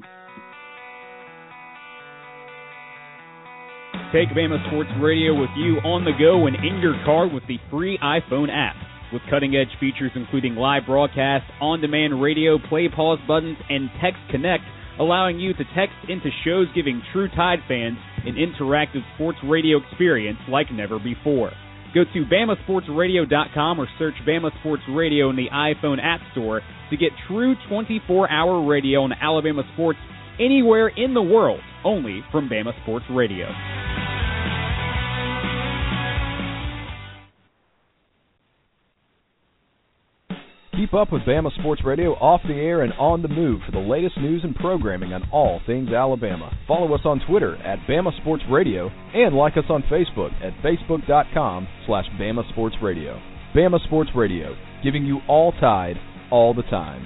Take 4.12 4.30
Bama 4.30 4.64
Sports 4.68 4.90
Radio 5.02 5.34
with 5.34 5.50
you 5.56 5.78
on 5.78 6.06
the 6.06 6.12
go 6.20 6.46
and 6.46 6.56
in 6.58 6.80
your 6.82 6.94
car 7.06 7.28
with 7.28 7.44
the 7.48 7.58
free 7.72 7.98
iPhone 7.98 8.50
app. 8.52 8.76
With 9.14 9.22
cutting 9.30 9.56
edge 9.56 9.74
features 9.80 10.12
including 10.16 10.56
live 10.56 10.84
broadcast, 10.86 11.46
on 11.62 11.82
demand 11.82 12.22
radio, 12.22 12.58
play 12.70 12.90
pause 12.94 13.20
buttons, 13.28 13.58
and 13.70 13.90
Text 14.02 14.20
Connect, 14.30 14.64
allowing 15.00 15.40
you 15.40 15.54
to 15.54 15.64
text 15.76 15.96
into 16.10 16.30
shows 16.46 16.68
giving 16.76 17.02
true 17.12 17.28
Tide 17.30 17.60
fans 17.68 17.98
an 18.26 18.36
interactive 18.36 19.02
sports 19.16 19.40
radio 19.44 19.78
experience 19.78 20.40
like 20.50 20.72
never 20.72 21.00
before. 21.00 21.52
Go 21.94 22.04
to 22.06 22.26
BamaSportsRadio.com 22.26 23.80
or 23.80 23.88
search 24.00 24.16
Bama 24.28 24.50
Sports 24.60 24.84
Radio 24.90 25.30
in 25.30 25.36
the 25.36 25.48
iPhone 25.54 25.98
App 26.02 26.22
Store 26.32 26.62
to 26.90 26.98
get 26.98 27.12
true 27.28 27.56
24 27.70 28.32
hour 28.32 28.68
radio 28.68 29.04
on 29.04 29.14
Alabama 29.14 29.64
sports 29.74 30.00
anywhere 30.40 30.88
in 30.88 31.14
the 31.14 31.22
world, 31.22 31.60
only 31.84 32.22
from 32.32 32.50
Bama 32.50 32.72
Sports 32.82 33.06
Radio. 33.12 33.93
Keep 40.76 40.96
up 40.96 41.12
with 41.12 41.22
Bama 41.22 41.54
Sports 41.60 41.84
Radio 41.86 42.14
off 42.14 42.42
the 42.48 42.56
air 42.56 42.82
and 42.82 42.94
on 42.94 43.22
the 43.22 43.28
move 43.28 43.62
for 43.64 43.72
the 43.72 43.78
latest 43.78 44.18
news 44.18 44.42
and 44.44 44.56
programming 44.56 45.14
on 45.14 45.22
all 45.32 45.62
things 45.68 45.90
Alabama. 45.90 46.52
Follow 46.68 46.96
us 46.96 47.02
on 47.06 47.22
Twitter 47.28 47.58
at 47.58 47.78
Bama 47.88 48.10
Sports 48.22 48.42
Radio 48.50 48.90
and 49.14 49.36
like 49.36 49.56
us 49.56 49.66
on 49.70 49.84
Facebook 49.84 50.32
at 50.42 50.54
facebook.com 50.64 51.68
slash 51.86 52.06
Bama 52.20 52.50
Sports 52.52 52.76
Radio. 52.82 53.22
Bama 53.56 53.84
Sports 53.86 54.10
Radio, 54.16 54.56
giving 54.84 55.06
you 55.06 55.20
all 55.28 55.52
tide, 55.52 55.98
all 56.32 56.56
the 56.56 56.64
time. 56.64 57.06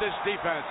With 0.00 0.10
this 0.10 0.14
defense. 0.24 0.66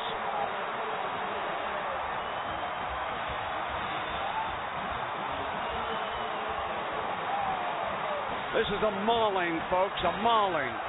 This 8.56 8.68
is 8.68 8.84
a 8.84 9.06
mauling, 9.06 9.60
folks, 9.70 10.00
a 10.04 10.22
mauling. 10.22 10.87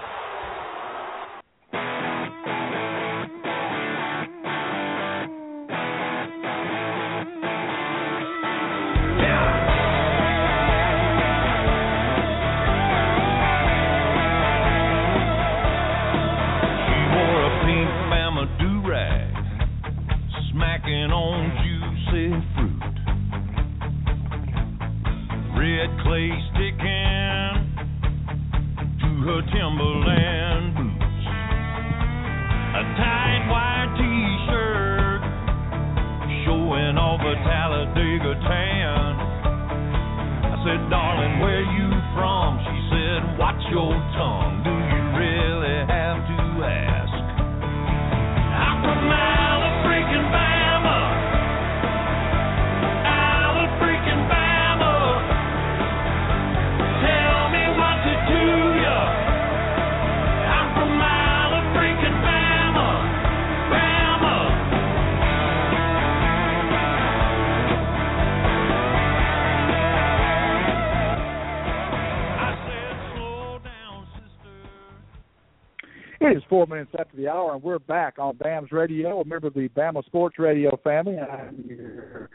Four 76.49 76.67
minutes 76.67 76.93
after 76.99 77.17
the 77.17 77.29
hour, 77.29 77.53
and 77.53 77.63
we're 77.63 77.79
back 77.79 78.19
on 78.19 78.37
BAMS 78.37 78.73
Radio, 78.73 79.21
a 79.21 79.25
member 79.25 79.49
of 79.49 79.55
the 79.55 79.69
Bama 79.69 80.05
Sports 80.07 80.39
Radio 80.39 80.79
family. 80.83 81.19
I'm 81.19 81.63
your 81.69 82.31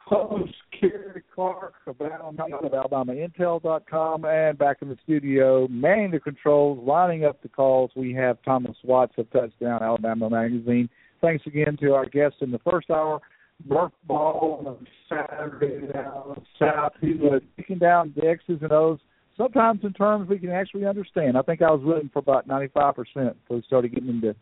host, 0.00 0.52
Cary 0.78 1.22
Clark 1.32 1.72
of 1.86 1.96
AlabamaIntel.com, 1.98 4.24
and 4.24 4.58
back 4.58 4.78
in 4.82 4.88
the 4.88 4.98
studio, 5.04 5.68
manning 5.68 6.10
the 6.10 6.18
controls, 6.18 6.84
lining 6.84 7.24
up 7.24 7.40
the 7.42 7.48
calls. 7.48 7.92
We 7.94 8.12
have 8.14 8.42
Thomas 8.42 8.76
Watts 8.82 9.14
of 9.16 9.30
Touchdown 9.30 9.80
Alabama 9.80 10.28
Magazine. 10.28 10.88
Thanks 11.20 11.46
again 11.46 11.76
to 11.80 11.94
our 11.94 12.06
guest 12.06 12.34
in 12.40 12.50
the 12.50 12.58
first 12.68 12.90
hour, 12.90 13.20
Murf 13.68 13.92
Ball 14.08 14.64
of 14.66 14.78
Saturday 15.08 15.86
down 15.92 16.44
south. 16.58 16.94
He 17.00 17.14
was 17.14 17.40
taking 17.56 17.78
down 17.78 18.12
the 18.16 18.26
X's 18.26 18.58
and 18.62 18.72
O's 18.72 18.98
sometimes 19.40 19.80
in 19.82 19.92
terms 19.92 20.28
we 20.28 20.38
can 20.38 20.50
actually 20.50 20.86
understand. 20.86 21.36
I 21.36 21.42
think 21.42 21.62
I 21.62 21.70
was 21.70 21.80
rooting 21.84 22.10
for 22.12 22.18
about 22.18 22.46
95% 22.48 22.74
before 22.74 23.34
we 23.50 23.62
started 23.66 23.94
getting 23.94 24.08
into 24.08 24.34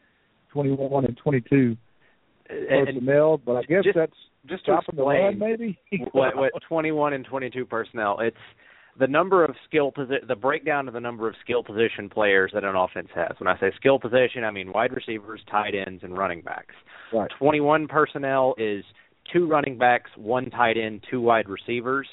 21 0.52 1.04
and 1.04 1.16
22 1.16 1.76
personnel, 2.48 3.38
but 3.38 3.56
I 3.56 3.62
guess 3.62 3.84
just, 3.84 3.96
that's 3.96 4.12
just 4.46 4.64
to 4.66 4.78
stopping 4.82 4.96
the 4.96 5.04
run, 5.04 5.32
explain 5.32 5.38
maybe. 5.38 5.78
what 6.12 6.36
what 6.36 6.52
21 6.68 7.12
and 7.12 7.24
22 7.24 7.66
personnel. 7.66 8.18
It's 8.20 8.36
the 8.98 9.06
number 9.06 9.44
of 9.44 9.54
skill 9.68 9.92
posi- 9.92 10.26
the 10.26 10.34
breakdown 10.34 10.88
of 10.88 10.94
the 10.94 11.00
number 11.00 11.28
of 11.28 11.34
skill 11.44 11.62
position 11.62 12.08
players 12.08 12.50
that 12.54 12.64
an 12.64 12.74
offense 12.74 13.08
has. 13.14 13.32
When 13.38 13.48
I 13.48 13.58
say 13.60 13.70
skill 13.76 13.98
position, 13.98 14.44
I 14.44 14.50
mean 14.50 14.72
wide 14.72 14.92
receivers, 14.92 15.40
tight 15.50 15.74
ends, 15.74 16.02
and 16.02 16.16
running 16.16 16.40
backs. 16.40 16.74
Right. 17.12 17.30
21 17.38 17.88
personnel 17.88 18.54
is 18.58 18.84
two 19.32 19.46
running 19.46 19.78
backs, 19.78 20.10
one 20.16 20.50
tight 20.50 20.76
end, 20.76 21.04
two 21.10 21.20
wide 21.20 21.48
receivers. 21.48 22.08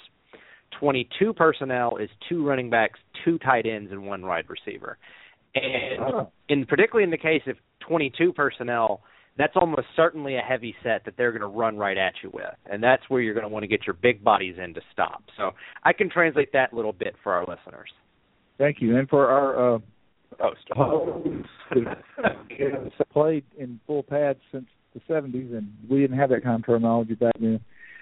22 0.80 1.34
personnel 1.34 1.98
is 1.98 2.10
two 2.30 2.46
running 2.46 2.70
backs, 2.70 3.00
two 3.24 3.38
tight 3.40 3.66
ends, 3.66 3.92
and 3.92 4.06
one 4.06 4.26
wide 4.26 4.46
receiver. 4.50 4.98
And 5.56 6.02
Oh. 6.02 6.32
in 6.50 6.66
particularly 6.66 7.04
in 7.04 7.12
the 7.12 7.18
case 7.18 7.44
of 7.48 7.58
22 7.88 8.34
personnel, 8.34 9.02
that's 9.38 9.56
almost 9.56 9.88
certainly 9.96 10.38
a 10.38 10.42
heavy 10.42 10.76
set 10.84 11.04
that 11.06 11.16
they're 11.18 11.32
going 11.32 11.42
to 11.42 11.48
run 11.48 11.78
right 11.78 11.98
at 11.98 12.14
you 12.24 12.30
with, 12.34 12.56
and 12.70 12.82
that's 12.82 13.04
where 13.10 13.22
you're 13.22 13.34
going 13.34 13.44
to 13.46 13.50
want 13.50 13.64
to 13.64 13.68
get 13.68 13.86
your 13.86 13.94
big 13.94 14.24
bodies 14.24 14.56
in 14.58 14.74
to 14.74 14.82
stop. 14.94 15.24
So 15.38 15.52
I 15.84 15.94
can 15.94 16.10
translate 16.10 16.54
that 16.54 16.72
a 16.72 16.76
little 16.76 16.94
bit 16.94 17.16
for 17.24 17.34
our 17.34 17.42
listeners. 17.42 17.90
Thank 18.58 18.82
you. 18.82 18.98
And 18.98 19.10
for 19.10 19.28
our 19.28 19.76
uh, 19.76 19.80
Host. 20.40 20.70
played 23.12 23.44
in 23.58 23.80
full 23.88 24.04
pads 24.04 24.40
since 24.52 24.66
the 24.94 25.00
70s, 25.14 25.56
and 25.56 25.72
we 25.90 26.00
didn't 26.02 26.18
have 26.18 26.30
that 26.30 26.44
kind 26.44 26.60
of 26.60 26.66
terminology 26.66 27.16
back 27.16 27.34
then. 27.40 27.60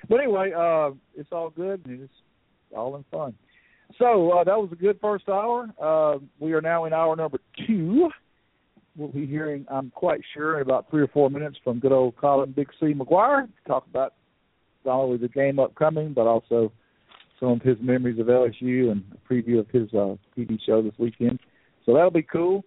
But 0.09 0.19
anyway, 0.19 0.51
uh, 0.55 0.91
it's 1.15 1.29
all 1.31 1.49
good, 1.49 1.81
and 1.85 2.01
it's 2.03 2.13
all 2.75 2.95
in 2.95 3.05
fun. 3.11 3.33
So 3.99 4.31
uh, 4.31 4.43
that 4.43 4.57
was 4.57 4.69
a 4.71 4.75
good 4.75 4.99
first 5.01 5.29
hour. 5.29 5.67
Uh, 5.81 6.19
we 6.39 6.53
are 6.53 6.61
now 6.61 6.85
in 6.85 6.93
hour 6.93 7.15
number 7.15 7.39
two. 7.67 8.09
We'll 8.95 9.09
be 9.09 9.25
hearing, 9.25 9.65
I'm 9.69 9.91
quite 9.91 10.21
sure, 10.33 10.55
in 10.55 10.61
about 10.61 10.89
three 10.89 11.01
or 11.01 11.07
four 11.07 11.29
minutes 11.29 11.57
from 11.63 11.79
good 11.79 11.91
old 11.91 12.15
Colin 12.15 12.51
Big 12.51 12.69
C. 12.79 12.93
McGuire 12.93 13.45
to 13.45 13.67
talk 13.67 13.85
about 13.87 14.13
not 14.85 14.99
only 14.99 15.17
the 15.17 15.27
game 15.27 15.59
upcoming, 15.59 16.13
but 16.13 16.27
also 16.27 16.71
some 17.39 17.49
of 17.49 17.61
his 17.61 17.77
memories 17.81 18.19
of 18.19 18.27
LSU 18.27 18.91
and 18.91 19.03
a 19.11 19.33
preview 19.33 19.59
of 19.59 19.67
his 19.69 19.89
uh, 19.93 20.15
TV 20.37 20.57
show 20.65 20.81
this 20.81 20.93
weekend. 20.97 21.39
So 21.85 21.93
that'll 21.93 22.11
be 22.11 22.23
cool. 22.23 22.63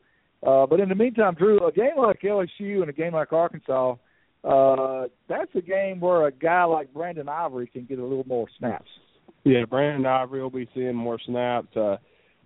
Uh, 0.47 0.67
but 0.67 0.81
in 0.81 0.89
the 0.89 0.95
meantime, 0.95 1.35
Drew, 1.35 1.65
a 1.67 1.73
game 1.73 1.97
like 1.97 2.21
LSU 2.21 2.81
and 2.81 2.91
a 2.91 2.93
game 2.93 3.15
like 3.15 3.33
Arkansas, 3.33 3.97
uh, 4.45 5.05
that's 5.29 5.51
a 5.55 5.61
game 5.61 6.01
where 6.01 6.27
a 6.27 6.33
guy 6.33 6.65
like 6.65 6.93
Brandon 6.93 7.29
Ivory 7.29 7.67
can 7.67 7.85
get 7.85 7.99
a 7.99 8.05
little 8.05 8.27
more 8.27 8.47
snaps. 8.59 8.91
Yeah, 9.47 9.65
Brandon 9.65 10.05
Ivory 10.05 10.43
will 10.43 10.51
be 10.51 10.69
seeing 10.75 10.97
more 10.97 11.21
snaps. 11.25 11.69
Uh, 11.77 11.99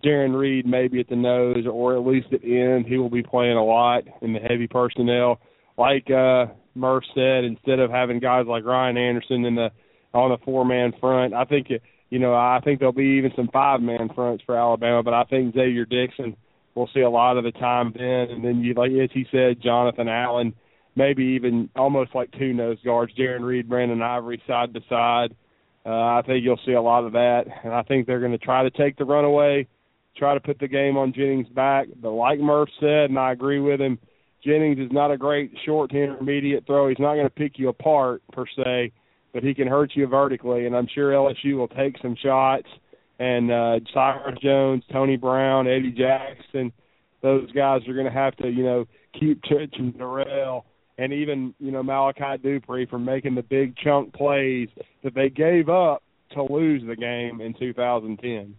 Jarran 0.05 0.37
Reed 0.37 0.67
maybe 0.67 0.99
at 0.99 1.09
the 1.09 1.15
nose 1.15 1.65
or 1.65 1.95
at 1.95 2.05
least 2.05 2.27
at 2.31 2.43
end. 2.43 2.85
He 2.85 2.97
will 2.97 3.09
be 3.09 3.23
playing 3.23 3.57
a 3.57 3.65
lot 3.65 4.03
in 4.21 4.33
the 4.33 4.39
heavy 4.39 4.67
personnel. 4.67 5.39
Like 5.79 6.05
uh, 6.11 6.53
Murf 6.77 7.01
said, 7.15 7.43
instead 7.43 7.79
of 7.79 7.89
having 7.89 8.19
guys 8.19 8.45
like 8.47 8.65
Ryan 8.65 8.97
Anderson 8.97 9.45
in 9.45 9.55
the 9.55 9.71
on 10.13 10.29
the 10.29 10.37
four 10.45 10.63
man 10.63 10.93
front, 11.01 11.33
I 11.33 11.43
think 11.45 11.69
you 12.11 12.19
know 12.19 12.35
I 12.35 12.59
think 12.63 12.77
there'll 12.77 12.93
be 12.93 13.17
even 13.17 13.31
some 13.35 13.49
five 13.51 13.81
man 13.81 14.09
fronts 14.13 14.43
for 14.45 14.55
Alabama. 14.55 15.01
But 15.01 15.15
I 15.15 15.23
think 15.23 15.55
Xavier 15.55 15.85
Dickson 15.85 16.37
will 16.75 16.89
see 16.93 17.01
a 17.01 17.09
lot 17.09 17.37
of 17.37 17.43
the 17.43 17.51
time 17.53 17.93
then, 17.97 18.27
and 18.29 18.45
then 18.45 18.61
you 18.61 18.75
like 18.75 18.91
as 18.91 19.09
he 19.11 19.25
said, 19.31 19.59
Jonathan 19.59 20.07
Allen, 20.07 20.53
maybe 20.95 21.23
even 21.23 21.67
almost 21.75 22.13
like 22.13 22.31
two 22.37 22.53
nose 22.53 22.77
guards, 22.85 23.11
Jarran 23.17 23.41
Reed, 23.41 23.67
Brandon 23.67 24.03
Ivory 24.03 24.39
side 24.45 24.75
to 24.75 24.81
side. 24.87 25.35
Uh, 25.85 25.89
I 25.89 26.21
think 26.25 26.43
you'll 26.43 26.59
see 26.65 26.73
a 26.73 26.81
lot 26.81 27.05
of 27.05 27.13
that, 27.13 27.45
and 27.63 27.73
I 27.73 27.81
think 27.83 28.05
they're 28.05 28.19
going 28.19 28.31
to 28.31 28.37
try 28.37 28.63
to 28.63 28.69
take 28.69 28.97
the 28.97 29.05
runaway, 29.05 29.67
try 30.15 30.33
to 30.33 30.39
put 30.39 30.59
the 30.59 30.67
game 30.67 30.95
on 30.95 31.13
Jennings' 31.13 31.49
back. 31.49 31.87
But 31.99 32.11
like 32.11 32.39
Murf 32.39 32.67
said, 32.79 33.09
and 33.09 33.17
I 33.17 33.31
agree 33.31 33.59
with 33.59 33.81
him, 33.81 33.97
Jennings 34.45 34.79
is 34.79 34.91
not 34.91 35.11
a 35.11 35.17
great 35.17 35.51
short 35.65 35.91
to 35.91 36.03
intermediate 36.03 36.65
throw. 36.65 36.89
He's 36.89 36.99
not 36.99 37.15
going 37.15 37.25
to 37.25 37.31
pick 37.31 37.57
you 37.57 37.69
apart 37.69 38.21
per 38.31 38.45
se, 38.55 38.91
but 39.33 39.43
he 39.43 39.53
can 39.53 39.67
hurt 39.67 39.91
you 39.95 40.07
vertically. 40.07 40.65
And 40.65 40.75
I'm 40.75 40.87
sure 40.93 41.11
LSU 41.11 41.57
will 41.57 41.67
take 41.67 41.95
some 42.01 42.15
shots. 42.21 42.67
And 43.19 43.51
uh, 43.51 43.79
Cyrus 43.93 44.39
Jones, 44.41 44.83
Tony 44.91 45.15
Brown, 45.15 45.67
Eddie 45.67 45.91
Jackson, 45.91 46.71
those 47.21 47.51
guys 47.51 47.81
are 47.87 47.93
going 47.93 48.05
to 48.05 48.11
have 48.11 48.35
to, 48.37 48.49
you 48.49 48.63
know, 48.63 48.85
keep 49.19 49.41
touching 49.43 49.93
Dural 49.93 50.63
and 51.01 51.13
even 51.13 51.53
you 51.59 51.71
know 51.71 51.81
Malachi 51.81 52.37
Dupre 52.41 52.85
from 52.85 53.03
making 53.03 53.33
the 53.33 53.41
big 53.41 53.75
chunk 53.75 54.13
plays 54.13 54.69
that 55.03 55.15
they 55.15 55.29
gave 55.29 55.67
up 55.67 56.03
to 56.33 56.43
lose 56.43 56.83
the 56.87 56.95
game 56.95 57.41
in 57.41 57.55
2010. 57.57 58.55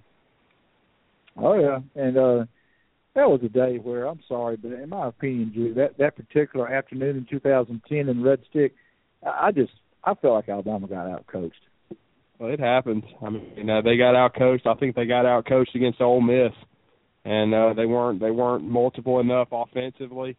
Oh 1.37 1.55
yeah, 1.55 1.79
and 1.95 2.17
uh 2.17 2.45
that 3.15 3.29
was 3.29 3.41
a 3.45 3.49
day 3.49 3.77
where 3.77 4.07
I'm 4.07 4.21
sorry, 4.27 4.57
but 4.57 4.73
in 4.73 4.89
my 4.89 5.07
opinion, 5.07 5.53
Drew, 5.55 5.75
that 5.75 5.97
that 5.99 6.17
particular 6.17 6.69
afternoon 6.69 7.17
in 7.17 7.27
2010 7.31 8.09
in 8.09 8.23
Red 8.23 8.41
Stick, 8.51 8.75
I 9.25 9.47
I 9.47 9.53
just 9.53 9.73
I 10.03 10.15
felt 10.15 10.35
like 10.35 10.49
Alabama 10.49 10.89
got 10.89 11.09
out 11.09 11.27
coached. 11.29 11.55
Well, 12.41 12.51
it 12.51 12.59
happens. 12.59 13.05
I 13.25 13.31
mean, 13.31 13.71
uh, 13.71 13.83
they 13.83 13.97
got 13.97 14.17
out 14.17 14.35
coached. 14.37 14.67
I 14.67 14.75
think 14.75 14.97
they 14.97 15.07
got 15.07 15.27
out 15.27 15.47
coached 15.47 15.77
against 15.77 16.01
Ole 16.01 16.21
Miss, 16.21 16.53
and 17.25 17.55
uh, 17.55 17.75
they 17.75 17.87
weren't 17.87 18.19
they 18.19 18.33
weren't 18.33 18.65
multiple 18.65 19.21
enough 19.21 19.49
offensively. 19.53 20.37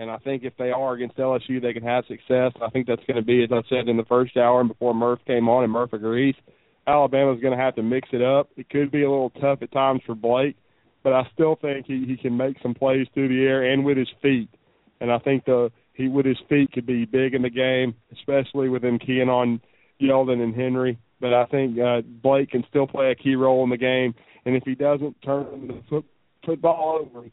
And 0.00 0.10
I 0.10 0.16
think 0.16 0.44
if 0.44 0.54
they 0.56 0.70
are 0.70 0.94
against 0.94 1.18
LSU, 1.18 1.60
they 1.60 1.74
can 1.74 1.82
have 1.82 2.06
success. 2.06 2.52
I 2.62 2.70
think 2.70 2.86
that's 2.86 3.04
going 3.06 3.18
to 3.18 3.22
be, 3.22 3.44
as 3.44 3.50
I 3.52 3.60
said 3.68 3.86
in 3.86 3.98
the 3.98 4.04
first 4.06 4.34
hour 4.34 4.60
and 4.60 4.70
before 4.70 4.94
Murf 4.94 5.18
came 5.26 5.46
on, 5.46 5.62
and 5.62 5.72
Murf 5.72 5.92
agrees. 5.92 6.34
Alabama's 6.86 7.42
going 7.42 7.56
to 7.56 7.62
have 7.62 7.74
to 7.74 7.82
mix 7.82 8.08
it 8.12 8.22
up. 8.22 8.48
It 8.56 8.70
could 8.70 8.90
be 8.90 9.02
a 9.02 9.10
little 9.10 9.28
tough 9.28 9.58
at 9.60 9.70
times 9.72 10.00
for 10.06 10.14
Blake, 10.14 10.56
but 11.04 11.12
I 11.12 11.28
still 11.34 11.54
think 11.54 11.84
he 11.84 12.06
he 12.06 12.16
can 12.16 12.34
make 12.34 12.56
some 12.62 12.72
plays 12.72 13.08
through 13.12 13.28
the 13.28 13.44
air 13.44 13.70
and 13.70 13.84
with 13.84 13.98
his 13.98 14.08
feet. 14.22 14.48
And 15.02 15.12
I 15.12 15.18
think 15.18 15.44
the 15.44 15.70
he 15.92 16.08
with 16.08 16.24
his 16.24 16.38
feet 16.48 16.72
could 16.72 16.86
be 16.86 17.04
big 17.04 17.34
in 17.34 17.42
the 17.42 17.50
game, 17.50 17.94
especially 18.10 18.70
with 18.70 18.82
him 18.82 18.98
keying 18.98 19.28
on 19.28 19.60
Yeldon 20.00 20.42
and 20.42 20.54
Henry. 20.54 20.98
But 21.20 21.34
I 21.34 21.44
think 21.44 21.78
uh, 21.78 22.00
Blake 22.22 22.52
can 22.52 22.64
still 22.70 22.86
play 22.86 23.10
a 23.10 23.14
key 23.14 23.34
role 23.34 23.62
in 23.64 23.70
the 23.70 23.76
game, 23.76 24.14
and 24.46 24.56
if 24.56 24.62
he 24.64 24.74
doesn't 24.74 25.20
turn 25.20 25.68
the 25.68 25.82
foot, 25.90 26.06
football 26.46 27.00
over, 27.02 27.26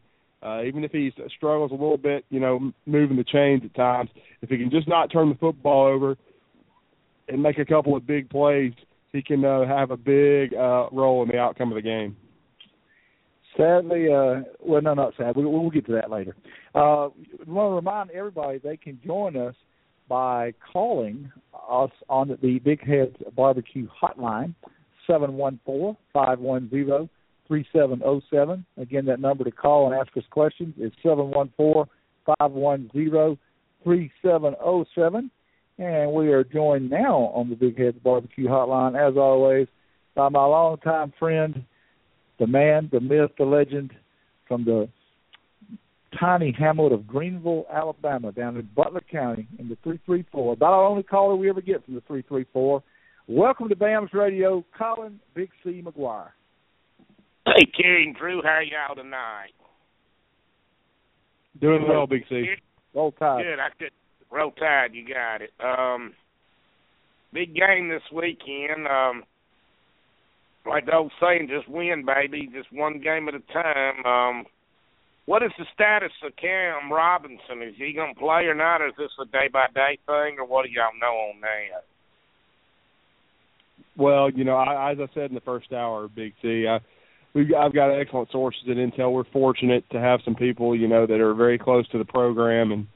uh, 0.48 0.64
even 0.64 0.84
if 0.84 0.92
he 0.92 1.12
struggles 1.36 1.72
a 1.72 1.76
little 1.76 1.98
bit, 1.98 2.24
you 2.30 2.40
know, 2.40 2.72
moving 2.86 3.18
the 3.18 3.24
chains 3.24 3.62
at 3.66 3.76
times, 3.76 4.10
if 4.42 4.50
he 4.50 4.58
can 4.58 4.70
just 4.70 4.88
not 4.88 5.12
turn 5.12 5.30
the 5.30 5.36
football 5.36 5.88
over 5.88 6.16
and 7.28 7.42
make 7.42 7.58
a 7.58 7.66
couple 7.66 7.96
of 7.96 8.08
big 8.08 8.30
plays, 8.30 8.72
he 9.12 9.22
can 9.22 9.44
uh, 9.44 9.66
have 9.68 9.92
a 9.92 9.98
big 9.98 10.54
uh, 10.54 10.88
role 10.92 11.24
in 11.24 11.30
the 11.30 11.38
outcome 11.38 11.72
of 11.72 11.76
the 11.76 11.82
game. 11.82 12.16
Sadly, 13.58 14.06
uh, 14.08 14.42
well, 14.60 14.82
no, 14.82 14.94
not 14.94 15.14
sad. 15.18 15.36
We, 15.36 15.46
we'll 15.46 15.70
get 15.70 15.86
to 15.88 15.94
that 15.94 16.12
later. 16.12 16.36
Uh, 16.76 17.08
I 17.08 17.10
want 17.48 17.72
to 17.72 17.76
remind 17.76 18.12
everybody 18.12 18.60
they 18.60 18.78
can 18.78 19.00
join 19.06 19.36
us 19.36 19.56
by 20.08 20.54
calling 20.72 21.32
us 21.70 21.92
on 22.08 22.38
the 22.42 22.60
Big 22.60 22.86
Heads 22.86 23.16
Barbecue 23.36 23.88
Hotline, 24.02 24.54
seven 25.08 25.34
one 25.34 25.60
four 25.66 25.98
five 26.14 26.40
one 26.40 26.70
zero 26.70 27.10
three 27.48 27.66
seven 27.74 28.00
zero 28.00 28.22
seven. 28.30 28.66
Again, 28.78 29.06
that 29.06 29.20
number 29.20 29.44
to 29.44 29.52
call 29.52 29.92
and 29.92 30.00
ask 30.00 30.16
us 30.18 30.24
questions 30.30 30.76
is 30.80 30.92
seven 31.04 31.32
one 31.32 31.52
four 31.58 31.88
five 32.26 32.52
one 32.52 32.90
zero 32.94 33.38
three 33.84 34.12
seven 34.22 34.54
zero 34.56 34.86
seven. 34.96 35.32
And 35.80 36.12
we 36.12 36.30
are 36.30 36.44
joined 36.44 36.90
now 36.90 37.32
on 37.36 37.50
the 37.50 37.56
Big 37.56 37.78
Heads 37.78 37.98
Barbecue 38.04 38.48
Hotline, 38.48 38.96
as 38.98 39.16
always, 39.16 39.68
by 40.16 40.28
my 40.30 40.44
longtime 40.44 41.14
friend, 41.20 41.64
the 42.40 42.48
man, 42.48 42.90
the 42.92 43.00
myth, 43.00 43.32
the 43.38 43.46
legend 43.46 43.92
from 44.48 44.66
the 44.66 44.90
tiny 46.20 46.52
hamlet 46.58 46.94
of 46.94 47.06
Greenville, 47.06 47.66
Alabama, 47.72 48.32
down 48.32 48.58
in 48.58 48.68
Butler 48.76 49.04
County 49.12 49.48
in 49.60 49.70
the 49.70 49.78
334. 49.84 50.54
About 50.54 50.74
our 50.74 50.86
only 50.86 51.04
caller 51.04 51.36
we 51.36 51.50
ever 51.50 51.62
get 51.62 51.86
from 51.86 51.94
the 51.96 52.02
334. 52.02 52.82
Welcome 53.28 53.70
to 53.70 53.76
BAMS 53.76 54.14
Radio, 54.14 54.66
Colin 54.78 55.20
Big 55.36 55.50
C. 55.64 55.84
McGuire. 55.86 56.30
Hey, 57.56 57.66
Cary 57.66 58.04
and 58.06 58.16
Drew, 58.16 58.42
how 58.44 58.50
are 58.50 58.64
y'all 58.64 58.96
tonight? 58.96 59.54
Doing 61.62 61.86
well, 61.88 62.06
Big 62.06 62.24
C. 62.30 62.46
Roll 62.94 63.12
Tide. 63.14 63.44
Good. 63.44 63.60
I 63.60 63.70
could 63.78 63.92
roll 64.32 64.52
tide. 64.52 64.94
You 64.94 65.06
got 65.08 65.42
it. 65.42 65.52
Um, 65.64 66.14
big 67.34 67.56
game 67.56 67.90
this 67.90 68.04
weekend. 68.14 68.88
Um, 68.88 69.24
like 70.66 70.86
the 70.86 70.96
old 70.96 71.12
saying, 71.22 71.50
just 71.50 71.70
win, 71.70 72.06
baby. 72.06 72.50
Just 72.54 72.72
one 72.72 73.00
game 73.00 73.28
at 73.30 73.36
a 73.36 73.40
time. 73.54 74.06
Um, 74.06 74.46
what 75.26 75.42
is 75.42 75.52
the 75.58 75.66
status 75.74 76.12
of 76.26 76.36
Cam 76.36 76.92
Robinson? 76.92 77.62
Is 77.62 77.76
he 77.78 77.94
going 77.94 78.14
to 78.14 78.20
play 78.20 78.44
or 78.44 78.56
not? 78.56 78.82
Or 78.82 78.88
is 78.88 78.94
this 78.98 79.12
a 79.22 79.26
day 79.26 79.48
by 79.52 79.68
day 79.74 79.98
thing, 80.06 80.38
or 80.40 80.46
what 80.46 80.66
do 80.66 80.72
y'all 80.72 80.92
know 81.00 81.16
on 81.34 81.42
that? 81.42 81.86
Well, 83.96 84.30
you 84.30 84.44
know, 84.44 84.58
I, 84.58 84.92
as 84.92 84.98
I 85.00 85.08
said 85.14 85.30
in 85.30 85.36
the 85.36 85.42
first 85.42 85.72
hour, 85.72 86.08
Big 86.08 86.34
C, 86.42 86.68
I, 86.68 86.80
we've 87.38 87.54
I've 87.54 87.74
got 87.74 87.92
excellent 87.92 88.32
sources 88.32 88.64
at 88.70 88.78
Intel. 88.78 89.14
We're 89.14 89.24
fortunate 89.32 89.90
to 89.92 90.00
have 90.00 90.20
some 90.26 90.36
people, 90.36 90.76
you 90.76 90.88
know, 90.88 91.06
that 91.06 91.22
are 91.22 91.34
very 91.34 91.58
close 91.58 91.88
to 91.90 91.98
the 91.98 92.06
program, 92.06 92.72
and 92.72 92.88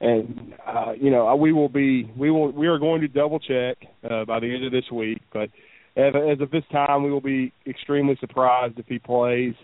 and 0.00 0.54
uh, 0.66 0.92
you 1.00 1.10
know, 1.10 1.34
we 1.36 1.52
will 1.52 1.68
be 1.68 2.10
we 2.16 2.30
will 2.30 2.50
we 2.52 2.66
are 2.66 2.78
going 2.78 3.00
to 3.00 3.08
double 3.08 3.38
check 3.38 3.78
uh, 4.08 4.24
by 4.24 4.40
the 4.40 4.54
end 4.54 4.64
of 4.64 4.72
this 4.72 4.90
week, 4.92 5.22
but 5.32 5.48
as, 5.96 6.12
as 6.14 6.40
of 6.40 6.50
this 6.50 6.64
time, 6.72 7.04
we 7.04 7.10
will 7.10 7.20
be 7.20 7.52
extremely 7.66 8.16
surprised 8.20 8.78
if 8.78 8.86
he 8.86 8.98
plays. 8.98 9.54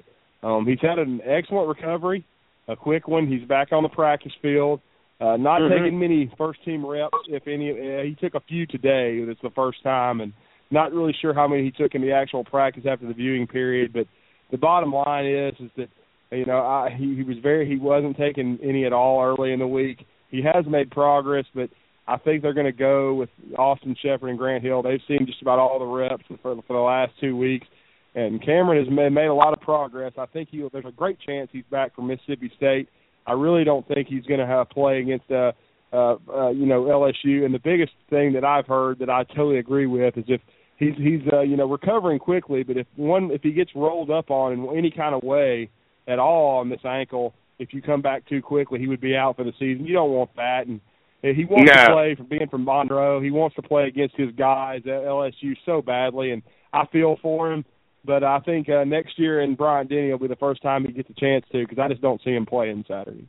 Um, 0.43 0.65
he's 0.67 0.81
had 0.81 0.99
an 0.99 1.21
excellent 1.25 1.69
recovery, 1.69 2.25
a 2.69 2.77
quick 2.77 3.09
one. 3.09 3.27
He's 3.27 3.47
back 3.47 3.73
on 3.73 3.83
the 3.83 3.89
practice 3.89 4.33
field. 4.41 4.81
Uh, 5.21 5.37
not 5.37 5.61
Mhm. 5.61 5.69
taking 5.71 5.99
many 5.99 6.31
first 6.39 6.65
team 6.65 6.87
reps, 6.87 7.19
if 7.29 7.47
any. 7.47 7.71
Uh, 7.71 8.03
he 8.05 8.15
took 8.15 8.35
a 8.35 8.41
few 8.41 8.65
today. 8.65 9.19
It's 9.19 9.41
the 9.43 9.51
first 9.51 9.83
time, 9.83 10.23
and 10.23 10.33
not 10.71 10.93
really 10.93 11.13
sure 11.21 11.35
how 11.35 11.47
many 11.47 11.65
he 11.65 11.71
took 11.73 11.95
in 11.95 12.01
the 12.01 12.13
actual 12.13 12.45
practice 12.45 12.87
after 12.87 13.07
the 13.07 13.13
viewing 13.13 13.47
period. 13.47 13.93
But 13.93 14.07
the 14.51 14.59
bottom 14.59 14.93
line 14.93 15.27
is, 15.27 15.55
is 15.61 15.71
that 15.77 15.89
you 16.31 16.45
know 16.45 16.59
I, 16.59 16.91
he, 16.97 17.17
he 17.17 17.23
was 17.23 17.37
very 17.43 17.69
he 17.69 17.77
wasn't 17.77 18.17
taking 18.17 18.59
any 18.63 18.85
at 18.85 18.93
all 18.93 19.23
early 19.23 19.53
in 19.53 19.59
the 19.59 19.67
week. 19.67 20.07
He 20.31 20.43
has 20.43 20.65
made 20.67 20.91
progress, 20.91 21.45
but 21.55 21.71
I 22.07 22.17
think 22.17 22.43
they're 22.43 22.55
going 22.55 22.67
to 22.67 22.73
go 22.73 23.15
with 23.15 23.29
Austin 23.59 23.97
Shepherd 24.01 24.29
and 24.29 24.39
Grant 24.39 24.65
Hill. 24.65 24.83
They've 24.83 25.01
seen 25.07 25.27
just 25.27 25.43
about 25.43 25.59
all 25.59 25.79
the 25.79 25.85
reps 25.85 26.25
for, 26.43 26.61
for 26.67 26.73
the 26.73 26.81
last 26.81 27.13
two 27.21 27.37
weeks, 27.37 27.67
and 28.15 28.45
Cameron 28.45 28.85
has 28.85 28.93
made, 28.93 29.11
made 29.11 29.27
a 29.27 29.35
lot 29.35 29.53
of 29.53 29.61
progress. 29.61 30.13
I 30.19 30.27
think 30.27 30.49
he 30.51 30.67
there's 30.73 30.85
a 30.85 30.93
great 30.93 31.19
chance 31.21 31.51
he's 31.53 31.65
back 31.71 31.95
for 31.95 32.03
Mississippi 32.03 32.51
State. 32.57 32.89
I 33.27 33.33
really 33.33 33.65
don't 33.65 33.87
think 33.87 34.09
he's 34.09 34.25
going 34.25 34.41
to 34.41 34.47
have 34.47 34.71
play 34.71 35.01
against 35.01 35.31
uh, 35.31 35.53
uh, 35.93 36.17
uh, 36.33 36.51
you 36.51 36.67
know 36.67 36.83
LSU. 36.83 37.45
And 37.45 37.55
the 37.55 37.61
biggest 37.63 37.93
thing 38.09 38.33
that 38.33 38.45
I've 38.45 38.67
heard 38.67 38.99
that 39.01 39.11
I 39.11 39.25
totally 39.25 39.59
agree 39.59 39.87
with 39.87 40.17
is 40.17 40.25
if 40.27 40.41
he's 40.81 40.97
he's 40.97 41.21
uh, 41.33 41.43
you 41.43 41.57
know 41.57 41.69
recovering 41.69 42.19
quickly, 42.19 42.65
but 42.65 42.77
if 42.77 42.87
one 42.97 43.31
if 43.31 43.43
he 43.43 43.53
gets 43.53 43.71
rolled 43.77 44.11
up 44.11 44.31
on 44.31 44.53
in 44.53 44.77
any 44.77 44.91
kind 44.91 45.15
of 45.15 45.23
way 45.23 45.71
at 46.09 46.19
all 46.19 46.59
on 46.59 46.69
this 46.69 46.81
ankle, 46.85 47.35
if 47.61 47.73
you 47.73 47.81
come 47.81 48.03
back 48.03 48.27
too 48.29 48.43
quickly, 48.43 48.81
he 48.81 48.89
would 48.89 49.01
be 49.01 49.15
out 49.15 49.37
for 49.37 49.45
the 49.45 49.53
season. 49.61 49.87
You 49.87 49.93
don't 49.93 50.11
want 50.11 50.35
that, 50.35 50.67
and 50.67 50.81
he 51.23 51.45
wants 51.45 51.71
to 51.71 51.93
play 51.93 52.15
from 52.17 52.27
being 52.27 52.49
from 52.51 52.65
Monroe. 52.65 53.21
He 53.21 53.31
wants 53.31 53.55
to 53.57 53.63
play 53.63 53.85
against 53.85 54.17
his 54.17 54.33
guys 54.37 54.81
at 54.87 55.05
LSU 55.05 55.55
so 55.65 55.83
badly, 55.83 56.33
and 56.33 56.43
I 56.73 56.87
feel 56.91 57.17
for 57.23 57.53
him. 57.53 57.65
But 58.03 58.25
I 58.25 58.41
think 58.41 58.71
uh, 58.71 58.85
next 58.85 59.19
year 59.19 59.43
in 59.43 59.55
Bryant 59.55 59.91
Denny 59.91 60.11
will 60.11 60.19
be 60.19 60.27
the 60.27 60.37
first 60.37 60.63
time 60.63 60.87
he 60.87 60.93
gets 60.93 61.11
a 61.11 61.21
chance 61.21 61.45
to, 61.53 61.67
because 61.67 61.79
I 61.79 61.89
just 61.89 62.01
don't 62.01 62.21
see 62.25 62.31
him 62.31 62.47
playing 62.47 62.87
Saturday. 62.89 63.29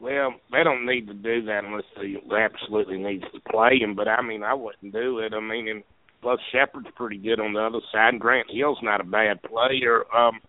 Well, 0.00 0.34
they 0.50 0.64
don't 0.64 0.84
need 0.84 1.06
to 1.06 1.14
do 1.14 1.44
that 1.44 1.64
unless 1.64 1.84
he 2.02 2.18
absolutely 2.36 2.98
needs 2.98 3.24
to 3.32 3.40
play 3.50 3.78
him. 3.78 3.94
But 3.94 4.08
I 4.08 4.20
mean, 4.22 4.42
I 4.42 4.54
wouldn't 4.54 4.92
do 4.92 5.20
it. 5.20 5.32
I 5.32 5.40
mean, 5.40 5.68
and 5.68 5.84
plus 6.22 6.38
Shepherd's 6.52 6.88
pretty 6.96 7.18
good 7.18 7.40
on 7.40 7.52
the 7.52 7.60
other 7.60 7.80
side, 7.92 8.10
and 8.10 8.20
Grant 8.20 8.48
Hill's 8.50 8.78
not 8.82 9.00
a 9.00 9.04
bad 9.04 9.42
player. 9.42 10.04
Um, 10.14 10.40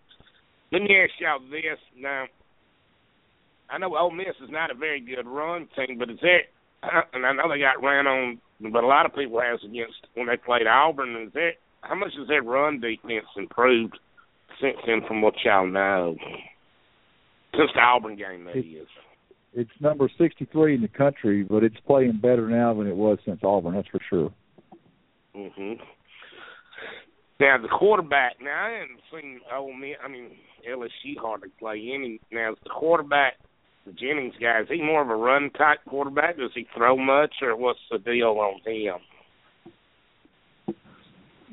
let 0.72 0.82
me 0.82 0.96
ask 1.02 1.12
y'all 1.20 1.40
this 1.50 1.78
now. 1.96 2.26
I 3.70 3.78
know 3.78 3.96
Ole 3.96 4.10
Miss 4.10 4.36
is 4.42 4.50
not 4.50 4.70
a 4.70 4.74
very 4.74 5.00
good 5.00 5.26
run 5.26 5.68
team, 5.76 5.98
but 5.98 6.10
is 6.10 6.18
that? 6.22 6.48
And 7.12 7.26
I 7.26 7.32
know 7.32 7.50
they 7.50 7.58
got 7.58 7.82
ran 7.82 8.06
on, 8.06 8.40
but 8.72 8.84
a 8.84 8.86
lot 8.86 9.04
of 9.04 9.14
people 9.14 9.40
has 9.40 9.58
against 9.64 10.06
when 10.14 10.28
they 10.28 10.36
played 10.36 10.66
Auburn. 10.66 11.24
Is 11.26 11.32
that 11.32 11.52
how 11.80 11.96
much 11.96 12.12
has 12.18 12.28
their 12.28 12.42
run 12.42 12.80
defense 12.80 13.26
improved 13.36 13.98
since 14.60 14.76
then, 14.86 15.00
from 15.06 15.22
what 15.22 15.34
y'all 15.44 15.66
know? 15.66 16.16
Since 17.56 17.70
the 17.74 17.80
Auburn 17.80 18.16
game, 18.16 18.44
that 18.44 18.56
is. 18.56 18.86
It's 19.54 19.70
number 19.80 20.08
63 20.18 20.76
in 20.76 20.82
the 20.82 20.88
country, 20.88 21.42
but 21.42 21.64
it's 21.64 21.78
playing 21.86 22.20
better 22.22 22.48
now 22.48 22.74
than 22.74 22.86
it 22.86 22.94
was 22.94 23.18
since 23.24 23.40
Auburn. 23.42 23.74
That's 23.74 23.88
for 23.88 24.00
sure. 24.08 24.32
Hmm 25.34 25.74
Now 27.40 27.58
the 27.60 27.68
quarterback. 27.68 28.36
Now 28.42 28.66
I 28.66 28.70
haven't 28.80 29.00
seen 29.12 29.40
Ole 29.54 29.72
Miss. 29.74 29.96
I 30.04 30.08
mean 30.08 30.30
LSU 30.68 31.16
hardly 31.20 31.50
play 31.58 31.90
any. 31.94 32.20
Now 32.32 32.54
the 32.62 32.70
quarterback, 32.70 33.34
the 33.86 33.92
Jennings 33.92 34.34
guy, 34.40 34.60
is 34.60 34.68
he 34.68 34.82
more 34.82 35.02
of 35.02 35.10
a 35.10 35.16
run 35.16 35.50
type 35.50 35.78
quarterback? 35.88 36.36
Does 36.36 36.50
he 36.54 36.66
throw 36.76 36.96
much, 36.96 37.34
or 37.42 37.56
what's 37.56 37.78
the 37.90 37.98
deal 37.98 38.38
on 38.38 38.60
him? 38.64 38.98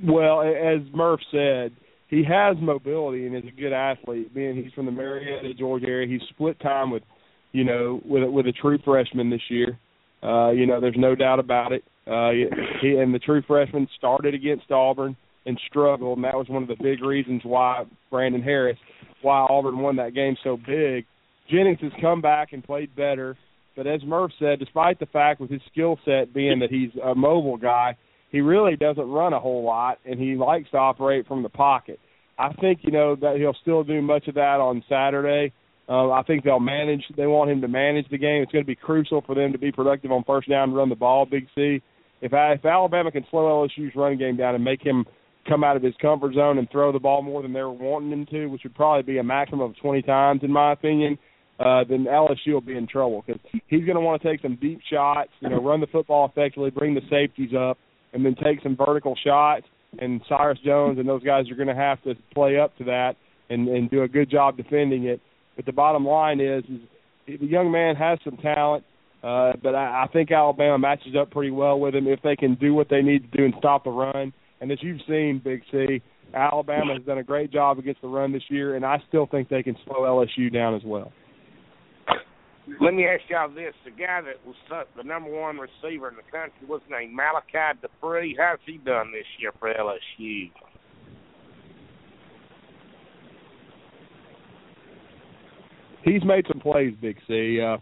Well, 0.04 0.42
as 0.42 0.82
Murf 0.94 1.20
said, 1.32 1.72
he 2.10 2.24
has 2.24 2.58
mobility 2.62 3.26
and 3.26 3.36
is 3.36 3.44
a 3.48 3.60
good 3.60 3.74
athlete. 3.74 4.34
Being 4.34 4.56
he's 4.62 4.74
from 4.74 4.86
the 4.86 4.92
Marietta, 4.92 5.54
Georgia 5.54 5.88
area, 5.88 6.08
he's 6.08 6.28
split 6.30 6.60
time 6.60 6.92
with, 6.92 7.04
you 7.52 7.64
know, 7.64 8.02
with 8.06 8.30
with 8.30 8.46
a 8.48 8.52
true 8.52 8.78
freshman 8.84 9.30
this 9.30 9.42
year. 9.50 9.80
Uh, 10.22 10.52
you 10.52 10.66
know, 10.66 10.82
there's 10.82 10.96
no 10.98 11.16
doubt 11.16 11.40
about 11.40 11.72
it. 11.72 11.84
Uh, 12.08 12.32
he 12.82 12.98
and 12.98 13.14
the 13.14 13.20
true 13.20 13.42
freshman 13.48 13.88
started 13.98 14.34
against 14.34 14.72
Auburn 14.72 15.16
and 15.46 15.60
struggled, 15.68 16.18
and 16.18 16.26
that 16.26 16.36
was 16.36 16.48
one 16.50 16.64
of 16.64 16.70
the 16.70 16.82
big 16.82 17.02
reasons 17.04 17.42
why 17.44 17.84
Brandon 18.12 18.42
Harris, 18.42 18.78
why 19.22 19.46
Auburn 19.50 19.80
won 19.80 19.96
that 19.98 20.14
game 20.14 20.36
so 20.44 20.58
big. 20.58 21.06
Jennings 21.50 21.80
has 21.82 21.92
come 22.02 22.22
back 22.22 22.54
and 22.54 22.64
played 22.64 22.96
better, 22.96 23.38
but 23.76 23.88
as 23.88 24.02
Murf 24.02 24.30
said, 24.40 24.60
despite 24.60 25.00
the 25.00 25.06
fact 25.08 25.40
with 25.40 25.50
his 25.50 25.62
skill 25.72 26.00
set 26.06 26.34
being 26.34 26.60
that 26.60 26.72
he's 26.72 26.90
a 27.04 27.14
mobile 27.14 27.58
guy, 27.58 27.98
he 28.32 28.42
really 28.42 28.76
doesn't 28.76 29.10
run 29.10 29.34
a 29.34 29.40
whole 29.40 29.64
lot, 29.64 30.00
and 30.06 30.20
he 30.20 30.36
likes 30.36 30.70
to 30.72 30.78
operate 30.78 31.28
from 31.28 31.44
the 31.44 31.50
pocket. 31.50 32.00
I 32.38 32.52
think 32.54 32.80
you 32.82 32.92
know 32.92 33.16
that 33.16 33.38
he'll 33.38 33.56
still 33.62 33.84
do 33.84 34.02
much 34.02 34.28
of 34.28 34.36
that 34.36 34.60
on 34.60 34.84
Saturday. 34.90 35.54
Uh, 35.88 36.12
I 36.12 36.24
think 36.24 36.44
they'll 36.44 36.60
manage. 36.60 37.04
They 37.16 37.28
want 37.28 37.52
him 37.52 37.62
to 37.62 37.68
manage 37.68 38.10
the 38.10 38.18
game. 38.18 38.42
It's 38.42 38.52
going 38.52 38.64
to 38.66 38.68
be 38.68 38.76
crucial 38.76 39.22
for 39.22 39.36
them 39.36 39.52
to 39.52 39.60
be 39.60 39.72
productive 39.72 40.12
on 40.12 40.24
first 40.26 40.50
down 40.50 40.70
and 40.70 40.76
run 40.76 40.90
the 40.90 40.96
ball. 40.96 41.26
Big 41.26 41.48
C. 41.56 41.82
If 42.22 42.34
I, 42.34 42.54
if 42.54 42.66
Alabama 42.66 43.12
can 43.12 43.26
slow 43.30 43.68
LSU's 43.68 43.96
running 43.96 44.18
game 44.18 44.38
down 44.38 44.56
and 44.56 44.64
make 44.64 44.82
him 44.82 45.06
come 45.48 45.64
out 45.64 45.76
of 45.76 45.84
his 45.84 45.94
comfort 46.02 46.34
zone 46.34 46.58
and 46.58 46.70
throw 46.72 46.92
the 46.92 47.00
ball 47.00 47.22
more 47.22 47.42
than 47.42 47.54
they're 47.54 47.70
wanting 47.70 48.12
him 48.12 48.26
to, 48.28 48.48
which 48.48 48.64
would 48.64 48.76
probably 48.76 49.04
be 49.04 49.20
a 49.20 49.24
maximum 49.24 49.62
of 49.62 49.76
20 49.78 50.02
times 50.02 50.42
in 50.44 50.52
my 50.52 50.72
opinion, 50.74 51.18
uh, 51.60 51.84
then 51.88 52.06
LSU 52.06 52.54
will 52.54 52.62
be 52.62 52.76
in 52.76 52.88
trouble 52.88 53.24
because 53.26 53.42
he's 53.68 53.86
going 53.86 53.96
to 53.96 54.02
want 54.02 54.22
to 54.22 54.28
take 54.28 54.42
some 54.42 54.58
deep 54.62 54.80
shots, 54.92 55.30
you 55.40 55.50
know, 55.50 55.62
run 55.62 55.80
the 55.80 55.88
football 55.88 56.28
effectively, 56.28 56.70
bring 56.70 56.94
the 56.94 57.02
safeties 57.10 57.56
up, 57.58 57.78
and 58.14 58.26
then 58.26 58.36
take 58.44 58.62
some 58.62 58.76
vertical 58.76 59.16
shots. 59.24 59.66
And 60.00 60.20
Cyrus 60.28 60.60
Jones 60.66 61.00
and 61.00 61.08
those 61.08 61.24
guys 61.24 61.50
are 61.50 61.56
going 61.56 61.70
to 61.70 61.76
have 61.76 62.02
to 62.04 62.16
play 62.34 62.58
up 62.60 62.78
to 62.80 62.84
that 62.86 63.14
and, 63.50 63.70
and 63.70 63.90
do 63.90 64.04
a 64.04 64.08
good 64.08 64.30
job 64.30 64.58
defending 64.58 65.06
it. 65.06 65.22
But 65.56 65.66
the 65.66 65.72
bottom 65.72 66.06
line 66.06 66.42
is, 66.42 66.64
is 66.66 67.40
the 67.40 67.46
young 67.46 67.72
man 67.72 67.96
has 67.96 68.20
some 68.26 68.36
talent, 68.38 68.84
uh, 69.26 69.54
but 69.64 69.74
I, 69.74 70.04
I 70.04 70.08
think 70.14 70.32
Alabama 70.32 70.78
matches 70.78 71.16
up 71.20 71.32
pretty 71.32 71.52
well 71.52 71.80
with 71.80 71.96
him 71.96 72.08
if 72.08 72.22
they 72.22 72.36
can 72.36 72.56
do 72.56 72.74
what 72.74 72.90
they 72.90 73.02
need 73.02 73.32
to 73.32 73.38
do 73.38 73.46
and 73.46 73.54
stop 73.58 73.84
the 73.84 73.90
run. 73.90 74.32
And 74.62 74.72
as 74.72 74.78
you've 74.82 75.02
seen, 75.08 75.42
Big 75.44 75.62
C, 75.72 76.02
Alabama 76.34 76.94
has 76.94 77.04
done 77.04 77.18
a 77.18 77.24
great 77.24 77.52
job 77.52 77.80
against 77.80 78.02
the 78.02 78.08
run 78.08 78.32
this 78.32 78.44
year, 78.50 78.76
and 78.76 78.86
I 78.86 79.02
still 79.08 79.26
think 79.26 79.50
they 79.50 79.64
can 79.64 79.76
slow 79.86 80.02
LSU 80.02 80.54
down 80.54 80.76
as 80.76 80.84
well. 80.86 81.12
Let 82.82 82.94
me 82.94 83.06
ask 83.06 83.22
y'all 83.30 83.50
this: 83.50 83.74
the 83.84 83.92
guy 83.92 84.22
that 84.22 84.46
was 84.46 84.56
the 84.96 85.04
number 85.04 85.30
one 85.30 85.58
receiver 85.58 86.10
in 86.10 86.16
the 86.16 86.32
country 86.32 86.68
was 86.68 86.82
named 86.90 87.14
Malachi 87.16 87.80
Dupre. 87.82 88.36
How's 88.38 88.60
he 88.66 88.78
done 88.78 89.12
this 89.12 89.26
year 89.40 89.52
for 89.60 89.74
LSU? 89.74 90.52
he's 96.06 96.24
made 96.24 96.46
some 96.48 96.62
plays, 96.62 96.94
Big 97.02 97.18
C. 97.28 97.60
Uh, 97.60 97.78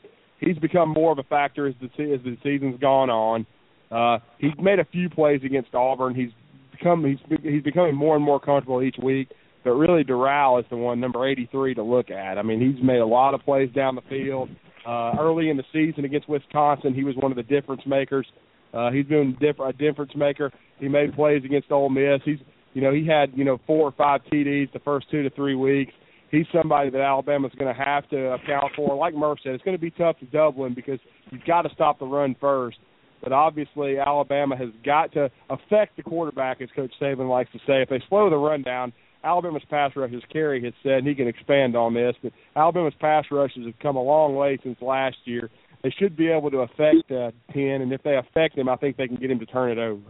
he's 0.45 0.57
become 0.57 0.90
more 0.90 1.11
of 1.11 1.20
a 1.20 1.24
factor 1.24 1.68
as 1.68 1.76
the 1.82 1.86
as 1.86 2.22
the 2.24 2.38
season's 2.44 2.80
gone 2.80 3.10
on. 3.10 3.45
Uh, 3.91 4.20
he's 4.40 4.52
made 4.60 4.80
a 4.80 4.86
few 4.86 5.10
plays 5.10 5.41
against 5.44 5.74
Auburn. 5.74 6.15
He's 6.15 6.32
become 6.72 7.06
he's 7.06 7.40
he's 7.41 7.64
becoming 7.64 7.95
more 7.95 8.15
and 8.15 8.24
more 8.24 8.40
comfortable 8.40 8.82
each 8.82 8.98
week. 9.02 9.30
But 9.64 9.72
really, 9.72 10.03
Dural 10.03 10.60
is 10.60 10.65
the 10.70 10.76
one 10.76 10.99
number 10.99 11.26
83 11.26 11.76
to 11.76 11.84
look 11.84 12.11
at. 12.11 12.38
I 12.38 12.41
mean, 12.41 12.60
he's 12.60 12.84
made 12.84 12.99
a 12.99 13.06
lot 13.06 13.34
of 13.34 13.41
plays 13.41 13.70
down 13.74 13.95
the 13.95 14.02
field. 14.10 14.49
Uh, 14.86 15.14
early 15.18 15.49
in 15.49 15.56
the 15.56 15.64
season 15.72 16.03
against 16.03 16.28
Wisconsin, 16.28 16.94
he 16.94 17.06
was 17.06 17.15
one 17.15 17.32
of 17.32 17.38
the 17.38 17.44
difference 17.44 17.82
makers. 17.86 18.28
Uh, 18.74 18.91
he's 18.91 19.06
been 19.06 19.38
a 19.41 19.74
difference 19.74 20.11
maker. 20.15 20.52
He 20.80 20.90
made 20.90 21.14
plays 21.15 21.45
against 21.45 21.72
Ole 21.72 21.90
Miss. 21.90 22.20
He's 22.26 22.40
you 22.74 22.82
know 22.82 22.91
he 22.91 23.07
had 23.07 23.32
you 23.36 23.45
know 23.45 23.60
four 23.65 23.88
or 23.88 23.94
five 23.94 24.22
TDs 24.32 24.74
the 24.74 24.80
first 24.80 25.10
two 25.10 25.24
to 25.24 25.30
three 25.30 25.56
weeks 25.56 25.94
he's 26.34 26.47
somebody 26.51 26.89
that 26.89 26.99
Alabama's 26.99 27.51
going 27.57 27.73
to 27.73 27.80
have 27.80 28.10
to 28.10 28.34
account 28.34 28.73
for. 28.76 28.95
Like 28.95 29.14
Murf 29.14 29.38
said, 29.43 29.53
it's 29.53 29.64
going 29.64 29.77
to 29.77 29.81
be 29.81 29.91
tough 29.91 30.18
to 30.19 30.26
double 30.26 30.65
him 30.65 30.73
because 30.73 30.99
you've 31.30 31.45
got 31.45 31.61
to 31.61 31.69
stop 31.73 31.99
the 31.99 32.05
run 32.05 32.35
first. 32.41 32.77
But 33.22 33.31
obviously, 33.31 33.99
Alabama 33.99 34.57
has 34.57 34.69
got 34.84 35.14
to 35.14 35.30
affect 35.49 35.95
the 35.95 36.03
quarterback, 36.03 36.60
as 36.61 36.69
Coach 36.76 36.91
Saban 36.99 37.30
likes 37.30 37.51
to 37.53 37.60
say. 37.60 37.84
If 37.84 37.89
they 37.89 38.01
slow 38.10 38.30
the 38.30 38.35
run 38.35 38.64
down, 38.64 38.91
Alabama's 39.23 39.64
pass 39.69 39.91
rush, 39.95 40.11
as 40.14 40.23
Cary 40.31 40.61
has 40.64 40.73
said, 40.81 40.99
and 40.99 41.07
he 41.07 41.15
can 41.15 41.27
expand 41.27 41.77
on 41.77 41.93
this, 41.93 42.15
but 42.22 42.34
Alabama's 42.57 42.95
pass 42.99 43.23
rushes 43.31 43.65
have 43.65 43.80
come 43.80 43.95
a 43.95 44.01
long 44.01 44.35
way 44.35 44.57
since 44.64 44.77
last 44.81 45.15
year. 45.23 45.49
They 45.84 45.93
should 45.97 46.18
be 46.18 46.30
able 46.30 46.51
to 46.51 46.60
affect 46.60 47.10
uh, 47.11 47.31
Penn, 47.53 47.81
and 47.81 47.93
if 47.93 48.01
they 48.03 48.18
affect 48.18 48.57
him, 48.57 48.68
I 48.68 48.76
think 48.76 48.97
they 48.97 49.07
can 49.07 49.18
get 49.18 49.31
him 49.31 49.39
to 49.39 49.45
turn 49.45 49.72
it 49.72 49.77
over. 49.77 50.01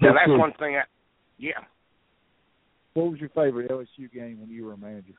Yeah, 0.00 0.10
that's 0.14 0.28
one 0.28 0.52
thing. 0.58 0.76
I, 0.76 0.82
yeah, 1.38 1.52
What 2.94 3.10
was 3.10 3.20
your 3.20 3.28
favorite 3.30 3.70
LSU 3.70 4.10
game 4.12 4.40
when 4.40 4.48
you 4.50 4.64
were 4.64 4.72
a 4.72 4.76
manager? 4.78 5.14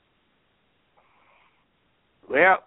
Well, 2.29 2.59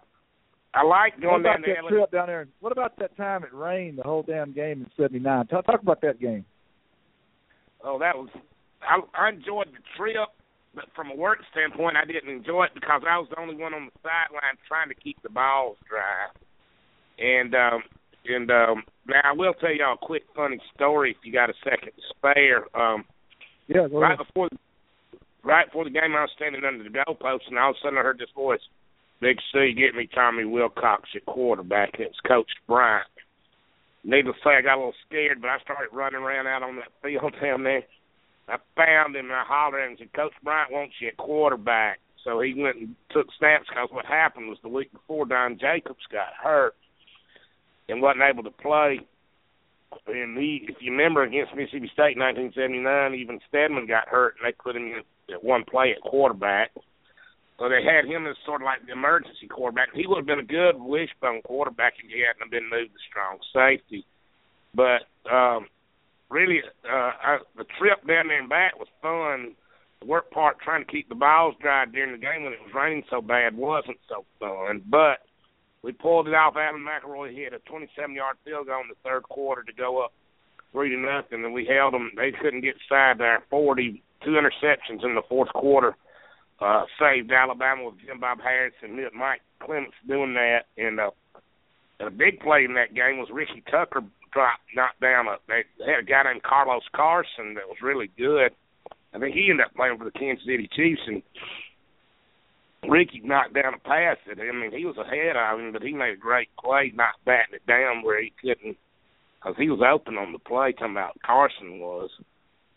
I 0.73 0.83
like 0.83 1.13
What 1.15 1.21
going 1.21 1.41
about 1.41 1.53
down 1.53 1.61
to 1.63 1.67
that 1.67 1.83
LSU. 1.83 1.89
trip 1.89 2.11
down 2.11 2.27
there? 2.27 2.47
What 2.59 2.71
about 2.71 2.97
that 2.99 3.17
time 3.17 3.43
it 3.43 3.53
rained 3.53 3.97
the 3.97 4.03
whole 4.03 4.23
damn 4.23 4.53
game 4.53 4.81
in 4.81 4.87
'79? 4.97 5.47
Talk, 5.47 5.65
talk 5.65 5.81
about 5.81 6.01
that 6.01 6.19
game. 6.19 6.45
Oh, 7.83 7.97
that 7.99 8.15
was. 8.15 8.29
I, 8.81 8.99
I 9.19 9.29
enjoyed 9.29 9.67
the 9.67 9.81
trip, 9.97 10.29
but 10.75 10.85
from 10.95 11.11
a 11.11 11.15
work 11.15 11.39
standpoint, 11.51 11.97
I 11.97 12.05
didn't 12.05 12.29
enjoy 12.29 12.65
it 12.65 12.71
because 12.73 13.01
I 13.09 13.17
was 13.17 13.27
the 13.29 13.39
only 13.41 13.55
one 13.55 13.73
on 13.73 13.85
the 13.85 13.91
sideline 14.01 14.55
trying 14.67 14.89
to 14.89 14.95
keep 14.95 15.21
the 15.23 15.29
balls 15.29 15.77
dry. 15.89 16.29
And 17.17 17.53
um, 17.55 17.81
and 18.25 18.51
um, 18.51 18.83
now 19.07 19.21
I 19.25 19.33
will 19.33 19.53
tell 19.55 19.73
y'all 19.73 19.95
a 19.95 20.05
quick 20.05 20.23
funny 20.35 20.59
story 20.75 21.11
if 21.11 21.17
you 21.25 21.33
got 21.33 21.49
a 21.49 21.53
second 21.63 21.89
to 21.95 22.01
spare. 22.15 22.63
Um, 22.79 23.03
Yeah, 23.67 23.87
go 23.89 23.99
right 23.99 24.13
ahead. 24.13 24.25
before 24.27 24.47
right 25.43 25.67
before 25.67 25.83
the 25.85 25.89
game, 25.89 26.15
I 26.15 26.21
was 26.21 26.31
standing 26.35 26.63
under 26.65 26.83
the 26.83 26.89
goalpost, 26.89 27.47
and 27.47 27.57
all 27.57 27.71
of 27.71 27.75
a 27.75 27.79
sudden 27.83 27.97
I 27.97 28.01
heard 28.01 28.19
this 28.19 28.29
voice: 28.35 28.61
"Big 29.21 29.37
C, 29.51 29.73
get 29.73 29.95
me 29.95 30.07
Tommy 30.13 30.45
Wilcox 30.45 31.09
at 31.15 31.25
quarterback." 31.25 31.99
It's 31.99 32.19
Coach 32.27 32.49
Bryant. 32.67 33.07
Needless 34.03 34.35
to 34.43 34.49
say, 34.49 34.55
I 34.55 34.61
got 34.61 34.75
a 34.75 34.79
little 34.79 34.93
scared, 35.07 35.41
but 35.41 35.49
I 35.49 35.59
started 35.59 35.91
running 35.91 36.21
around 36.21 36.47
out 36.47 36.63
on 36.63 36.77
that 36.77 36.91
field 37.03 37.33
down 37.41 37.63
there. 37.63 37.83
I 38.47 38.57
found 38.75 39.15
him 39.15 39.25
and 39.25 39.35
I 39.35 39.43
hollered 39.45 39.81
at 39.81 39.85
him 39.85 39.89
and 39.91 39.99
said, 39.99 40.13
Coach 40.13 40.33
Bryant 40.43 40.71
wants 40.71 40.95
you 40.99 41.09
at 41.09 41.17
quarterback. 41.17 41.99
So 42.23 42.41
he 42.41 42.53
went 42.57 42.77
and 42.77 42.95
took 43.11 43.27
snaps 43.37 43.67
because 43.69 43.89
what 43.91 44.05
happened 44.05 44.49
was 44.49 44.57
the 44.63 44.69
week 44.69 44.91
before 44.91 45.25
Don 45.25 45.59
Jacobs 45.59 46.03
got 46.11 46.33
hurt 46.41 46.75
and 47.87 48.01
wasn't 48.01 48.23
able 48.23 48.43
to 48.43 48.51
play. 48.51 48.99
And 50.07 50.37
he, 50.37 50.65
if 50.67 50.77
you 50.81 50.91
remember, 50.91 51.23
against 51.23 51.55
Mississippi 51.55 51.89
State 51.93 52.17
in 52.17 52.23
1979, 52.23 53.15
even 53.15 53.39
Steadman 53.47 53.87
got 53.87 54.07
hurt 54.07 54.35
and 54.37 54.47
they 54.47 54.55
put 54.55 54.75
him 54.75 54.87
in 54.87 55.03
at 55.33 55.43
one 55.43 55.63
play 55.69 55.91
at 55.91 56.01
quarterback. 56.01 56.71
So 57.57 57.67
they 57.67 57.83
had 57.83 58.05
him 58.05 58.25
as 58.25 58.35
sort 58.45 58.61
of 58.61 58.65
like 58.65 58.85
the 58.85 58.93
emergency 58.93 59.47
quarterback. 59.49 59.89
He 59.93 60.07
would 60.07 60.17
have 60.17 60.25
been 60.25 60.39
a 60.39 60.43
good 60.43 60.79
wishbone 60.79 61.41
quarterback 61.43 61.93
if 62.03 62.09
he 62.09 62.23
hadn't 62.23 62.51
been 62.51 62.69
moved 62.69 62.93
to 62.93 63.07
strong 63.09 63.37
safety. 63.53 64.05
But 64.73 65.03
um 65.29 65.67
really 66.29 66.61
uh 66.85 67.11
I, 67.19 67.37
the 67.57 67.65
trip 67.77 68.05
down 68.07 68.27
there 68.29 68.39
and 68.39 68.49
back 68.49 68.79
was 68.79 68.87
fun. 69.01 69.55
The 69.99 70.07
work 70.07 70.31
part 70.31 70.59
trying 70.61 70.85
to 70.85 70.91
keep 70.91 71.09
the 71.09 71.15
balls 71.15 71.55
dry 71.61 71.85
during 71.85 72.13
the 72.13 72.17
game 72.17 72.43
when 72.43 72.53
it 72.53 72.63
was 72.63 72.73
raining 72.73 73.03
so 73.09 73.21
bad 73.21 73.57
wasn't 73.57 73.99
so 74.07 74.23
fun. 74.39 74.81
But 74.89 75.19
we 75.81 75.91
pulled 75.91 76.27
it 76.27 76.33
off. 76.33 76.55
Alan 76.55 76.85
McElroy 76.85 77.35
hit 77.35 77.53
a 77.53 77.59
27-yard 77.71 78.37
field 78.43 78.67
goal 78.67 78.81
in 78.81 78.89
the 78.89 78.95
third 79.03 79.23
quarter 79.23 79.63
to 79.63 79.73
go 79.73 80.03
up 80.03 80.13
three 80.71 80.89
to 80.89 80.97
nothing, 80.97 81.43
and 81.43 81.53
we 81.53 81.65
held 81.65 81.93
them. 81.93 82.11
They 82.15 82.31
couldn't 82.31 82.61
get 82.61 82.75
side 82.87 83.17
there. 83.17 83.43
40, 83.49 84.01
two 84.23 84.31
interceptions 84.31 85.03
in 85.03 85.15
the 85.15 85.21
fourth 85.27 85.49
quarter 85.53 85.95
uh, 86.61 86.83
saved 86.99 87.31
Alabama 87.31 87.85
with 87.85 87.99
Jim 88.05 88.19
Bob 88.19 88.39
Harris 88.41 88.73
and 88.81 88.99
Mike 89.15 89.41
Clements 89.61 89.95
doing 90.07 90.33
that. 90.33 90.65
And 90.77 90.99
uh, 90.99 91.11
a 91.99 92.09
big 92.09 92.39
play 92.39 92.65
in 92.65 92.73
that 92.75 92.93
game 92.93 93.17
was 93.17 93.29
Ricky 93.31 93.63
Tucker 93.69 94.01
dropped, 94.31 94.63
knocked 94.75 95.01
down 95.01 95.27
a. 95.27 95.37
They 95.47 95.63
had 95.85 96.03
a 96.03 96.05
guy 96.05 96.23
named 96.23 96.43
Carlos 96.43 96.83
Carson 96.95 97.55
that 97.55 97.67
was 97.67 97.77
really 97.81 98.09
good. 98.17 98.51
I 99.13 99.19
think 99.19 99.33
he 99.33 99.47
ended 99.49 99.65
up 99.65 99.75
playing 99.75 99.97
for 99.97 100.05
the 100.05 100.11
Kansas 100.11 100.45
City 100.45 100.69
Chiefs, 100.75 101.01
and 101.07 101.23
Ricky 102.87 103.21
knocked 103.23 103.55
down 103.55 103.73
a 103.73 103.79
pass 103.79 104.17
at. 104.29 104.39
I 104.39 104.51
mean, 104.51 104.71
he 104.71 104.85
was 104.85 104.97
ahead 104.97 105.35
of 105.35 105.59
him, 105.59 105.73
but 105.73 105.81
he 105.81 105.93
made 105.93 106.13
a 106.13 106.17
great 106.17 106.49
play, 106.63 106.91
not 106.93 107.15
batting 107.25 107.55
it 107.55 107.65
down 107.65 108.03
where 108.03 108.21
he 108.21 108.31
couldn't, 108.39 108.77
because 109.39 109.57
he 109.57 109.69
was 109.69 109.81
open 109.81 110.15
on 110.15 110.31
the 110.31 110.39
play. 110.39 110.73
Talking 110.73 110.91
about 110.91 111.19
Carson 111.25 111.79
was, 111.79 112.11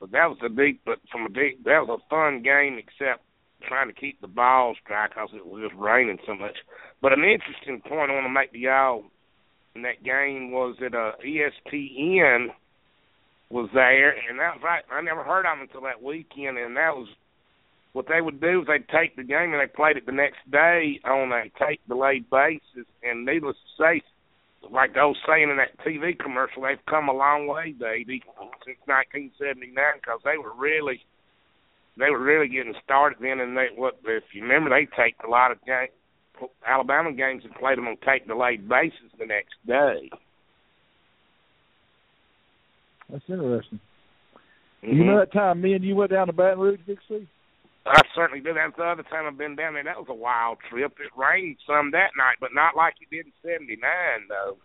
but 0.02 0.10
that 0.10 0.26
was 0.26 0.38
a 0.44 0.50
big. 0.50 0.80
But 0.84 0.98
from 1.12 1.26
a 1.26 1.30
big, 1.30 1.62
that 1.62 1.86
was 1.86 2.00
a 2.02 2.08
fun 2.10 2.42
game, 2.42 2.76
except 2.76 3.22
trying 3.68 3.86
to 3.86 3.94
keep 3.94 4.20
the 4.20 4.26
balls 4.26 4.76
dry 4.84 5.06
because 5.06 5.30
it 5.32 5.46
was 5.46 5.62
just 5.62 5.80
raining 5.80 6.18
so 6.26 6.34
much. 6.34 6.58
But 7.00 7.12
an 7.12 7.22
interesting 7.22 7.80
point 7.80 8.10
I 8.10 8.14
want 8.14 8.26
to 8.26 8.34
make 8.34 8.50
to 8.50 8.58
y'all 8.58 9.04
in 9.76 9.82
that 9.82 10.02
game 10.02 10.50
was 10.50 10.74
that 10.80 10.92
uh, 10.92 11.12
ESPN 11.22 12.48
was 13.48 13.70
there, 13.72 14.10
and 14.10 14.40
that 14.40 14.58
was 14.58 14.62
right. 14.64 14.82
I 14.90 15.00
never 15.02 15.22
heard 15.22 15.46
of 15.46 15.54
them 15.56 15.68
until 15.70 15.82
that 15.82 16.02
weekend, 16.02 16.58
and 16.58 16.76
that 16.76 16.98
was 16.98 17.06
what 17.92 18.06
they 18.08 18.20
would 18.20 18.40
do 18.40 18.62
is 18.62 18.66
they'd 18.66 18.88
take 18.88 19.14
the 19.14 19.22
game 19.22 19.54
and 19.54 19.60
they 19.62 19.70
played 19.70 19.96
it 19.96 20.06
the 20.06 20.10
next 20.10 20.42
day 20.50 20.98
on 21.04 21.30
a 21.30 21.44
tape 21.62 21.80
delayed 21.86 22.28
basis. 22.28 22.90
And 23.04 23.24
needless 23.24 23.54
to 23.54 23.84
say, 23.84 24.02
like 24.70 24.97
I 24.97 25.05
was 25.05 25.16
saying 25.26 25.51
in 25.51 25.56
that 25.56 25.78
TV 25.84 26.18
commercial, 26.18 26.62
they've 26.62 26.84
come 26.89 27.09
a 27.09 27.12
long 27.12 27.47
way, 27.47 27.72
Davey, 27.72 28.22
since 28.64 28.78
1979 28.86 29.74
because 29.97 30.20
they 30.24 30.39
were 30.39 30.55
really 30.55 31.01
they 31.98 32.10
were 32.10 32.22
really 32.22 32.48
getting 32.48 32.74
started 32.84 33.18
then. 33.20 33.40
And 33.40 33.56
they 33.56 33.68
what 33.74 33.98
if 34.05 34.24
you 34.32 34.43
remember 34.43 34.70
they 34.70 34.86
taped 34.97 35.24
a 35.24 35.30
lot 35.30 35.51
of 35.51 35.59
game, 35.64 35.89
Alabama 36.66 37.12
games 37.12 37.43
and 37.44 37.55
played 37.55 37.78
them 37.78 37.89
on 37.89 37.97
tape 38.05 38.26
delayed 38.26 38.68
basis 38.68 39.12
the 39.18 39.26
next 39.26 39.55
day. 39.66 40.10
That's 43.10 43.24
interesting. 43.28 43.80
Mm-hmm. 44.84 44.97
You 44.97 45.05
know 45.05 45.18
that 45.18 45.32
time 45.32 45.60
me 45.60 45.74
and 45.74 45.84
you 45.84 45.94
went 45.94 46.10
down 46.10 46.28
to 46.28 46.32
Baton 46.32 46.59
Rouge, 46.59 46.80
Big 46.86 46.98
C? 47.09 47.28
I 47.84 48.00
certainly 48.14 48.40
did. 48.42 48.56
That's 48.56 48.76
the 48.76 48.84
other 48.84 49.02
time 49.02 49.26
I've 49.26 49.38
been 49.38 49.56
down 49.56 49.74
there. 49.74 49.82
That 49.84 49.98
was 49.98 50.06
a 50.09 50.14
wild 50.14 50.59
trip. 50.70 50.92
It 51.00 51.10
rained 51.18 51.56
some 51.66 51.90
that 51.92 52.10
night, 52.16 52.36
but 52.40 52.50
not 52.54 52.76
like 52.76 52.94
it 53.00 53.10
did 53.10 53.26
in 53.26 53.32
'79, 53.42 53.80
though. 54.28 54.56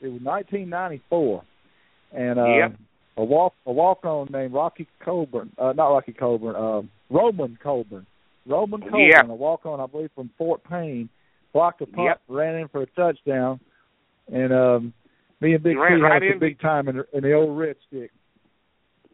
It 0.00 0.08
was 0.08 0.20
1994, 0.22 1.42
and 2.12 2.38
uh, 2.38 2.44
Yep. 2.46 2.72
a 3.18 3.24
walk 3.24 3.54
a 3.66 3.72
walk 3.72 4.04
on 4.04 4.28
named 4.30 4.54
Rocky 4.54 4.86
Colburn, 5.00 5.50
uh, 5.58 5.72
not 5.72 5.88
Rocky 5.88 6.12
Colburn, 6.12 6.56
uh, 6.56 6.82
Roman 7.10 7.58
Colburn, 7.62 8.06
Roman 8.46 8.80
Colburn, 8.80 9.00
Yeah. 9.00 9.22
a 9.22 9.34
walk 9.34 9.66
on 9.66 9.80
I 9.80 9.86
believe 9.86 10.10
from 10.14 10.30
Fort 10.38 10.62
Payne, 10.64 11.08
blocked 11.52 11.80
a 11.82 11.86
punt, 11.86 12.06
Yep. 12.08 12.20
ran 12.28 12.54
in 12.56 12.68
for 12.68 12.82
a 12.82 12.86
touchdown, 12.86 13.60
and 14.32 14.52
um, 14.52 14.92
me 15.40 15.54
and 15.54 15.62
Big 15.62 15.72
He 15.76 15.78
ran 15.78 15.98
C 15.98 16.02
right 16.02 16.22
had 16.22 16.32
some 16.32 16.38
big 16.38 16.60
time 16.60 16.88
in, 16.88 17.04
in 17.12 17.22
the 17.22 17.32
old 17.32 17.58
red 17.58 17.76
stick. 17.86 18.10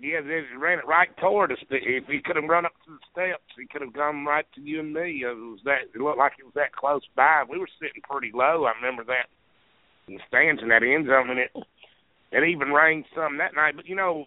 Yeah, 0.02 0.20
they 0.20 0.42
ran 0.58 0.80
it 0.80 0.86
right 0.86 1.08
toward 1.18 1.52
us. 1.52 1.58
If 1.70 2.06
he 2.08 2.20
could 2.20 2.34
have 2.34 2.50
run 2.50 2.66
up 2.66 2.72
to 2.84 2.90
the 2.90 2.98
steps, 3.12 3.46
he 3.56 3.66
could 3.66 3.82
have 3.82 3.92
come 3.94 4.26
right 4.26 4.44
to 4.56 4.60
you 4.60 4.80
and 4.80 4.92
me. 4.92 5.22
It 5.22 5.30
was 5.30 5.60
that. 5.64 5.94
It 5.94 6.00
looked 6.00 6.18
like 6.18 6.32
it 6.40 6.44
was 6.44 6.54
that 6.56 6.74
close 6.74 7.02
by. 7.14 7.44
We 7.48 7.58
were 7.58 7.68
sitting 7.80 8.02
pretty 8.02 8.32
low. 8.34 8.64
I 8.66 8.74
remember 8.82 9.04
that 9.04 9.30
in 10.08 10.14
the 10.14 10.20
stands 10.26 10.60
in 10.60 10.70
that 10.70 10.82
end 10.82 11.06
zone, 11.06 11.30
and 11.30 11.38
it 11.38 11.52
it 12.32 12.42
even 12.42 12.72
rained 12.72 13.04
some 13.14 13.38
that 13.38 13.54
night. 13.54 13.76
But 13.76 13.86
you 13.86 13.94
know, 13.94 14.24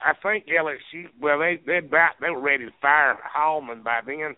I 0.00 0.12
think 0.20 0.46
LSU. 0.50 1.06
Well, 1.20 1.38
they 1.38 1.60
they 1.64 1.78
about 1.78 2.18
they 2.20 2.30
were 2.30 2.40
ready 2.42 2.66
to 2.66 2.72
fire 2.82 3.16
Hallman 3.22 3.84
by 3.84 4.00
then, 4.04 4.34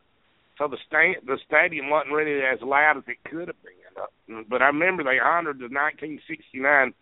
so 0.58 0.68
the 0.68 0.76
sta- 0.86 1.24
the 1.24 1.38
stadium 1.46 1.88
wasn't 1.88 2.12
really 2.12 2.44
as 2.44 2.60
loud 2.60 2.98
as 2.98 3.04
it 3.08 3.24
could 3.24 3.48
have 3.48 3.62
been. 3.64 4.36
Uh, 4.36 4.42
But 4.50 4.60
I 4.60 4.66
remember 4.66 5.02
they 5.02 5.18
honored 5.18 5.60
the 5.60 5.72
1969 5.72 6.92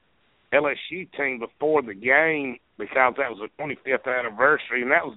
LSU 0.52 1.10
team 1.16 1.40
before 1.40 1.82
the 1.82 1.94
game 1.94 2.58
because 2.80 3.14
that 3.18 3.30
was 3.30 3.38
the 3.38 3.62
25th 3.62 4.08
anniversary, 4.08 4.82
and 4.82 4.90
that 4.90 5.04
was 5.04 5.16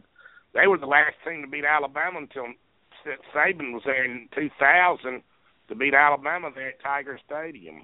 they 0.54 0.68
were 0.68 0.78
the 0.78 0.86
last 0.86 1.16
team 1.26 1.42
to 1.42 1.48
beat 1.48 1.66
Alabama 1.66 2.20
until 2.20 2.46
Saban 3.34 3.74
was 3.74 3.82
there 3.86 4.06
in 4.06 4.30
2000 4.36 5.24
to 5.70 5.76
beat 5.76 5.94
Alabama 5.94 6.52
there 6.54 6.70
at 6.70 6.84
Tiger 6.84 7.20
Stadium. 7.26 7.82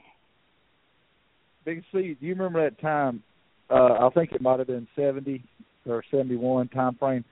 Big 1.65 1.83
C, 1.91 2.15
do 2.19 2.25
you 2.25 2.35
remember 2.35 2.63
that 2.63 2.79
time? 2.79 3.23
Uh, 3.69 4.07
I 4.07 4.09
think 4.13 4.31
it 4.31 4.41
might 4.41 4.59
have 4.59 4.67
been 4.67 4.87
seventy 4.95 5.43
or 5.85 6.03
seventy-one 6.09 6.69
time 6.69 6.95
frame, 6.95 7.23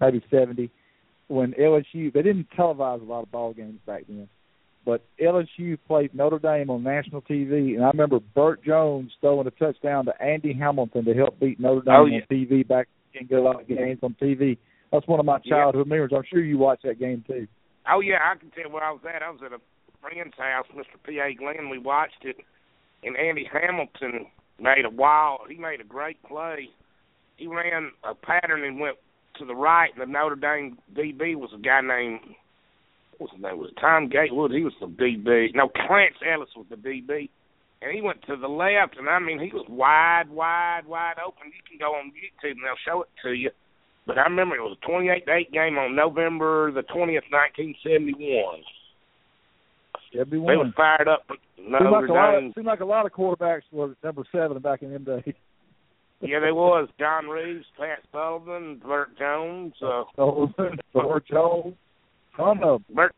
maybe 0.00 0.22
seventy, 0.30 0.70
when 1.28 1.52
LSU 1.52 2.12
they 2.12 2.22
didn't 2.22 2.48
televise 2.56 3.00
a 3.00 3.04
lot 3.04 3.22
of 3.22 3.30
ball 3.30 3.52
games 3.52 3.80
back 3.86 4.04
then, 4.08 4.28
but 4.84 5.02
LSU 5.20 5.78
played 5.86 6.14
Notre 6.14 6.38
Dame 6.38 6.70
on 6.70 6.82
national 6.82 7.22
TV, 7.22 7.74
and 7.74 7.84
I 7.84 7.90
remember 7.90 8.18
Bert 8.34 8.64
Jones 8.64 9.12
throwing 9.20 9.46
a 9.46 9.50
touchdown 9.52 10.04
to 10.06 10.22
Andy 10.22 10.52
Hamilton 10.52 11.04
to 11.04 11.14
help 11.14 11.38
beat 11.38 11.60
Notre 11.60 11.82
Dame 11.82 11.94
Oh, 11.94 12.04
yeah. 12.06 12.16
on 12.18 12.22
TV 12.30 12.66
back 12.66 12.88
and 13.18 13.28
get 13.28 13.38
a 13.38 13.42
lot 13.42 13.60
of 13.60 13.68
games 13.68 14.00
on 14.02 14.14
TV. 14.20 14.58
That's 14.90 15.06
one 15.06 15.20
of 15.20 15.26
my 15.26 15.38
Yeah. 15.44 15.56
childhood 15.56 15.86
memories. 15.86 16.12
I'm 16.12 16.24
sure 16.24 16.40
you 16.40 16.58
watched 16.58 16.82
that 16.82 16.98
game 16.98 17.22
too. 17.26 17.46
Oh 17.90 18.00
yeah, 18.00 18.18
I 18.22 18.36
can 18.36 18.50
tell 18.50 18.70
where 18.70 18.84
I 18.84 18.92
was 18.92 19.00
at. 19.04 19.22
I 19.22 19.30
was 19.30 19.40
at 19.44 19.52
a 19.52 19.60
friend's 20.00 20.36
house, 20.36 20.66
Mr. 20.74 21.02
P. 21.04 21.18
A. 21.18 21.32
Glenn. 21.34 21.68
We 21.68 21.78
watched 21.78 22.24
it, 22.24 22.36
and 23.04 23.16
Andy 23.16 23.44
Hamilton 23.44 24.26
made 24.60 24.84
a 24.84 24.90
wild. 24.90 25.40
He 25.48 25.56
made 25.56 25.80
a 25.80 25.84
great 25.84 26.22
play. 26.22 26.68
He 27.36 27.46
ran 27.46 27.90
a 28.04 28.14
pattern 28.14 28.62
and 28.64 28.78
went 28.78 28.96
to 29.38 29.44
the 29.44 29.54
right, 29.54 29.90
and 29.92 30.00
the 30.02 30.06
Notre 30.06 30.36
Dame 30.36 30.78
DB 30.94 31.34
was 31.34 31.50
a 31.54 31.58
guy 31.58 31.80
named 31.80 32.20
what 33.18 33.28
was 33.28 33.30
his 33.34 33.42
name? 33.42 33.58
Was 33.58 33.70
it 33.70 33.80
Tom 33.80 34.08
Gatewood? 34.08 34.52
He 34.52 34.64
was 34.64 34.72
the 34.80 34.86
DB. 34.86 35.54
No, 35.54 35.68
Clarence 35.68 36.16
Ellis 36.22 36.48
was 36.56 36.66
the 36.70 36.76
DB. 36.76 37.28
And 37.82 37.90
he 37.92 38.00
went 38.00 38.22
to 38.26 38.36
the 38.36 38.48
left, 38.48 38.96
and 38.96 39.08
I 39.08 39.18
mean, 39.18 39.40
he 39.40 39.50
was 39.52 39.66
wide, 39.68 40.30
wide, 40.30 40.86
wide 40.86 41.18
open. 41.18 41.50
You 41.50 41.62
can 41.66 41.78
go 41.78 41.94
on 41.94 42.12
YouTube, 42.14 42.54
and 42.54 42.62
they'll 42.62 42.78
show 42.86 43.02
it 43.02 43.08
to 43.24 43.32
you. 43.32 43.50
But 44.06 44.18
I 44.18 44.22
remember 44.22 44.54
it 44.54 44.60
was 44.60 44.78
a 44.80 44.86
28 44.86 45.26
to 45.26 45.32
8 45.32 45.52
game 45.52 45.78
on 45.78 45.96
November 45.96 46.70
the 46.70 46.82
20th, 46.82 47.26
1971. 47.30 48.62
That'd 50.12 50.30
be 50.30 50.36
They 50.36 50.42
was 50.42 50.72
fired 50.76 51.08
up. 51.08 51.24
But 51.26 51.38
Seemed 51.56 51.72
like, 51.72 52.08
a 52.08 52.12
lot 52.12 52.34
of, 52.34 52.52
seemed 52.54 52.66
like 52.66 52.80
a 52.80 52.84
lot 52.84 53.06
of 53.06 53.12
quarterbacks 53.12 53.62
were 53.70 53.94
number 54.02 54.24
seven 54.32 54.58
back 54.60 54.82
in 54.82 54.92
them 54.92 55.04
days. 55.04 55.34
yeah, 56.20 56.40
there 56.40 56.54
was 56.54 56.88
John 56.98 57.26
Reaves, 57.26 57.64
Pat 57.78 58.00
Sullivan, 58.10 58.80
Bert 58.84 59.16
Jones. 59.18 59.72
Uh, 59.80 60.04
Sullivan, 60.16 60.78
George 60.92 61.26
Jones, 61.30 61.74
them. 62.36 62.84
Burt 62.94 63.14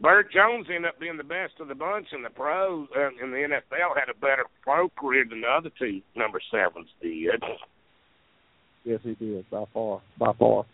Bert 0.00 0.32
Jones 0.32 0.66
ended 0.68 0.90
up 0.90 1.00
being 1.00 1.16
the 1.16 1.24
best 1.24 1.54
of 1.60 1.68
the 1.68 1.74
bunch 1.74 2.06
in 2.12 2.22
the 2.22 2.30
pros 2.30 2.88
uh, 2.96 3.08
in 3.22 3.30
the 3.30 3.36
NFL. 3.36 3.98
Had 3.98 4.08
a 4.08 4.18
better 4.18 4.44
pro 4.62 4.88
career 4.90 5.24
than 5.28 5.42
the 5.42 5.48
other 5.48 5.70
two 5.78 6.00
number 6.16 6.40
sevens 6.50 6.88
did. 7.02 7.42
Yes, 8.84 9.00
he 9.02 9.14
did 9.14 9.48
by 9.50 9.64
far, 9.74 10.00
by 10.18 10.32
far. 10.38 10.64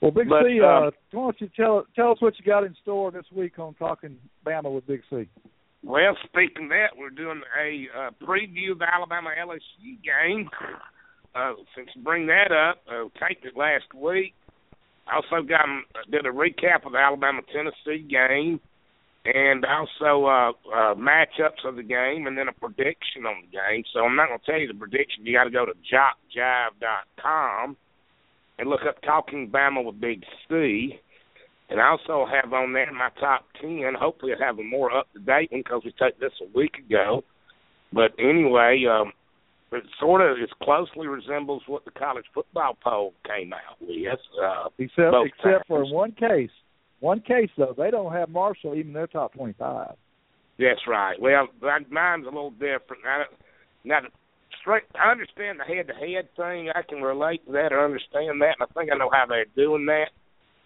Well, 0.00 0.10
Big 0.10 0.28
But, 0.28 0.44
C, 0.44 0.60
um, 0.60 0.66
uh, 0.66 0.90
why 1.12 1.22
don't 1.24 1.40
you 1.40 1.50
tell 1.54 1.84
tell 1.94 2.12
us 2.12 2.20
what 2.20 2.38
you 2.38 2.44
got 2.44 2.64
in 2.64 2.74
store 2.82 3.10
this 3.10 3.26
week 3.34 3.58
on 3.58 3.74
talking 3.74 4.16
Bama 4.44 4.74
with 4.74 4.86
Big 4.86 5.02
C? 5.10 5.28
Well, 5.84 6.16
speaking 6.24 6.64
of 6.64 6.70
that, 6.70 6.88
we're 6.96 7.10
doing 7.10 7.42
a 7.58 7.86
uh, 7.96 8.10
preview 8.22 8.72
of 8.72 8.78
the 8.78 8.86
Alabama 8.92 9.30
LSU 9.38 10.02
game. 10.02 10.48
Uh, 11.32 11.52
since 11.76 11.88
you 11.94 12.02
bring 12.02 12.26
that 12.26 12.50
up, 12.50 12.82
uh, 12.90 13.04
taped 13.24 13.44
it 13.44 13.56
last 13.56 13.94
week. 13.94 14.34
Also 15.12 15.46
got 15.46 15.66
did 16.10 16.26
a 16.26 16.30
recap 16.30 16.86
of 16.86 16.92
the 16.92 16.98
Alabama 16.98 17.42
Tennessee 17.52 18.06
game, 18.08 18.60
and 19.24 19.64
also 19.64 20.26
uh, 20.26 20.52
uh, 20.72 20.94
matchups 20.94 21.64
of 21.64 21.76
the 21.76 21.82
game, 21.82 22.26
and 22.26 22.38
then 22.38 22.48
a 22.48 22.52
prediction 22.52 23.26
on 23.26 23.42
the 23.42 23.56
game. 23.56 23.84
So 23.92 24.00
I'm 24.00 24.16
not 24.16 24.28
going 24.28 24.40
to 24.40 24.46
tell 24.46 24.60
you 24.60 24.68
the 24.68 24.74
prediction. 24.74 25.26
You 25.26 25.34
got 25.34 25.44
to 25.44 25.50
go 25.50 25.66
to 25.66 25.72
jockjive.com 25.72 27.76
and 28.58 28.68
look 28.68 28.80
up 28.88 29.02
Talking 29.02 29.50
Bama 29.50 29.84
with 29.84 30.00
Big 30.00 30.24
C. 30.48 30.98
And 31.68 31.80
I 31.80 31.88
also 31.88 32.26
have 32.26 32.52
on 32.52 32.72
there 32.72 32.92
my 32.92 33.10
top 33.20 33.44
ten. 33.60 33.94
Hopefully, 33.98 34.32
I 34.32 34.44
have 34.44 34.58
a 34.58 34.64
more 34.64 34.96
up 34.96 35.12
to 35.12 35.20
date 35.20 35.52
one 35.52 35.60
because 35.60 35.82
we 35.84 35.92
took 35.92 36.18
this 36.18 36.32
a 36.42 36.56
week 36.56 36.76
ago. 36.78 37.22
But 37.92 38.12
anyway, 38.18 38.84
um, 38.90 39.12
it 39.72 39.84
sort 39.98 40.20
of 40.20 40.38
it 40.38 40.50
closely 40.62 41.06
resembles 41.06 41.62
what 41.66 41.84
the 41.84 41.90
college 41.90 42.24
football 42.34 42.76
poll 42.82 43.14
came 43.26 43.52
out 43.52 43.80
with. 43.80 44.18
Uh, 44.42 44.68
Except 44.78 45.14
except 45.26 45.68
for 45.68 45.78
times. 45.78 45.90
in 45.90 45.94
one 45.94 46.12
case, 46.12 46.50
one 47.00 47.20
case 47.20 47.50
though, 47.56 47.74
they 47.76 47.90
don't 47.90 48.12
have 48.12 48.28
Marshall 48.28 48.74
even 48.74 48.92
their 48.92 49.06
top 49.06 49.34
twenty 49.34 49.54
five. 49.58 49.94
That's 50.58 50.86
right. 50.86 51.20
Well, 51.20 51.48
mine's 51.90 52.26
a 52.26 52.30
little 52.30 52.50
different. 52.50 53.02
Now, 53.04 53.24
now 53.84 54.00
straight, 54.60 54.82
I 54.94 55.10
understand 55.10 55.58
the 55.58 55.64
head-to-head 55.64 56.28
thing. 56.36 56.68
I 56.74 56.82
can 56.82 57.00
relate 57.00 57.46
to 57.46 57.52
that 57.52 57.72
or 57.72 57.82
understand 57.82 58.42
that, 58.42 58.56
and 58.60 58.68
I 58.68 58.72
think 58.78 58.90
I 58.92 58.98
know 58.98 59.08
how 59.10 59.24
they're 59.26 59.46
doing 59.56 59.86
that. 59.86 60.10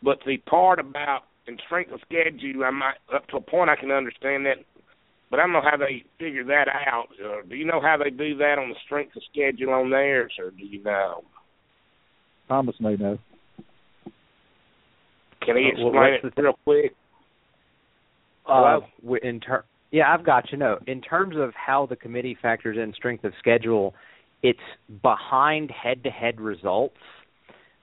But 0.02 0.18
the 0.26 0.38
part 0.38 0.80
about 0.80 1.22
in 1.46 1.58
strength 1.64 1.92
of 1.92 2.00
schedule, 2.00 2.64
I 2.64 2.70
might 2.70 2.96
up 3.14 3.28
to 3.28 3.36
a 3.36 3.40
point 3.40 3.70
I 3.70 3.76
can 3.76 3.92
understand 3.92 4.46
that, 4.46 4.56
but 5.30 5.40
I 5.40 5.44
don't 5.44 5.52
know 5.52 5.62
how 5.62 5.76
they 5.76 6.04
figure 6.18 6.44
that 6.44 6.66
out. 6.68 7.06
Uh, 7.22 7.42
do 7.48 7.56
you 7.56 7.64
know 7.64 7.80
how 7.80 7.96
they 8.02 8.10
do 8.10 8.36
that 8.38 8.58
on 8.58 8.68
the 8.68 8.76
strength 8.84 9.16
of 9.16 9.22
schedule 9.30 9.72
on 9.72 9.90
theirs, 9.90 10.32
or 10.38 10.50
do 10.50 10.64
you 10.64 10.82
know? 10.82 11.22
Thomas 12.48 12.76
may 12.80 12.96
know. 12.96 13.18
Can 15.44 15.56
he 15.56 15.70
Uh, 15.76 15.78
well, 15.78 15.88
explain 15.88 16.12
what's 16.22 16.36
it 16.36 16.40
real 16.40 16.58
quick? 16.64 16.94
Uh, 18.46 18.80
w- 19.02 19.20
in 19.22 19.40
ter- 19.40 19.64
yeah, 19.90 20.12
I've 20.12 20.24
got 20.24 20.50
you. 20.52 20.58
No, 20.58 20.78
in 20.86 21.00
terms 21.00 21.36
of 21.36 21.54
how 21.54 21.86
the 21.86 21.96
committee 21.96 22.36
factors 22.40 22.76
in 22.76 22.92
strength 22.94 23.24
of 23.24 23.32
schedule, 23.38 23.94
it's 24.42 24.58
behind 25.02 25.70
head-to-head 25.70 26.40
results. 26.40 26.96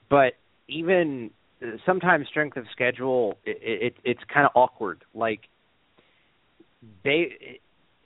But 0.10 0.34
even 0.68 1.32
uh, 1.64 1.78
sometimes 1.86 2.28
strength 2.28 2.58
of 2.58 2.66
schedule, 2.72 3.38
it, 3.46 3.58
it 3.62 3.94
it's 4.04 4.20
kind 4.32 4.46
of 4.46 4.52
awkward. 4.56 5.04
Like 5.16 5.42
they 7.04 7.60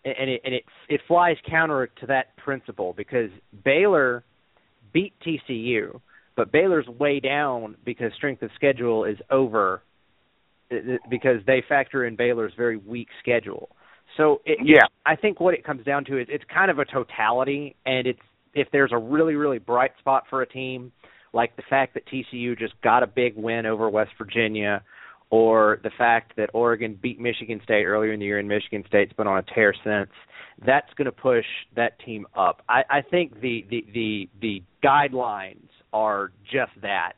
and 0.04 0.30
it 0.30 0.42
and 0.44 0.54
it 0.54 0.64
it 0.90 1.02
flies 1.08 1.38
counter 1.50 1.88
to 2.00 2.06
that 2.08 2.36
principle 2.38 2.94
because 2.96 3.30
Baylor 3.64 4.24
beat 4.94 5.14
TCU, 5.26 6.00
but 6.36 6.52
Baylor's 6.52 6.88
way 6.88 7.20
down 7.20 7.76
because 7.84 8.12
strength 8.16 8.42
of 8.44 8.52
schedule 8.56 9.06
is 9.06 9.18
over 9.30 9.82
uh, 10.72 10.98
because 11.10 11.42
they 11.48 11.64
factor 11.68 12.06
in 12.06 12.16
Baylor's 12.16 12.54
very 12.56 12.78
weak 12.78 13.08
schedule. 13.20 13.70
So 14.18 14.42
it, 14.46 14.60
Yeah. 14.64 14.86
I 15.06 15.16
think 15.16 15.40
what 15.40 15.54
it 15.54 15.64
comes 15.64 15.86
down 15.86 16.06
to 16.06 16.20
is 16.20 16.28
it's 16.30 16.44
kind 16.54 16.72
of 16.72 16.80
a 16.80 16.86
totality, 16.86 17.76
and 17.86 18.08
it's 18.08 18.20
if 18.54 18.68
there's 18.72 18.92
a 18.94 18.98
really 18.98 19.36
really 19.36 19.60
bright 19.60 19.92
spot 20.00 20.24
for 20.30 20.42
a 20.42 20.48
team, 20.48 20.92
like 21.34 21.56
the 21.56 21.64
fact 21.70 21.96
that 21.96 22.06
TCU 22.08 22.58
just 22.58 22.80
got 22.82 23.04
a 23.04 23.08
big 23.08 23.36
win 23.36 23.66
over 23.66 23.90
West 23.90 24.12
Virginia, 24.18 24.84
or 25.36 25.82
the 25.84 25.92
fact 25.98 26.32
that 26.38 26.50
Oregon 26.54 26.98
beat 27.02 27.20
Michigan 27.20 27.60
State 27.62 27.84
earlier 27.84 28.14
in 28.14 28.22
the 28.22 28.26
year, 28.26 28.40
and 28.40 28.48
Michigan 28.48 28.86
State's 28.88 29.12
been 29.12 29.28
on 29.28 29.40
a 29.40 29.44
tear 29.54 29.74
since. 29.84 30.10
That's 30.66 30.88
going 30.98 31.08
to 31.08 31.12
push 31.12 31.44
that 31.76 32.00
team 32.00 32.26
up. 32.38 32.62
I, 32.70 32.84
I 32.90 33.02
think 33.02 33.42
the, 33.42 33.66
the 33.70 33.86
the 33.94 34.30
the 34.40 34.64
guidelines 34.82 35.68
are 35.92 36.32
just 36.46 36.72
that, 36.82 37.14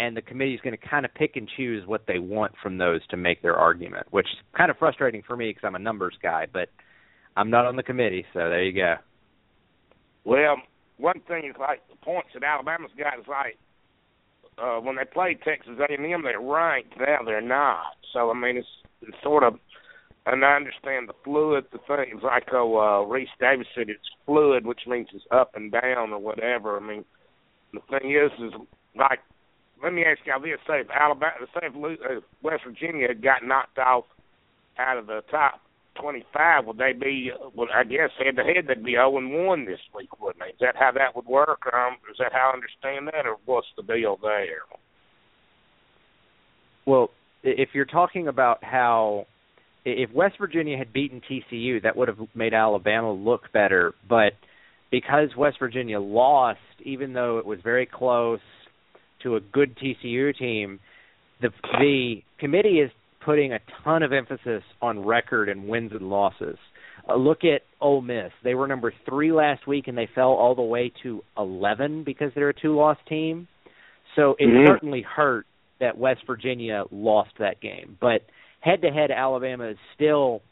and 0.00 0.16
the 0.16 0.20
committee 0.20 0.54
is 0.54 0.60
going 0.62 0.76
to 0.76 0.84
kind 0.84 1.04
of 1.04 1.14
pick 1.14 1.36
and 1.36 1.48
choose 1.56 1.86
what 1.86 2.08
they 2.08 2.18
want 2.18 2.54
from 2.60 2.76
those 2.76 3.06
to 3.10 3.16
make 3.16 3.40
their 3.40 3.54
argument, 3.54 4.08
which 4.10 4.26
is 4.26 4.38
kind 4.56 4.72
of 4.72 4.76
frustrating 4.76 5.22
for 5.24 5.36
me 5.36 5.50
because 5.50 5.62
I'm 5.64 5.76
a 5.76 5.78
numbers 5.78 6.16
guy, 6.20 6.48
but 6.52 6.70
I'm 7.36 7.50
not 7.50 7.66
on 7.66 7.76
the 7.76 7.84
committee, 7.84 8.24
so 8.32 8.40
there 8.40 8.64
you 8.64 8.72
go. 8.72 8.94
Well, 10.24 10.56
one 10.96 11.20
thing 11.28 11.44
is 11.48 11.54
like 11.56 11.86
the 11.88 11.94
points 12.04 12.30
that 12.34 12.42
Alabama's 12.42 12.90
got 12.98 13.16
is 13.20 13.28
like 13.28 13.58
uh 14.60 14.80
when 14.80 14.96
they 14.96 15.04
played 15.04 15.38
Texas 15.42 15.78
A&M, 15.78 16.22
they're 16.22 16.40
ranked. 16.40 16.94
Now 16.98 17.18
they're 17.24 17.40
not. 17.40 17.96
So 18.12 18.30
I 18.30 18.34
mean, 18.34 18.56
it's, 18.56 18.68
it's 19.02 19.16
sort 19.22 19.44
of, 19.44 19.54
and 20.26 20.44
I 20.44 20.54
understand 20.54 21.08
the 21.08 21.14
fluid. 21.24 21.64
The 21.72 21.78
thing 21.86 22.20
like 22.22 22.48
oh, 22.52 22.76
uh, 22.76 23.08
Rece 23.08 23.26
Davis 23.40 23.66
said, 23.74 23.88
it's 23.88 24.00
fluid, 24.26 24.66
which 24.66 24.80
means 24.86 25.08
it's 25.14 25.24
up 25.30 25.52
and 25.54 25.72
down 25.72 26.12
or 26.12 26.18
whatever. 26.18 26.76
I 26.76 26.80
mean, 26.80 27.04
the 27.72 27.80
thing 27.90 28.10
is, 28.10 28.30
is 28.40 28.52
like, 28.96 29.20
let 29.82 29.92
me 29.92 30.04
ask 30.04 30.20
y'all 30.26 30.40
this: 30.40 30.58
say 30.66 30.80
if 30.80 30.90
Alabama, 30.90 31.32
say 31.54 31.66
if 31.66 31.74
uh, 31.74 32.20
West 32.42 32.62
Virginia 32.66 33.08
had 33.08 33.22
got 33.22 33.44
knocked 33.44 33.78
off 33.78 34.04
out 34.78 34.98
of 34.98 35.06
the 35.06 35.22
top 35.30 35.60
25, 36.00 36.66
would 36.66 36.78
they 36.78 36.92
be, 36.92 37.30
well, 37.54 37.68
I 37.74 37.84
guess, 37.84 38.10
head 38.18 38.36
to 38.36 38.42
head, 38.42 38.66
they'd 38.68 38.84
be 38.84 38.92
0 38.92 39.18
and 39.18 39.46
1 39.46 39.64
this 39.64 39.80
week, 39.94 40.20
wouldn't 40.20 40.40
they? 40.40 40.50
Is 40.50 40.60
that 40.60 40.76
how 40.78 40.92
that 40.92 41.14
would 41.14 41.26
work? 41.26 41.62
Um, 41.72 41.96
is 42.10 42.16
that 42.18 42.32
how 42.32 42.50
I 42.50 42.54
understand 42.54 43.06
that, 43.08 43.26
or 43.26 43.36
what's 43.44 43.66
the 43.76 43.82
deal 43.82 44.18
there? 44.22 44.62
Well, 46.86 47.10
if 47.42 47.70
you're 47.72 47.84
talking 47.84 48.28
about 48.28 48.62
how 48.62 49.26
if 49.84 50.10
West 50.12 50.36
Virginia 50.38 50.76
had 50.76 50.92
beaten 50.92 51.20
TCU, 51.20 51.82
that 51.82 51.96
would 51.96 52.08
have 52.08 52.18
made 52.34 52.52
Alabama 52.52 53.12
look 53.12 53.52
better. 53.52 53.94
But 54.08 54.32
because 54.90 55.28
West 55.36 55.58
Virginia 55.58 56.00
lost, 56.00 56.58
even 56.84 57.12
though 57.12 57.38
it 57.38 57.46
was 57.46 57.58
very 57.62 57.86
close 57.86 58.40
to 59.22 59.36
a 59.36 59.40
good 59.40 59.76
TCU 59.76 60.36
team, 60.36 60.80
the 61.40 61.50
the 61.78 62.22
committee 62.38 62.80
is 62.80 62.90
putting 63.24 63.52
a 63.52 63.60
ton 63.84 64.02
of 64.02 64.12
emphasis 64.12 64.62
on 64.80 65.04
record 65.04 65.48
and 65.48 65.68
wins 65.68 65.92
and 65.92 66.08
losses. 66.08 66.56
Uh, 67.08 67.16
look 67.16 67.44
at 67.44 67.62
Ole 67.80 68.02
Miss; 68.02 68.32
they 68.44 68.54
were 68.54 68.66
number 68.66 68.92
three 69.08 69.32
last 69.32 69.66
week, 69.66 69.88
and 69.88 69.96
they 69.96 70.08
fell 70.14 70.30
all 70.30 70.54
the 70.54 70.62
way 70.62 70.92
to 71.02 71.22
eleven 71.36 72.04
because 72.04 72.32
they're 72.34 72.50
a 72.50 72.54
two-loss 72.54 72.98
team. 73.08 73.48
So 74.16 74.36
it 74.38 74.46
Mhm. 74.46 74.66
certainly 74.66 75.02
hurt 75.02 75.46
that 75.78 75.96
West 75.96 76.24
Virginia 76.26 76.84
lost 76.90 77.36
that 77.38 77.60
game. 77.60 77.96
But 78.00 78.22
head 78.60 78.82
to 78.82 78.90
head, 78.90 79.10
Alabama 79.10 79.64
is 79.64 79.78
still 79.94 80.42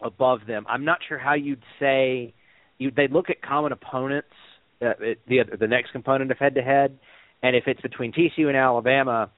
above 0.00 0.46
them. 0.46 0.66
I'm 0.68 0.84
not 0.84 1.02
sure 1.04 1.18
how 1.18 1.34
you'd 1.34 1.62
say 1.78 2.32
you 2.78 2.90
they 2.90 3.08
look 3.08 3.30
at 3.30 3.40
common 3.40 3.72
opponents, 3.72 4.28
uh, 4.82 4.94
it, 5.00 5.20
the 5.26 5.44
the 5.58 5.66
next 5.66 5.92
component 5.92 6.30
of 6.30 6.38
head 6.38 6.54
to 6.56 6.62
head, 6.62 6.98
and 7.42 7.56
if 7.56 7.66
it's 7.66 7.80
between 7.80 8.12
TCU 8.12 8.48
and 8.48 8.56
Alabama, 8.56 9.30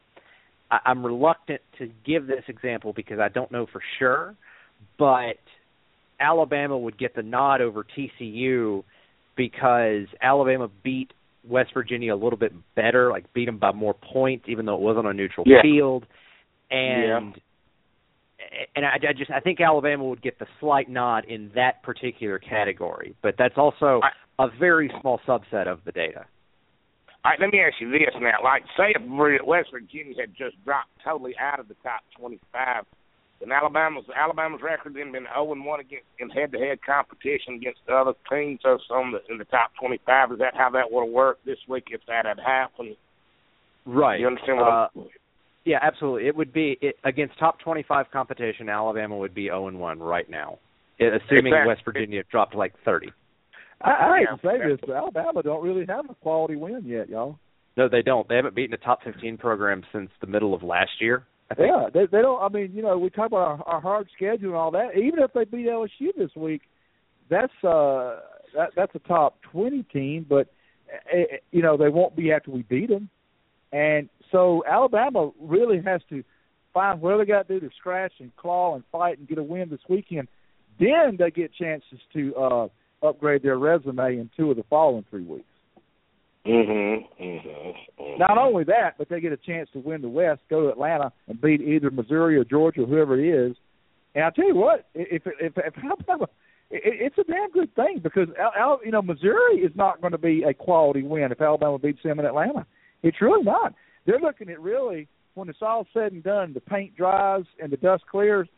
I, 0.70 0.78
I'm 0.86 1.04
reluctant 1.04 1.60
to 1.78 1.88
give 2.06 2.26
this 2.26 2.44
example 2.48 2.92
because 2.92 3.18
I 3.18 3.28
don't 3.28 3.50
know 3.50 3.66
for 3.72 3.82
sure, 3.98 4.34
but 4.98 5.38
Alabama 6.20 6.76
would 6.76 6.98
get 6.98 7.14
the 7.14 7.22
nod 7.22 7.60
over 7.60 7.84
TCU 7.84 8.84
because 9.36 10.06
Alabama 10.20 10.68
beat 10.82 11.12
West 11.48 11.70
Virginia 11.72 12.14
a 12.14 12.16
little 12.16 12.38
bit 12.38 12.52
better, 12.74 13.10
like 13.10 13.32
beat 13.32 13.46
them 13.46 13.58
by 13.58 13.72
more 13.72 13.94
points, 13.94 14.46
even 14.48 14.66
though 14.66 14.74
it 14.74 14.80
was 14.80 14.96
on 14.96 15.06
a 15.06 15.12
neutral 15.12 15.46
Yeah. 15.46 15.62
field, 15.62 16.06
and 16.70 17.34
and 18.76 18.84
I, 18.84 18.94
I 18.94 19.12
just 19.12 19.30
I 19.30 19.40
think 19.40 19.60
Alabama 19.60 20.04
would 20.04 20.22
get 20.22 20.38
the 20.38 20.46
slight 20.60 20.88
nod 20.88 21.24
in 21.26 21.50
that 21.54 21.82
particular 21.82 22.38
category, 22.38 23.14
but 23.22 23.34
that's 23.38 23.56
also 23.56 24.00
a 24.38 24.48
very 24.58 24.90
small 25.00 25.20
subset 25.26 25.66
of 25.66 25.80
the 25.84 25.92
data. 25.92 26.26
All 27.24 27.32
right, 27.32 27.40
let 27.40 27.50
me 27.50 27.60
ask 27.60 27.74
you 27.80 27.90
this 27.90 28.14
now. 28.20 28.38
Like, 28.42 28.62
say 28.76 28.94
if 28.94 29.02
West 29.44 29.68
Virginia 29.72 30.14
had 30.18 30.30
just 30.36 30.62
dropped 30.64 30.90
totally 31.04 31.34
out 31.38 31.58
of 31.58 31.68
the 31.68 31.74
top 31.82 32.00
25, 32.18 32.84
and 33.40 33.52
Alabama's 33.52 34.04
Alabama's 34.16 34.60
record 34.62 34.94
then 34.94 35.12
been 35.12 35.26
0 35.32 35.52
and 35.52 35.64
1 35.64 35.80
against 35.80 36.06
in 36.18 36.30
head-to-head 36.30 36.78
competition 36.84 37.54
against 37.54 37.80
the 37.86 37.94
other 37.94 38.14
teams 38.30 38.60
on 38.64 39.12
the 39.12 39.20
in 39.30 39.38
the 39.38 39.44
top 39.44 39.70
25. 39.80 40.32
Is 40.32 40.38
that 40.38 40.56
how 40.56 40.70
that 40.70 40.90
would 40.90 41.04
have 41.04 41.12
worked 41.12 41.44
this 41.44 41.58
week 41.68 41.88
if 41.90 42.00
that 42.08 42.26
had 42.26 42.38
happened? 42.38 42.96
Right. 43.84 44.20
You 44.20 44.26
understand 44.26 44.58
what 44.58 44.68
Uh, 44.68 44.88
I'm? 44.96 45.04
Yeah, 45.64 45.78
absolutely. 45.82 46.26
It 46.26 46.36
would 46.36 46.52
be 46.52 46.78
it, 46.80 46.96
against 47.04 47.38
top 47.38 47.60
25 47.60 48.10
competition. 48.10 48.68
Alabama 48.68 49.16
would 49.16 49.34
be 49.34 49.46
0 49.46 49.68
and 49.68 49.78
1 49.78 49.98
right 49.98 50.28
now, 50.28 50.58
assuming 50.98 51.52
Exactly. 51.52 51.66
West 51.66 51.82
Virginia 51.84 52.22
dropped 52.30 52.54
like 52.54 52.74
30. 52.84 53.12
I, 53.80 53.90
I 53.90 54.18
hate 54.18 54.42
to 54.42 54.46
say 54.46 54.68
this, 54.68 54.80
but 54.80 54.96
Alabama 54.96 55.42
don't 55.42 55.62
really 55.62 55.86
have 55.88 56.10
a 56.10 56.14
quality 56.14 56.56
win 56.56 56.84
yet, 56.84 57.09
y'all. 57.09 57.38
No, 57.76 57.88
they 57.88 58.02
don't. 58.02 58.28
They 58.28 58.36
haven't 58.36 58.56
beaten 58.56 58.74
a 58.74 58.78
top 58.78 59.05
15 59.05 59.36
program 59.38 59.82
since 59.92 60.10
the 60.20 60.26
middle 60.26 60.52
of 60.52 60.62
last 60.62 60.90
year. 61.00 61.26
Yeah, 61.59 61.86
they 61.94 62.06
they 62.06 62.20
don't. 62.20 62.42
I 62.42 62.48
mean, 62.48 62.72
you 62.74 62.82
know, 62.82 62.98
we 62.98 63.09
talk 63.09 63.28
about 63.28 63.38
our, 63.38 63.62
our 63.66 63.80
hard 63.80 64.09
schedule 64.14 64.48
and 64.48 64.56
all 64.56 64.70
that. 64.72 64.90
Even 64.96 65.20
if 65.20 65.32
they 65.32 65.44
beat 65.44 65.66
LSU 65.66 66.09
this 66.16 66.30
week, 66.36 66.62
that's 67.30 67.52
uh 67.64 68.16
that 68.55 68.70
that's 68.76 68.94
a 68.94 68.98
top 68.98 69.40
twenty 69.50 69.82
team. 69.84 70.26
But 70.28 70.48
uh, 71.10 71.36
you 71.50 71.62
know, 71.62 71.78
they 71.78 71.88
won't 71.88 72.16
be 72.16 72.32
after 72.32 72.50
we 72.50 72.62
beat 72.62 72.90
them. 72.90 73.09
And 73.72 74.10
so 74.30 74.62
Alabama 74.68 75.30
really 75.40 75.80
has 75.86 76.02
to 76.10 76.22
find 76.74 77.00
where 77.00 77.16
they 77.16 77.24
got 77.24 77.48
to 77.48 77.60
do 77.60 77.66
to 77.66 77.74
scratch 77.78 78.12
and 78.18 78.34
claw 78.36 78.74
and 78.74 78.84
fight 78.92 79.18
and 79.18 79.26
get 79.28 79.38
a 79.38 79.42
win 79.42 79.70
this 79.70 79.80
weekend. 79.88 80.28
Then 80.78 81.16
they 81.18 81.30
get 81.30 81.55
chances 81.55 81.98
to 82.12 82.34
uh 82.34 82.68
upgrade 83.02 83.42
their 83.42 83.58
resume 83.58 84.18
in 84.18 84.30
two 84.36 84.50
of 84.50 84.56
the 84.56 84.64
following 84.64 85.04
three 85.10 85.24
weeks. 85.24 85.44
Mhm. 86.44 87.06
Mhm. 87.18 87.76
mhm. 87.98 88.18
Not 88.18 88.38
only 88.38 88.64
that, 88.64 88.96
but 88.96 89.08
they 89.08 89.20
get 89.20 89.32
a 89.32 89.36
chance 89.36 89.70
to 89.72 89.80
win 89.80 90.00
the 90.00 90.08
West, 90.08 90.40
go 90.48 90.62
to 90.62 90.68
Atlanta 90.68 91.12
and 91.26 91.40
beat 91.40 91.60
either 91.60 91.90
Missouri 91.90 92.36
or 92.36 92.44
Georgia 92.44 92.82
or 92.82 92.86
whoever 92.86 93.18
it 93.18 93.26
is. 93.26 93.56
And 94.14 94.24
I 94.24 94.30
tell 94.30 94.46
you 94.46 94.54
what, 94.54 94.86
if 94.94 95.26
if 95.26 95.58
if 95.58 95.84
Alabama, 95.84 96.28
it, 96.70 96.82
it's 96.84 97.18
a 97.18 97.24
damn 97.24 97.50
good 97.50 97.74
thing 97.74 97.98
because 97.98 98.28
Al, 98.38 98.80
you 98.84 98.90
know 98.90 99.02
Missouri 99.02 99.60
is 99.60 99.74
not 99.76 100.00
going 100.00 100.12
to 100.12 100.18
be 100.18 100.42
a 100.44 100.54
quality 100.54 101.02
win 101.02 101.32
if 101.32 101.40
Alabama 101.40 101.78
beats 101.78 102.02
them 102.02 102.18
in 102.18 102.24
Atlanta. 102.24 102.66
It's 103.02 103.20
really 103.20 103.42
not. 103.42 103.74
They're 104.06 104.20
looking 104.20 104.48
at 104.48 104.60
really 104.60 105.06
when 105.34 105.48
it's 105.48 105.62
all 105.62 105.86
said 105.94 106.12
and 106.12 106.22
done, 106.22 106.52
the 106.52 106.60
paint 106.60 106.96
dries 106.96 107.44
and 107.62 107.70
the 107.70 107.76
dust 107.76 108.04
clears. 108.10 108.48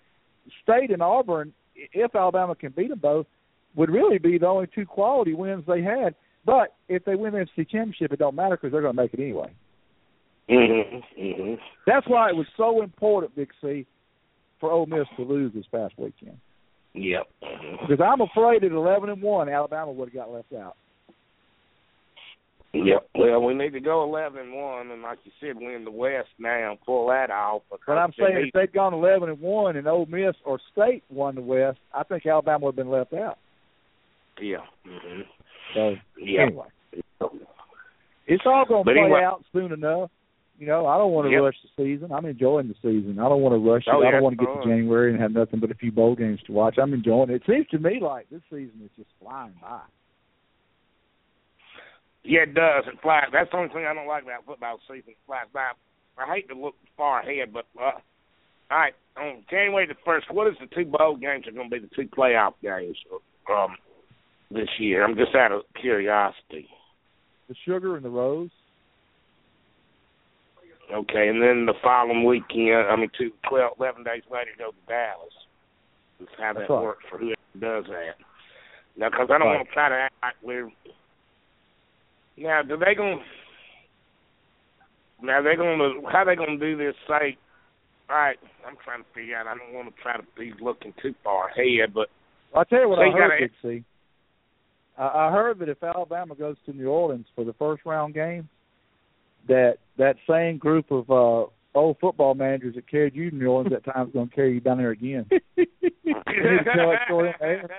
State 0.63 0.91
and 0.91 1.03
Auburn, 1.03 1.53
if 1.75 2.15
Alabama 2.15 2.55
can 2.55 2.73
beat 2.73 2.89
them 2.89 2.99
both, 2.99 3.27
would 3.75 3.91
really 3.91 4.19
be 4.19 4.39
the 4.39 4.47
only 4.47 4.67
two 4.75 4.87
quality 4.87 5.35
wins 5.35 5.65
they 5.67 5.83
had. 5.83 6.15
But 6.45 6.75
if 6.89 7.05
they 7.05 7.15
win 7.15 7.33
the 7.33 7.41
NFC 7.41 7.69
Championship, 7.69 8.13
it 8.13 8.19
don't 8.19 8.35
matter 8.35 8.57
because 8.57 8.73
they're 8.73 8.83
going 8.83 8.97
to 8.97 9.03
make 9.03 9.15
it 9.15 9.21
anyway. 9.21 9.51
Mhm. 10.49 11.03
Mhm. 11.17 11.61
That's 11.87 12.07
why 12.09 12.29
it 12.31 12.37
was 12.37 12.47
so 12.57 12.83
important, 12.83 13.37
Big 13.37 13.53
C, 13.61 13.87
for 14.59 14.71
Ole 14.71 14.87
Miss 14.87 15.07
to 15.17 15.23
lose 15.23 15.53
this 15.53 15.67
past 15.67 15.95
weekend. 15.97 16.39
Yep. 16.95 17.29
Because 17.41 18.01
I'm 18.01 18.21
afraid 18.21 18.65
at 18.65 18.73
11 18.73 19.11
and 19.11 19.23
one, 19.23 19.49
Alabama 19.49 19.93
would 19.93 20.09
have 20.09 20.15
got 20.15 20.33
left 20.33 20.53
out. 20.53 20.77
Yep. 22.73 23.09
Well, 23.17 23.43
we 23.43 23.55
need 23.55 23.73
to 23.73 23.81
go 23.81 24.05
eleven 24.05 24.43
and 24.43 24.55
one, 24.55 24.93
and 24.93 25.03
like 25.03 25.19
you 25.25 25.33
said, 25.41 25.57
win 25.57 25.85
the 25.85 25.91
West 25.91 26.29
now, 26.39 26.71
and 26.71 26.81
pull 26.83 27.09
that 27.09 27.31
off. 27.31 27.63
But 27.69 27.81
I'm 27.89 28.13
saying 28.13 28.37
need- 28.37 28.47
if 28.47 28.53
they'd 28.53 28.73
gone 28.73 28.95
11 28.95 29.29
and 29.29 29.41
one, 29.41 29.77
and 29.77 29.89
Ole 29.89 30.07
Miss 30.07 30.37
or 30.45 30.61
State 30.73 31.03
won 31.11 31.35
the 31.35 31.41
West, 31.41 31.79
I 31.93 32.05
think 32.05 32.27
Alabama 32.27 32.67
would 32.67 32.77
have 32.77 32.87
been 32.87 32.91
left 32.91 33.13
out. 33.13 33.39
Yeah. 34.41 34.65
Mhm. 34.87 35.27
So 35.75 35.97
Yeah. 36.19 36.43
anyway, 36.43 36.67
it's 38.27 38.47
all 38.47 38.65
going 38.65 38.85
to 38.85 38.93
play 38.93 39.01
anyway- 39.01 39.23
out 39.23 39.45
soon 39.53 39.73
enough. 39.73 40.11
You 40.59 40.67
know, 40.67 40.87
I 40.87 40.99
don't 40.99 41.13
want 41.13 41.27
to 41.27 41.33
Yep. 41.33 41.43
rush 41.43 41.63
the 41.63 41.69
season. 41.83 42.13
I'm 42.13 42.27
enjoying 42.27 42.69
the 42.69 42.75
season. 42.83 43.19
I 43.19 43.29
don't 43.31 43.41
want 43.41 43.55
to 43.55 43.59
rush 43.71 43.87
it. 43.87 43.95
Oh, 43.95 44.03
I 44.07 44.11
don't 44.11 44.23
want 44.23 44.39
to 44.39 44.45
get 44.45 44.63
to. 44.63 44.69
January 44.69 45.11
and 45.11 45.19
have 45.21 45.33
nothing 45.33 45.59
but 45.59 45.71
a 45.71 45.75
few 45.75 45.91
bowl 45.91 46.15
games 46.15 46.43
to 46.43 46.53
watch. 46.53 46.77
I'm 46.79 46.93
enjoying 46.93 47.31
it. 47.31 47.37
It 47.37 47.47
seems 47.47 47.67
to 47.69 47.79
me 47.79 47.99
like 47.99 48.29
this 48.29 48.43
season 48.51 48.79
is 48.85 48.91
just 48.95 49.09
flying 49.19 49.55
by. 49.63 49.81
Yeah, 52.25 52.41
it 52.43 52.53
does. 52.53 52.87
It 52.87 53.01
flies. 53.01 53.29
That's 53.33 53.51
the 53.51 53.57
only 53.57 53.71
thing 53.71 53.87
I 53.87 53.95
don't 53.95 54.07
like 54.07 54.25
about 54.25 54.45
football 54.45 54.79
season. 54.87 55.13
It 55.13 55.17
flies 55.27 55.47
by. 55.55 55.73
I 56.19 56.27
hate 56.35 56.49
to 56.49 56.55
look 56.55 56.75
far 56.97 57.21
ahead, 57.21 57.53
but 57.55 57.65
uh, 57.79 57.93
all 58.71 58.79
right, 58.79 58.95
on 59.17 59.43
January 59.49 59.87
the 59.87 59.95
first, 60.05 60.31
what 60.31 60.47
is 60.47 60.55
the 60.61 60.67
two 60.67 60.85
bowl 60.85 61.17
games 61.17 61.49
are 61.49 61.53
going 61.53 61.71
to 61.71 61.81
be 61.81 61.81
the 61.81 61.95
two 61.95 62.07
playoff 62.09 62.53
games 62.63 62.99
um 63.51 63.77
this 64.51 64.69
year? 64.79 65.05
I'm 65.05 65.17
just 65.17 65.35
out 65.35 65.53
of 65.53 65.63
curiosity. 65.81 66.69
The 67.49 67.55
sugar 67.65 67.97
and 67.97 68.05
the 68.05 68.11
rose. 68.11 68.51
Okay, 70.93 71.29
and 71.29 71.41
then 71.41 71.67
the 71.67 71.75
following 71.83 72.25
weekend, 72.25 72.89
I 72.91 72.97
mean, 72.97 73.11
two, 73.17 73.31
12, 73.49 73.75
11 73.79 74.03
days 74.03 74.23
later, 74.31 74.51
go 74.59 74.71
to 74.71 74.77
Dallas. 74.89 75.33
That's 76.19 76.31
how 76.37 76.53
That's 76.53 76.67
that 76.69 76.75
right. 76.75 76.83
works 76.83 77.05
for 77.09 77.19
whoever 77.19 77.37
does 77.61 77.85
that. 77.91 78.17
Now, 78.97 79.09
because 79.09 79.29
I 79.31 79.39
don't 79.39 79.47
Right. 79.47 79.57
want 79.59 79.69
to 79.69 79.73
try 79.75 79.89
to 79.89 79.95
act 79.95 80.15
like 80.23 80.35
we're. 80.43 80.71
Now, 82.37 82.63
do 82.63 82.77
they 82.77 82.95
going? 82.95 83.19
to 83.21 83.25
Now 85.27 85.43
they're 85.43 85.57
going 85.57 85.79
to 85.79 86.09
how 86.11 86.25
they 86.25 86.35
going 86.35 86.59
to 86.59 86.67
do 86.67 86.77
this? 86.77 86.95
Say, 87.07 87.37
all 88.09 88.17
right, 88.17 88.39
I'm 88.67 88.77
trying 88.85 89.03
to 89.05 89.09
figure 89.15 89.37
out. 89.37 89.47
I 89.47 89.55
don't 89.57 89.73
want 89.73 89.95
to 89.95 90.03
try 90.03 90.17
to 90.17 90.25
be 90.37 90.53
looking 90.61 90.93
too 91.01 91.15
far 91.23 91.51
ahead, 91.51 91.95
but 91.95 92.09
I'll 92.55 92.65
tell 92.65 92.81
you 92.81 92.89
what 92.89 92.97
So 92.97 93.03
I 93.03 93.11
heard, 93.13 93.53
gotta- 93.63 93.79
C. 93.79 93.85
I, 94.99 95.29
I 95.29 95.31
heard 95.33 95.59
that 95.61 95.69
if 95.69 95.83
Alabama 95.83 96.35
goes 96.35 96.57
to 96.67 96.73
New 96.73 96.89
Orleans 96.89 97.27
for 97.35 97.45
the 97.45 97.53
first 97.55 97.83
round 97.85 98.15
game, 98.15 98.49
that 99.49 99.79
that 99.99 100.17
same 100.29 100.59
group 100.59 100.91
of 100.91 101.11
uh 101.11 101.47
old 101.75 101.97
football 102.01 102.35
managers 102.35 102.75
that 102.75 102.89
carried 102.91 103.15
you 103.15 103.31
to 103.31 103.37
New 103.37 103.47
Orleans 103.49 103.73
that 103.73 103.85
time 103.93 104.07
is 104.09 104.13
going 104.13 104.29
to 104.29 104.35
carry 104.35 104.55
you 104.55 104.61
down 104.61 104.79
there 104.79 104.91
again. 104.91 105.25
You 105.57 105.67
need 105.67 105.91
to 106.05 106.65
tell 106.75 106.91
that 106.91 107.05
story 107.07 107.29
on 107.29 107.35
air. 107.41 107.71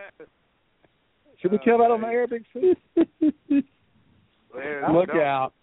Should 1.42 1.52
we 1.52 1.58
tell 1.60 1.78
that 1.80 1.92
on 1.92 2.02
the 2.02 2.08
air, 2.08 2.28
Big 2.28 2.46
C? 2.54 2.74
Well, 4.54 4.94
Look 4.94 5.08
don't- 5.08 5.20
out. 5.22 5.54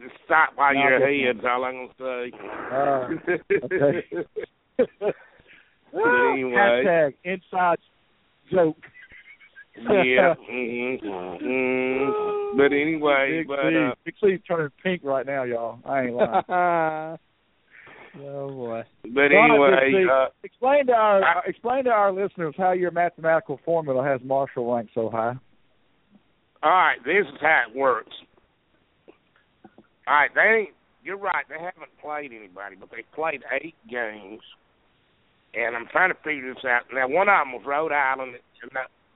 Just 0.00 0.14
stop 0.24 0.50
while 0.54 0.72
No, 0.72 0.80
you're 0.80 0.96
ahead. 0.96 1.36
Is 1.36 1.44
all 1.44 1.64
I'm 1.64 1.74
gonna 1.74 1.94
say. 1.98 2.32
Uh, 2.72 3.64
okay. 3.64 5.12
But 5.92 6.04
anyway. 6.32 6.52
Hashtag 6.54 7.14
inside 7.24 7.78
joke. 8.52 8.76
Yeah. 9.76 10.34
Mm-hmm. 10.50 11.46
mm 11.46 12.56
But 12.56 12.72
anyway, 12.72 13.38
Big 13.40 13.48
but 13.48 13.56
C. 13.62 13.76
uh, 13.76 13.94
Big 14.04 14.14
C's 14.20 14.40
turning 14.46 14.70
pink 14.82 15.02
right 15.04 15.24
now, 15.26 15.44
y'all. 15.44 15.78
I 15.84 16.02
ain't 16.02 16.14
lying. 16.14 16.44
oh 18.26 18.48
boy. 18.50 18.82
but 19.14 19.30
anyway, 19.30 20.04
uh, 20.10 20.26
explain 20.42 20.86
to 20.86 20.92
our 20.92 21.22
I- 21.22 21.42
explain 21.46 21.84
to 21.84 21.90
our 21.90 22.12
listeners 22.12 22.54
how 22.58 22.72
your 22.72 22.90
mathematical 22.90 23.60
formula 23.64 24.04
has 24.04 24.20
Marshall 24.24 24.72
ranked 24.74 24.92
so 24.94 25.08
high. 25.10 25.34
all 26.62 26.70
right. 26.70 26.98
This 27.04 27.26
is 27.32 27.38
how 27.40 27.64
it 27.70 27.76
works. 27.76 28.12
All 30.06 30.14
right, 30.14 30.30
they 30.34 30.40
ain't. 30.64 30.70
You're 31.04 31.16
right. 31.16 31.44
They 31.48 31.54
haven't 31.54 31.96
played 32.02 32.32
anybody, 32.32 32.76
but 32.78 32.90
they 32.90 33.04
played 33.14 33.42
eight 33.62 33.76
games, 33.88 34.40
and 35.54 35.76
I'm 35.76 35.86
trying 35.92 36.10
to 36.10 36.16
figure 36.24 36.52
this 36.52 36.64
out. 36.64 36.82
Now, 36.92 37.08
one 37.08 37.28
of 37.28 37.40
them 37.40 37.52
was 37.52 37.62
Rhode 37.64 37.92
Island, 37.92 38.34
and 38.62 38.70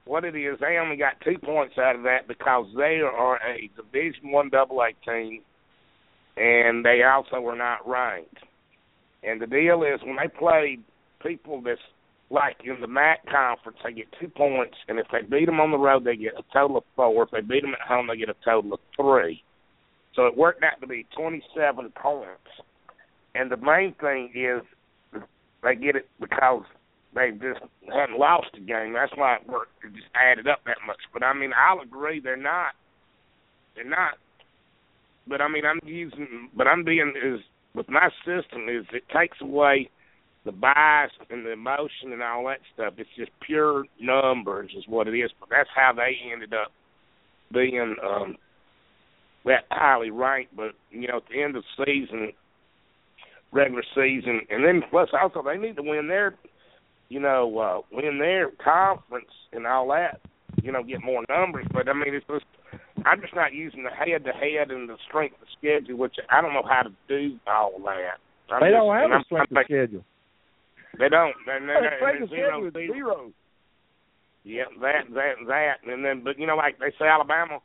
what 0.05 0.23
it 0.23 0.35
is, 0.35 0.57
they 0.59 0.77
only 0.77 0.97
got 0.97 1.19
two 1.23 1.37
points 1.39 1.75
out 1.77 1.95
of 1.95 2.03
that 2.03 2.27
because 2.27 2.67
they 2.77 3.01
are 3.01 3.37
a 3.37 3.69
Division 3.75 4.31
One 4.31 4.49
Double 4.49 4.81
A 4.81 4.93
team, 5.09 5.41
and 6.37 6.85
they 6.85 7.01
also 7.03 7.41
were 7.41 7.55
not 7.55 7.87
ranked. 7.87 8.37
And 9.23 9.41
the 9.41 9.47
deal 9.47 9.83
is, 9.83 9.99
when 10.05 10.17
they 10.17 10.27
played 10.27 10.83
people 11.23 11.61
that's 11.61 11.79
like 12.29 12.57
in 12.63 12.79
the 12.81 12.87
MAC 12.87 13.25
conference, 13.25 13.77
they 13.83 13.93
get 13.93 14.05
two 14.19 14.27
points, 14.27 14.77
and 14.87 14.99
if 14.99 15.07
they 15.11 15.21
beat 15.21 15.45
them 15.45 15.59
on 15.59 15.71
the 15.71 15.77
road, 15.77 16.03
they 16.03 16.15
get 16.15 16.33
a 16.37 16.43
total 16.53 16.77
of 16.77 16.83
four. 16.95 17.23
If 17.23 17.31
they 17.31 17.41
beat 17.41 17.61
them 17.61 17.73
at 17.73 17.87
home, 17.87 18.07
they 18.07 18.17
get 18.17 18.29
a 18.29 18.35
total 18.43 18.73
of 18.73 18.79
three. 18.95 19.43
So 20.15 20.27
it 20.27 20.37
worked 20.37 20.63
out 20.63 20.79
to 20.81 20.87
be 20.87 21.05
27 21.17 21.91
points. 22.01 22.29
And 23.33 23.51
the 23.51 23.57
main 23.57 23.93
thing 23.99 24.31
is 24.33 24.61
they 25.61 25.75
get 25.75 25.95
it 25.95 26.07
because 26.19 26.63
they 27.15 27.31
just 27.31 27.63
hadn't 27.87 28.19
lost 28.19 28.47
a 28.55 28.59
game. 28.59 28.93
That's 28.93 29.11
why 29.15 29.37
it 29.37 29.47
worked. 29.47 29.71
It 29.83 29.93
just 29.93 30.11
added 30.13 30.47
up 30.47 30.59
that 30.65 30.77
much. 30.85 30.99
But 31.13 31.23
I 31.23 31.33
mean, 31.33 31.51
I'll 31.55 31.81
agree 31.81 32.19
they're 32.19 32.35
not. 32.35 32.73
They're 33.75 33.89
not. 33.89 34.15
But 35.27 35.41
I 35.41 35.47
mean, 35.47 35.63
I'm 35.65 35.79
using. 35.85 36.49
But 36.55 36.67
I'm 36.67 36.83
being 36.83 37.13
is 37.15 37.39
with 37.73 37.89
my 37.89 38.09
system 38.25 38.67
is 38.69 38.85
it 38.93 39.03
takes 39.17 39.37
away 39.41 39.89
the 40.45 40.51
bias 40.51 41.11
and 41.29 41.45
the 41.45 41.51
emotion 41.51 42.11
and 42.11 42.21
all 42.21 42.45
that 42.45 42.59
stuff. 42.73 42.93
It's 42.97 43.09
just 43.17 43.31
pure 43.45 43.85
numbers 43.99 44.71
is 44.77 44.83
what 44.87 45.07
it 45.07 45.17
is. 45.17 45.31
But 45.39 45.49
that's 45.49 45.69
how 45.73 45.93
they 45.95 46.17
ended 46.31 46.53
up 46.53 46.71
being 47.51 47.95
um 48.03 48.35
that 49.45 49.65
highly 49.71 50.11
ranked. 50.11 50.55
But 50.55 50.71
you 50.91 51.07
know, 51.07 51.17
at 51.17 51.23
the 51.31 51.41
end 51.41 51.55
of 51.55 51.63
the 51.77 51.85
season, 51.85 52.31
regular 53.53 53.83
season, 53.95 54.41
and 54.49 54.65
then 54.65 54.81
plus 54.89 55.09
also 55.19 55.41
they 55.41 55.57
need 55.57 55.77
to 55.77 55.83
win 55.83 56.07
their, 56.07 56.35
you 57.09 57.19
know, 57.19 57.57
uh, 57.59 57.81
win 57.95 58.17
their 58.19 58.49
conference 58.63 59.29
and 59.53 59.65
all 59.67 59.87
that. 59.89 60.19
You 60.63 60.71
know, 60.71 60.83
get 60.83 61.03
more 61.03 61.23
numbers. 61.29 61.65
But 61.71 61.87
I 61.89 61.93
mean, 61.93 62.13
it's 62.15 62.25
just 62.27 62.45
I'm 63.05 63.21
just 63.21 63.35
not 63.35 63.53
using 63.53 63.83
the 63.83 63.89
head 63.91 64.23
to 64.25 64.31
head 64.31 64.71
and 64.71 64.89
the 64.89 64.97
strength 65.07 65.35
of 65.41 65.47
schedule, 65.57 65.97
which 65.97 66.15
I 66.29 66.41
don't 66.41 66.53
know 66.53 66.63
how 66.67 66.83
to 66.83 66.91
do 67.07 67.37
all 67.47 67.73
that. 67.85 68.17
I'm 68.49 68.61
they 68.61 68.67
just- 68.69 68.77
don't 68.79 68.95
have 68.95 69.03
and 69.05 69.13
a 69.13 69.15
I'm- 69.17 69.25
strength 69.25 69.51
I'm 69.51 69.57
of 69.57 69.65
schedule. 69.65 70.03
They 70.97 71.09
don't. 71.09 71.35
They, 71.45 71.59
they, 71.59 71.65
Their 71.65 71.97
strength 71.99 72.23
of 72.23 72.29
there's 72.29 72.39
zero, 72.39 72.49
schedule 72.49 72.67
is 72.67 72.73
zero. 72.73 72.93
zero. 72.95 73.31
Yeah, 74.45 74.69
that, 74.79 75.09
that, 75.13 75.33
that, 75.47 75.73
and 75.91 76.05
then, 76.05 76.21
but 76.23 76.37
you 76.39 76.45
know, 76.45 76.55
like 76.55 76.77
they 76.79 76.93
say, 76.99 77.05
Alabama 77.09 77.59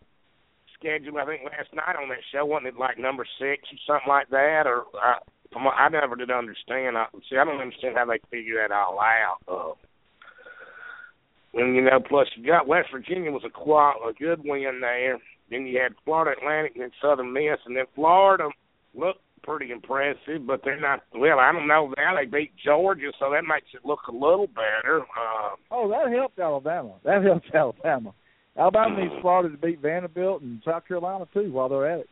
schedule. 0.78 1.18
I 1.18 1.26
think 1.26 1.42
last 1.44 1.68
night 1.76 1.94
on 2.00 2.08
that 2.08 2.24
show 2.32 2.44
wasn't 2.46 2.68
it 2.74 2.80
like 2.80 2.98
number 2.98 3.24
six 3.38 3.68
or 3.70 3.78
something 3.86 4.08
like 4.08 4.30
that, 4.30 4.64
or 4.66 4.84
uh, 4.96 5.20
from 5.52 5.64
what 5.64 5.74
I 5.74 5.88
never 5.88 6.16
did 6.16 6.30
understand. 6.30 6.96
I, 6.96 7.06
see, 7.28 7.36
I 7.36 7.44
don't 7.44 7.60
understand 7.60 7.96
how 7.96 8.06
they 8.06 8.20
figure 8.30 8.56
that 8.60 8.74
all 8.74 8.98
out. 9.00 9.38
Uh, 9.48 9.74
and 11.54 11.74
you 11.74 11.82
know, 11.82 11.98
plus 12.00 12.28
you 12.36 12.46
got 12.46 12.68
West 12.68 12.88
Virginia 12.92 13.30
was 13.30 13.42
a 13.44 13.50
qual 13.50 13.94
a 14.08 14.12
good 14.12 14.40
win 14.44 14.78
there. 14.80 15.18
Then 15.50 15.66
you 15.66 15.80
had 15.80 15.94
Florida 16.04 16.38
Atlantic 16.38 16.72
and 16.74 16.84
then 16.84 16.92
Southern 17.02 17.32
Miss, 17.32 17.58
and 17.66 17.76
then 17.76 17.86
Florida 17.96 18.48
looked 18.94 19.20
pretty 19.42 19.72
impressive, 19.72 20.46
but 20.46 20.60
they're 20.64 20.80
not. 20.80 21.00
Well, 21.14 21.40
I 21.40 21.50
don't 21.52 21.66
know. 21.66 21.92
Now 21.96 22.14
they 22.14 22.26
beat 22.26 22.52
Georgia, 22.64 23.10
so 23.18 23.30
that 23.32 23.42
makes 23.42 23.66
it 23.74 23.84
look 23.84 24.00
a 24.08 24.12
little 24.12 24.46
better. 24.46 25.00
Uh, 25.00 25.56
Oh, 25.72 25.88
that 25.88 26.12
helped 26.12 26.38
Alabama. 26.38 26.94
That 27.04 27.22
helped 27.24 27.52
Alabama. 27.52 28.12
Alabama 28.56 29.00
needs 29.00 29.14
Florida 29.20 29.48
to 29.48 29.56
beat 29.56 29.80
Vanderbilt 29.80 30.42
and 30.42 30.60
South 30.64 30.86
Carolina 30.86 31.26
too 31.32 31.50
while 31.52 31.68
they're 31.68 31.90
at 31.90 32.00
it. 32.00 32.08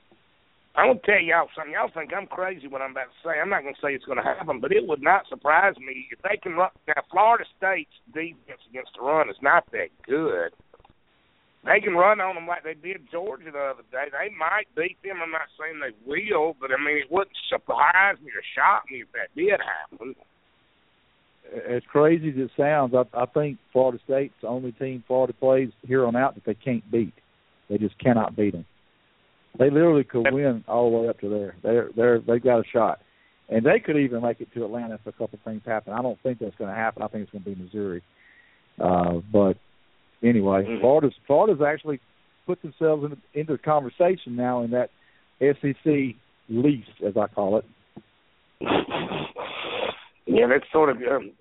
I'm 0.79 0.95
gonna 0.95 1.01
tell 1.03 1.19
y'all 1.19 1.51
something. 1.59 1.75
Y'all 1.75 1.91
think 1.91 2.15
I'm 2.15 2.31
crazy 2.31 2.69
what 2.71 2.83
I'm 2.83 2.93
about 2.93 3.11
to 3.11 3.19
say. 3.27 3.43
I'm 3.43 3.51
not 3.51 3.67
gonna 3.67 3.83
say 3.83 3.99
it's 3.99 4.07
gonna 4.07 4.23
happen, 4.23 4.61
but 4.61 4.71
it 4.71 4.87
would 4.87 5.03
not 5.03 5.27
surprise 5.29 5.75
me 5.77 6.07
if 6.13 6.23
they 6.23 6.39
can 6.39 6.55
run. 6.55 6.71
Now, 6.87 7.03
Florida 7.11 7.43
State's 7.59 7.99
defense 8.15 8.63
against 8.71 8.95
the 8.95 9.03
run 9.03 9.29
is 9.29 9.43
not 9.43 9.67
that 9.73 9.91
good. 10.07 10.55
They 11.67 11.81
can 11.81 11.95
run 11.95 12.21
on 12.21 12.37
them 12.37 12.47
like 12.47 12.63
they 12.63 12.79
did 12.79 13.11
Georgia 13.11 13.51
the 13.51 13.75
other 13.75 13.83
day. 13.91 14.07
They 14.15 14.31
might 14.39 14.71
beat 14.77 14.97
them. 15.03 15.19
I'm 15.21 15.33
not 15.33 15.51
saying 15.59 15.83
they 15.83 15.99
will, 16.07 16.55
but 16.61 16.71
I 16.71 16.79
mean, 16.79 16.99
it 16.99 17.11
wouldn't 17.11 17.37
surprise 17.51 18.15
me 18.23 18.31
or 18.31 18.47
shock 18.55 18.85
me 18.89 19.03
if 19.03 19.09
that 19.19 19.35
did 19.35 19.59
happen. 19.59 20.15
As 21.69 21.83
crazy 21.91 22.29
as 22.31 22.37
it 22.37 22.51
sounds, 22.57 22.95
I, 22.95 23.03
I 23.19 23.27
think 23.27 23.59
Florida 23.73 23.99
State's 24.05 24.35
the 24.43 24.47
only 24.47 24.71
team 24.73 25.03
Florida 25.09 25.33
plays 25.33 25.71
here 25.83 26.07
on 26.07 26.15
out 26.15 26.37
that 26.37 26.45
they 26.45 26.55
can't 26.55 26.89
beat. 26.89 27.15
They 27.69 27.79
just 27.79 27.99
cannot 27.99 28.37
beat 28.37 28.53
them. 28.53 28.65
They 29.59 29.71
literally 29.71 30.05
could 30.05 30.33
win 30.33 30.65
all 30.69 30.91
the 30.91 30.97
way 30.99 31.09
up 31.09 31.21
to 31.21 31.29
there. 31.29 31.57
They're 31.63 31.91
they're 31.97 32.21
they've 32.21 32.43
got 32.43 32.61
a 32.61 32.69
shot, 32.73 33.01
and 33.49 33.65
they 33.65 33.81
could 33.81 33.97
even 33.97 34.23
make 34.23 34.41
it 34.41 34.53
to 34.55 34.65
Atlanta 34.65 34.95
if 34.95 35.07
a 35.07 35.13
couple 35.13 35.39
things 35.45 35.63
happen. 35.65 35.93
I 35.93 36.03
don't 36.03 36.21
think 36.23 36.39
that's 36.39 36.55
going 36.57 36.71
to 36.71 36.77
happen. 36.77 37.03
I 37.03 37.09
think 37.09 37.23
it's 37.23 37.33
going 37.33 37.45
to 37.45 37.51
be 37.51 37.63
Missouri. 37.63 38.03
Uh, 38.81 39.21
but 39.33 39.57
anyway, 40.23 40.65
Mhm. 40.65 40.81
Florida's 40.81 41.15
Florida's 41.27 41.63
actually 41.63 42.01
put 42.47 42.63
themselves 42.63 43.05
in, 43.05 43.17
into 43.39 43.53
the 43.53 43.59
conversation 43.59 44.37
now 44.37 44.63
in 44.63 44.71
that 44.71 44.91
SEC 45.41 46.15
least, 46.49 46.91
as 47.05 47.17
I 47.17 47.27
call 47.27 47.59
it. 47.59 47.65
Yeah, 50.27 50.47
that's 50.47 50.71
sort 50.73 50.91
of. 50.91 50.97
Um, 50.99 51.33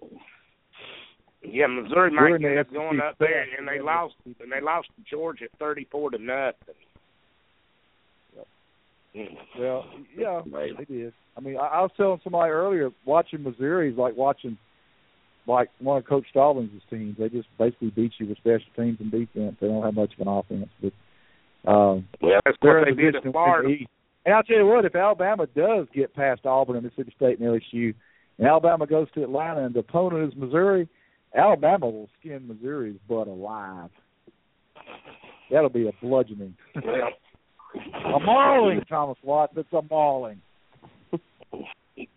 yeah, 1.44 1.68
Missouri 1.68 2.12
might 2.12 2.36
in 2.36 2.42
the 2.42 2.50
end 2.50 2.60
up 2.60 2.74
going 2.74 3.00
up 3.00 3.18
there, 3.20 3.46
and 3.58 3.68
they 3.68 3.80
lost. 3.80 4.16
And 4.26 4.52
they 4.52 4.62
lost 4.62 4.88
to 4.96 5.04
Georgia 5.10 5.48
thirty-four 5.60 6.12
to 6.12 6.18
nothing. 6.18 6.76
Mm. 9.16 9.36
Well, 9.60 9.86
yeah, 10.18 10.42
Maybe. 10.46 10.76
they 10.78 10.86
did. 10.86 11.14
I 11.36 11.42
mean, 11.42 11.58
I, 11.58 11.68
I 11.68 11.82
was 11.82 11.92
telling 11.98 12.20
somebody 12.24 12.52
earlier, 12.52 12.90
watching 13.06 13.44
Missouri 13.44 13.92
is 13.92 13.98
like 13.98 14.16
watching 14.16 14.58
like 15.48 15.70
one 15.80 15.98
of 15.98 16.06
Coach 16.06 16.26
Stallings' 16.30 16.82
teams. 16.90 17.16
They 17.18 17.30
just 17.30 17.48
basically 17.58 17.90
beat 17.92 18.12
you 18.20 18.28
with 18.28 18.38
special 18.38 18.68
teams 18.76 18.98
and 19.00 19.12
defense. 19.12 19.56
They 19.62 19.68
don't 19.68 19.84
have 19.84 19.94
much 19.96 20.14
of 20.20 20.28
an 20.28 20.34
offense, 20.34 20.70
but 20.82 20.94
um, 21.72 22.08
Well, 22.22 22.40
that's 22.46 22.58
what 22.62 22.88
in 22.88 22.96
they 22.96 23.02
did 23.04 23.22
to 23.24 23.32
Florida. 23.32 23.68
the. 23.68 23.86
And 24.26 24.36
I'll 24.36 24.44
tell 24.44 24.58
you 24.58 24.66
what, 24.66 24.84
if 24.84 24.94
Alabama 24.96 25.48
does 25.56 25.88
get 25.94 26.14
past 26.14 26.46
Auburn 26.46 26.76
and 26.76 26.84
Mississippi 26.84 27.14
State 27.16 27.40
and 27.40 27.48
LSU, 27.48 27.94
and 28.38 28.48
Alabama 28.48 28.86
goes 28.86 29.08
to 29.14 29.24
Atlanta 29.24 29.64
and 29.66 29.74
the 29.74 29.80
opponent 29.80 30.32
is 30.34 30.38
Missouri, 30.38 30.90
Alabama 31.34 31.88
will 31.88 32.10
skin 32.20 32.46
Missouri's 32.48 32.98
butt 33.08 33.28
alive. 33.28 33.90
That'll 35.50 35.70
be 35.70 35.88
a 35.88 35.92
bludgeoning. 36.02 36.56
Well, 36.76 37.10
A 37.94 38.20
mauling, 38.20 38.82
Thomas 38.90 39.18
Watts. 39.24 39.54
It's 39.58 39.72
a 39.74 39.82
mauling. 39.90 40.41
Let's 41.12 41.24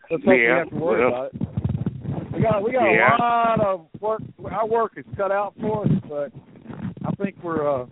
hope 0.09 0.21
we 0.27 0.45
have 0.49 0.69
to 0.71 0.75
worry 0.77 1.01
well. 1.01 1.09
about 1.09 1.35
it. 1.35 2.33
We 2.35 2.43
got 2.43 2.63
we 2.63 2.73
got 2.73 2.91
Yeah. 2.91 3.17
a 3.17 3.21
lot 3.21 3.61
of 3.61 3.87
work. 4.01 4.21
Our 4.51 4.67
work 4.67 4.93
is 4.97 5.05
cut 5.17 5.31
out 5.33 5.55
for 5.61 5.85
us, 5.85 5.91
but 6.09 6.33
I 7.05 7.11
think 7.23 7.37
we're 7.43 7.69
uh, 7.69 7.87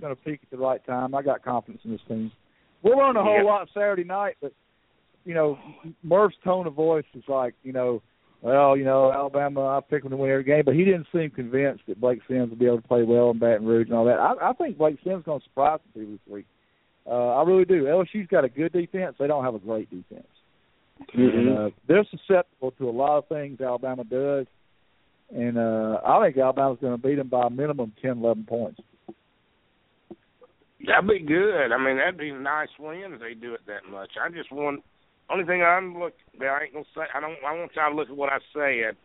going 0.00 0.14
to 0.14 0.22
peak 0.22 0.40
at 0.42 0.50
the 0.50 0.56
right 0.58 0.84
time. 0.86 1.14
I 1.14 1.22
got 1.22 1.42
confidence 1.42 1.82
in 1.84 1.92
this 1.92 2.00
team. 2.08 2.30
We'll 2.82 2.98
learn 2.98 3.16
a 3.16 3.22
whole 3.22 3.36
Yeah. 3.38 3.42
lot 3.44 3.68
Saturday 3.74 4.04
night, 4.04 4.36
but 4.40 4.52
you 5.24 5.34
know, 5.34 5.58
Murf's 6.02 6.36
tone 6.42 6.66
of 6.66 6.74
voice 6.74 7.04
is 7.14 7.24
like, 7.28 7.54
you 7.62 7.72
know, 7.72 8.00
well, 8.40 8.74
you 8.74 8.84
know, 8.84 9.12
Alabama, 9.12 9.66
I 9.66 9.80
pick 9.80 10.02
them 10.02 10.10
to 10.12 10.16
win 10.16 10.30
every 10.30 10.44
game, 10.44 10.62
but 10.64 10.74
he 10.74 10.82
didn't 10.84 11.06
seem 11.12 11.28
convinced 11.30 11.82
that 11.88 12.00
Blake 12.00 12.20
Sims 12.26 12.48
would 12.48 12.58
be 12.58 12.64
able 12.64 12.80
to 12.80 12.88
play 12.88 13.02
well 13.02 13.30
in 13.30 13.38
Baton 13.38 13.66
Rouge 13.66 13.88
and 13.88 13.94
all 13.94 14.06
that. 14.06 14.18
I, 14.18 14.50
I 14.50 14.52
think 14.54 14.78
Blake 14.78 14.96
Sims 15.04 15.18
is 15.20 15.24
going 15.26 15.40
to 15.40 15.44
surprise 15.44 15.78
people 15.92 16.12
this 16.12 16.32
week. 16.32 16.46
Uh, 17.06 17.34
I 17.34 17.42
really 17.44 17.64
do. 17.64 17.84
LSU's 17.84 18.28
got 18.28 18.44
a 18.44 18.48
good 18.48 18.72
defense. 18.72 19.16
They 19.18 19.26
don't 19.26 19.44
have 19.44 19.54
a 19.54 19.58
great 19.58 19.90
defense. 19.90 20.26
And, 21.14 21.58
uh, 21.58 21.70
they're 21.88 22.06
susceptible 22.10 22.72
to 22.72 22.88
a 22.88 22.90
lot 22.90 23.18
of 23.18 23.28
things 23.28 23.60
Alabama 23.60 24.04
does, 24.04 24.46
and 25.34 25.56
uh, 25.56 26.00
I 26.04 26.22
think 26.22 26.36
Alabama's 26.36 26.78
going 26.80 26.94
to 26.94 27.02
beat 27.02 27.16
them 27.16 27.28
by 27.28 27.46
a 27.46 27.50
minimum 27.50 27.92
ten, 28.02 28.18
eleven 28.18 28.44
points. 28.44 28.80
That'd 30.86 31.08
be 31.08 31.20
good. 31.20 31.72
I 31.72 31.78
mean, 31.82 31.96
that'd 31.96 32.18
be 32.18 32.30
a 32.30 32.38
nice 32.38 32.68
win 32.78 33.12
if 33.14 33.20
they 33.20 33.34
do 33.34 33.54
it 33.54 33.60
that 33.66 33.90
much. 33.90 34.10
I 34.22 34.28
just 34.30 34.52
want. 34.52 34.82
Only 35.30 35.44
thing 35.44 35.62
I'm 35.62 35.98
look. 35.98 36.14
I 36.40 36.64
ain't 36.64 36.72
gonna 36.72 36.84
say. 36.94 37.02
I 37.14 37.20
don't. 37.20 37.36
I 37.46 37.54
want 37.54 37.72
y'all 37.76 37.90
to 37.90 37.96
look 37.96 38.08
at 38.08 38.16
what 38.16 38.32
I 38.32 38.38
said. 38.52 38.96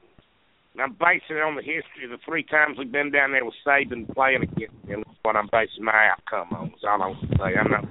I'm 0.81 0.93
basing 0.99 1.37
it 1.37 1.43
on 1.43 1.55
the 1.55 1.61
history 1.61 2.03
of 2.03 2.11
the 2.11 2.17
three 2.25 2.43
times 2.43 2.77
we've 2.77 2.91
been 2.91 3.11
down 3.11 3.31
there 3.31 3.45
with 3.45 3.53
Saban 3.65 4.13
playing 4.13 4.43
against 4.43 4.75
him. 4.87 5.03
That's 5.05 5.19
what 5.23 5.35
I'm 5.35 5.49
basing 5.51 5.83
my 5.83 6.09
outcome 6.11 6.55
on. 6.57 6.67
Is 6.67 6.83
all 6.87 7.01
I'm 7.01 7.13
gonna 7.13 7.37
say. 7.37 7.57
I'm 7.59 7.71
not. 7.71 7.85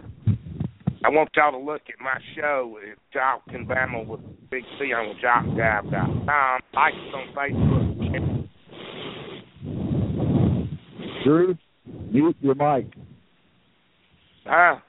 I 1.05 1.11
want 1.11 1.29
y'all 1.37 1.53
to 1.53 1.59
look 1.59 1.83
at 1.89 2.01
my 2.03 2.19
show 2.35 2.79
at 2.83 2.97
Talking 3.13 3.67
Bama 3.67 4.07
with 4.07 4.21
Big 4.51 4.65
C 4.79 4.93
on 4.93 5.15
JockGuy.com. 5.23 6.61
Like 6.73 6.95
us 6.95 7.15
on 7.15 7.35
Facebook. 7.37 8.49
Drew, 11.25 11.57
mute 12.11 12.37
your 12.41 12.55
mic. 12.55 12.87
Ah, 14.47 14.83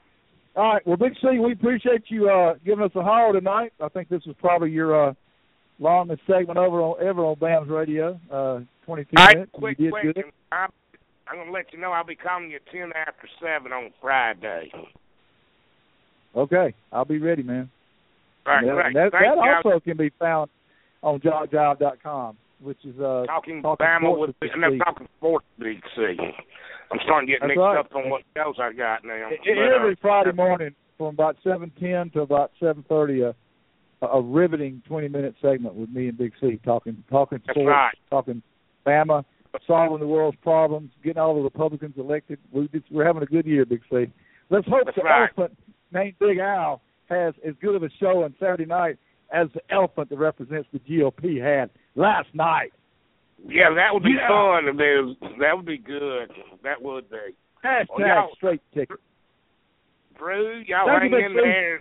All 0.54 0.74
right. 0.74 0.86
Well, 0.86 0.96
Big 0.96 1.12
C, 1.20 1.38
we 1.38 1.52
appreciate 1.52 2.04
you 2.08 2.28
uh, 2.30 2.54
giving 2.64 2.84
us 2.84 2.92
a 2.94 3.02
holler 3.02 3.38
tonight. 3.38 3.72
I 3.80 3.88
think 3.88 4.08
this 4.08 4.22
is 4.26 4.34
probably 4.40 4.70
your 4.70 5.10
uh, 5.10 5.14
longest 5.78 6.22
segment 6.26 6.58
over 6.58 6.80
on 6.80 7.02
ever 7.06 7.24
on 7.24 7.36
BAMS 7.36 7.68
radio. 7.68 8.18
Uh, 8.30 8.60
22 8.86 9.10
All 9.16 9.24
right, 9.24 9.34
minutes. 9.36 9.52
quick 9.54 9.78
you 9.78 9.84
did 9.86 9.90
question. 9.92 10.12
good. 10.12 10.24
I'm, 10.52 10.70
I'm 11.28 11.36
going 11.36 11.46
to 11.48 11.52
let 11.52 11.72
you 11.72 11.78
know 11.80 11.90
I'll 11.92 12.04
be 12.04 12.14
calling 12.16 12.50
you 12.50 12.60
10 12.72 12.92
after 12.94 13.28
7 13.40 13.72
on 13.72 13.90
Friday. 14.00 14.70
Okay, 16.36 16.74
I'll 16.92 17.04
be 17.04 17.18
ready, 17.18 17.42
man. 17.42 17.70
All 18.46 18.52
right, 18.54 18.62
And 18.64 18.78
that 18.96 19.10
great. 19.10 19.12
that, 19.12 19.12
that 19.12 19.64
also 19.64 19.80
can 19.80 19.96
be 19.96 20.10
found 20.18 20.50
on 21.02 21.18
JockJob.com, 21.20 22.36
which 22.60 22.78
is 22.84 22.94
uh, 23.00 23.24
talking, 23.26 23.62
Talking 23.62 23.86
Bama 23.86 24.18
with 24.18 24.38
Big 24.40 24.50
no, 24.56 24.76
talking 24.78 25.08
sports 25.18 25.46
Big 25.58 25.80
C. 25.96 26.16
I'm 26.92 26.98
starting 27.04 27.26
to 27.26 27.32
get 27.32 27.40
That's 27.40 27.48
mixed 27.48 27.58
right. 27.58 27.78
up 27.78 27.94
on 27.94 28.10
what 28.10 28.22
shows 28.36 28.54
I 28.60 28.72
got 28.72 29.04
now. 29.04 29.28
E- 29.32 29.38
But, 29.44 29.58
uh, 29.58 29.76
every 29.76 29.96
Friday 30.00 30.32
morning 30.32 30.74
from 30.96 31.06
about 31.08 31.36
seven 31.42 31.72
ten 31.80 32.10
to 32.10 32.20
about 32.20 32.52
seven 32.60 32.84
thirty, 32.88 33.24
a 34.12 34.20
riveting 34.20 34.82
twenty 34.86 35.08
minute 35.08 35.34
segment 35.40 35.74
with 35.74 35.90
me 35.90 36.08
and 36.08 36.16
Big 36.18 36.32
C 36.40 36.58
talking 36.64 37.02
talking 37.10 37.40
That's 37.46 37.56
sports, 37.58 37.68
right. 37.68 37.94
talking 38.10 38.42
Bama, 38.86 39.24
solving 39.66 40.00
the 40.00 40.06
world's 40.06 40.38
problems, 40.42 40.90
getting 41.02 41.18
all 41.20 41.34
the 41.34 41.40
Republicans 41.40 41.94
elected. 41.98 42.38
We 42.52 42.68
just, 42.68 42.84
we're 42.90 43.04
having 43.06 43.22
a 43.22 43.26
good 43.26 43.46
year, 43.46 43.64
Big 43.64 43.82
C. 43.90 44.06
Let's 44.50 44.66
hope 44.68 44.84
That's 44.84 44.96
the 44.96 45.02
right. 45.02 45.28
elephant 45.36 45.58
named 45.92 46.14
Big 46.20 46.38
Al 46.38 46.80
has 47.08 47.34
as 47.46 47.54
good 47.60 47.74
of 47.74 47.82
a 47.82 47.90
show 48.00 48.22
on 48.24 48.34
Saturday 48.38 48.66
night 48.66 48.98
as 49.32 49.48
the 49.54 49.60
elephant 49.74 50.08
that 50.10 50.18
represents 50.18 50.68
the 50.72 50.78
GOP 50.80 51.40
had 51.42 51.70
last 51.96 52.28
night. 52.34 52.72
Yeah, 53.46 53.70
that 53.74 53.92
would 53.92 54.02
be 54.02 54.10
Yeah. 54.18 54.28
fun. 54.28 54.76
There 54.76 55.02
was, 55.04 55.16
that 55.40 55.56
would 55.56 55.66
be 55.66 55.78
good. 55.78 56.30
That 56.62 56.80
would 56.80 57.10
be. 57.10 57.16
Hashtag 57.64 57.86
Well, 57.98 58.30
straight 58.36 58.60
ticket. 58.72 58.98
Drew, 60.18 60.62
y'all 60.66 60.86
Thank 60.86 61.12
hang 61.12 61.24
in 61.24 61.34
there. 61.34 61.80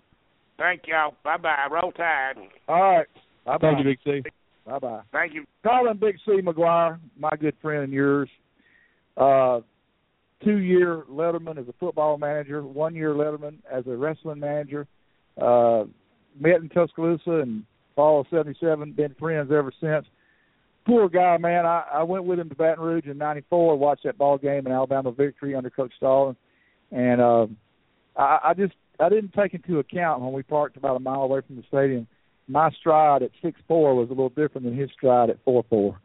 Thank 0.57 0.83
y'all. 0.87 1.15
Bye 1.23 1.37
bye. 1.37 1.67
Roll 1.69 1.91
Tide. 1.91 2.35
All 2.67 2.97
right. 2.97 3.07
Bye 3.45 3.57
bye. 3.57 3.57
Thank 3.61 3.79
you, 3.79 3.83
Big 3.83 3.99
C. 4.03 4.29
Bye 4.65 4.79
bye. 4.79 5.01
Thank 5.11 5.33
you. 5.33 5.45
Colin 5.65 5.97
Big 5.97 6.15
C 6.25 6.41
McGuire, 6.41 6.99
my 7.19 7.31
good 7.39 7.55
friend 7.61 7.83
and 7.83 7.93
yours. 7.93 8.29
Uh, 9.17 9.59
two 10.43 10.57
year 10.57 11.03
Letterman 11.09 11.57
as 11.57 11.67
a 11.67 11.73
football 11.79 12.17
manager, 12.17 12.63
one 12.63 12.95
year 12.95 13.13
Letterman 13.13 13.57
as 13.71 13.85
a 13.87 13.95
wrestling 13.95 14.39
manager. 14.39 14.87
Uh, 15.39 15.85
met 16.39 16.61
in 16.61 16.69
Tuscaloosa 16.69 17.39
in 17.41 17.65
fall 17.95 18.21
of 18.21 18.27
'77. 18.29 18.93
Been 18.93 19.15
friends 19.19 19.51
ever 19.51 19.71
since. 19.79 20.05
Poor 20.85 21.09
guy, 21.09 21.37
man. 21.37 21.65
I, 21.65 21.83
I 21.95 22.03
went 22.03 22.25
with 22.25 22.39
him 22.39 22.49
to 22.49 22.55
Baton 22.55 22.83
Rouge 22.83 23.05
in 23.05 23.17
'94. 23.17 23.77
Watched 23.77 24.03
that 24.03 24.17
ball 24.17 24.37
game 24.37 24.65
in 24.65 24.71
Alabama 24.71 25.11
victory 25.11 25.55
under 25.55 25.69
Coach 25.69 25.93
Stallings, 25.97 26.37
and 26.91 27.21
uh, 27.21 27.47
I, 28.15 28.39
I 28.45 28.53
just 28.53 28.73
I 28.99 29.09
didn't 29.09 29.33
take 29.33 29.53
into 29.53 29.79
account 29.79 30.21
when 30.21 30.33
we 30.33 30.43
parked 30.43 30.77
about 30.77 30.95
a 30.95 30.99
mile 30.99 31.21
away 31.21 31.41
from 31.45 31.55
the 31.57 31.63
stadium. 31.67 32.07
My 32.47 32.69
stride 32.71 33.23
at 33.23 33.31
six 33.41 33.59
four 33.67 33.95
was 33.95 34.07
a 34.07 34.13
little 34.13 34.29
different 34.29 34.63
than 34.65 34.77
his 34.77 34.89
stride 34.91 35.29
at 35.29 35.43
four 35.43 35.63
four. 35.69 35.99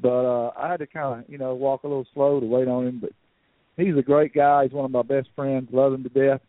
But 0.00 0.24
uh 0.24 0.52
I 0.56 0.70
had 0.70 0.78
to 0.78 0.86
kind 0.86 1.20
of, 1.20 1.30
you 1.30 1.38
know, 1.38 1.54
walk 1.54 1.84
a 1.84 1.88
little 1.88 2.06
slow 2.14 2.40
to 2.40 2.46
wait 2.46 2.68
on 2.68 2.86
him. 2.86 2.98
But 3.00 3.10
he's 3.76 3.96
a 3.96 4.02
great 4.02 4.34
guy. 4.34 4.64
He's 4.64 4.72
one 4.72 4.84
of 4.84 4.90
my 4.90 5.02
best 5.02 5.28
friends. 5.36 5.68
Love 5.72 5.94
him 5.94 6.02
to 6.02 6.08
death. 6.08 6.40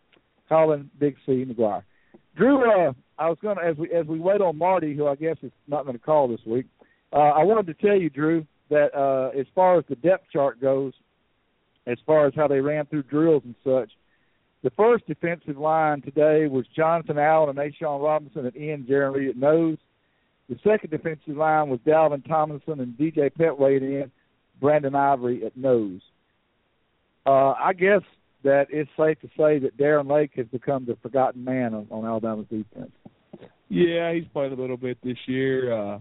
Colin 0.48 0.90
Big 1.00 1.16
C 1.26 1.46
McGuire. 1.46 1.84
Drew, 2.36 2.70
uh, 2.70 2.94
I 3.18 3.30
was 3.30 3.38
going 3.42 3.58
to 3.58 3.64
as 3.64 3.78
we 3.78 3.92
as 3.92 4.06
we 4.06 4.20
wait 4.20 4.42
on 4.42 4.58
Marty, 4.58 4.96
who 4.96 5.08
I 5.08 5.16
guess 5.16 5.38
is 5.42 5.52
not 5.68 5.84
going 5.84 5.98
to 5.98 6.04
call 6.04 6.28
this 6.28 6.46
week. 6.46 6.66
Uh, 7.14 7.18
I 7.18 7.44
wanted 7.44 7.68
to 7.68 7.86
tell 7.86 7.98
you, 7.98 8.10
Drew, 8.10 8.46
that 8.70 8.94
uh, 8.96 9.38
as 9.38 9.46
far 9.56 9.78
as 9.78 9.86
the 9.88 9.96
depth 9.96 10.26
chart 10.32 10.60
goes, 10.60 10.94
as 11.88 11.98
far 12.06 12.28
as 12.28 12.34
how 12.36 12.48
they 12.48 12.60
ran 12.60 12.86
through 12.88 13.04
drills 13.04 13.44
and 13.46 13.56
such, 13.64 13.92
The 14.66 14.72
first 14.72 15.06
defensive 15.06 15.60
line 15.60 16.02
today 16.02 16.48
was 16.48 16.66
Jonathan 16.76 17.20
Allen 17.20 17.56
and 17.56 17.60
A'Shawn 17.60 18.04
Robinson 18.04 18.48
at 18.48 18.56
end, 18.56 18.88
Jarran 18.88 19.14
Reed 19.14 19.30
at 19.30 19.38
nose. 19.38 19.78
The 20.50 20.58
second 20.64 20.90
defensive 20.90 21.38
line 21.38 21.70
was 21.70 21.80
Dalvin 21.86 22.28
Tomlinson 22.28 22.80
and 22.80 22.98
D.J. 22.98 23.30
Pettway 23.40 23.78
at 23.78 23.84
end, 23.84 24.12
Brandon 24.60 24.96
Ivory 24.96 25.46
at 25.46 25.56
nose. 25.56 26.02
Uh, 27.28 27.52
I 27.52 27.74
guess 27.74 28.02
that 28.44 28.66
it's 28.72 28.90
safe 28.98 29.22
to 29.22 29.28
say 29.38 29.60
that 29.60 29.78
Darren 29.78 30.10
Lake 30.10 30.32
has 30.36 30.48
become 30.48 30.86
the 30.88 30.98
forgotten 31.00 31.44
man 31.44 31.76
on, 31.76 31.86
on 31.92 32.04
Alabama's 32.04 32.48
defense. 32.50 32.90
Yeah, 33.70 34.14
he's 34.14 34.26
played 34.34 34.52
a 34.52 34.56
little 34.56 34.78
bit 34.78 34.98
this 35.04 35.18
year, 35.28 35.72
uh, 35.74 36.00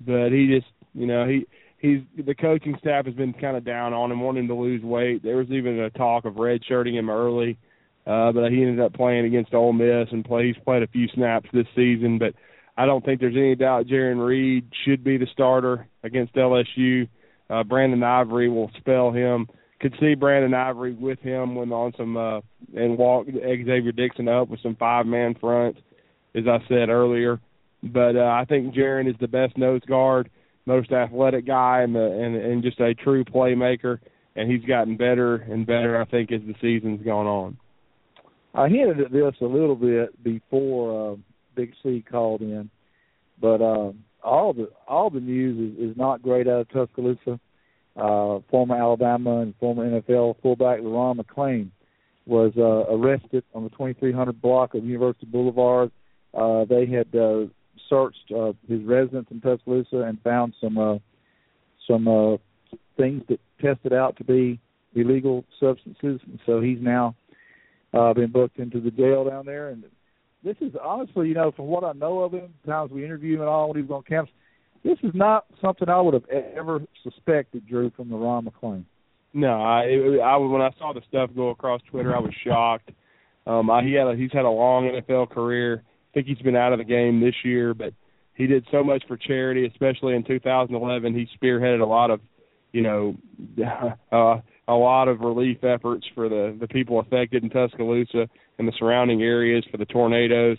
but 0.00 0.30
he 0.30 0.46
just, 0.46 0.72
you 0.94 1.06
know, 1.06 1.28
he 1.28 1.44
he's 1.76 2.00
the 2.24 2.34
coaching 2.34 2.74
staff 2.78 3.04
has 3.04 3.14
been 3.14 3.34
kind 3.34 3.58
of 3.58 3.66
down 3.66 3.92
on 3.92 4.10
him, 4.10 4.22
wanting 4.22 4.48
to 4.48 4.54
lose 4.54 4.82
weight. 4.82 5.22
There 5.22 5.36
was 5.36 5.50
even 5.50 5.78
a 5.78 5.90
talk 5.90 6.24
of 6.24 6.34
redshirting 6.34 6.94
him 6.94 7.10
early, 7.10 7.58
uh, 7.60 7.68
but 8.04 8.50
he 8.50 8.62
ended 8.62 8.80
up 8.80 8.94
playing 8.94 9.26
against 9.26 9.54
Ole 9.54 9.72
Miss 9.72 10.08
and 10.10 10.24
play. 10.24 10.48
He's 10.48 10.64
played 10.64 10.82
a 10.82 10.88
few 10.88 11.08
snaps 11.14 11.48
this 11.52 11.66
season, 11.74 12.18
but 12.18 12.34
I 12.76 12.86
don't 12.86 13.04
think 13.04 13.20
there's 13.20 13.36
any 13.36 13.54
doubt 13.54 13.86
Jarran 13.86 14.24
Reed 14.24 14.66
should 14.84 15.04
be 15.04 15.18
the 15.18 15.26
starter 15.32 15.86
against 16.02 16.34
LSU. 16.34 17.08
Uh, 17.50 17.64
Brandon 17.64 18.02
Ivory 18.02 18.48
will 18.48 18.70
spell 18.78 19.10
him. 19.12 19.46
Could 19.80 19.94
see 20.00 20.14
Brandon 20.14 20.54
Ivory 20.54 20.94
with 20.94 21.18
him 21.20 21.54
when 21.54 21.72
on 21.72 21.92
some 21.96 22.16
uh, 22.16 22.40
and 22.74 22.96
walk 22.96 23.26
Xavier 23.26 23.92
Dickson 23.92 24.28
up 24.28 24.48
with 24.48 24.60
some 24.60 24.76
five 24.76 25.06
man 25.06 25.34
front, 25.34 25.76
as 26.34 26.44
I 26.46 26.58
said 26.68 26.88
earlier. 26.88 27.40
But 27.82 28.16
uh, 28.16 28.20
I 28.20 28.44
think 28.48 28.74
Jarran 28.74 29.10
is 29.10 29.16
the 29.20 29.26
best 29.26 29.58
nose 29.58 29.82
guard, 29.86 30.30
most 30.66 30.92
athletic 30.92 31.46
guy, 31.46 31.82
and 31.82 31.94
the 31.94 32.04
and 32.04 32.36
and 32.36 32.62
just 32.62 32.80
a 32.80 32.94
true 32.94 33.24
playmaker. 33.24 33.98
And 34.34 34.50
he's 34.50 34.64
gotten 34.64 34.96
better 34.96 35.34
and 35.34 35.66
better, 35.66 36.00
I 36.00 36.06
think, 36.06 36.32
as 36.32 36.40
the 36.46 36.54
season's 36.62 37.04
gone 37.04 37.26
on. 37.26 37.58
I 38.54 38.68
hinted 38.68 39.00
at 39.00 39.12
this 39.12 39.34
a 39.40 39.46
little 39.46 39.76
bit 39.76 40.22
before 40.22 41.12
uh, 41.12 41.16
Big 41.54 41.72
C 41.82 42.04
called 42.08 42.42
in, 42.42 42.70
but 43.40 43.60
uh, 43.60 43.92
all 44.22 44.52
the 44.52 44.70
all 44.86 45.10
the 45.10 45.20
news 45.20 45.74
is, 45.74 45.90
is 45.90 45.96
not 45.96 46.22
great 46.22 46.48
out 46.48 46.60
of 46.60 46.68
Tuscaloosa. 46.70 47.40
Uh, 47.94 48.40
former 48.50 48.76
Alabama 48.76 49.40
and 49.40 49.54
former 49.60 49.84
NFL 49.84 50.36
fullback 50.42 50.80
LeRon 50.80 51.18
McClain 51.18 51.70
was 52.24 52.52
uh, 52.56 52.90
arrested 52.94 53.44
on 53.54 53.64
the 53.64 53.70
2300 53.70 54.40
block 54.40 54.74
of 54.74 54.84
University 54.84 55.26
Boulevard. 55.26 55.90
Uh, 56.32 56.64
they 56.64 56.86
had 56.86 57.14
uh, 57.14 57.44
searched 57.90 58.32
uh, 58.34 58.52
his 58.68 58.82
residence 58.84 59.28
in 59.30 59.40
Tuscaloosa 59.40 60.02
and 60.02 60.20
found 60.22 60.54
some 60.60 60.78
uh, 60.78 60.98
some 61.86 62.08
uh, 62.08 62.36
things 62.96 63.22
that 63.28 63.40
tested 63.60 63.92
out 63.92 64.16
to 64.16 64.24
be 64.24 64.60
illegal 64.94 65.44
substances, 65.58 66.20
and 66.24 66.38
so 66.46 66.60
he's 66.60 66.78
now 66.80 67.14
uh, 67.92 68.12
been 68.14 68.30
booked 68.30 68.58
into 68.58 68.80
the 68.80 68.90
jail 68.90 69.24
down 69.24 69.46
there. 69.46 69.68
And 69.68 69.84
this 70.44 70.56
is 70.60 70.72
honestly, 70.82 71.28
you 71.28 71.34
know, 71.34 71.52
from 71.52 71.66
what 71.66 71.84
I 71.84 71.92
know 71.92 72.20
of 72.20 72.32
him, 72.32 72.52
times 72.66 72.90
we 72.90 73.04
interviewed 73.04 73.36
him 73.36 73.42
and 73.42 73.48
all 73.48 73.68
when 73.68 73.76
he 73.76 73.82
was 73.82 73.90
on 73.90 74.02
campus, 74.02 74.32
this 74.84 74.98
is 75.02 75.12
not 75.14 75.46
something 75.60 75.88
I 75.88 76.00
would 76.00 76.14
have 76.14 76.28
ever 76.28 76.80
suspected, 77.04 77.66
Drew, 77.68 77.90
from 77.90 78.08
LeRon 78.08 78.48
McClain. 78.48 78.84
No, 79.34 79.62
I, 79.62 79.82
it, 79.82 80.20
I 80.20 80.36
when 80.36 80.60
I 80.60 80.70
saw 80.78 80.92
the 80.92 81.00
stuff 81.08 81.30
go 81.34 81.50
across 81.50 81.80
Twitter, 81.90 82.14
I 82.14 82.20
was 82.20 82.34
shocked. 82.44 82.90
Um, 83.46 83.70
I, 83.70 83.82
he 83.82 83.92
had 83.92 84.08
a, 84.08 84.16
he's 84.16 84.32
had 84.32 84.44
a 84.44 84.50
long 84.50 84.84
NFL 84.84 85.30
career. 85.30 85.82
I 85.84 86.10
think 86.14 86.26
he's 86.26 86.38
been 86.38 86.56
out 86.56 86.72
of 86.72 86.78
the 86.78 86.84
game 86.84 87.20
this 87.20 87.34
year, 87.44 87.72
but 87.72 87.94
he 88.34 88.46
did 88.46 88.66
so 88.70 88.84
much 88.84 89.02
for 89.06 89.16
charity, 89.16 89.66
especially 89.66 90.14
in 90.14 90.24
2011. 90.24 91.14
He 91.14 91.28
spearheaded 91.38 91.80
a 91.80 91.86
lot 91.86 92.10
of, 92.10 92.20
you 92.72 92.82
know, 92.82 93.16
uh, 94.12 94.40
a 94.68 94.74
lot 94.74 95.08
of 95.08 95.20
relief 95.20 95.64
efforts 95.64 96.06
for 96.14 96.28
the 96.28 96.56
the 96.58 96.68
people 96.68 97.00
affected 97.00 97.42
in 97.42 97.50
Tuscaloosa 97.50 98.28
and 98.58 98.68
the 98.68 98.72
surrounding 98.78 99.22
areas 99.22 99.64
for 99.70 99.76
the 99.76 99.86
tornadoes. 99.86 100.58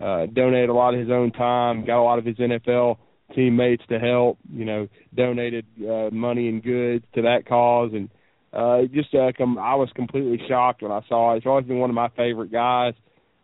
Uh, 0.00 0.26
donated 0.26 0.70
a 0.70 0.74
lot 0.74 0.92
of 0.92 1.00
his 1.00 1.08
own 1.08 1.30
time, 1.30 1.86
got 1.86 2.00
a 2.00 2.02
lot 2.02 2.18
of 2.18 2.24
his 2.24 2.36
NFL 2.36 2.96
teammates 3.34 3.82
to 3.88 3.98
help. 3.98 4.38
You 4.52 4.64
know, 4.64 4.88
donated 5.14 5.66
uh, 5.80 6.10
money 6.10 6.48
and 6.48 6.62
goods 6.62 7.04
to 7.14 7.22
that 7.22 7.46
cause, 7.46 7.92
and 7.92 8.10
uh, 8.52 8.82
just 8.92 9.14
uh, 9.14 9.30
com- 9.36 9.58
I 9.58 9.76
was 9.76 9.88
completely 9.94 10.40
shocked 10.48 10.82
when 10.82 10.92
I 10.92 11.00
saw 11.08 11.32
it. 11.32 11.36
He's 11.36 11.46
always 11.46 11.66
been 11.66 11.78
one 11.78 11.90
of 11.90 11.94
my 11.96 12.08
favorite 12.16 12.50
guys. 12.50 12.94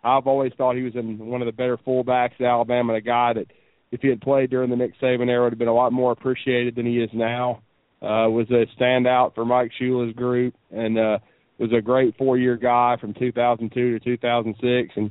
I've 0.02 0.26
always 0.26 0.52
thought 0.56 0.76
he 0.76 0.82
was 0.82 0.96
in 0.96 1.18
one 1.18 1.42
of 1.42 1.46
the 1.46 1.52
better 1.52 1.76
fullbacks 1.76 2.40
at 2.40 2.46
Alabama, 2.46 2.94
a 2.94 3.00
guy 3.00 3.34
that 3.34 3.46
if 3.92 4.00
he 4.00 4.08
had 4.08 4.20
played 4.20 4.50
during 4.50 4.70
the 4.70 4.76
Nick 4.76 4.92
Saban 5.00 5.28
era 5.28 5.44
would 5.44 5.52
have 5.52 5.58
been 5.58 5.68
a 5.68 5.74
lot 5.74 5.92
more 5.92 6.12
appreciated 6.12 6.74
than 6.74 6.86
he 6.86 6.98
is 6.98 7.10
now. 7.12 7.62
Uh, 8.02 8.30
was 8.30 8.46
a 8.50 8.64
standout 8.80 9.34
for 9.34 9.44
Mike 9.44 9.70
Shula's 9.78 10.14
group, 10.14 10.54
and 10.70 10.98
uh, 10.98 11.18
was 11.58 11.70
a 11.76 11.82
great 11.82 12.16
four-year 12.16 12.56
guy 12.56 12.96
from 12.98 13.12
2002 13.12 13.98
to 13.98 14.04
2006, 14.04 14.92
and 14.96 15.10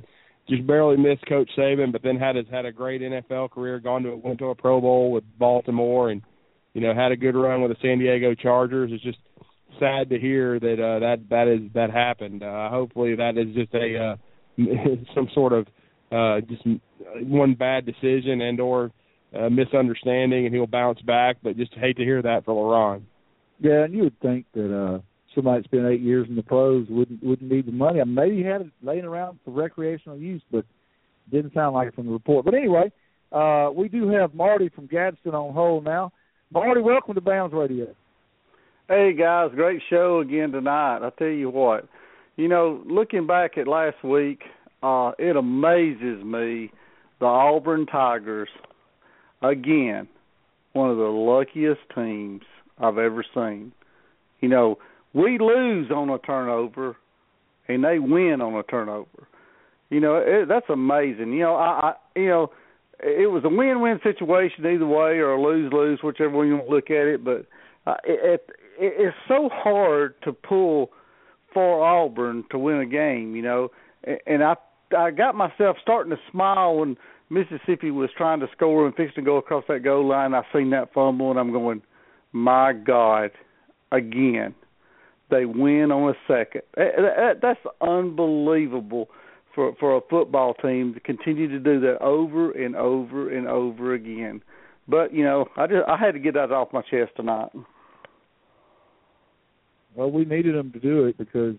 just 0.50 0.66
barely 0.66 0.98
missed 0.98 1.26
Coach 1.28 1.50
Saban, 1.56 1.92
but 1.92 2.02
then 2.02 2.18
had 2.18 2.36
his, 2.36 2.48
had 2.50 2.66
a 2.66 2.72
great 2.72 3.02
NFL 3.02 3.52
career. 3.52 3.80
Gone 3.80 4.04
to 4.04 4.16
went 4.16 4.40
to 4.40 4.48
a 4.48 4.56
Pro 4.56 4.82
Bowl 4.82 5.12
with 5.12 5.24
Baltimore, 5.38 6.10
and 6.10 6.24
you 6.74 6.82
know 6.82 6.94
had 6.94 7.12
a 7.12 7.16
good 7.16 7.36
run 7.36 7.62
with 7.62 7.72
the 7.72 7.78
San 7.82 8.00
Diego 8.00 8.34
Chargers. 8.34 8.90
It's 8.92 9.04
just 9.04 9.20
sad 9.80 10.10
to 10.10 10.20
hear 10.20 10.60
that 10.60 10.74
uh, 10.74 11.00
that 11.00 11.30
that 11.30 11.48
is 11.48 11.72
that 11.76 11.92
happened. 11.92 12.42
Uh, 12.42 12.70
hopefully 12.70 13.16
that 13.16 13.38
is 13.38 13.54
just 13.54 13.74
a 13.76 13.98
uh, 13.98 14.16
some 15.16 15.30
sort 15.34 15.54
of 15.54 15.68
uh, 16.12 16.42
just 16.42 16.64
one 17.22 17.54
bad 17.54 17.86
decision 17.86 18.42
and 18.42 18.60
or 18.60 18.92
uh, 19.38 19.50
misunderstanding, 19.50 20.46
and 20.46 20.54
he'll 20.54 20.68
bounce 20.68 21.02
back. 21.02 21.38
But 21.44 21.58
just 21.58 21.74
hate 21.74 21.98
to 21.98 22.04
hear 22.04 22.22
that 22.22 22.46
for 22.46 22.54
LeRon. 22.54 23.04
Yeah, 23.60 23.84
and 23.84 23.94
you 23.94 24.04
would 24.04 24.20
think 24.22 24.46
that 24.54 24.74
uh 24.74 25.00
somebody 25.36 25.62
that 25.62 25.66
spent 25.66 25.86
eight 25.86 26.02
years 26.02 26.28
in 26.30 26.36
the 26.36 26.44
pros 26.44 26.88
wouldn't 26.90 27.24
wouldn't 27.24 27.52
need 27.52 27.68
the 27.68 27.72
money. 27.72 28.02
I 28.02 28.04
mean, 28.04 28.16
maybe 28.16 28.38
he 28.38 28.44
had 28.44 28.62
it 28.62 28.68
laying 28.82 29.06
around 29.06 29.40
for 29.44 29.52
recreational 29.52 30.18
use, 30.18 30.42
but 30.52 30.66
didn't 31.32 31.54
sound 31.54 31.76
like 31.76 31.90
it 31.90 31.96
from 31.96 32.08
the 32.08 32.12
report. 32.12 32.46
But 32.46 32.56
anyway, 32.56 32.92
uh, 33.32 33.70
we 33.74 33.88
do 33.88 34.10
have 34.10 34.34
Marty 34.34 34.70
from 34.70 34.88
Gadsden 34.88 35.36
on 35.36 35.54
hold 35.54 35.84
now. 35.84 36.12
Marty, 36.52 36.82
welcome 36.82 37.14
to 37.14 37.22
BAMS 37.22 37.54
Radio. 37.54 37.88
Hey 38.88 39.14
guys, 39.14 39.52
great 39.54 39.82
show 39.90 40.20
again 40.20 40.52
tonight. 40.52 41.06
I 41.06 41.12
tell 41.20 41.28
you 41.28 41.52
what, 41.52 41.88
you 42.38 42.48
know, 42.48 42.82
looking 42.88 43.28
back 43.28 43.58
at 43.58 43.68
last 43.68 44.04
week, 44.04 44.42
uh, 44.82 45.12
it 45.20 45.36
amazes 45.36 46.24
me 46.24 46.72
the 47.20 47.26
Auburn 47.26 47.86
Tigers 47.86 48.50
again, 49.42 50.08
one 50.74 50.90
of 50.90 50.98
the 50.98 51.04
luckiest 51.04 51.82
teams 51.96 52.42
I've 52.78 52.98
ever 52.98 53.24
seen. 53.34 53.72
You 54.40 54.50
know, 54.50 54.78
we 55.14 55.38
lose 55.40 55.92
on 55.92 56.10
a 56.10 56.20
turnover 56.20 56.96
and 57.68 57.84
they 57.84 58.00
win 58.00 58.42
on 58.42 58.56
a 58.56 58.64
turnover. 58.64 59.28
You 59.90 60.00
know, 60.00 60.16
it, 60.16 60.48
that's 60.48 60.70
amazing. 60.70 61.34
You 61.34 61.42
know, 61.42 61.56
I, 61.56 61.94
I 62.16 62.20
you 62.20 62.28
know, 62.28 62.52
it 63.02 63.32
was 63.32 63.44
a 63.46 63.50
win-win 63.50 64.00
situation 64.04 64.66
either 64.66 64.86
way 64.86 65.18
or 65.20 65.34
a 65.34 65.42
lose-lose, 65.42 66.00
whichever 66.04 66.38
way 66.38 66.48
you 66.48 66.56
want 66.56 66.68
to 66.68 66.76
look 66.76 66.90
at 66.92 67.08
it. 67.08 67.24
But 67.24 67.46
uh, 67.88 67.96
it, 68.04 68.46
it, 68.48 68.56
it's 68.78 69.18
so 69.28 69.50
hard 69.52 70.16
to 70.24 70.34
pull 70.34 70.92
for 71.54 71.84
Auburn 71.84 72.44
to 72.52 72.60
win 72.60 72.78
a 72.78 72.86
game. 72.86 73.36
You 73.36 73.42
know, 73.42 73.70
and 74.28 74.44
I 74.44 74.56
I 74.96 75.12
got 75.12 75.36
myself 75.36 75.78
starting 75.82 76.12
to 76.12 76.20
smile 76.32 76.76
when 76.78 76.98
Mississippi 77.30 77.92
was 77.92 78.10
trying 78.18 78.40
to 78.40 78.48
score 78.56 78.86
and 78.86 78.96
fixing 78.96 79.24
to 79.24 79.30
go 79.30 79.38
across 79.38 79.64
that 79.68 79.84
goal 79.84 80.08
line. 80.08 80.34
I 80.34 80.42
seen 80.54 80.72
that 80.72 80.94
fumble 80.94 81.30
and 81.30 81.40
I'm 81.40 81.52
going, 81.52 81.82
my 82.32 82.74
God, 82.74 83.32
again 83.92 84.56
they 85.30 85.46
win 85.46 85.92
on 85.92 86.10
a 86.10 86.14
second. 86.28 86.62
Eh, 86.78 86.82
eh, 86.82 87.34
that's 87.42 87.60
unbelievable 87.82 89.10
for 89.56 89.74
for 89.80 89.98
a 89.98 90.02
football 90.10 90.54
team 90.56 90.94
to 90.94 91.00
continue 91.00 91.48
to 91.48 91.60
do 91.60 91.80
that 91.82 92.02
over 92.02 92.52
and 92.52 92.76
over 92.76 93.36
and 93.36 93.48
over 93.48 93.94
again. 93.94 94.42
But 94.88 95.14
you 95.14 95.24
know, 95.24 95.48
I 95.56 95.68
just 95.68 95.88
I 95.88 95.98
had 95.98 96.14
to 96.14 96.20
get 96.20 96.34
that 96.34 96.52
off 96.52 96.74
my 96.74 96.82
chest 96.82 97.12
tonight. 97.16 97.50
Well, 99.96 100.12
we 100.12 100.26
needed 100.26 100.56
them 100.56 100.72
to 100.72 100.80
do 100.80 101.06
it 101.06 101.18
because 101.18 101.56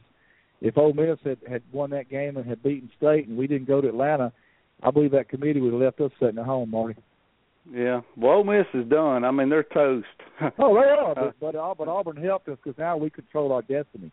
if 0.60 0.76
Ole 0.76 0.92
Miss 0.92 1.18
had 1.24 1.38
had 1.48 1.62
won 1.72 1.90
that 1.90 2.08
game 2.08 2.36
and 2.36 2.46
had 2.46 2.62
beaten 2.62 2.90
State, 2.96 3.28
and 3.28 3.36
we 3.36 3.46
didn't 3.46 3.68
go 3.68 3.80
to 3.80 3.88
Atlanta, 3.88 4.32
I 4.82 4.90
believe 4.90 5.12
that 5.12 5.28
committee 5.28 5.60
would 5.60 5.72
have 5.72 5.82
left 5.82 6.00
us 6.00 6.10
sitting 6.20 6.38
at 6.38 6.46
home, 6.46 6.70
Marty. 6.70 6.96
Yeah, 7.70 8.00
well, 8.16 8.38
Ole 8.38 8.44
Miss 8.44 8.66
is 8.74 8.88
done. 8.88 9.24
I 9.24 9.30
mean, 9.30 9.48
they're 9.48 9.62
toast. 9.62 10.06
oh, 10.58 10.74
they 10.74 10.88
are, 10.88 11.14
but, 11.14 11.34
but, 11.40 11.54
uh, 11.54 11.74
but 11.76 11.88
Auburn 11.88 12.16
helped 12.16 12.48
us 12.48 12.58
because 12.62 12.78
now 12.78 12.96
we 12.96 13.10
control 13.10 13.52
our 13.52 13.62
destiny. 13.62 14.10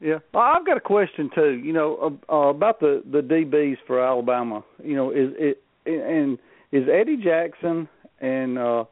Yeah, 0.00 0.18
well, 0.32 0.44
I've 0.44 0.64
got 0.64 0.78
a 0.78 0.80
question 0.80 1.30
too. 1.34 1.50
You 1.50 1.74
know, 1.74 2.18
uh, 2.30 2.34
about 2.34 2.80
the 2.80 3.02
the 3.12 3.20
DBs 3.20 3.76
for 3.86 4.02
Alabama. 4.02 4.64
You 4.82 4.96
know, 4.96 5.10
is 5.10 5.28
it 5.38 5.62
and 5.84 6.38
is 6.72 6.88
Eddie 6.90 7.18
Jackson 7.22 7.86
and 8.20 8.58
uh 8.58 8.84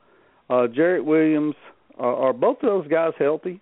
uh 0.50 0.66
Jarrick 0.66 1.04
Williams 1.04 1.54
are, 1.98 2.14
are 2.14 2.32
both 2.34 2.58
of 2.62 2.82
those 2.82 2.88
guys 2.88 3.12
healthy? 3.18 3.60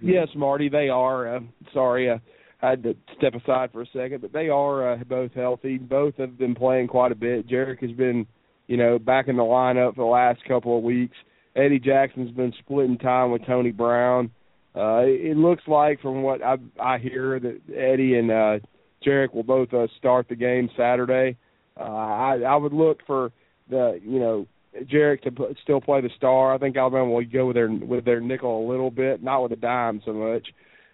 Yes, 0.00 0.28
Marty, 0.34 0.68
they 0.68 0.88
are. 0.88 1.36
Uh, 1.36 1.40
sorry, 1.74 2.08
uh, 2.08 2.18
I 2.62 2.70
had 2.70 2.82
to 2.82 2.94
step 3.16 3.34
aside 3.34 3.72
for 3.72 3.82
a 3.82 3.86
second, 3.86 4.20
but 4.20 4.32
they 4.32 4.48
are 4.48 4.92
uh, 4.92 4.96
both 5.04 5.32
healthy. 5.32 5.78
Both 5.78 6.16
have 6.16 6.38
been 6.38 6.54
playing 6.54 6.88
quite 6.88 7.12
a 7.12 7.14
bit. 7.14 7.48
Jarrick 7.48 7.80
has 7.80 7.92
been, 7.92 8.26
you 8.66 8.76
know, 8.76 8.98
back 8.98 9.28
in 9.28 9.36
the 9.36 9.42
lineup 9.42 9.94
for 9.94 10.04
the 10.04 10.10
last 10.10 10.44
couple 10.44 10.76
of 10.76 10.84
weeks. 10.84 11.16
Eddie 11.56 11.80
Jackson's 11.80 12.30
been 12.30 12.52
splitting 12.60 12.98
time 12.98 13.30
with 13.30 13.44
Tony 13.46 13.72
Brown. 13.72 14.30
uh, 14.76 15.02
it 15.04 15.36
looks 15.36 15.64
like 15.66 16.00
from 16.00 16.22
what 16.22 16.42
I 16.42 16.56
I 16.80 16.98
hear 16.98 17.40
that 17.40 17.60
Eddie 17.74 18.16
and 18.16 18.30
uh, 18.30 18.58
Jarrick 19.04 19.34
will 19.34 19.42
both 19.42 19.72
uh, 19.74 19.86
start 19.98 20.28
the 20.28 20.36
game 20.36 20.68
Saturday. 20.76 21.36
Uh, 21.78 21.82
I 21.82 22.40
I 22.46 22.56
would 22.56 22.72
look 22.72 23.00
for 23.06 23.32
the 23.68 23.98
you 24.04 24.20
know 24.20 24.46
Jarrick 24.84 25.22
to 25.22 25.32
put, 25.32 25.56
still 25.62 25.80
play 25.80 26.00
the 26.00 26.10
star. 26.16 26.54
I 26.54 26.58
think 26.58 26.76
Alabama 26.76 27.10
will 27.10 27.24
go 27.24 27.46
with 27.46 27.56
their 27.56 27.68
with 27.68 28.04
their 28.04 28.20
nickel 28.20 28.64
a 28.64 28.70
little 28.70 28.90
bit, 28.90 29.22
not 29.22 29.42
with 29.42 29.52
a 29.52 29.56
dime 29.56 30.00
so 30.04 30.12
much. 30.12 30.46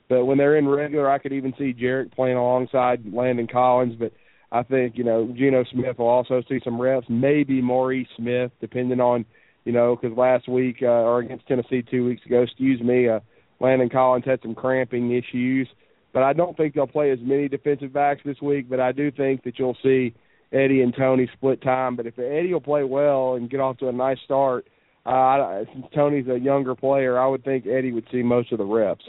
But 0.09 0.24
when 0.24 0.39
they're 0.39 0.57
in 0.57 0.69
regular, 0.69 1.11
I 1.11 1.19
could 1.19 1.33
even 1.33 1.53
see 1.59 1.74
Jarrick 1.74 2.12
playing 2.12 2.37
alongside 2.37 3.12
Landon 3.12 3.49
Collins. 3.49 3.95
But 3.99 4.12
I 4.53 4.62
think 4.62 4.97
you 4.97 5.05
know 5.05 5.33
Geno 5.37 5.65
Smith 5.73 5.99
will 5.99 6.07
also 6.07 6.43
see 6.49 6.61
some 6.62 6.81
reps, 6.81 7.07
maybe 7.09 7.61
Maurice 7.61 8.09
Smith, 8.16 8.53
depending 8.61 9.01
on 9.01 9.24
you 9.65 9.73
know 9.73 9.97
because 9.97 10.16
last 10.16 10.49
week 10.49 10.78
uh, 10.83 10.87
or 10.87 11.20
against 11.20 11.47
Tennessee 11.47 11.83
two 11.83 12.05
weeks 12.05 12.24
ago, 12.24 12.43
excuse 12.43 12.81
me, 12.81 13.09
uh, 13.09 13.20
Landon 13.61 13.89
Collins 13.89 14.24
had 14.24 14.41
some 14.43 14.55
cramping 14.55 15.12
issues. 15.12 15.69
But 16.12 16.23
I 16.23 16.33
don't 16.33 16.57
think 16.57 16.74
they'll 16.74 16.87
play 16.87 17.11
as 17.11 17.19
many 17.20 17.49
defensive 17.49 17.93
backs 17.93 18.23
this 18.24 18.41
week. 18.41 18.70
But 18.70 18.81
I 18.81 18.93
do 18.93 19.11
think 19.11 19.45
that 19.45 19.59
you'll 19.59 19.77
see 19.83 20.15
Eddie 20.53 20.83
and 20.83 20.95
Tony 20.97 21.28
split 21.35 21.61
time. 21.61 21.97
But 21.97 22.07
if 22.07 22.19
Eddie 22.19 22.53
will 22.53 22.61
play 22.61 22.85
well 22.85 23.35
and 23.35 23.51
get 23.51 23.61
off 23.61 23.78
to 23.78 23.89
a 23.89 23.93
nice 23.93 24.19
start, 24.24 24.66
uh, 25.05 25.65
since 25.73 25.87
Tony's 25.95 26.27
a 26.28 26.39
younger 26.39 26.74
player, 26.74 27.19
I 27.19 27.27
would 27.27 27.45
think 27.45 27.66
Eddie 27.66 27.93
would 27.93 28.07
see 28.11 28.23
most 28.23 28.51
of 28.53 28.59
the 28.59 28.65
reps. 28.65 29.05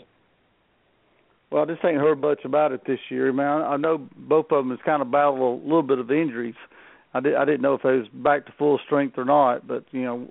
Well, 1.50 1.64
I 1.64 1.66
just 1.66 1.84
ain't 1.86 1.98
heard 1.98 2.20
much 2.20 2.44
about 2.44 2.74
it 2.74 2.82
this 2.86 3.00
year, 3.10 3.32
man. 3.32 3.62
I 3.62 3.78
know 3.78 4.08
both 4.18 4.48
of 4.52 4.66
them 4.66 4.72
has 4.72 4.80
kind 4.86 5.02
of 5.02 5.12
battled 5.12 5.40
a 5.40 5.64
little 5.66 5.84
bit 5.84 6.00
of 6.00 6.12
injuries. 6.12 6.56
I 7.14 7.22
did 7.22 7.36
I 7.36 7.46
didn't 7.46 7.62
know 7.62 7.76
if 7.76 7.84
they 7.84 7.98
was 7.98 8.08
back 8.14 8.46
to 8.48 8.52
full 8.58 8.80
strength 8.86 9.18
or 9.18 9.26
not, 9.26 9.66
but 9.66 9.86
you 9.92 10.04
know, 10.04 10.30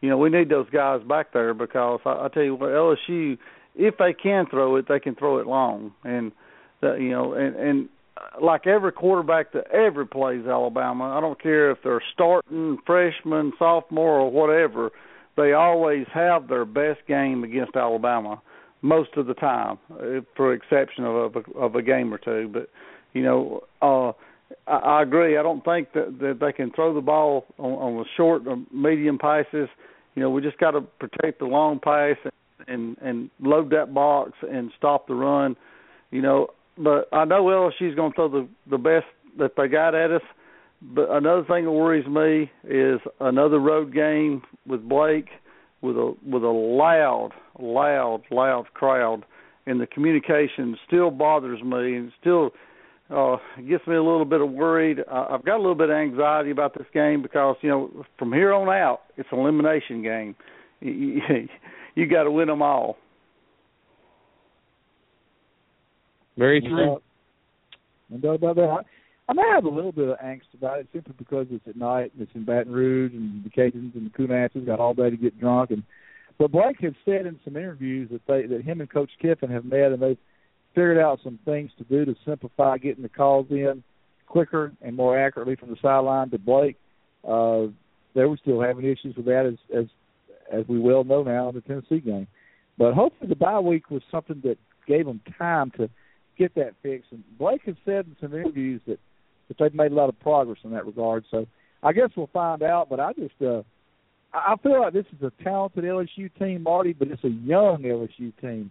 you 0.00 0.10
know 0.10 0.18
we 0.18 0.28
need 0.28 0.48
those 0.48 0.68
guys 0.70 1.02
back 1.08 1.32
there 1.32 1.54
because 1.54 2.00
I, 2.04 2.24
I 2.24 2.28
tell 2.34 2.42
you 2.42 2.56
what 2.56 2.70
LSU, 2.70 3.38
if 3.76 3.96
they 3.98 4.12
can 4.12 4.46
throw 4.46 4.76
it, 4.76 4.86
they 4.88 4.98
can 4.98 5.14
throw 5.14 5.38
it 5.38 5.46
long, 5.46 5.92
and 6.02 6.32
that 6.80 7.00
you 7.00 7.10
know, 7.10 7.32
and 7.34 7.54
and 7.54 7.88
uh, 8.16 8.44
like 8.44 8.66
every 8.66 8.90
quarterback 8.90 9.52
that 9.52 9.70
ever 9.70 10.04
plays 10.04 10.46
Alabama, 10.46 11.16
I 11.16 11.20
don't 11.20 11.40
care 11.40 11.70
if 11.70 11.78
they're 11.84 12.02
starting 12.12 12.78
freshman, 12.84 13.52
sophomore, 13.56 14.18
or 14.18 14.30
whatever, 14.32 14.90
they 15.36 15.52
always 15.52 16.06
have 16.12 16.48
their 16.48 16.64
best 16.64 17.06
game 17.06 17.44
against 17.44 17.76
Alabama 17.76 18.42
most 18.82 19.10
of 19.16 19.26
the 19.26 19.34
time, 19.34 19.78
uh, 19.90 20.20
for 20.36 20.52
exception 20.52 21.04
of 21.04 21.36
a, 21.36 21.58
of 21.58 21.74
a 21.74 21.82
game 21.82 22.12
or 22.12 22.18
two. 22.18 22.50
But 22.52 22.68
you 23.12 23.22
know, 23.22 23.62
uh, 23.82 24.12
I, 24.66 24.98
I 24.98 25.02
agree. 25.02 25.36
I 25.36 25.42
don't 25.42 25.64
think 25.64 25.92
that, 25.94 26.18
that 26.20 26.38
they 26.40 26.52
can 26.52 26.70
throw 26.72 26.94
the 26.94 27.00
ball 27.00 27.46
on, 27.58 27.72
on 27.72 27.96
the 27.96 28.04
short 28.16 28.46
or 28.46 28.58
medium 28.72 29.18
passes. 29.18 29.68
You 30.14 30.22
know, 30.22 30.30
we 30.30 30.42
just 30.42 30.58
got 30.58 30.72
to 30.72 30.80
protect 30.80 31.40
the 31.40 31.46
long 31.46 31.78
pass 31.78 32.16
and, 32.68 32.96
and 33.00 33.30
load 33.40 33.70
that 33.70 33.92
box 33.92 34.32
and 34.42 34.70
stop 34.76 35.08
the 35.08 35.14
run. 35.14 35.56
You 36.10 36.22
know, 36.22 36.48
but 36.78 37.08
I 37.12 37.24
know 37.24 37.44
LSU's 37.44 37.94
going 37.94 38.12
to 38.12 38.14
throw 38.14 38.28
the 38.28 38.48
the 38.70 38.78
best 38.78 39.06
that 39.38 39.52
they 39.56 39.68
got 39.68 39.94
at 39.94 40.10
us. 40.10 40.22
But 40.82 41.10
another 41.10 41.44
thing 41.44 41.64
that 41.64 41.70
worries 41.70 42.06
me 42.06 42.50
is 42.64 43.00
another 43.18 43.58
road 43.58 43.94
game 43.94 44.42
with 44.66 44.86
Blake 44.86 45.28
with 45.86 45.96
a 45.96 46.14
with 46.26 46.42
a 46.42 46.48
loud, 46.48 47.30
loud, 47.58 48.22
loud 48.30 48.66
crowd, 48.74 49.24
and 49.66 49.80
the 49.80 49.86
communication 49.86 50.76
still 50.86 51.10
bothers 51.10 51.62
me 51.62 51.96
and 51.96 52.12
still 52.20 52.50
uh 53.08 53.36
gets 53.68 53.86
me 53.86 53.94
a 53.94 54.02
little 54.02 54.24
bit 54.24 54.40
of 54.40 54.50
worried. 54.50 54.98
Uh, 55.00 55.26
I've 55.30 55.44
got 55.44 55.56
a 55.56 55.62
little 55.62 55.74
bit 55.76 55.90
of 55.90 55.96
anxiety 55.96 56.50
about 56.50 56.76
this 56.76 56.86
game 56.92 57.22
because 57.22 57.56
you 57.62 57.70
know 57.70 58.04
from 58.18 58.32
here 58.32 58.52
on 58.52 58.68
out 58.68 59.02
it's 59.16 59.28
an 59.30 59.38
elimination 59.38 60.02
game. 60.02 60.34
You, 60.80 60.92
you, 60.92 61.20
you 61.94 62.06
got 62.06 62.24
to 62.24 62.30
win 62.30 62.48
them 62.48 62.62
all. 62.62 62.96
Very 66.36 66.60
true. 66.60 67.00
No 68.10 68.18
doubt 68.18 68.34
about 68.34 68.56
that. 68.56 68.84
I 69.28 69.32
may 69.32 69.42
have 69.52 69.64
a 69.64 69.68
little 69.70 69.92
bit 69.92 70.08
of 70.08 70.18
angst 70.18 70.54
about 70.54 70.78
it 70.78 70.88
simply 70.92 71.14
because 71.18 71.46
it's 71.50 71.66
at 71.66 71.76
night 71.76 72.12
and 72.12 72.22
it's 72.22 72.34
in 72.34 72.44
Baton 72.44 72.72
Rouge 72.72 73.12
and 73.12 73.44
the 73.44 73.50
Cajuns 73.50 73.94
and 73.94 74.06
the 74.06 74.16
Coonasses 74.16 74.64
got 74.64 74.78
all 74.78 74.94
day 74.94 75.10
to 75.10 75.16
get 75.16 75.38
drunk 75.40 75.70
and 75.70 75.82
but 76.38 76.52
Blake 76.52 76.80
has 76.82 76.92
said 77.06 77.24
in 77.24 77.40
some 77.44 77.56
interviews 77.56 78.10
that 78.12 78.26
they 78.26 78.46
that 78.46 78.62
him 78.62 78.80
and 78.80 78.90
Coach 78.90 79.10
Kiffin 79.20 79.50
have 79.50 79.64
met 79.64 79.92
and 79.92 80.00
they've 80.00 80.18
figured 80.74 80.98
out 80.98 81.20
some 81.24 81.38
things 81.44 81.70
to 81.78 81.84
do 81.84 82.04
to 82.04 82.14
simplify 82.24 82.76
getting 82.78 83.02
the 83.02 83.08
calls 83.08 83.46
in 83.50 83.82
quicker 84.26 84.72
and 84.82 84.94
more 84.94 85.18
accurately 85.18 85.56
from 85.56 85.70
the 85.70 85.76
sideline 85.80 86.30
to 86.30 86.38
Blake. 86.38 86.76
Uh 87.26 87.66
they 88.14 88.24
were 88.24 88.38
still 88.38 88.60
having 88.60 88.84
issues 88.84 89.16
with 89.16 89.26
that 89.26 89.46
as 89.46 89.76
as 89.76 89.86
as 90.52 90.68
we 90.68 90.78
well 90.78 91.02
know 91.02 91.24
now 91.24 91.48
in 91.48 91.54
the 91.56 91.60
Tennessee 91.62 92.00
game. 92.00 92.28
But 92.78 92.94
hopefully 92.94 93.28
the 93.28 93.36
bye 93.36 93.58
week 93.58 93.90
was 93.90 94.02
something 94.10 94.40
that 94.44 94.58
gave 94.86 95.06
them 95.06 95.20
time 95.38 95.72
to 95.72 95.90
get 96.38 96.54
that 96.54 96.74
fixed. 96.82 97.10
And 97.10 97.24
Blake 97.38 97.62
has 97.66 97.74
said 97.84 98.06
in 98.06 98.16
some 98.20 98.34
interviews 98.34 98.80
that 98.86 99.00
that 99.48 99.58
they've 99.58 99.74
made 99.74 99.92
a 99.92 99.94
lot 99.94 100.08
of 100.08 100.18
progress 100.20 100.58
in 100.64 100.70
that 100.72 100.86
regard. 100.86 101.24
So 101.30 101.46
I 101.82 101.92
guess 101.92 102.10
we'll 102.16 102.30
find 102.32 102.62
out. 102.62 102.88
But 102.88 103.00
I 103.00 103.12
just 103.12 103.34
uh, 103.40 103.62
I 104.32 104.56
feel 104.62 104.80
like 104.80 104.92
this 104.92 105.06
is 105.16 105.22
a 105.22 105.32
talented 105.42 105.84
LSU 105.84 106.30
team, 106.38 106.62
Marty, 106.62 106.92
but 106.92 107.08
it's 107.08 107.24
a 107.24 107.28
young 107.28 107.82
LSU 107.82 108.32
team. 108.40 108.70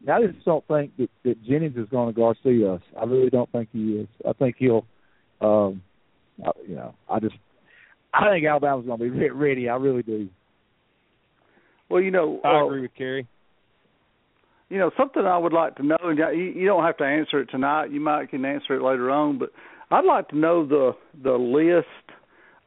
And 0.00 0.10
I 0.10 0.26
just 0.26 0.44
don't 0.44 0.66
think 0.66 0.96
that, 0.98 1.10
that 1.24 1.42
Jennings 1.44 1.76
is 1.76 1.88
going 1.88 2.12
to 2.12 2.18
Garcia 2.18 2.74
us. 2.74 2.82
I 3.00 3.04
really 3.04 3.30
don't 3.30 3.50
think 3.50 3.68
he 3.72 3.92
is. 3.92 4.08
I 4.28 4.32
think 4.34 4.56
he'll, 4.58 4.84
um, 5.40 5.82
you 6.68 6.74
know, 6.74 6.94
I 7.08 7.20
just 7.20 7.36
I 8.12 8.30
think 8.30 8.46
Alabama's 8.46 8.86
going 8.86 8.98
to 8.98 9.10
be 9.10 9.30
ready. 9.30 9.68
I 9.68 9.76
really 9.76 10.02
do. 10.02 10.28
Well, 11.88 12.02
you 12.02 12.10
know, 12.10 12.40
I 12.44 12.56
uh, 12.56 12.66
agree 12.66 12.80
with 12.82 12.94
Cary. 12.96 13.26
You 14.68 14.78
know, 14.78 14.90
something 14.96 15.24
I 15.24 15.38
would 15.38 15.52
like 15.52 15.76
to 15.76 15.86
know, 15.86 15.96
and 16.02 16.18
you, 16.18 16.52
you 16.56 16.66
don't 16.66 16.82
have 16.82 16.96
to 16.96 17.04
answer 17.04 17.40
it 17.40 17.46
tonight. 17.46 17.92
You 17.92 18.00
might 18.00 18.30
can 18.30 18.44
answer 18.44 18.74
it 18.74 18.82
later 18.82 19.10
on, 19.10 19.38
but 19.38 19.50
I'd 19.90 20.04
like 20.04 20.28
to 20.28 20.36
know 20.36 20.66
the 20.66 20.92
the 21.22 21.32
list 21.32 21.86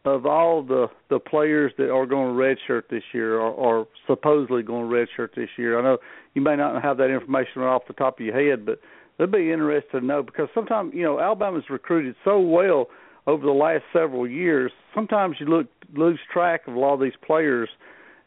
of 0.06 0.26
all 0.26 0.64
the 0.64 0.88
the 1.10 1.20
players 1.20 1.74
that 1.78 1.92
are 1.92 2.06
going 2.06 2.36
to 2.36 2.42
redshirt 2.42 2.84
this 2.90 3.04
year 3.14 3.38
or, 3.38 3.52
or 3.52 3.88
supposedly 4.08 4.64
going 4.64 4.90
to 4.90 4.96
redshirt 4.96 5.36
this 5.36 5.50
year. 5.58 5.78
I 5.80 5.84
know 5.84 5.98
you 6.34 6.42
may 6.42 6.56
not 6.56 6.82
have 6.82 6.98
that 6.98 7.10
information 7.14 7.62
off 7.62 7.84
the 7.88 7.94
top 7.94 8.20
of 8.20 8.26
your 8.26 8.36
head, 8.36 8.66
but 8.66 8.80
it'd 9.18 9.32
be 9.32 9.52
interesting 9.52 10.00
to 10.00 10.06
know 10.06 10.24
because 10.24 10.48
sometimes 10.54 10.94
you 10.96 11.04
know 11.04 11.20
Alabama's 11.20 11.66
recruited 11.70 12.16
so 12.24 12.40
well 12.40 12.88
over 13.28 13.46
the 13.46 13.52
last 13.52 13.84
several 13.92 14.28
years. 14.28 14.72
Sometimes 14.96 15.36
you 15.40 15.46
look 15.46 15.68
lose 15.96 16.20
track 16.32 16.62
of 16.68 16.76
a 16.76 16.80
lot 16.80 16.94
of 16.94 17.02
these 17.02 17.14
players, 17.26 17.70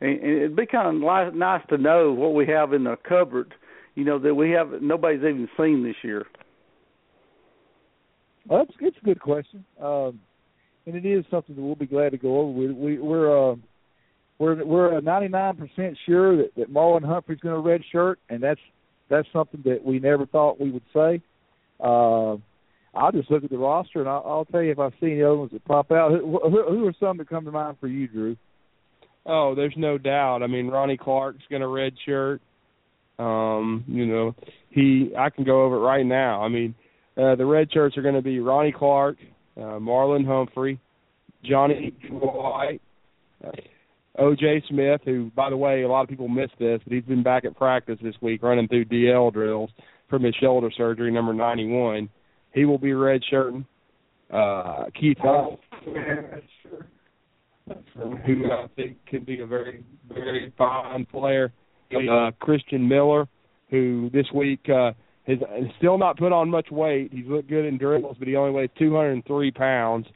and, 0.01 0.21
and 0.21 0.37
it'd 0.37 0.57
be 0.57 0.67
kind 0.67 1.03
of 1.03 1.35
nice 1.35 1.63
to 1.71 1.79
know 1.79 2.13
what 2.13 2.35
we 2.35 2.47
have 2.47 2.75
in 2.75 2.85
the 2.85 2.97
cupboard. 3.09 3.55
You 3.95 4.05
know 4.05 4.19
that 4.19 4.35
we 4.35 4.51
have 4.51 4.83
nobody's 4.83 5.21
even 5.21 5.49
seen 5.57 5.83
this 5.83 5.97
year. 6.03 6.27
Well, 8.47 8.65
that's 8.65 8.77
it's 8.81 8.97
a 9.01 9.05
good 9.05 9.21
question, 9.21 9.65
um, 9.81 10.21
and 10.87 10.97
it 10.97 11.07
is 11.07 11.25
something 11.31 11.55
that 11.55 11.63
we'll 11.63 11.75
be 11.75 11.87
glad 11.87 12.11
to 12.11 12.19
go 12.19 12.41
over. 12.41 12.51
We, 12.51 12.73
we 12.73 12.99
we're 12.99 13.53
uh, 13.53 13.57
we're 14.39 14.65
we're 14.65 15.01
ninety 15.01 15.29
nine 15.29 15.57
percent 15.57 15.97
sure 16.07 16.37
that 16.37 16.55
that 16.57 16.73
Marlon 16.73 17.05
Humphrey's 17.05 17.41
going 17.41 17.55
to 17.55 17.61
red 17.61 17.83
shirt, 17.93 18.19
and 18.29 18.43
that's 18.43 18.61
that's 19.09 19.29
something 19.33 19.63
that 19.65 19.85
we 19.85 19.99
never 19.99 20.27
thought 20.27 20.61
we 20.61 20.71
would 20.71 20.83
say. 20.93 21.21
Uh, 21.79 22.37
I'll 22.95 23.13
just 23.13 23.31
look 23.31 23.45
at 23.45 23.51
the 23.51 23.59
roster, 23.59 24.01
and 24.01 24.09
I'll, 24.09 24.23
I'll 24.27 24.45
tell 24.45 24.63
you 24.63 24.73
if 24.73 24.79
I 24.79 24.91
see 25.01 25.13
any 25.13 25.23
other 25.23 25.37
ones 25.37 25.53
that 25.53 25.65
pop 25.65 25.91
out. 25.93 26.11
Who, 26.11 26.41
who, 26.43 26.63
who 26.69 26.87
are 26.87 26.95
some 27.01 27.17
that 27.19 27.29
come 27.29 27.45
to 27.45 27.51
mind 27.51 27.79
for 27.81 27.89
you, 27.89 28.07
Drew? 28.07 28.37
Oh, 29.25 29.55
there's 29.55 29.75
no 29.77 29.99
doubt. 29.99 30.43
I 30.43 30.47
mean, 30.47 30.69
Ronnie 30.69 30.99
Clark's 30.99 31.45
going 31.49 31.63
to 31.63 31.69
red 31.69 31.95
shirt. 32.05 32.41
Um, 33.19 33.85
you 33.87 34.07
know, 34.07 34.35
he 34.71 35.13
I 35.17 35.31
can 35.31 35.45
go 35.45 35.65
over 35.65 35.77
it 35.77 35.81
right 35.81 36.05
now. 36.05 36.43
I 36.43 36.49
mean, 36.49 36.75
uh, 37.17 37.35
the 37.35 37.45
red 37.45 37.69
shirts 37.73 37.97
are 37.97 38.03
going 38.03 38.15
to 38.15 38.23
be 38.23 38.41
Ronnie 38.41 38.73
Clark, 38.73 39.17
uh, 39.57 39.79
Marlon 39.79 40.27
Humphrey, 40.27 40.81
Johnny 41.45 41.95
White, 42.11 42.81
uh, 43.45 43.51
O.J. 44.19 44.63
Smith, 44.69 45.01
who, 45.05 45.31
by 45.35 45.51
the 45.51 45.57
way, 45.57 45.83
a 45.83 45.89
lot 45.89 46.03
of 46.03 46.09
people 46.09 46.29
missed 46.29 46.59
this, 46.59 46.81
but 46.85 46.93
he's 46.93 47.05
been 47.05 47.23
back 47.23 47.45
at 47.45 47.57
practice 47.57 47.99
this 48.03 48.15
week 48.21 48.43
running 48.43 48.69
through 48.69 48.85
DL 48.85 49.33
drills 49.33 49.71
from 50.09 50.23
his 50.23 50.35
shoulder 50.37 50.71
surgery, 50.77 51.11
number 51.11 51.33
91. 51.33 52.09
He 52.53 52.65
will 52.67 52.79
be 52.79 52.93
red. 52.93 53.23
Uh, 54.31 54.85
Keith 54.99 55.17
Hunt, 55.21 55.59
who 58.27 58.51
I 58.51 58.67
think 58.77 58.99
can 59.07 59.25
be 59.25 59.41
a 59.41 59.47
very, 59.47 59.85
very 60.09 60.53
fine 60.57 61.07
player. 61.07 61.53
Uh, 61.95 62.31
Christian 62.41 62.89
Miller, 62.89 63.29
who 63.71 64.09
this 64.13 64.27
week 64.35 64.61
uh, 64.69 64.93
has 65.27 65.39
still 65.79 65.99
not 65.99 66.19
put 66.19 66.33
on 66.33 66.51
much 66.51 66.71
weight. 66.71 67.13
He's 67.13 67.27
looked 67.27 67.49
good 67.49 67.65
in 67.65 67.79
drills, 67.79 68.17
but 68.19 68.27
he 68.27 68.37
only 68.37 68.53
weighs 68.53 68.71
203 68.79 69.51
pounds. 69.53 70.07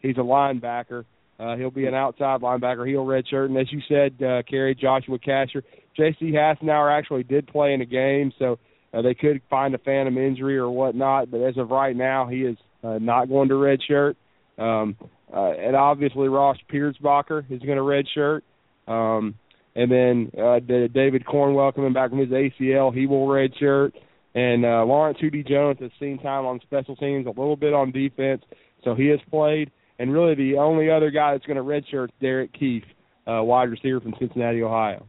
He's 0.00 0.16
a 0.16 0.20
linebacker. 0.20 1.04
Uh, 1.38 1.56
he'll 1.56 1.70
be 1.70 1.86
an 1.86 1.94
outside 1.94 2.40
linebacker. 2.40 2.88
He'll 2.88 3.04
redshirt, 3.04 3.46
and 3.46 3.58
as 3.58 3.70
you 3.72 3.80
said, 3.88 4.22
uh, 4.24 4.42
Cary 4.48 4.74
Joshua 4.74 5.18
Casher, 5.18 5.62
J.C. 5.96 6.32
Hassenauer 6.32 6.96
actually 6.96 7.24
did 7.24 7.46
play 7.46 7.74
in 7.74 7.80
a 7.80 7.86
game, 7.86 8.32
so 8.38 8.58
uh, 8.92 9.02
they 9.02 9.14
could 9.14 9.42
find 9.50 9.74
a 9.74 9.78
phantom 9.78 10.16
injury 10.16 10.56
or 10.56 10.70
whatnot. 10.70 11.30
But 11.30 11.40
as 11.40 11.56
of 11.56 11.70
right 11.70 11.94
now, 11.94 12.28
he 12.28 12.42
is 12.42 12.56
uh, 12.82 12.98
not 13.00 13.28
going 13.28 13.48
to 13.48 13.54
redshirt. 13.54 14.14
Um, 14.58 14.96
uh, 15.32 15.50
and 15.50 15.74
obviously, 15.74 16.28
Ross 16.28 16.56
Pierschbacher 16.72 17.50
is 17.50 17.60
going 17.60 17.78
to 17.78 17.82
redshirt. 17.82 18.42
Um, 18.86 19.34
and 19.74 19.90
then 19.90 20.30
uh, 20.40 20.60
David 20.60 21.26
Cornwell 21.26 21.72
coming 21.72 21.92
back 21.92 22.10
from 22.10 22.20
his 22.20 22.28
ACL, 22.28 22.94
he 22.94 23.06
will 23.06 23.26
redshirt. 23.26 23.92
And 24.34 24.64
uh, 24.64 24.84
Lawrence 24.84 25.18
Hootie 25.22 25.46
Jones 25.46 25.78
has 25.80 25.90
seen 26.00 26.18
time 26.18 26.44
on 26.44 26.60
special 26.62 26.96
teams, 26.96 27.26
a 27.26 27.30
little 27.30 27.56
bit 27.56 27.72
on 27.72 27.92
defense, 27.92 28.42
so 28.82 28.94
he 28.94 29.06
has 29.08 29.20
played. 29.30 29.70
And 29.98 30.12
really, 30.12 30.34
the 30.34 30.58
only 30.58 30.90
other 30.90 31.10
guy 31.10 31.32
that's 31.32 31.46
going 31.46 31.56
to 31.56 31.62
redshirt 31.62 32.06
is 32.06 32.10
Derek 32.20 32.52
Kief, 32.52 32.82
uh, 33.28 33.42
wide 33.44 33.70
receiver 33.70 34.00
from 34.00 34.14
Cincinnati, 34.18 34.62
Ohio. 34.62 35.06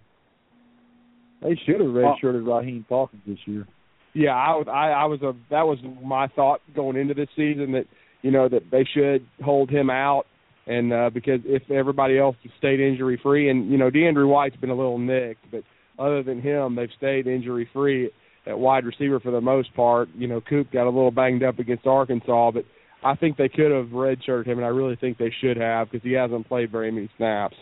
They 1.41 1.59
should 1.65 1.79
have 1.79 1.89
redshirted 1.89 2.45
Raheem 2.47 2.85
Falkins 2.87 3.23
this 3.25 3.39
year. 3.45 3.67
Yeah, 4.13 4.31
I 4.31 4.55
was. 4.55 4.67
I, 4.69 4.89
I 4.91 5.05
was 5.05 5.21
a. 5.21 5.33
That 5.49 5.63
was 5.63 5.77
my 6.03 6.27
thought 6.27 6.61
going 6.75 6.95
into 6.95 7.13
this 7.13 7.27
season 7.35 7.73
that 7.73 7.85
you 8.21 8.31
know 8.31 8.47
that 8.47 8.71
they 8.71 8.87
should 8.93 9.27
hold 9.43 9.69
him 9.69 9.89
out, 9.89 10.25
and 10.67 10.93
uh, 10.93 11.09
because 11.13 11.41
if 11.43 11.69
everybody 11.69 12.17
else 12.17 12.37
stayed 12.57 12.79
injury 12.79 13.19
free, 13.21 13.49
and 13.49 13.69
you 13.69 13.77
know 13.77 13.89
DeAndrew 13.91 14.27
White's 14.29 14.55
been 14.55 14.69
a 14.69 14.75
little 14.75 14.97
nicked, 14.97 15.51
but 15.51 15.63
other 15.99 16.23
than 16.23 16.41
him, 16.41 16.75
they've 16.75 16.89
stayed 16.97 17.27
injury 17.27 17.69
free 17.73 18.09
at 18.45 18.57
wide 18.57 18.85
receiver 18.85 19.19
for 19.19 19.31
the 19.31 19.41
most 19.41 19.73
part. 19.75 20.09
You 20.15 20.27
know, 20.27 20.41
Coop 20.41 20.71
got 20.71 20.85
a 20.85 20.89
little 20.89 21.11
banged 21.11 21.43
up 21.43 21.59
against 21.59 21.87
Arkansas, 21.87 22.51
but 22.51 22.65
I 23.03 23.15
think 23.15 23.37
they 23.37 23.49
could 23.49 23.71
have 23.71 23.87
redshirted 23.87 24.47
him, 24.47 24.57
and 24.57 24.65
I 24.65 24.69
really 24.69 24.95
think 24.95 25.17
they 25.17 25.33
should 25.41 25.57
have 25.57 25.91
because 25.91 26.03
he 26.03 26.13
hasn't 26.13 26.47
played 26.47 26.71
very 26.71 26.91
many 26.91 27.09
snaps. 27.17 27.55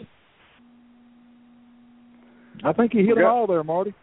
I 2.64 2.72
think 2.74 2.94
you 2.94 3.06
hit 3.06 3.16
them 3.16 3.26
all 3.26 3.48
there, 3.48 3.64
Marty. 3.64 3.94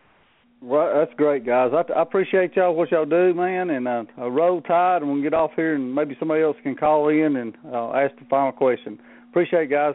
Well, 0.63 0.93
that's 0.95 1.17
great, 1.17 1.47
guys. 1.47 1.71
I, 1.73 1.91
I 1.93 2.03
appreciate 2.03 2.55
y'all 2.55 2.75
what 2.75 2.91
y'all 2.91 3.07
do, 3.07 3.33
man, 3.33 3.71
and 3.71 3.89
uh, 3.89 4.05
uh, 4.19 4.29
roll 4.29 4.61
tide, 4.61 5.01
and 5.01 5.11
we'll 5.11 5.23
get 5.23 5.33
off 5.33 5.53
here, 5.57 5.75
and 5.75 5.95
maybe 5.95 6.15
somebody 6.19 6.43
else 6.43 6.57
can 6.63 6.77
call 6.77 7.09
in 7.09 7.37
and 7.37 7.55
uh, 7.73 7.93
ask 7.93 8.15
the 8.17 8.27
final 8.29 8.53
question. 8.53 8.99
Appreciate 9.31 9.65
it, 9.65 9.71
guys. 9.71 9.95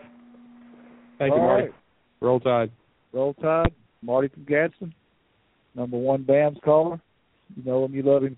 Thank 1.20 1.34
you, 1.34 1.40
Marty. 1.40 1.64
right. 1.66 1.74
Roll 2.22 2.40
Tide. 2.40 2.72
Roll 3.14 3.34
Tide, 3.36 3.72
Marty 4.02 4.28
from 4.30 4.46
Gadsden, 4.46 4.94
number 5.76 5.98
one 5.98 6.24
BAMS 6.24 6.58
caller. 6.64 7.00
You 7.56 7.64
know 7.64 7.86
him, 7.86 7.94
you 7.94 8.04
love 8.04 8.24
him. 8.24 8.38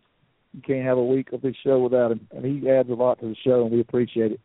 You 0.53 0.61
can't 0.61 0.85
have 0.85 0.97
a 0.97 1.03
week 1.03 1.31
of 1.34 1.41
this 1.41 1.55
show 1.64 1.80
without 1.80 2.11
him, 2.11 2.27
and 2.31 2.43
he 2.43 2.69
adds 2.69 2.89
a 2.89 2.93
lot 2.93 3.19
to 3.19 3.27
the 3.27 3.35
show, 3.43 3.64
and 3.64 3.72
we 3.72 3.80
appreciate 3.80 4.31
it. 4.31 4.41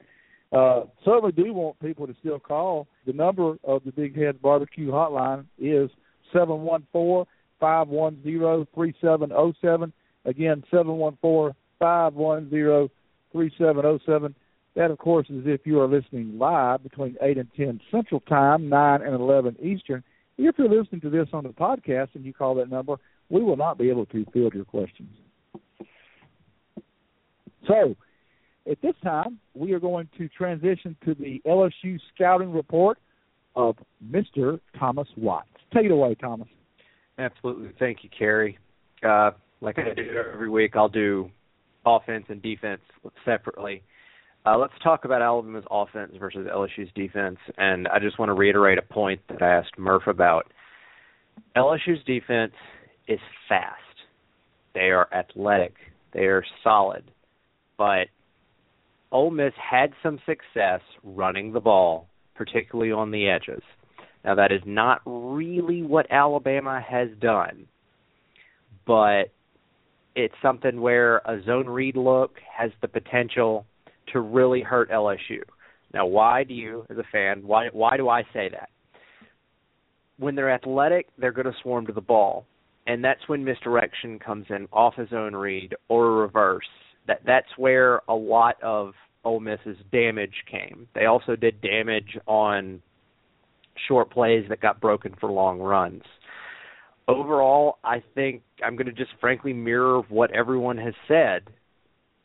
Uh, 0.53 0.85
certainly 1.05 1.33
do 1.33 1.53
want 1.55 1.81
people 1.81 2.07
to 2.07 2.15
still 2.21 2.39
call. 2.39 2.87
The 3.07 3.13
number 3.13 3.57
of 3.65 3.83
the 3.85 3.93
Big 3.93 4.17
Head 4.17 4.43
Barbecue 4.43 4.91
Hotline 4.91 5.47
is 5.59 5.91
seven 6.33 6.61
one 6.63 6.87
four 6.93 7.27
five 7.59 7.89
one 7.89 8.23
zero 8.23 8.67
three 8.75 8.95
seven 9.01 9.31
zero 9.31 9.55
seven. 9.63 9.93
Again, 10.27 10.63
seven 10.71 10.97
one 10.97 11.17
four 11.23 11.57
five 11.79 12.15
one 12.15 12.51
zero 12.51 12.91
three 13.33 13.51
seven 13.57 13.83
zero 13.83 13.99
seven. 14.05 14.35
That, 14.75 14.91
of 14.91 14.99
course, 14.99 15.27
is 15.29 15.43
if 15.47 15.67
you 15.67 15.81
are 15.81 15.89
listening 15.89 16.39
live 16.39 16.83
between 16.83 17.17
8 17.21 17.37
and 17.37 17.49
10 17.55 17.81
Central 17.91 18.21
Time, 18.21 18.71
9 18.71 19.03
and 19.03 19.15
11 19.15 19.57
Eastern. 19.63 20.03
If 20.39 20.57
you're 20.59 20.69
listening 20.69 21.01
to 21.03 21.11
this 21.11 21.29
on 21.33 21.45
the 21.45 21.51
podcast 21.51 22.09
and 22.15 22.25
you 22.25 22.33
call 22.33 22.55
that 22.57 22.71
number, 22.71 22.97
we 23.29 23.43
will 23.43 23.57
not 23.57 23.79
be 23.79 23.91
able 23.91 24.07
to 24.07 24.25
field 24.33 24.55
your 24.55 24.65
questions. 24.65 25.11
So, 27.67 27.95
at 28.71 28.81
this 28.83 28.95
time, 29.03 29.39
we 29.55 29.73
are 29.73 29.81
going 29.81 30.09
to 30.19 30.29
transition 30.29 30.97
to 31.05 31.15
the 31.15 31.41
LSU 31.47 31.99
scouting 32.15 32.53
report 32.53 32.99
of 33.57 33.77
Mr. 34.05 34.61
Thomas 34.79 35.09
Watts. 35.17 35.49
Take 35.75 35.87
it 35.87 35.91
away, 35.91 36.15
Thomas. 36.15 36.49
Absolutely. 37.19 37.71
Thank 37.79 37.99
you, 38.03 38.11
Cary. 38.17 38.59
Uh, 39.03 39.33
like 39.61 39.79
I 39.79 39.95
do 39.95 40.03
every 40.33 40.49
week, 40.49 40.77
I'll 40.77 40.89
do 40.89 41.31
offense 41.85 42.25
and 42.29 42.43
defense 42.43 42.81
separately. 43.25 43.83
Uh, 44.45 44.59
let's 44.59 44.73
talk 44.83 45.05
about 45.05 45.23
Alabama's 45.23 45.65
offense 45.71 46.13
versus 46.19 46.49
LSU's 46.53 46.91
defense. 46.95 47.39
And 47.59 47.87
I 47.89 47.99
just 48.01 48.19
want 48.19 48.29
to 48.29 48.35
reiterate 48.35 48.79
a 48.79 48.83
point 48.83 49.21
that 49.29 49.43
I 49.43 49.51
asked 49.51 49.77
Murf 49.79 50.07
about. 50.09 50.53
LSU's 51.57 52.03
defense 52.07 52.53
is 53.07 53.21
fast. 53.49 53.79
They 54.75 54.91
are 54.91 55.09
athletic. 55.13 55.75
They 56.13 56.23
are 56.25 56.45
solid. 56.65 57.05
But 57.79 58.09
Ole 59.13 59.31
Miss 59.31 59.53
had 59.59 59.93
some 60.03 60.19
success 60.27 60.81
running 61.05 61.53
the 61.53 61.61
ball, 61.61 62.09
particularly 62.35 62.91
on 62.91 63.11
the 63.11 63.29
edges. 63.29 63.63
Now 64.25 64.35
that 64.37 64.51
is 64.51 64.63
not 64.65 65.03
really 65.05 65.83
what 65.83 66.11
Alabama 66.11 66.81
has 66.81 67.09
done, 67.21 67.67
but 68.87 69.25
it's 70.15 70.35
something 70.43 70.81
where 70.81 71.19
a 71.19 71.43
zone 71.45 71.67
read 71.67 71.97
look 71.97 72.39
has 72.57 72.71
the 72.81 72.89
potential 72.89 73.67
to 74.13 74.21
really 74.21 74.61
hurt 74.61 74.91
LSU. 74.91 75.41
Now, 75.95 76.07
why 76.07 76.45
do 76.45 76.55
you, 76.55 76.87
as 76.91 76.97
a 76.99 77.05
fan, 77.13 77.43
why 77.47 77.69
why 77.73 77.97
do 77.97 78.09
I 78.09 78.23
say 78.33 78.49
that? 78.51 78.71
When 80.19 80.35
they're 80.35 80.53
athletic, 80.53 81.09
they're 81.19 81.33
going 81.33 81.47
to 81.47 81.57
swarm 81.63 81.87
to 81.87 81.93
the 81.93 82.01
ball, 82.01 82.47
and 82.87 83.05
that's 83.05 83.29
when 83.29 83.45
misdirection 83.45 84.19
comes 84.19 84.47
in 84.49 84.69
off 84.73 84.95
his 84.95 85.13
own 85.13 85.35
read 85.35 85.75
or 85.89 86.07
a 86.07 86.23
reverse. 86.23 86.69
That 87.07 87.21
that's 87.27 87.49
where 87.57 88.01
a 88.09 88.15
lot 88.15 88.57
of 88.63 88.95
Ole 89.25 89.41
Miss's 89.41 89.77
damage 89.91 90.35
came. 90.51 90.89
They 90.95 91.07
also 91.07 91.37
did 91.37 91.61
damage 91.61 92.19
on 92.27 92.81
short 93.89 94.11
plays 94.11 94.45
that 94.49 94.61
got 94.61 94.81
broken 94.81 95.15
for 95.21 95.31
long 95.31 95.59
runs. 95.59 96.03
Overall, 97.09 97.79
I 97.85 98.03
think 98.15 98.43
I'm 98.65 98.77
going 98.77 98.87
to 98.87 98.93
just 98.93 99.11
frankly 99.21 99.53
mirror 99.53 100.03
what 100.09 100.31
everyone 100.31 100.79
has 100.79 100.95
said 101.09 101.43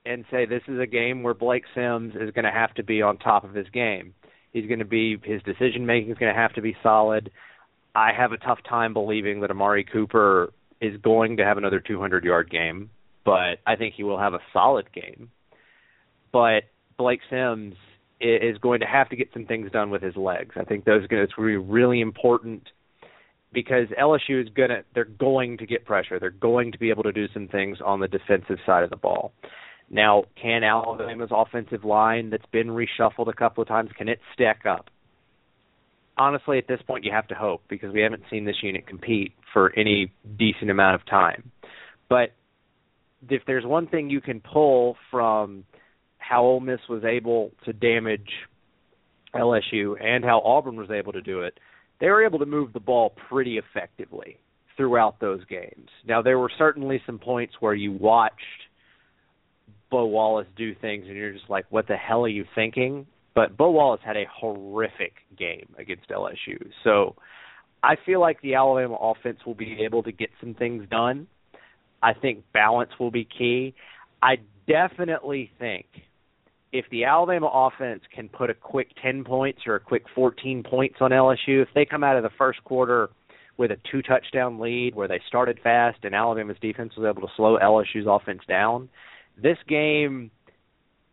and 0.08 0.26
say 0.32 0.46
this 0.46 0.64
is 0.68 0.80
a 0.80 0.88
game 0.88 1.24
where 1.24 1.34
Blake 1.34 1.64
Sims 1.76 2.14
is 2.16 2.32
going 2.32 2.46
to 2.46 2.52
have 2.52 2.74
to 2.76 2.84
be 2.84 3.02
on 3.02 3.18
top 3.18 3.44
of 3.44 3.54
his 3.54 3.68
game. 3.70 4.14
He's 4.54 4.68
going 4.68 4.80
to 4.80 4.86
be 4.86 5.18
his 5.24 5.42
decision 5.44 5.86
making 5.86 6.12
is 6.12 6.18
going 6.18 6.34
to 6.34 6.40
have 6.40 6.54
to 6.54 6.62
be 6.62 6.76
solid. 6.82 7.30
I 7.94 8.12
have 8.14 8.32
a 8.32 8.38
tough 8.38 8.60
time 8.68 8.94
believing 8.94 9.42
that 9.42 9.52
Amari 9.52 9.84
Cooper 9.84 10.54
is 10.80 11.00
going 11.02 11.38
to 11.38 11.46
have 11.46 11.58
another 11.58 11.80
200 11.80 12.24
yard 12.24 12.50
game, 12.50 12.90
but 13.26 13.60
I 13.66 13.76
think 13.76 13.96
he 13.96 14.04
will 14.04 14.20
have 14.20 14.34
a 14.34 14.40
solid 14.54 14.92
game. 14.94 15.30
But 16.32 16.64
Blake 16.98 17.22
Sims 17.30 17.76
is 18.20 18.58
going 18.60 18.80
to 18.80 18.86
have 18.86 19.10
to 19.10 19.16
get 19.16 19.30
some 19.34 19.46
things 19.46 19.72
done 19.72 19.90
with 19.90 20.02
his 20.02 20.16
legs. 20.16 20.56
I 20.60 20.64
think 20.64 20.86
those 20.86 21.04
are 21.04 21.08
going 21.08 21.20
to, 21.20 21.24
it's 21.24 21.34
going 21.34 21.54
to 21.54 21.60
be 21.62 21.72
really 21.72 22.02
important 22.02 22.64
because 23.54 23.88
LSU 24.00 24.42
is 24.42 24.50
going 24.50 24.70
to 24.70 24.84
they're 24.94 25.06
going 25.06 25.58
to 25.58 25.66
get 25.66 25.86
pressure. 25.86 26.20
They're 26.20 26.30
going 26.30 26.72
to 26.72 26.80
be 26.80 26.90
able 26.90 27.04
to 27.04 27.12
do 27.12 27.28
some 27.34 27.48
things 27.48 27.78
on 27.84 28.00
the 28.00 28.08
defensive 28.08 28.58
side 28.66 28.84
of 28.84 28.90
the 28.90 28.98
ball. 28.98 29.32
Now, 29.90 30.26
can 30.42 30.64
Alabama's 30.64 31.30
offensive 31.32 31.86
line 31.86 32.30
that's 32.30 32.46
been 32.52 32.68
reshuffled 32.68 33.30
a 33.30 33.34
couple 33.34 33.62
of 33.62 33.68
times 33.68 33.90
can 33.98 34.10
it 34.10 34.20
stack 34.34 34.66
up? 34.66 34.90
Honestly, 36.18 36.58
at 36.58 36.68
this 36.68 36.82
point, 36.86 37.06
you 37.06 37.12
have 37.12 37.28
to 37.28 37.36
hope 37.36 37.62
because 37.70 37.94
we 37.94 38.02
haven't 38.02 38.24
seen 38.30 38.44
this 38.44 38.58
unit 38.62 38.88
compete 38.88 39.34
for 39.54 39.72
any 39.78 40.12
decent 40.38 40.70
amount 40.72 40.96
of 40.96 41.06
time. 41.06 41.52
But 42.10 42.34
if 43.30 43.44
there's 43.46 43.66
one 43.66 43.88
thing 43.88 44.10
you 44.10 44.20
can 44.20 44.42
pull 44.42 44.98
from 45.12 45.64
how 46.18 46.44
Ole 46.44 46.60
Miss 46.60 46.80
was 46.90 47.04
able 47.06 47.52
to 47.66 47.74
damage 47.74 48.30
LSU 49.34 50.02
and 50.04 50.24
how 50.26 50.42
Auburn 50.42 50.76
was 50.76 50.90
able 50.90 51.14
to 51.14 51.22
do 51.22 51.42
it, 51.42 51.60
they 52.00 52.08
were 52.08 52.26
able 52.26 52.40
to 52.40 52.46
move 52.46 52.74
the 52.74 52.80
ball 52.80 53.14
pretty 53.30 53.58
effectively 53.58 54.38
throughout 54.76 55.20
those 55.20 55.44
games. 55.46 55.90
Now 56.06 56.22
there 56.22 56.38
were 56.38 56.52
certainly 56.58 57.02
some 57.06 57.20
points 57.20 57.56
where 57.60 57.74
you 57.74 57.92
watched 57.92 58.67
Bo 59.90 60.06
Wallace 60.06 60.48
do 60.58 60.76
things 60.76 61.06
and 61.08 61.16
you're 61.16 61.34
just 61.34 61.50
like, 61.50 61.66
what 61.70 61.88
the 61.88 61.96
hell 61.96 62.26
are 62.26 62.30
you 62.30 62.46
thinking? 62.56 63.06
But 63.36 63.56
Bo 63.56 63.72
Wallace 63.72 64.02
had 64.04 64.18
a 64.18 64.26
horrific 64.34 65.14
game 65.38 65.68
against 65.78 66.10
LSU. 66.10 66.72
So 66.84 67.16
I 67.84 67.96
feel 68.06 68.20
like 68.20 68.42
the 68.42 68.56
Alabama 68.56 68.96
offense 68.96 69.40
will 69.46 69.56
be 69.56 69.80
able 69.86 70.04
to 70.04 70.12
get 70.12 70.30
some 70.42 70.54
things 70.54 70.88
done. 70.90 71.28
I 72.02 72.14
think 72.14 72.44
balance 72.54 72.92
will 73.00 73.12
be 73.12 73.26
key. 73.26 73.76
I 74.22 74.38
definitely 74.68 75.52
think 75.60 75.86
if 76.74 76.86
the 76.92 77.06
Alabama 77.06 77.50
offense 77.52 78.02
can 78.14 78.30
put 78.30 78.50
a 78.50 78.54
quick 78.54 78.90
10 79.02 79.24
points 79.24 79.62
or 79.66 79.76
a 79.76 79.80
quick 79.80 80.04
14 80.14 80.64
points 80.64 80.96
on 81.00 81.12
LSU, 81.12 81.62
if 81.62 81.70
they 81.74 81.86
come 81.86 82.04
out 82.04 82.18
of 82.18 82.24
the 82.24 82.30
first 82.38 82.64
quarter 82.64 83.10
with 83.58 83.72
a 83.72 83.78
two 83.92 84.02
touchdown 84.02 84.60
lead 84.60 84.94
where 84.94 85.08
they 85.08 85.22
started 85.28 85.60
fast 85.64 86.00
and 86.04 86.14
Alabama's 86.14 86.58
defense 86.62 86.94
was 86.98 87.06
able 87.10 87.28
to 87.28 87.34
slow 87.36 87.58
LSU's 87.58 88.06
offense 88.08 88.42
down, 88.48 88.90
this 89.42 89.58
game 89.68 90.32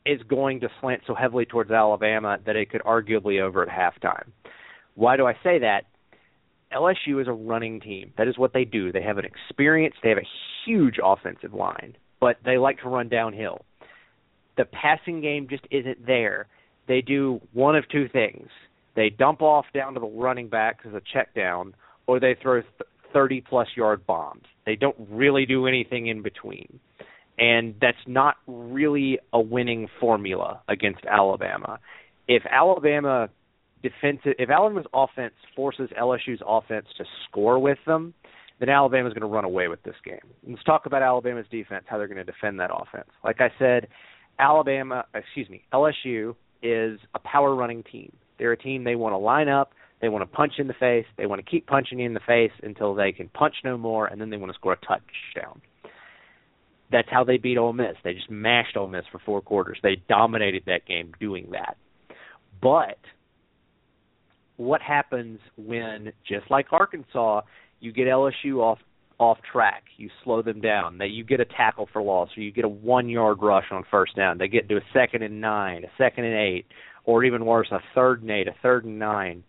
is 0.06 0.20
going 0.28 0.60
to 0.60 0.68
slant 0.80 1.02
so 1.06 1.14
heavily 1.14 1.46
towards 1.46 1.70
Alabama 1.70 2.38
that 2.46 2.56
it 2.56 2.70
could 2.70 2.82
arguably 2.82 3.40
over 3.40 3.62
at 3.62 3.68
halftime. 3.68 4.28
Why 4.94 5.16
do 5.16 5.26
I 5.26 5.34
say 5.42 5.58
that? 5.60 5.82
LSU 6.72 7.20
is 7.20 7.28
a 7.28 7.32
running 7.32 7.80
team. 7.80 8.12
That 8.18 8.28
is 8.28 8.36
what 8.36 8.52
they 8.52 8.64
do. 8.64 8.92
They 8.92 9.02
have 9.02 9.18
an 9.18 9.24
experience, 9.24 9.94
they 10.02 10.08
have 10.08 10.18
a 10.18 10.28
huge 10.66 10.96
offensive 11.02 11.54
line, 11.54 11.96
but 12.20 12.36
they 12.44 12.58
like 12.58 12.80
to 12.80 12.88
run 12.88 13.08
downhill. 13.08 13.64
The 14.56 14.64
passing 14.64 15.20
game 15.20 15.46
just 15.48 15.66
isn't 15.70 16.06
there. 16.06 16.46
They 16.86 17.00
do 17.00 17.40
one 17.52 17.76
of 17.76 17.88
two 17.88 18.08
things. 18.08 18.48
They 18.94 19.10
dump 19.10 19.42
off 19.42 19.66
down 19.74 19.94
to 19.94 20.00
the 20.00 20.06
running 20.06 20.48
back 20.48 20.80
as 20.86 20.94
a 20.94 21.02
check 21.12 21.34
down, 21.34 21.74
or 22.06 22.20
they 22.20 22.36
throw 22.40 22.62
30 23.12 23.40
plus 23.42 23.68
yard 23.76 24.06
bombs. 24.06 24.44
They 24.66 24.76
don't 24.76 24.96
really 25.10 25.46
do 25.46 25.66
anything 25.66 26.06
in 26.06 26.22
between. 26.22 26.80
And 27.38 27.74
that's 27.80 27.96
not 28.06 28.36
really 28.46 29.18
a 29.32 29.40
winning 29.40 29.88
formula 30.00 30.62
against 30.68 31.04
Alabama. 31.04 31.80
If 32.28 32.44
Alabama 32.50 33.28
defensive 33.82 34.34
if 34.38 34.50
Alabama's 34.50 34.86
offense 34.94 35.34
forces 35.54 35.90
LSU's 36.00 36.40
offense 36.46 36.86
to 36.96 37.04
score 37.28 37.58
with 37.58 37.78
them, 37.86 38.14
then 38.58 38.68
Alabama's 38.68 39.12
going 39.12 39.28
to 39.28 39.34
run 39.34 39.44
away 39.44 39.68
with 39.68 39.82
this 39.82 39.94
game. 40.04 40.18
Let's 40.48 40.64
talk 40.64 40.86
about 40.86 41.02
Alabama's 41.02 41.46
defense, 41.50 41.84
how 41.86 41.98
they're 41.98 42.08
going 42.08 42.24
to 42.24 42.24
defend 42.24 42.60
that 42.60 42.70
offense. 42.72 43.08
Like 43.22 43.40
I 43.40 43.48
said, 43.58 43.88
Alabama, 44.38 45.04
excuse 45.14 45.48
me, 45.50 45.62
LSU 45.72 46.34
is 46.62 46.98
a 47.14 47.18
power 47.18 47.54
running 47.54 47.82
team. 47.82 48.12
They're 48.38 48.52
a 48.52 48.56
team 48.56 48.84
they 48.84 48.96
want 48.96 49.12
to 49.12 49.18
line 49.18 49.48
up, 49.48 49.72
they 50.00 50.08
want 50.08 50.28
to 50.28 50.36
punch 50.36 50.54
in 50.58 50.66
the 50.66 50.74
face, 50.74 51.06
they 51.16 51.26
want 51.26 51.44
to 51.44 51.48
keep 51.48 51.66
punching 51.66 51.98
you 51.98 52.06
in 52.06 52.14
the 52.14 52.20
face 52.26 52.52
until 52.62 52.94
they 52.94 53.12
can 53.12 53.28
punch 53.28 53.54
no 53.64 53.76
more, 53.76 54.06
and 54.06 54.20
then 54.20 54.30
they 54.30 54.36
want 54.36 54.50
to 54.50 54.58
score 54.58 54.72
a 54.72 54.76
touchdown. 54.76 55.60
That's 56.90 57.08
how 57.10 57.24
they 57.24 57.38
beat 57.38 57.58
Ole 57.58 57.72
Miss. 57.72 57.96
They 58.04 58.14
just 58.14 58.30
mashed 58.30 58.76
Ole 58.76 58.88
Miss 58.88 59.04
for 59.10 59.20
four 59.24 59.40
quarters. 59.40 59.78
They 59.82 60.02
dominated 60.08 60.64
that 60.66 60.86
game 60.86 61.12
doing 61.18 61.48
that. 61.52 61.76
But 62.60 62.98
what 64.56 64.80
happens 64.80 65.40
when, 65.56 66.12
just 66.28 66.50
like 66.50 66.72
Arkansas, 66.72 67.42
you 67.80 67.92
get 67.92 68.06
LSU 68.06 68.58
off 68.58 68.78
off 69.18 69.38
track, 69.50 69.84
you 69.96 70.10
slow 70.24 70.42
them 70.42 70.60
down, 70.60 70.98
that 70.98 71.10
you 71.10 71.22
get 71.22 71.38
a 71.38 71.44
tackle 71.44 71.88
for 71.92 72.02
loss, 72.02 72.28
or 72.36 72.42
you 72.42 72.50
get 72.50 72.64
a 72.64 72.68
one 72.68 73.08
yard 73.08 73.38
rush 73.40 73.66
on 73.70 73.84
first 73.88 74.16
down, 74.16 74.38
they 74.38 74.48
get 74.48 74.68
to 74.68 74.76
a 74.76 74.80
second 74.92 75.22
and 75.22 75.40
nine, 75.40 75.84
a 75.84 75.90
second 75.96 76.24
and 76.24 76.34
eight, 76.34 76.66
or 77.04 77.22
even 77.22 77.44
worse, 77.44 77.68
a 77.70 77.78
third 77.94 78.22
and 78.22 78.30
eight, 78.30 78.48
a 78.48 78.54
third 78.60 78.84
and 78.84 78.98
nine. 78.98 79.44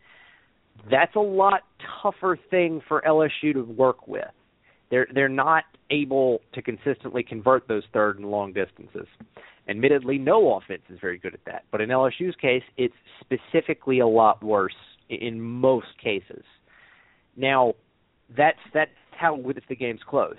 That's 0.92 1.16
a 1.16 1.20
lot 1.20 1.62
tougher 2.04 2.38
thing 2.52 2.82
for 2.88 3.02
LSU 3.02 3.54
to 3.54 3.64
work 3.64 4.08
with. 4.08 4.26
They're 4.96 5.08
they're 5.14 5.28
not 5.28 5.66
able 5.92 6.40
to 6.54 6.62
consistently 6.62 7.22
convert 7.22 7.68
those 7.68 7.84
third 7.92 8.18
and 8.18 8.32
long 8.32 8.54
distances. 8.54 9.08
Admittedly, 9.68 10.18
no 10.18 10.56
offense 10.56 10.84
is 10.90 11.00
very 11.02 11.18
good 11.18 11.34
at 11.34 11.44
that, 11.46 11.66
but 11.70 11.82
in 11.82 11.90
LSU's 11.90 12.36
case, 12.42 12.64
it's 12.78 12.94
specifically 13.20 14.00
a 14.00 14.08
lot 14.08 14.42
worse 14.42 14.76
in 15.10 15.42
most 15.42 15.88
cases. 16.02 16.46
Now, 17.36 17.74
that's 18.38 18.58
that's 18.74 18.92
how 19.12 19.38
if 19.38 19.66
the 19.68 19.76
game's 19.76 20.00
close. 20.10 20.38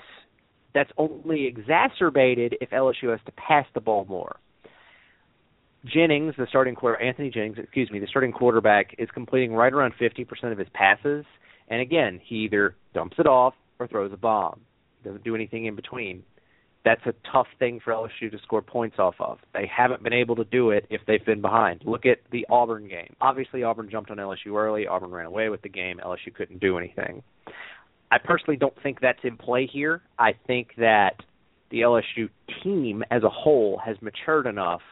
That's 0.72 0.90
only 0.96 1.46
exacerbated 1.46 2.56
if 2.62 2.70
LSU 2.70 3.10
has 3.10 3.20
to 3.26 3.32
pass 3.32 3.66
the 3.74 3.82
ball 3.82 4.06
more. 4.08 4.36
Jennings, 5.84 6.32
the 6.38 6.46
starting 6.48 6.76
quarter, 6.76 6.98
Anthony 6.98 7.28
Jennings, 7.28 7.58
excuse 7.58 7.90
me, 7.90 7.98
the 7.98 8.06
starting 8.06 8.32
quarterback 8.32 8.94
is 8.96 9.10
completing 9.12 9.52
right 9.52 9.72
around 9.72 9.92
50% 10.00 10.50
of 10.50 10.56
his 10.56 10.68
passes, 10.72 11.26
and 11.68 11.82
again, 11.82 12.22
he 12.24 12.36
either 12.36 12.74
dumps 12.94 13.16
it 13.18 13.26
off 13.26 13.52
or 13.78 13.86
throws 13.86 14.12
a 14.12 14.16
bomb. 14.16 14.60
Doesn't 15.04 15.24
do 15.24 15.34
anything 15.34 15.66
in 15.66 15.76
between. 15.76 16.22
That's 16.84 17.04
a 17.04 17.14
tough 17.32 17.48
thing 17.58 17.80
for 17.84 17.92
LSU 17.92 18.30
to 18.30 18.38
score 18.44 18.62
points 18.62 18.96
off 18.98 19.16
of. 19.18 19.38
They 19.52 19.68
haven't 19.74 20.04
been 20.04 20.12
able 20.12 20.36
to 20.36 20.44
do 20.44 20.70
it 20.70 20.86
if 20.88 21.00
they've 21.06 21.24
been 21.24 21.40
behind. 21.40 21.82
Look 21.84 22.06
at 22.06 22.18
the 22.30 22.46
Auburn 22.48 22.86
game. 22.86 23.14
Obviously, 23.20 23.64
Auburn 23.64 23.90
jumped 23.90 24.10
on 24.10 24.18
LSU 24.18 24.54
early. 24.56 24.86
Auburn 24.86 25.10
ran 25.10 25.26
away 25.26 25.48
with 25.48 25.62
the 25.62 25.68
game. 25.68 26.00
LSU 26.04 26.32
couldn't 26.32 26.60
do 26.60 26.78
anything. 26.78 27.22
I 28.12 28.18
personally 28.18 28.56
don't 28.56 28.80
think 28.84 29.00
that's 29.00 29.18
in 29.24 29.36
play 29.36 29.66
here. 29.66 30.02
I 30.18 30.34
think 30.46 30.68
that 30.78 31.16
the 31.70 31.80
LSU 31.80 32.28
team 32.62 33.02
as 33.10 33.24
a 33.24 33.28
whole 33.28 33.80
has 33.84 33.96
matured 34.00 34.46
enough 34.46 34.82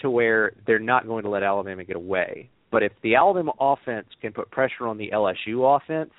to 0.00 0.10
where 0.10 0.52
they're 0.66 0.78
not 0.78 1.06
going 1.06 1.22
to 1.22 1.30
let 1.30 1.42
Alabama 1.44 1.84
get 1.84 1.96
away. 1.96 2.50
But 2.70 2.82
if 2.82 2.92
the 3.02 3.14
Alabama 3.14 3.52
offense 3.60 4.08
can 4.20 4.32
put 4.32 4.50
pressure 4.50 4.86
on 4.86 4.98
the 4.98 5.10
LSU 5.12 5.76
offense, 5.76 6.10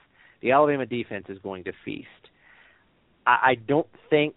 the 0.42 0.52
Alabama 0.52 0.86
defense 0.86 1.26
is 1.30 1.38
going 1.40 1.64
to 1.66 1.72
feast. 1.86 2.08
I, 3.26 3.52
I 3.52 3.56
don't 3.56 3.88
think 4.10 4.36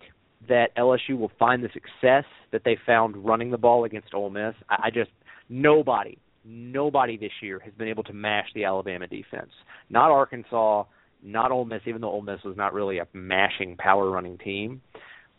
that 0.49 0.77
LSU 0.77 1.19
will 1.19 1.31
find 1.39 1.63
the 1.63 1.69
success 1.73 2.25
that 2.51 2.63
they 2.65 2.77
found 2.85 3.17
running 3.25 3.51
the 3.51 3.59
ball 3.59 3.85
against 3.85 4.15
Ole 4.15 4.31
Miss. 4.31 4.55
I, 4.69 4.87
I 4.87 4.91
just 4.91 5.11
nobody, 5.49 6.19
nobody 6.45 7.17
this 7.17 7.33
year 7.41 7.61
has 7.61 7.73
been 7.75 7.89
able 7.89 8.03
to 8.05 8.13
mash 8.13 8.49
the 8.55 8.65
Alabama 8.65 9.07
defense. 9.07 9.51
Not 9.91 10.11
Arkansas, 10.11 10.85
not 11.23 11.53
Ole 11.53 11.65
Miss, 11.65 11.83
even 11.87 12.01
though 12.01 12.11
Ole 12.11 12.23
Miss 12.23 12.43
was 12.45 12.57
not 12.57 12.75
really 12.75 12.99
a 12.99 13.07
mashing 13.13 13.77
power 13.77 14.11
running 14.11 14.39
team. 14.39 14.83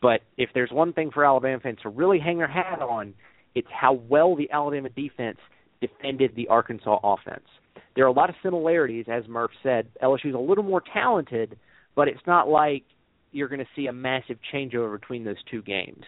But 0.02 0.22
if 0.38 0.50
there's 0.54 0.72
one 0.72 0.94
thing 0.94 1.12
for 1.14 1.26
Alabama 1.26 1.60
fans 1.62 1.80
to 1.84 1.90
really 1.90 2.20
hang 2.20 2.38
their 2.38 2.48
hat 2.48 2.82
on, 2.82 3.14
it's 3.56 3.68
how 3.72 3.94
well 3.94 4.36
the 4.36 4.52
Alabama 4.52 4.90
defense 4.90 5.38
defended 5.82 6.32
the 6.36 6.48
Arkansas 6.48 7.00
offense. 7.04 7.46
There 7.96 8.06
are 8.06 8.08
a 8.08 8.14
lot 8.14 8.30
of 8.30 8.36
similarities, 8.42 9.06
as 9.08 9.24
Murf 9.26 9.50
said. 9.62 9.88
LSU's 10.02 10.36
a 10.36 10.40
little 10.40 10.64
more 10.64 10.82
talented, 10.94 11.58
but 11.96 12.08
it's 12.08 12.26
not 12.26 12.48
like 12.48 12.84
you're 13.32 13.48
going 13.48 13.60
to 13.60 13.68
see 13.76 13.88
a 13.88 13.94
massive 13.94 14.38
changeover 14.54 15.00
between 15.00 15.24
those 15.24 15.42
two 15.50 15.62
games. 15.62 16.04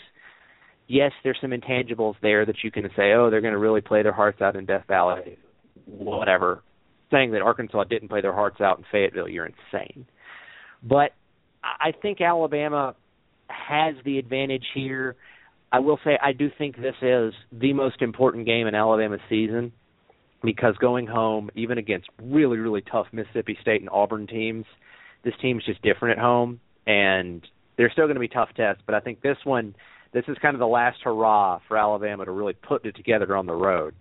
Yes, 0.87 1.11
there's 1.23 1.37
some 1.41 1.51
intangibles 1.51 2.15
there 2.21 2.45
that 2.45 2.57
you 2.63 2.71
can 2.71 2.83
say, 2.95 3.13
oh, 3.13 3.29
they're 3.29 3.41
going 3.41 3.53
to 3.53 3.59
really 3.59 3.81
play 3.81 4.03
their 4.03 4.13
hearts 4.13 4.41
out 4.41 4.55
in 4.55 4.65
Death 4.65 4.85
Valley, 4.87 5.37
whatever. 5.85 6.63
Saying 7.11 7.31
that 7.31 7.41
Arkansas 7.41 7.83
didn't 7.85 8.09
play 8.09 8.21
their 8.21 8.33
hearts 8.33 8.61
out 8.61 8.77
in 8.77 8.85
Fayetteville, 8.91 9.29
you're 9.29 9.47
insane. 9.47 10.05
But 10.83 11.11
I 11.63 11.91
think 11.99 12.21
Alabama 12.21 12.95
has 13.47 13.95
the 14.05 14.17
advantage 14.17 14.65
here. 14.73 15.15
I 15.71 15.79
will 15.79 15.99
say 16.03 16.17
I 16.21 16.33
do 16.33 16.49
think 16.57 16.77
this 16.77 16.95
is 17.01 17.33
the 17.51 17.73
most 17.73 18.01
important 18.01 18.45
game 18.45 18.67
in 18.67 18.75
Alabama's 18.75 19.19
season 19.29 19.71
because 20.45 20.76
going 20.77 21.07
home, 21.07 21.49
even 21.55 21.77
against 21.77 22.07
really, 22.22 22.57
really 22.57 22.81
tough 22.81 23.07
Mississippi 23.11 23.57
State 23.61 23.81
and 23.81 23.89
Auburn 23.89 24.27
teams, 24.27 24.65
this 25.23 25.34
team's 25.41 25.65
just 25.65 25.81
different 25.81 26.17
at 26.17 26.22
home, 26.22 26.59
and 26.85 27.45
they're 27.77 27.91
still 27.91 28.05
going 28.05 28.15
to 28.15 28.19
be 28.19 28.27
tough 28.27 28.49
tests. 28.55 28.81
But 28.85 28.95
I 28.95 28.99
think 28.99 29.22
this 29.22 29.38
one, 29.43 29.76
this 30.13 30.23
is 30.27 30.38
kind 30.41 30.55
of 30.55 30.59
the 30.59 30.67
last 30.67 30.99
hurrah 31.03 31.59
for 31.67 31.77
Alabama 31.77 32.26
to 32.26 32.31
really 32.31 32.53
put 32.53 32.85
it 32.85 32.95
together 32.95 33.35
on 33.35 33.45
the 33.45 33.53
road. 33.53 33.95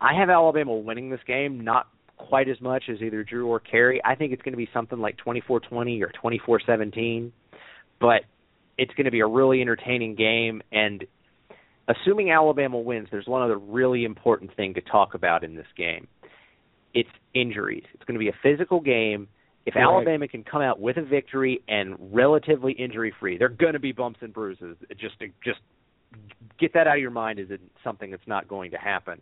I 0.00 0.14
have 0.18 0.28
Alabama 0.28 0.76
winning 0.76 1.10
this 1.10 1.20
game, 1.26 1.64
not 1.64 1.88
quite 2.16 2.48
as 2.48 2.60
much 2.60 2.84
as 2.90 3.00
either 3.00 3.24
Drew 3.24 3.46
or 3.48 3.60
Cary. 3.60 4.00
I 4.04 4.14
think 4.14 4.32
it's 4.32 4.42
going 4.42 4.52
to 4.52 4.58
be 4.58 4.68
something 4.72 4.98
like 4.98 5.16
24-20 5.26 6.02
or 6.02 6.12
24-17, 6.22 7.30
but 8.00 8.22
it's 8.78 8.92
going 8.94 9.06
to 9.06 9.10
be 9.10 9.20
a 9.20 9.26
really 9.26 9.60
entertaining 9.60 10.14
game. 10.14 10.62
And 10.72 11.04
assuming 11.88 12.30
Alabama 12.30 12.78
wins, 12.78 13.08
there's 13.10 13.26
one 13.26 13.42
other 13.42 13.58
really 13.58 14.04
important 14.04 14.54
thing 14.56 14.74
to 14.74 14.80
talk 14.80 15.14
about 15.14 15.44
in 15.44 15.54
this 15.54 15.66
game. 15.76 16.06
It's 16.94 17.10
injuries. 17.34 17.84
It's 17.94 18.04
going 18.04 18.14
to 18.14 18.18
be 18.18 18.28
a 18.28 18.38
physical 18.42 18.80
game. 18.80 19.28
If 19.66 19.74
Right. 19.74 19.82
Alabama 19.82 20.28
can 20.28 20.44
come 20.44 20.62
out 20.62 20.80
with 20.80 20.96
a 20.96 21.02
victory 21.02 21.60
and 21.68 21.96
relatively 21.98 22.72
injury 22.72 23.12
free, 23.18 23.36
they're 23.36 23.48
going 23.48 23.72
to 23.72 23.80
be 23.80 23.92
bumps 23.92 24.20
and 24.22 24.32
bruises. 24.32 24.76
Just 24.96 25.16
just 25.44 25.58
get 26.58 26.72
that 26.74 26.86
out 26.86 26.96
of 26.96 27.00
your 27.00 27.10
mind 27.10 27.38
is 27.38 27.48
something 27.82 28.10
that's 28.10 28.26
not 28.26 28.48
going 28.48 28.70
to 28.70 28.78
happen. 28.78 29.20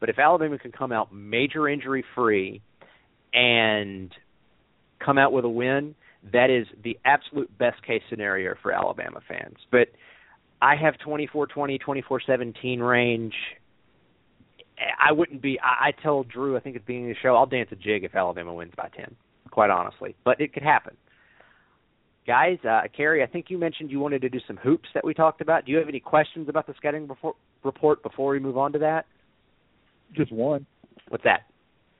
But 0.00 0.08
if 0.08 0.18
Alabama 0.18 0.58
can 0.58 0.72
come 0.72 0.92
out 0.92 1.14
major 1.14 1.68
injury 1.68 2.04
free 2.14 2.60
and 3.32 4.12
come 4.98 5.16
out 5.16 5.32
with 5.32 5.44
a 5.44 5.48
win, 5.48 5.94
that 6.32 6.50
is 6.50 6.66
the 6.82 6.98
absolute 7.04 7.56
best 7.56 7.82
case 7.86 8.02
scenario 8.10 8.54
for 8.62 8.72
Alabama 8.72 9.20
fans. 9.28 9.56
But 9.70 9.88
I 10.60 10.76
have 10.76 10.94
24-20, 11.06 11.78
24-17 11.80 12.88
range. 12.88 13.34
I 14.98 15.12
wouldn't 15.12 15.42
be. 15.42 15.58
I, 15.60 15.88
I 15.88 15.90
tell 16.02 16.24
Drew, 16.24 16.56
I 16.56 16.60
think 16.60 16.76
at 16.76 16.82
the 16.82 16.86
beginning 16.86 17.10
of 17.10 17.16
the 17.16 17.20
show, 17.22 17.36
I'll 17.36 17.46
dance 17.46 17.68
a 17.72 17.76
jig 17.76 18.04
if 18.04 18.14
Alabama 18.14 18.52
wins 18.54 18.72
by 18.76 18.88
10. 18.96 19.14
Quite 19.50 19.70
honestly, 19.70 20.16
but 20.24 20.40
it 20.40 20.52
could 20.52 20.64
happen. 20.64 20.96
Guys, 22.26 22.58
uh, 22.68 22.80
Cary, 22.96 23.22
I 23.22 23.26
think 23.26 23.46
you 23.50 23.58
mentioned 23.58 23.90
you 23.90 24.00
wanted 24.00 24.22
to 24.22 24.30
do 24.30 24.40
some 24.46 24.56
hoops 24.56 24.88
that 24.94 25.04
we 25.04 25.12
talked 25.12 25.42
about. 25.42 25.66
Do 25.66 25.72
you 25.72 25.78
have 25.78 25.88
any 25.88 26.00
questions 26.00 26.48
about 26.48 26.66
the 26.66 26.74
scouting 26.76 27.06
before, 27.06 27.34
report 27.62 28.02
before 28.02 28.32
we 28.32 28.40
move 28.40 28.56
on 28.56 28.72
to 28.72 28.78
that? 28.78 29.04
Just 30.12 30.32
one. 30.32 30.66
What's 31.08 31.24
that? 31.24 31.42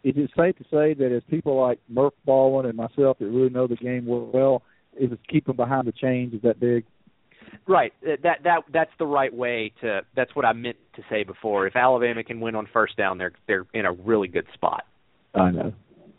Is 0.03 0.15
it 0.17 0.31
safe 0.37 0.57
to 0.57 0.65
say 0.65 0.95
that 0.95 1.15
as 1.15 1.23
people 1.29 1.61
like 1.61 1.79
Murf 1.93 2.13
Baldwin 2.25 2.67
and 2.67 2.77
myself 2.77 3.19
that 3.19 3.27
really 3.27 3.51
know 3.51 3.67
the 3.67 3.77
game 3.77 4.07
well, 4.07 4.63
is 4.99 5.13
it 5.13 5.19
keep 5.29 5.47
them 5.47 5.57
behind 5.57 5.87
the 5.87 5.93
chains 5.93 6.33
is 6.33 6.43
that 6.43 6.59
big? 6.59 6.85
Right. 7.67 7.93
That 8.03 8.43
that 8.45 8.61
that's 8.73 8.91
the 8.99 9.07
right 9.07 9.33
way 9.33 9.73
to. 9.81 10.03
That's 10.15 10.35
what 10.35 10.45
I 10.45 10.53
meant 10.53 10.77
to 10.97 11.03
say 11.11 11.25
before. 11.25 11.67
If 11.67 11.77
Alabama 11.77 12.23
can 12.25 12.41
win 12.41 12.55
on 12.55 12.69
first 12.73 12.97
down, 12.97 13.19
they're 13.19 13.33
they're 13.47 13.67
in 13.73 13.87
a 13.87 13.93
really 13.93 14.29
good 14.29 14.47
spot. 14.55 14.85
I 15.35 15.51
know. 15.51 15.73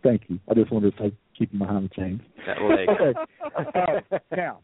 Thank 0.04 0.24
you. 0.28 0.40
I 0.50 0.54
just 0.54 0.72
wanted 0.72 0.96
to 0.96 1.04
say 1.04 1.14
keep 1.38 1.52
them 1.52 1.60
behind 1.60 1.90
the 1.90 1.96
chains. 1.96 2.22
That 2.46 2.58
okay. 3.60 4.06
Uh, 4.12 4.20
now, 4.36 4.60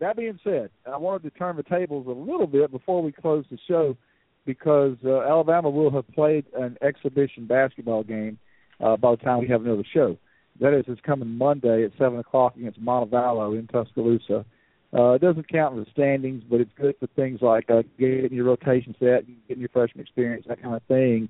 that 0.00 0.16
being 0.16 0.38
said, 0.44 0.70
I 0.90 0.96
wanted 0.96 1.22
to 1.24 1.38
turn 1.38 1.56
the 1.56 1.62
tables 1.62 2.06
a 2.06 2.10
little 2.10 2.46
bit 2.46 2.70
before 2.70 3.02
we 3.02 3.12
close 3.12 3.44
the 3.50 3.58
show 3.66 3.96
because 4.44 4.96
uh, 5.04 5.22
Alabama 5.22 5.70
will 5.70 5.90
have 5.90 6.06
played 6.08 6.46
an 6.56 6.76
exhibition 6.82 7.46
basketball 7.46 8.04
game 8.04 8.38
uh, 8.80 8.96
by 8.96 9.12
the 9.12 9.16
time 9.16 9.40
we 9.40 9.48
have 9.48 9.64
another 9.64 9.84
show. 9.92 10.16
That 10.60 10.72
is, 10.72 10.84
it's 10.88 11.00
coming 11.02 11.36
Monday 11.36 11.84
at 11.84 11.90
seven 11.98 12.18
o'clock 12.18 12.56
against 12.56 12.82
Montevallo 12.82 13.58
in 13.58 13.66
Tuscaloosa. 13.66 14.44
Uh, 14.94 15.12
it 15.12 15.20
doesn't 15.20 15.48
count 15.48 15.76
in 15.76 15.80
the 15.80 15.90
standings, 15.90 16.42
but 16.48 16.60
it's 16.60 16.70
good 16.76 16.94
for 16.98 17.06
things 17.08 17.40
like 17.42 17.68
uh, 17.70 17.82
getting 17.98 18.32
your 18.32 18.46
rotation 18.46 18.94
set, 18.98 19.24
getting 19.48 19.60
your 19.60 19.68
freshman 19.70 20.02
experience, 20.02 20.44
that 20.48 20.62
kind 20.62 20.74
of 20.74 20.82
thing. 20.84 21.28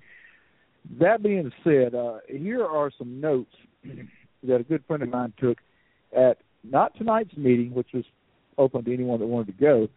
That 1.01 1.23
being 1.23 1.51
said, 1.65 1.95
uh, 1.95 2.19
here 2.29 2.65
are 2.65 2.91
some 2.97 3.21
notes 3.21 3.55
that 4.43 4.61
a 4.61 4.63
good 4.63 4.85
friend 4.87 5.03
of 5.03 5.09
mine 5.09 5.33
took 5.39 5.59
at 6.17 6.39
not 6.63 6.97
tonight's 6.97 7.37
meeting, 7.37 7.73
which 7.73 7.89
was 7.93 8.05
open 8.59 8.85
to 8.85 8.93
anyone 8.93 9.21
that 9.21 9.27
wanted 9.27 9.59
to 9.59 9.65
go 9.65 9.89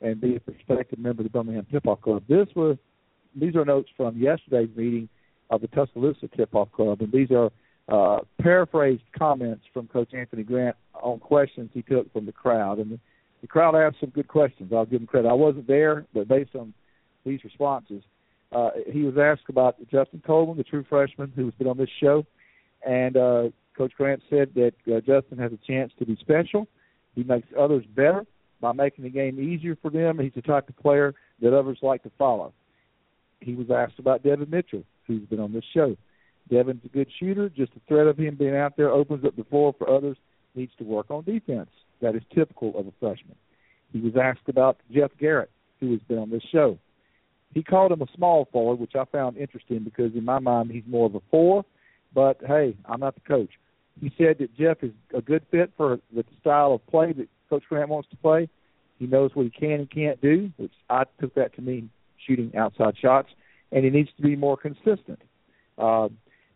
and 0.00 0.20
be 0.20 0.36
a 0.36 0.40
prospective 0.40 0.98
member 0.98 1.22
of 1.22 1.24
the 1.24 1.30
Birmingham 1.30 1.66
Tip 1.70 1.86
Off 1.86 2.00
Club. 2.02 2.22
This 2.28 2.48
was 2.54 2.76
these 3.34 3.54
are 3.54 3.64
notes 3.64 3.90
from 3.96 4.16
yesterday's 4.16 4.70
meeting 4.74 5.08
of 5.50 5.60
the 5.60 5.68
Tuscaloosa 5.68 6.28
Tip-Off 6.36 6.72
Club, 6.72 7.00
and 7.00 7.12
these 7.12 7.30
are 7.30 7.50
uh, 7.88 8.18
paraphrased 8.40 9.02
comments 9.16 9.64
from 9.72 9.86
Coach 9.88 10.12
Anthony 10.12 10.42
Grant 10.42 10.76
on 10.94 11.18
questions 11.18 11.70
he 11.72 11.82
took 11.82 12.12
from 12.12 12.26
the 12.26 12.32
crowd. 12.32 12.78
And 12.78 12.92
the, 12.92 12.98
the 13.42 13.46
crowd 13.46 13.74
asked 13.74 14.00
some 14.00 14.10
good 14.10 14.28
questions. 14.28 14.72
I'll 14.72 14.86
give 14.86 15.00
him 15.00 15.06
credit. 15.06 15.28
I 15.28 15.34
wasn't 15.34 15.66
there, 15.66 16.06
but 16.12 16.28
based 16.28 16.54
on 16.56 16.74
these 17.24 17.44
responses, 17.44 18.02
uh, 18.52 18.70
he 18.90 19.02
was 19.02 19.16
asked 19.18 19.48
about 19.48 19.76
Justin 19.90 20.22
Coleman, 20.24 20.56
the 20.56 20.64
true 20.64 20.84
freshman 20.88 21.32
who's 21.34 21.54
been 21.54 21.66
on 21.66 21.76
this 21.76 21.90
show, 22.00 22.24
and 22.86 23.16
uh, 23.16 23.42
Coach 23.76 23.92
Grant 23.96 24.22
said 24.30 24.50
that 24.54 24.72
uh, 24.86 25.00
Justin 25.00 25.38
has 25.38 25.52
a 25.52 25.58
chance 25.66 25.92
to 25.98 26.06
be 26.06 26.16
special. 26.20 26.68
He 27.14 27.24
makes 27.24 27.48
others 27.58 27.84
better 27.94 28.24
by 28.60 28.72
making 28.72 29.04
the 29.04 29.10
game 29.10 29.40
easier 29.40 29.76
for 29.80 29.90
them. 29.90 30.18
He's 30.18 30.32
the 30.34 30.42
type 30.42 30.68
of 30.68 30.76
player 30.76 31.14
that 31.42 31.56
others 31.56 31.78
like 31.82 32.02
to 32.04 32.10
follow. 32.16 32.52
He 33.40 33.54
was 33.54 33.70
asked 33.70 33.98
about 33.98 34.22
Devin 34.22 34.48
Mitchell, 34.48 34.84
who's 35.06 35.26
been 35.28 35.40
on 35.40 35.52
this 35.52 35.64
show. 35.74 35.96
Devin's 36.50 36.84
a 36.84 36.88
good 36.88 37.08
shooter. 37.18 37.48
Just 37.48 37.74
the 37.74 37.80
threat 37.88 38.06
of 38.06 38.18
him 38.18 38.36
being 38.36 38.56
out 38.56 38.76
there 38.76 38.90
opens 38.90 39.24
up 39.24 39.36
the 39.36 39.44
floor 39.44 39.74
for 39.78 39.88
others. 39.88 40.16
Needs 40.54 40.72
to 40.78 40.84
work 40.84 41.10
on 41.10 41.24
defense. 41.24 41.70
That 42.00 42.14
is 42.14 42.22
typical 42.34 42.78
of 42.78 42.86
a 42.86 42.92
freshman. 43.00 43.36
He 43.92 44.00
was 44.00 44.14
asked 44.16 44.48
about 44.48 44.78
Jeff 44.92 45.10
Garrett, 45.18 45.50
who 45.80 45.92
has 45.92 46.00
been 46.08 46.18
on 46.18 46.30
this 46.30 46.42
show. 46.52 46.78
He 47.54 47.62
called 47.62 47.92
him 47.92 48.02
a 48.02 48.06
small 48.14 48.48
forward, 48.52 48.78
which 48.78 48.94
I 48.94 49.04
found 49.06 49.36
interesting 49.36 49.84
because 49.84 50.14
in 50.14 50.24
my 50.24 50.38
mind 50.38 50.70
he's 50.70 50.84
more 50.86 51.06
of 51.06 51.14
a 51.14 51.20
four. 51.30 51.64
But 52.14 52.38
hey, 52.46 52.76
I'm 52.86 53.00
not 53.00 53.14
the 53.14 53.20
coach. 53.22 53.50
He 54.00 54.12
said 54.18 54.38
that 54.38 54.54
Jeff 54.56 54.82
is 54.82 54.92
a 55.14 55.22
good 55.22 55.42
fit 55.50 55.72
for 55.76 55.98
the 56.14 56.24
style 56.40 56.72
of 56.74 56.86
play 56.86 57.12
that 57.12 57.28
Coach 57.48 57.62
Grant 57.68 57.88
wants 57.88 58.08
to 58.10 58.16
play. 58.16 58.48
He 58.98 59.06
knows 59.06 59.30
what 59.34 59.44
he 59.44 59.50
can 59.50 59.80
and 59.80 59.90
can't 59.90 60.20
do, 60.20 60.50
which 60.56 60.72
I 60.90 61.04
took 61.20 61.34
that 61.34 61.54
to 61.56 61.62
mean 61.62 61.90
shooting 62.26 62.54
outside 62.56 62.94
shots, 63.00 63.28
and 63.72 63.84
he 63.84 63.90
needs 63.90 64.10
to 64.16 64.22
be 64.22 64.36
more 64.36 64.56
consistent. 64.56 65.20
Uh, 65.78 66.08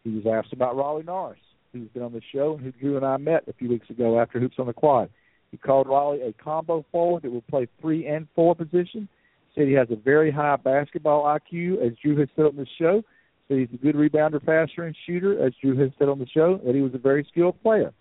he 0.05 0.11
was 0.11 0.25
asked 0.27 0.53
about 0.53 0.77
Riley 0.77 1.03
Norris, 1.03 1.41
who's 1.73 1.89
been 1.89 2.03
on 2.03 2.13
the 2.13 2.23
show 2.33 2.55
and 2.55 2.63
who 2.63 2.73
Drew 2.73 2.97
and 2.97 3.07
I 3.07 3.17
met 3.17 3.45
a 3.49 3.53
few 3.53 3.69
weeks 3.69 3.91
ago 3.91 4.21
after 4.21 4.41
Hoops 4.41 4.59
on 4.59 4.67
the 4.67 4.73
Quad. 4.73 5.11
He 5.51 5.57
called 5.57 5.89
Raleigh 5.89 6.23
a 6.23 6.33
combo 6.33 6.85
forward 6.93 7.23
that 7.23 7.31
will 7.31 7.43
play 7.43 7.67
three 7.81 8.07
and 8.07 8.27
four 8.35 8.55
position. 8.55 9.09
Said 9.55 9.67
he 9.67 9.75
has 9.75 9.89
a 9.91 9.97
very 9.97 10.31
high 10.31 10.57
basketball 10.57 11.25
IQ, 11.25 11.85
as 11.85 11.93
Drew 12.03 12.17
has 12.19 12.29
said 12.37 12.47
on 12.47 12.57
the 12.57 12.67
show. 12.79 13.03
Said 13.49 13.59
he's 13.59 13.69
a 13.75 13.83
good 13.83 13.97
rebounder, 13.97 14.45
passer, 14.45 14.85
and 14.85 14.97
shooter, 15.07 15.45
as 15.45 15.53
Drew 15.61 15.77
has 15.77 15.91
said 15.99 16.09
on 16.09 16.21
the 16.21 16.29
show. 16.29 16.61
That 16.65 16.75
he 16.75 16.83
was 16.83 16.95
a 16.95 16.99
very 16.99 17.27
skilled 17.31 17.61
player. 17.63 17.93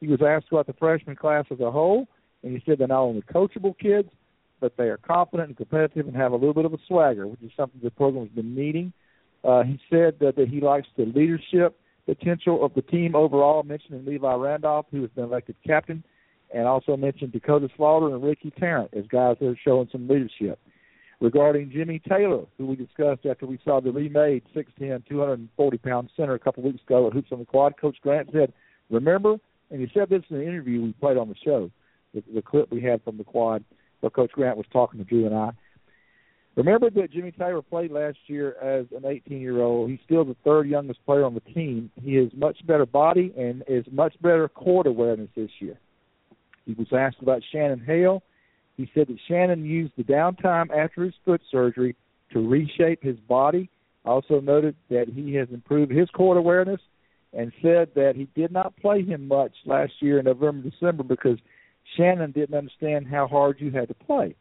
He 0.00 0.06
was 0.06 0.20
asked 0.22 0.46
about 0.50 0.66
the 0.66 0.72
freshman 0.72 1.16
class 1.16 1.44
as 1.50 1.60
a 1.60 1.70
whole, 1.70 2.08
and 2.42 2.52
he 2.52 2.62
said 2.64 2.78
they're 2.78 2.88
not 2.88 3.02
only 3.02 3.22
coachable 3.22 3.78
kids, 3.78 4.08
but 4.60 4.76
they 4.76 4.84
are 4.84 4.96
confident 4.96 5.48
and 5.48 5.56
competitive 5.56 6.06
and 6.06 6.16
have 6.16 6.32
a 6.32 6.36
little 6.36 6.54
bit 6.54 6.64
of 6.64 6.72
a 6.72 6.78
swagger, 6.86 7.26
which 7.26 7.42
is 7.42 7.50
something 7.56 7.80
the 7.82 7.90
program 7.90 8.24
has 8.24 8.34
been 8.34 8.54
needing. 8.54 8.92
Uh, 9.46 9.62
he 9.62 9.78
said 9.88 10.18
that, 10.18 10.34
that 10.36 10.48
he 10.48 10.60
likes 10.60 10.88
the 10.96 11.04
leadership 11.04 11.78
potential 12.04 12.64
of 12.64 12.74
the 12.74 12.82
team 12.82 13.14
overall, 13.14 13.62
mentioning 13.62 14.04
Levi 14.04 14.34
Randolph, 14.34 14.86
who 14.90 15.02
has 15.02 15.10
been 15.10 15.24
elected 15.24 15.54
captain, 15.64 16.02
and 16.52 16.66
also 16.66 16.96
mentioned 16.96 17.32
Dakota 17.32 17.68
Slaughter 17.76 18.14
and 18.14 18.24
Ricky 18.24 18.52
Tarrant 18.58 18.90
as 18.92 19.06
guys 19.06 19.36
that 19.40 19.48
are 19.48 19.58
showing 19.64 19.88
some 19.92 20.08
leadership. 20.08 20.58
Regarding 21.20 21.70
Jimmy 21.70 22.00
Taylor, 22.08 22.44
who 22.58 22.66
we 22.66 22.76
discussed 22.76 23.24
after 23.24 23.46
we 23.46 23.58
saw 23.64 23.80
the 23.80 23.90
remade 23.90 24.42
6'10", 24.54 25.04
240-pound 25.08 26.10
center 26.16 26.34
a 26.34 26.38
couple 26.38 26.62
weeks 26.62 26.82
ago 26.82 27.06
at 27.06 27.12
Hoops 27.12 27.32
on 27.32 27.38
the 27.38 27.44
Quad, 27.44 27.74
Coach 27.80 27.96
Grant 28.02 28.28
said, 28.32 28.52
remember, 28.90 29.36
and 29.70 29.80
he 29.80 29.88
said 29.94 30.08
this 30.08 30.22
in 30.28 30.38
the 30.38 30.46
interview 30.46 30.82
we 30.82 30.92
played 30.94 31.16
on 31.16 31.28
the 31.28 31.36
show, 31.42 31.70
the, 32.14 32.22
the 32.34 32.42
clip 32.42 32.70
we 32.70 32.82
had 32.82 33.02
from 33.02 33.16
the 33.16 33.24
Quad, 33.24 33.64
where 34.00 34.10
Coach 34.10 34.32
Grant 34.32 34.56
was 34.56 34.66
talking 34.72 34.98
to 34.98 35.04
Drew 35.04 35.24
and 35.26 35.34
I. 35.34 35.50
Remember 36.56 36.88
that 36.88 37.12
Jimmy 37.12 37.32
Taylor 37.32 37.60
played 37.60 37.90
last 37.90 38.16
year 38.28 38.56
as 38.62 38.86
an 38.96 39.02
18-year-old. 39.02 39.90
He's 39.90 39.98
still 40.06 40.24
the 40.24 40.36
third 40.42 40.66
youngest 40.66 41.04
player 41.04 41.24
on 41.24 41.34
the 41.34 41.40
team. 41.40 41.90
He 42.02 42.14
has 42.14 42.28
much 42.34 42.66
better 42.66 42.86
body 42.86 43.32
and 43.36 43.62
is 43.68 43.84
much 43.92 44.14
better 44.22 44.48
court 44.48 44.86
awareness 44.86 45.28
this 45.36 45.50
year. 45.58 45.78
He 46.64 46.72
was 46.72 46.86
asked 46.92 47.20
about 47.20 47.42
Shannon 47.52 47.80
Hale. 47.80 48.22
He 48.78 48.90
said 48.94 49.08
that 49.08 49.18
Shannon 49.28 49.66
used 49.66 49.92
the 49.98 50.02
downtime 50.02 50.70
after 50.74 51.04
his 51.04 51.14
foot 51.26 51.42
surgery 51.50 51.94
to 52.32 52.48
reshape 52.48 53.02
his 53.02 53.18
body. 53.28 53.68
Also 54.06 54.40
noted 54.40 54.76
that 54.88 55.08
he 55.08 55.34
has 55.34 55.48
improved 55.50 55.92
his 55.92 56.08
court 56.10 56.38
awareness 56.38 56.80
and 57.34 57.52
said 57.60 57.90
that 57.96 58.14
he 58.16 58.28
did 58.34 58.50
not 58.50 58.74
play 58.78 59.02
him 59.02 59.28
much 59.28 59.52
last 59.66 59.92
year 60.00 60.18
in 60.18 60.24
November, 60.24 60.70
December 60.70 61.02
because 61.02 61.38
Shannon 61.96 62.30
didn't 62.30 62.56
understand 62.56 63.06
how 63.08 63.26
hard 63.26 63.60
you 63.60 63.70
had 63.72 63.88
to 63.88 63.94
play 63.94 64.34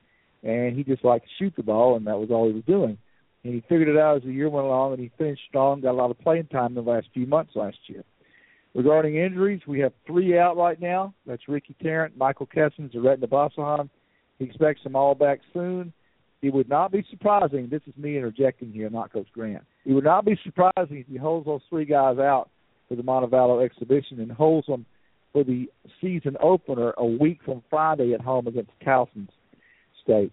and 0.46 0.78
he 0.78 0.84
just 0.84 1.04
liked 1.04 1.26
to 1.26 1.32
shoot 1.38 1.54
the 1.58 1.64
ball, 1.64 1.98
and 1.98 2.06
that 2.08 2.20
was 2.20 2.30
all 2.30 2.48
he 2.48 2.54
was 2.54 2.64
doing. 2.66 2.98
And 3.44 3.54
he 3.54 3.62
figured 3.62 3.90
it 3.90 3.98
out 3.98 4.18
as 4.18 4.24
the 4.24 4.32
year 4.32 4.50
went 4.50 4.68
along, 4.68 4.94
and 4.94 5.02
he 5.02 5.12
finished 5.18 5.42
strong, 5.50 5.82
got 5.82 5.92
a 5.92 5.98
lot 5.98 6.12
of 6.12 6.20
playing 6.20 6.48
time 6.48 6.78
in 6.78 6.86
the 6.86 6.92
last 6.92 7.08
few 7.14 7.26
months 7.26 7.54
last 7.56 7.78
year. 7.88 8.04
Regarding 8.76 9.16
injuries, 9.16 9.62
we 9.68 9.80
have 9.80 9.94
three 10.06 10.38
out 10.38 10.56
right 10.56 10.80
now. 10.80 11.14
That's 11.26 11.48
Ricky 11.48 11.76
Tarrant, 11.82 12.18
Michael 12.18 12.48
Kessens, 12.48 12.94
and 12.94 13.04
Retin 13.04 13.24
Obasohan. 13.24 13.90
He 14.38 14.46
expects 14.46 14.84
them 14.84 14.96
all 14.96 15.16
back 15.16 15.40
soon. 15.54 15.94
It 16.42 16.54
would 16.54 16.70
not 16.70 16.92
be 16.92 17.04
surprising. 17.10 17.70
This 17.70 17.82
is 17.88 17.98
me 17.98 18.18
interjecting 18.18 18.72
here, 18.72 18.90
not 18.90 19.12
Coach 19.12 19.28
Grant. 19.34 19.64
It 19.86 19.94
would 19.94 20.04
not 20.04 20.26
be 20.26 20.38
surprising 20.44 20.98
if 20.98 21.08
he 21.08 21.18
holds 21.18 21.46
those 21.46 21.62
three 21.70 21.86
guys 21.86 22.20
out 22.20 22.50
for 22.88 22.96
the 22.96 23.02
Montevallo 23.02 23.64
exhibition 23.64 24.20
and 24.20 24.32
holds 24.32 24.68
them 24.68 24.86
for 25.32 25.44
the 25.44 25.72
season 26.02 26.38
opener 26.42 26.94
a 26.98 27.06
week 27.06 27.40
from 27.44 27.64
Friday 27.70 28.14
at 28.14 28.22
home 28.22 28.48
against 28.48 28.72
Towson 28.86 29.28
State. 30.06 30.32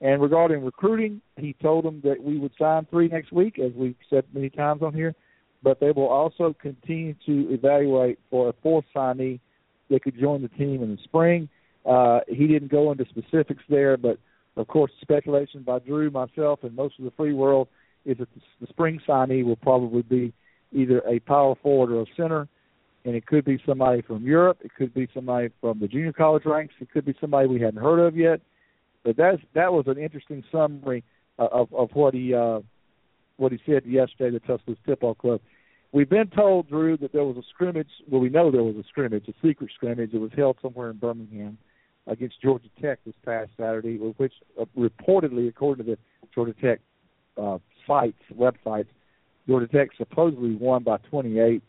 And 0.00 0.20
regarding 0.20 0.64
recruiting, 0.64 1.20
he 1.36 1.54
told 1.62 1.84
them 1.84 2.00
that 2.04 2.22
we 2.22 2.38
would 2.38 2.52
sign 2.58 2.86
three 2.90 3.08
next 3.08 3.32
week, 3.32 3.58
as 3.58 3.72
we've 3.74 3.96
said 4.10 4.24
many 4.34 4.50
times 4.50 4.82
on 4.82 4.92
here, 4.92 5.14
but 5.62 5.80
they 5.80 5.92
will 5.92 6.08
also 6.08 6.54
continue 6.60 7.14
to 7.24 7.48
evaluate 7.50 8.18
for 8.30 8.50
a 8.50 8.54
fourth 8.62 8.84
signee 8.94 9.40
that 9.88 10.02
could 10.02 10.18
join 10.18 10.42
the 10.42 10.48
team 10.48 10.82
in 10.82 10.94
the 10.94 11.02
spring. 11.04 11.48
Uh, 11.86 12.20
he 12.28 12.46
didn't 12.46 12.70
go 12.70 12.92
into 12.92 13.06
specifics 13.08 13.62
there, 13.68 13.96
but 13.96 14.18
of 14.56 14.68
course, 14.68 14.92
speculation 15.00 15.62
by 15.62 15.78
Drew, 15.78 16.10
myself, 16.10 16.60
and 16.64 16.76
most 16.76 16.98
of 16.98 17.04
the 17.04 17.10
free 17.12 17.32
world 17.32 17.68
is 18.04 18.18
that 18.18 18.28
the 18.60 18.66
spring 18.66 19.00
signee 19.08 19.44
will 19.44 19.56
probably 19.56 20.02
be 20.02 20.34
either 20.72 21.02
a 21.08 21.18
power 21.20 21.54
forward 21.62 21.90
or 21.90 22.02
a 22.02 22.06
center, 22.16 22.46
and 23.04 23.14
it 23.14 23.26
could 23.26 23.44
be 23.44 23.58
somebody 23.66 24.02
from 24.02 24.24
Europe, 24.24 24.58
it 24.62 24.74
could 24.74 24.92
be 24.92 25.08
somebody 25.14 25.48
from 25.60 25.78
the 25.78 25.88
junior 25.88 26.12
college 26.12 26.44
ranks, 26.44 26.74
it 26.80 26.90
could 26.90 27.04
be 27.06 27.14
somebody 27.20 27.48
we 27.48 27.60
hadn't 27.60 27.82
heard 27.82 28.00
of 28.00 28.16
yet 28.16 28.40
but 29.04 29.16
that's 29.16 29.40
that 29.54 29.72
was 29.72 29.84
an 29.86 29.98
interesting 29.98 30.42
summary 30.50 31.04
of 31.38 31.72
of 31.72 31.90
what 31.92 32.14
he 32.14 32.34
uh, 32.34 32.60
what 33.36 33.52
he 33.52 33.58
said 33.66 33.84
yesterday 33.84 34.38
to 34.38 34.40
Tuscaloosa 34.40 34.80
Tip-Off 34.86 35.18
Club. 35.18 35.40
We've 35.92 36.08
been 36.08 36.28
told, 36.28 36.68
Drew, 36.68 36.96
that 36.98 37.12
there 37.12 37.24
was 37.24 37.36
a 37.36 37.42
scrimmage. 37.50 37.88
Well, 38.08 38.20
we 38.20 38.28
know 38.28 38.50
there 38.50 38.64
was 38.64 38.76
a 38.76 38.82
scrimmage, 38.88 39.28
a 39.28 39.46
secret 39.46 39.70
scrimmage. 39.74 40.12
It 40.12 40.18
was 40.18 40.32
held 40.36 40.56
somewhere 40.60 40.90
in 40.90 40.96
Birmingham 40.96 41.56
against 42.06 42.40
Georgia 42.42 42.68
Tech 42.82 42.98
this 43.06 43.14
past 43.24 43.50
Saturday, 43.56 43.96
which 43.98 44.32
uh, 44.60 44.64
reportedly, 44.76 45.48
according 45.48 45.86
to 45.86 45.92
the 45.92 45.98
Georgia 46.34 46.54
Tech 46.60 46.80
uh, 47.40 47.58
sites, 47.86 48.18
websites, 48.36 48.88
Georgia 49.46 49.68
Tech 49.68 49.90
supposedly 49.96 50.56
won 50.56 50.82
by 50.82 50.96
28. 51.10 51.62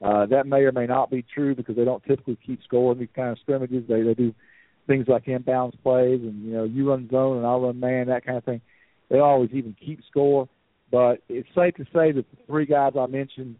Uh, 0.00 0.26
that 0.26 0.46
may 0.46 0.60
or 0.60 0.72
may 0.72 0.86
not 0.86 1.10
be 1.10 1.24
true 1.34 1.54
because 1.54 1.76
they 1.76 1.84
don't 1.84 2.04
typically 2.04 2.36
keep 2.44 2.62
score 2.62 2.92
in 2.92 2.98
these 2.98 3.08
kind 3.14 3.30
of 3.30 3.38
scrimmages. 3.38 3.84
They 3.88 4.02
they 4.02 4.14
do 4.14 4.34
things 4.86 5.06
like 5.08 5.26
inbounds 5.26 5.80
plays 5.82 6.20
and 6.22 6.44
you 6.44 6.52
know 6.52 6.64
you 6.64 6.88
run 6.88 7.08
zone 7.10 7.38
and 7.38 7.46
I 7.46 7.54
run 7.54 7.80
man 7.80 8.08
that 8.08 8.24
kind 8.24 8.38
of 8.38 8.44
thing. 8.44 8.60
They 9.10 9.18
always 9.18 9.50
even 9.52 9.76
keep 9.84 10.00
score, 10.10 10.48
but 10.90 11.22
it's 11.28 11.48
safe 11.54 11.74
to 11.76 11.84
say 11.84 12.12
that 12.12 12.24
the 12.30 12.36
three 12.46 12.66
guys 12.66 12.92
I 12.98 13.06
mentioned 13.06 13.56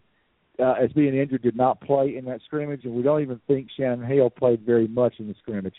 uh, 0.58 0.74
as 0.82 0.92
being 0.92 1.16
injured 1.16 1.42
did 1.42 1.56
not 1.56 1.80
play 1.80 2.16
in 2.16 2.24
that 2.26 2.40
scrimmage, 2.44 2.84
and 2.84 2.94
we 2.94 3.02
don't 3.02 3.22
even 3.22 3.40
think 3.46 3.68
Shannon 3.76 4.06
Hale 4.06 4.30
played 4.30 4.60
very 4.60 4.88
much 4.88 5.14
in 5.18 5.28
the 5.28 5.34
scrimmage. 5.42 5.74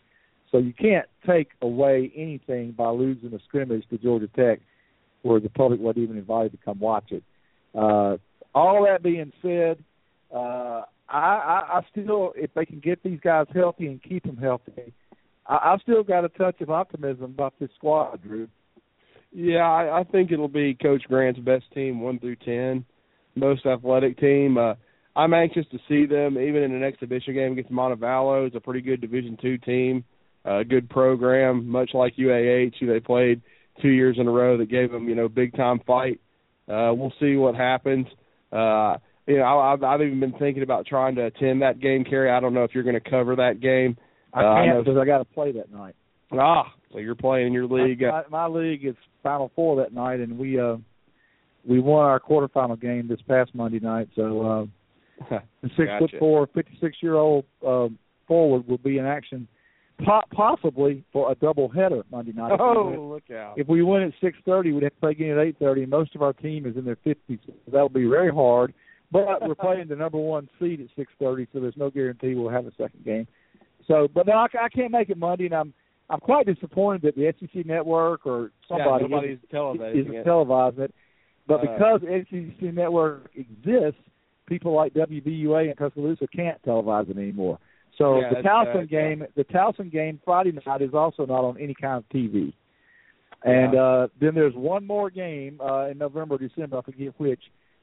So 0.52 0.60
you 0.60 0.74
can't 0.74 1.08
take 1.28 1.50
away 1.62 2.12
anything 2.16 2.72
by 2.72 2.90
losing 2.90 3.34
a 3.34 3.40
scrimmage 3.48 3.84
to 3.90 3.98
Georgia 3.98 4.30
Tech, 4.36 4.60
where 5.24 5.40
the 5.40 5.50
public 5.50 5.80
wasn't 5.80 6.04
even 6.04 6.18
invited 6.18 6.52
to 6.52 6.58
come 6.64 6.80
watch 6.80 7.12
it. 7.12 7.24
Uh, 7.74 8.18
all 8.54 8.86
that 8.86 9.02
being 9.02 9.32
said, 9.42 9.84
uh, 10.34 10.84
I, 11.10 11.18
I, 11.18 11.80
I 11.80 11.82
still, 11.92 12.34
if 12.36 12.54
they 12.54 12.66
can 12.66 12.80
get 12.80 13.02
these 13.04 13.20
guys 13.20 13.48
healthy 13.54 13.88
and 13.88 14.02
keep 14.02 14.24
them 14.24 14.38
healthy, 14.38 14.94
I, 15.48 15.74
I've 15.74 15.82
still 15.82 16.04
got 16.04 16.26
a 16.26 16.30
touch 16.30 16.62
of 16.62 16.70
optimism 16.70 17.26
about 17.26 17.54
this 17.60 17.70
squad, 17.76 18.22
Drew. 18.22 18.48
Yeah, 19.32 19.68
I, 19.68 20.00
I 20.00 20.04
think 20.04 20.32
it'll 20.32 20.48
be 20.48 20.76
Coach 20.76 21.04
Grant's 21.08 21.40
best 21.40 21.66
team, 21.74 22.02
one 22.02 22.20
through 22.20 22.36
ten, 22.38 22.86
most 23.36 23.66
athletic 23.66 24.20
team. 24.20 24.58
Uh, 24.58 24.76
I'm 25.16 25.34
anxious 25.34 25.66
to 25.72 25.80
see 25.88 26.06
them, 26.06 26.38
even 26.38 26.64
in 26.64 26.74
an 26.74 26.84
exhibition 26.84 27.34
game 27.34 27.54
against 27.54 27.72
Montevallo. 27.72 28.48
It's 28.48 28.56
a 28.56 28.60
pretty 28.60 28.82
good 28.82 29.02
Division 29.02 29.38
two 29.42 29.58
team, 29.58 30.04
a 30.46 30.50
uh, 30.50 30.64
good 30.64 30.90
program, 30.90 31.68
much 31.68 31.92
like 31.94 32.16
UAH, 32.16 32.74
who 32.80 32.88
they 32.88 33.00
played 33.00 33.42
two 33.82 33.90
years 33.90 34.18
in 34.20 34.28
a 34.28 34.32
row 34.32 34.58
that 34.58 34.70
gave 34.70 34.92
them, 34.92 35.10
you 35.10 35.16
know, 35.16 35.28
big 35.28 35.56
time 35.56 35.80
fight. 35.86 36.20
Uh, 36.68 36.94
we'll 36.96 37.14
see 37.20 37.36
what 37.36 37.56
happens. 37.56 38.08
Uh, 38.52 38.98
you 39.28 39.38
know, 39.38 39.44
I, 39.44 39.74
I've, 39.74 39.84
I've 39.84 40.02
even 40.02 40.20
been 40.20 40.34
thinking 40.34 40.64
about 40.64 40.86
trying 40.86 41.16
to 41.16 41.26
attend 41.26 41.62
that 41.62 41.80
game, 41.80 42.04
Cary. 42.04 42.30
I 42.30 42.40
don't 42.40 42.54
know 42.54 42.64
if 42.64 42.72
you're 42.74 42.84
going 42.84 43.02
to 43.02 43.10
cover 43.10 43.36
that 43.38 43.60
game. 43.62 43.98
I 44.34 44.66
can't 44.66 44.78
uh, 44.78 44.82
because 44.82 44.98
I 45.00 45.06
got 45.06 45.20
to 45.20 45.26
play 45.26 45.52
that 45.54 45.72
night. 45.72 45.96
Ah, 46.32 46.74
so 46.92 46.98
you're 47.00 47.16
playing 47.16 47.48
in 47.48 47.54
your 47.54 47.68
league. 47.68 48.02
My, 48.02 48.24
my, 48.30 48.48
my 48.48 48.60
league 48.60 48.86
is 48.86 48.96
Final 49.22 49.52
Four 49.56 49.76
that 49.78 49.94
night, 49.94 50.20
and 50.20 50.38
we 50.38 50.60
uh 50.60 50.78
we 51.68 51.80
won 51.80 52.04
our 52.06 52.20
quarterfinal 52.20 52.80
game 52.80 53.08
this 53.08 53.22
past 53.28 53.54
Monday 53.54 53.80
night. 53.80 54.10
So 54.16 54.70
uh, 55.30 55.40
the 55.62 55.70
six 55.78 55.88
Gotcha. 55.88 56.00
foot 56.00 56.12
four, 56.20 56.48
fifty 56.54 56.78
six 56.82 56.98
year 57.02 57.16
old 57.16 57.46
uh, 57.66 57.88
forward 58.28 58.68
will 58.68 58.80
be 58.80 58.98
in 58.98 59.06
action, 59.06 59.48
po- 60.04 60.24
possibly 60.34 61.04
for 61.14 61.32
a 61.32 61.36
double 61.36 61.70
header 61.70 62.02
Monday 62.12 62.34
night. 62.34 62.54
If 62.54 62.60
we 62.60 62.66
win- 62.66 63.00
Oh, 63.00 63.08
look 63.14 63.32
out! 63.32 63.54
if 63.58 63.68
we 63.68 63.84
win 63.84 64.02
at 64.04 64.14
six 64.20 64.38
thirty, 64.46 64.72
we'd 64.72 64.84
have 64.84 64.94
to 64.94 65.00
play 65.00 65.12
again 65.12 65.38
at 65.38 65.40
eight 65.40 65.58
thirty, 65.60 65.84
and 65.84 65.92
most 65.92 66.16
of 66.16 66.22
our 66.24 66.34
team 66.34 66.66
is 66.66 66.76
in 66.76 66.86
their 66.86 66.98
fifties. 67.04 67.40
So 67.46 67.54
that'll 67.72 67.90
be 67.90 68.06
very 68.08 68.32
hard. 68.32 68.74
But 69.12 69.48
we're 69.48 69.56
playing 69.60 69.90
the 69.90 69.96
number 69.96 70.18
one 70.18 70.50
seed 70.60 70.82
at 70.82 70.88
six 70.96 71.12
thirty, 71.20 71.48
so 71.54 71.60
there's 71.60 71.78
no 71.78 71.92
guarantee 71.92 72.34
we'll 72.34 72.50
have 72.50 72.66
a 72.66 72.72
second 72.72 73.06
game. 73.06 73.28
So, 73.88 74.08
but 74.14 74.28
no, 74.28 74.34
I, 74.34 74.48
I 74.60 74.70
can't 74.70 74.92
make 74.92 75.10
it 75.10 75.18
Monday, 75.18 75.46
and 75.46 75.54
I'm 75.56 75.74
I'm 76.10 76.20
quite 76.20 76.46
disappointed 76.46 77.02
that 77.04 77.16
the 77.16 77.34
SEC 77.40 77.66
network 77.66 78.26
or 78.26 78.52
somebody 78.68 79.06
yeah, 79.10 79.22
isn't, 79.22 79.52
televising 79.52 80.02
isn't 80.02 80.16
it. 80.16 80.26
televising 80.26 80.80
it. 80.80 80.96
But 81.48 81.56
Uh, 81.56 81.74
because 81.74 82.02
SEC 82.30 82.74
network 82.74 83.30
exists, 83.36 84.00
people 84.46 84.74
like 84.74 84.94
WVUA 84.94 85.70
and 85.70 85.78
Tuscaloosa 85.78 86.28
can't 86.28 86.62
televise 86.64 87.10
it 87.10 87.18
anymore. 87.18 87.58
So 87.98 88.20
Yeah, 88.20 88.30
the 88.30 88.36
Towson 88.48 88.76
right, 88.76 88.92
yeah. 88.92 89.10
game, 89.10 89.26
the 89.36 89.44
Towson 89.46 89.92
game 89.92 90.20
Friday 90.26 90.52
night 90.66 90.82
is 90.82 90.94
also 90.94 91.26
not 91.26 91.44
on 91.44 91.58
any 91.60 91.74
kind 91.74 91.98
of 91.98 92.10
TV. 92.10 92.54
And 93.44 93.76
uh 93.76 94.08
then 94.22 94.36
there's 94.36 94.56
one 94.56 94.86
more 94.88 95.10
game 95.10 95.60
uh 95.62 95.90
in 95.90 95.98
November, 95.98 96.36
or 96.36 96.38
December, 96.38 96.78
I 96.78 96.82
forget 96.82 97.14
which, 97.18 97.42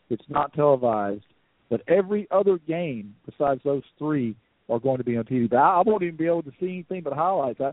it's 0.08 0.24
not 0.28 0.52
televised. 0.54 1.24
But 1.68 1.82
every 1.86 2.26
other 2.30 2.58
game 2.58 3.14
besides 3.26 3.60
those 3.64 3.82
three 3.98 4.36
are 4.70 4.80
going 4.80 4.98
to 4.98 5.04
be 5.04 5.16
on 5.16 5.24
TV. 5.24 5.48
But 5.48 5.56
I, 5.56 5.78
I 5.78 5.82
won't 5.84 6.02
even 6.02 6.16
be 6.16 6.26
able 6.26 6.42
to 6.42 6.52
see 6.60 6.66
anything 6.66 7.02
but 7.02 7.12
highlights. 7.12 7.60
I, 7.60 7.72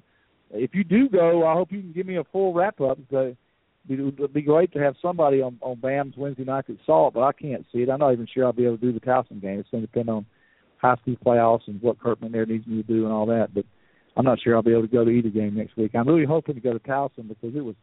if 0.51 0.73
you 0.73 0.83
do 0.83 1.09
go, 1.09 1.45
I 1.45 1.53
hope 1.53 1.71
you 1.71 1.81
can 1.81 1.91
give 1.91 2.05
me 2.05 2.17
a 2.17 2.23
full 2.25 2.53
wrap 2.53 2.79
up. 2.81 2.99
It 3.11 3.37
would 3.89 4.33
be 4.33 4.41
great 4.41 4.73
to 4.73 4.79
have 4.79 4.95
somebody 5.01 5.41
on 5.41 5.57
on 5.61 5.77
BAMS 5.77 6.17
Wednesday 6.17 6.43
night 6.43 6.67
that 6.67 6.77
saw 6.85 7.07
it, 7.07 7.13
but 7.13 7.21
I 7.21 7.31
can't 7.31 7.65
see 7.71 7.79
it. 7.79 7.89
I'm 7.89 7.99
not 7.99 8.13
even 8.13 8.27
sure 8.33 8.45
I'll 8.45 8.53
be 8.53 8.65
able 8.65 8.77
to 8.77 8.85
do 8.85 8.93
the 8.93 8.99
Towson 8.99 9.41
game. 9.41 9.59
It's 9.59 9.69
going 9.69 9.81
to 9.83 9.87
depend 9.87 10.09
on 10.09 10.25
high 10.77 10.95
school 11.01 11.15
playoffs 11.25 11.67
and 11.67 11.81
what 11.81 11.99
Kirkman 11.99 12.31
there 12.31 12.45
needs 12.45 12.67
me 12.67 12.81
to 12.81 12.87
do 12.87 13.05
and 13.05 13.13
all 13.13 13.25
that. 13.27 13.53
But 13.53 13.65
I'm 14.15 14.25
not 14.25 14.39
sure 14.41 14.55
I'll 14.55 14.61
be 14.61 14.71
able 14.71 14.81
to 14.83 14.87
go 14.87 15.05
to 15.05 15.11
either 15.11 15.29
game 15.29 15.55
next 15.55 15.77
week. 15.77 15.91
I'm 15.93 16.07
really 16.07 16.25
hoping 16.25 16.55
to 16.55 16.61
go 16.61 16.73
to 16.73 16.79
Towson 16.79 17.27
because 17.27 17.55
it 17.55 17.63
was 17.63 17.75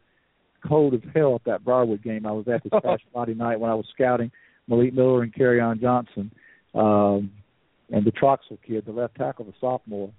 cold 0.66 0.94
as 0.94 1.00
hell 1.14 1.34
at 1.34 1.44
that 1.44 1.64
Briarwood 1.64 2.02
game 2.02 2.26
I 2.26 2.32
was 2.32 2.46
at 2.48 2.62
this 2.62 2.72
past 2.82 3.02
Friday 3.12 3.34
night 3.34 3.60
when 3.60 3.70
I 3.70 3.74
was 3.74 3.86
scouting 3.92 4.30
Malik 4.66 4.94
Miller 4.94 5.22
and 5.22 5.34
Kerryon 5.34 5.80
Johnson, 5.80 6.30
um, 6.74 7.30
and 7.94 8.04
the 8.04 8.12
Troxel 8.12 8.58
kid, 8.66 8.84
the 8.86 8.92
left 8.92 9.14
tackle, 9.16 9.44
the 9.44 9.52
sophomore. 9.60 10.10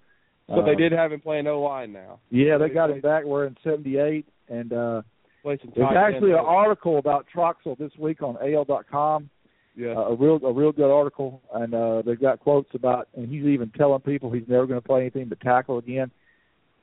So 0.47 0.61
they 0.61 0.73
Uh, 0.73 0.75
did 0.75 0.91
have 0.91 1.11
him 1.11 1.19
playing 1.21 1.47
O 1.47 1.61
line 1.61 1.91
now. 1.91 2.19
Yeah, 2.29 2.57
they 2.57 2.69
got 2.69 2.91
him 2.91 3.01
back. 3.01 3.23
We're 3.23 3.45
in 3.45 3.57
'78, 3.63 4.25
and 4.47 4.71
uh, 4.71 5.01
there's 5.43 5.59
actually 5.97 6.31
an 6.31 6.37
article 6.37 6.97
about 6.97 7.25
Troxel 7.33 7.77
this 7.77 7.91
week 7.97 8.21
on 8.21 8.37
AL.com. 8.37 9.29
Yeah. 9.75 9.91
Uh, 9.91 10.01
a 10.01 10.15
real, 10.15 10.39
a 10.45 10.53
real 10.53 10.71
good 10.71 10.89
article, 10.91 11.41
and 11.53 11.73
uh, 11.73 12.01
they've 12.03 12.19
got 12.19 12.39
quotes 12.39 12.73
about, 12.73 13.09
and 13.15 13.27
he's 13.27 13.43
even 13.45 13.69
telling 13.71 13.99
people 14.01 14.31
he's 14.31 14.47
never 14.47 14.65
going 14.65 14.79
to 14.79 14.87
play 14.87 15.01
anything 15.01 15.25
but 15.25 15.39
tackle 15.41 15.79
again. 15.79 16.11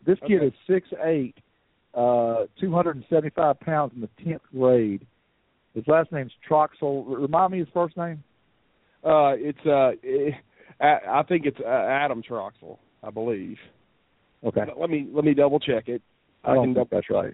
This 0.04 0.18
kid 0.26 0.42
is 0.42 0.52
six 0.66 0.88
eight, 1.04 1.36
uh, 1.94 2.46
275 2.60 3.60
pounds 3.60 3.92
in 3.94 4.00
the 4.02 4.10
tenth 4.22 4.42
grade. 4.52 5.06
His 5.74 5.84
last 5.86 6.12
name's 6.12 6.32
Troxel. 6.48 7.04
Remind 7.06 7.52
me 7.52 7.60
his 7.60 7.68
first 7.72 7.96
name. 7.96 8.22
Uh, 9.04 9.34
it's 9.36 9.66
uh, 9.66 9.92
eh, 10.04 10.32
I 10.82 11.20
I 11.20 11.22
think 11.22 11.46
it's 11.46 11.58
uh, 11.60 11.68
Adam 11.68 12.22
Troxel, 12.22 12.78
I 13.02 13.10
believe. 13.10 13.56
Okay, 14.44 14.62
But 14.66 14.78
let 14.78 14.90
me 14.90 15.08
let 15.12 15.24
me 15.24 15.34
double 15.34 15.60
check 15.60 15.88
it. 15.88 16.02
I 16.44 16.54
don't 16.54 16.64
can 16.66 16.74
think 16.74 16.90
that's 16.90 17.08
right. 17.10 17.32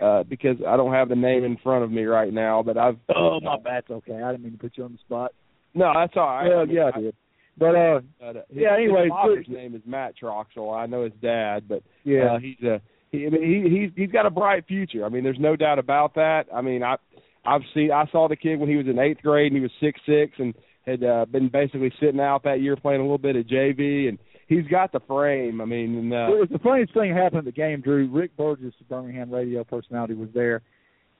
uh, 0.00 0.22
because 0.22 0.56
I 0.66 0.76
don't 0.76 0.92
have 0.92 1.08
the 1.08 1.16
name 1.16 1.42
in 1.42 1.56
front 1.56 1.82
of 1.82 1.90
me 1.90 2.04
right 2.04 2.32
now. 2.32 2.62
But 2.62 2.78
I've 2.78 2.96
Oh, 3.14 3.40
my 3.40 3.58
bad. 3.58 3.78
It's 3.78 3.90
okay. 3.90 4.22
I 4.22 4.30
didn't 4.30 4.44
mean 4.44 4.52
to 4.52 4.58
put 4.58 4.76
you 4.76 4.84
on 4.84 4.92
the 4.92 4.98
spot. 4.98 5.32
no, 5.74 5.92
that's 5.94 6.12
all 6.16 6.26
right. 6.26 6.48
Well, 6.48 6.60
I 6.60 6.64
mean, 6.66 6.76
yeah, 6.76 6.90
I 6.94 7.00
did. 7.00 7.16
But 7.58 7.74
uh, 7.74 8.00
But, 8.20 8.36
uh, 8.36 8.40
his, 8.50 8.58
Yeah, 8.62 8.74
anyway, 8.76 9.04
his 9.04 9.10
father's 9.10 9.46
good- 9.46 9.56
name 9.56 9.74
is 9.74 9.82
Matt 9.86 10.14
Troxel. 10.22 10.76
I 10.78 10.86
know 10.86 11.02
his 11.04 11.12
dad, 11.20 11.64
but 11.68 11.82
yeah, 12.04 12.34
uh, 12.34 12.38
he's 12.38 12.62
a 12.62 12.80
he, 13.10 13.26
I 13.26 13.30
mean, 13.30 13.42
he 13.42 13.80
he's 13.80 13.90
he's 13.96 14.12
got 14.12 14.26
a 14.26 14.30
bright 14.30 14.66
future. 14.68 15.04
I 15.04 15.08
mean, 15.08 15.24
there's 15.24 15.40
no 15.40 15.56
doubt 15.56 15.78
about 15.80 16.14
that. 16.14 16.44
I 16.54 16.60
mean, 16.60 16.82
I 16.84 16.96
I've 17.44 17.62
seen 17.74 17.90
I 17.90 18.06
saw 18.12 18.28
the 18.28 18.36
kid 18.36 18.60
when 18.60 18.68
he 18.68 18.76
was 18.76 18.86
in 18.86 18.98
eighth 19.00 19.22
grade 19.22 19.50
and 19.52 19.56
he 19.56 19.62
was 19.62 19.72
six 19.80 19.98
six 20.06 20.32
and 20.38 20.54
had 20.86 21.02
uh, 21.02 21.24
been 21.24 21.48
basically 21.48 21.92
sitting 22.00 22.20
out 22.20 22.44
that 22.44 22.60
year 22.60 22.76
playing 22.76 23.00
a 23.00 23.04
little 23.04 23.18
bit 23.18 23.36
of 23.36 23.46
JV 23.46 24.08
and 24.08 24.18
he's 24.46 24.66
got 24.66 24.92
the 24.92 25.00
frame. 25.00 25.60
I 25.60 25.64
mean, 25.64 25.96
and, 25.96 26.12
uh, 26.12 26.34
it 26.34 26.40
was 26.40 26.48
the 26.50 26.58
funniest 26.58 26.94
thing 26.94 27.14
happened 27.14 27.40
at 27.40 27.44
the 27.44 27.52
game, 27.52 27.80
Drew. 27.80 28.08
Rick 28.08 28.36
Burgess, 28.36 28.74
the 28.78 28.84
Birmingham 28.84 29.30
radio 29.30 29.64
personality, 29.64 30.14
was 30.14 30.28
there, 30.34 30.62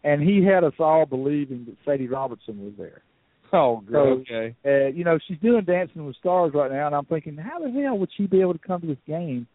and 0.05 0.23
he 0.23 0.45
had 0.45 0.65
us 0.65 0.75
all 0.79 1.07
believing 1.07 1.67
that 1.67 1.77
Sadie 1.85 2.09
Robertson 2.09 2.65
was 2.65 2.75
there. 2.79 3.03
oh, 3.53 3.83
So, 3.91 3.99
okay. 3.99 4.55
Uh, 4.65 4.89
you 4.89 5.05
know, 5.05 5.19
she's 5.27 5.39
doing 5.39 5.65
Dancing 5.65 6.07
with 6.07 6.17
Stars 6.17 6.53
right 6.55 6.71
now, 6.71 6.87
and 6.87 6.95
I'm 6.95 7.07
thinking, 7.07 7.37
how 7.37 7.59
the 7.59 7.71
hell 7.71 7.99
would 7.99 8.11
she 8.17 8.27
be 8.27 8.41
able 8.41 8.55
to 8.55 8.59
come 8.59 8.81
to 8.81 8.87
this 8.87 8.97
game? 9.07 9.47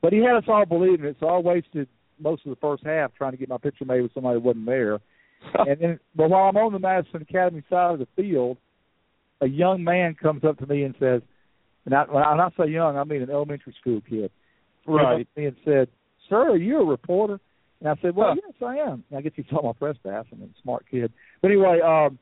But 0.00 0.12
he 0.12 0.18
had 0.18 0.36
us 0.36 0.44
all 0.48 0.66
believing 0.66 1.06
it, 1.06 1.16
so 1.18 1.26
I 1.26 1.38
wasted 1.38 1.88
most 2.20 2.44
of 2.46 2.50
the 2.50 2.56
first 2.56 2.84
half 2.84 3.14
trying 3.14 3.32
to 3.32 3.36
get 3.36 3.48
my 3.48 3.58
picture 3.58 3.84
made 3.84 4.00
with 4.00 4.14
somebody 4.14 4.34
who 4.40 4.46
wasn't 4.46 4.66
there. 4.66 4.98
and 5.54 5.80
then, 5.80 6.00
but 6.16 6.30
while 6.30 6.48
I'm 6.48 6.56
on 6.56 6.72
the 6.72 6.78
Madison 6.80 7.22
Academy 7.22 7.62
side 7.70 7.92
of 7.94 7.98
the 8.00 8.08
field, 8.16 8.58
a 9.40 9.46
young 9.46 9.84
man 9.84 10.14
comes 10.14 10.44
up 10.44 10.58
to 10.58 10.66
me 10.66 10.82
and 10.82 10.94
says, 10.98 11.22
and 11.84 11.94
I, 11.94 12.04
when 12.04 12.22
I, 12.22 12.48
say 12.58 12.70
young, 12.70 12.96
I 12.98 13.04
mean 13.04 13.22
an 13.22 13.30
elementary 13.30 13.74
school 13.80 14.00
kid. 14.08 14.30
Came 14.84 14.94
up 14.96 15.02
Right. 15.02 15.28
and 15.36 15.56
said, 15.64 15.88
"Sir, 16.28 16.50
are 16.50 16.56
you 16.56 16.80
a 16.80 16.84
reporter?" 16.84 17.40
And 17.80 17.88
I 17.88 17.94
said, 18.02 18.14
"Well, 18.14 18.34
Huh. 18.34 18.40
yes, 18.44 18.62
I 18.62 18.76
am." 18.76 19.04
And 19.08 19.18
I 19.18 19.22
guess 19.22 19.32
he 19.36 19.44
saw 19.48 19.62
my 19.62 19.72
press 19.72 19.96
pass. 20.04 20.26
I'm 20.32 20.42
a 20.42 20.46
smart 20.62 20.84
kid. 20.90 21.12
But 21.40 21.50
anyway, 21.50 21.80
um, 21.80 22.18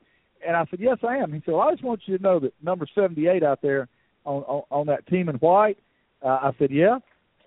and 0.47 0.57
I 0.57 0.65
said, 0.71 0.81
"Yes, 0.81 0.99
I 1.03 1.17
am." 1.17 1.33
He 1.33 1.41
said, 1.45 1.55
well, 1.55 1.63
"I 1.69 1.73
just 1.73 1.83
want 1.83 2.03
you 2.07 2.17
to 2.17 2.23
know 2.23 2.39
that 2.41 2.53
number 2.63 2.87
78 2.95 3.43
out 3.43 3.61
there 3.63 3.89
on 4.25 4.43
on, 4.43 4.63
on 4.71 4.87
that 4.87 5.07
team 5.07 5.29
in 5.29 5.37
white." 5.37 5.79
Uh, 6.23 6.29
I 6.43 6.53
said, 6.59 6.71
"Yeah, 6.71 6.99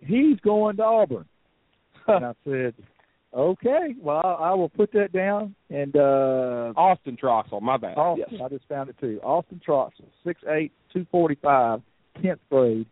he's 0.01 0.39
going 0.41 0.77
to 0.77 0.83
Auburn." 0.83 1.25
and 2.07 2.25
I 2.25 2.33
said, 2.43 2.73
"Okay, 3.33 3.95
well, 4.01 4.21
I, 4.23 4.51
I 4.51 4.53
will 4.53 4.69
put 4.69 4.91
that 4.93 5.11
down." 5.11 5.55
And 5.69 5.95
uh, 5.95 6.73
Austin 6.75 7.17
Troxel, 7.21 7.61
my 7.61 7.77
bad. 7.77 7.97
Austin, 7.97 8.25
Yes. 8.31 8.41
I 8.43 8.49
just 8.49 8.65
found 8.67 8.89
it 8.89 8.95
too. 8.99 9.19
Austin 9.23 9.61
Troxel, 9.65 10.05
six 10.23 10.41
eight, 10.49 10.71
two 10.93 11.05
forty 11.11 11.35
five, 11.41 11.81
tenth 12.21 12.39
grade. 12.49 12.85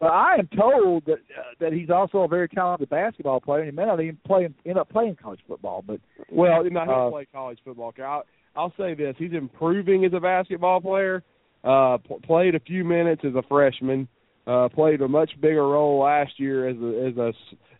But 0.00 0.06
I 0.10 0.36
am 0.38 0.48
told 0.48 1.06
that 1.06 1.14
uh, 1.14 1.54
that 1.60 1.72
he's 1.72 1.90
also 1.90 2.18
a 2.18 2.28
very 2.28 2.48
talented 2.48 2.90
basketball 2.90 3.40
player, 3.40 3.60
and 3.62 3.70
he 3.70 3.76
may 3.76 3.86
not 3.86 4.00
even 4.00 4.18
play 4.26 4.48
end 4.66 4.78
up 4.78 4.90
playing 4.90 5.16
college 5.22 5.40
football. 5.48 5.82
But 5.86 6.00
Well, 6.30 6.62
no, 6.64 6.84
he'll 6.84 6.92
Uh, 6.92 7.10
play 7.10 7.26
college 7.32 7.58
football. 7.64 7.92
I'll, 8.02 8.24
I'll 8.56 8.72
say 8.76 8.94
this: 8.94 9.14
he's 9.18 9.32
improving 9.32 10.04
as 10.04 10.12
a 10.12 10.20
basketball 10.20 10.80
player. 10.80 11.22
Uh, 11.62 11.96
played 12.26 12.54
a 12.54 12.60
few 12.60 12.84
minutes 12.84 13.22
as 13.24 13.34
a 13.34 13.42
freshman. 13.48 14.06
Uh, 14.46 14.68
played 14.68 15.00
a 15.00 15.08
much 15.08 15.30
bigger 15.40 15.66
role 15.66 16.02
last 16.02 16.38
year 16.38 16.68
as 16.68 16.76
a, 16.76 17.08
as 17.08 17.34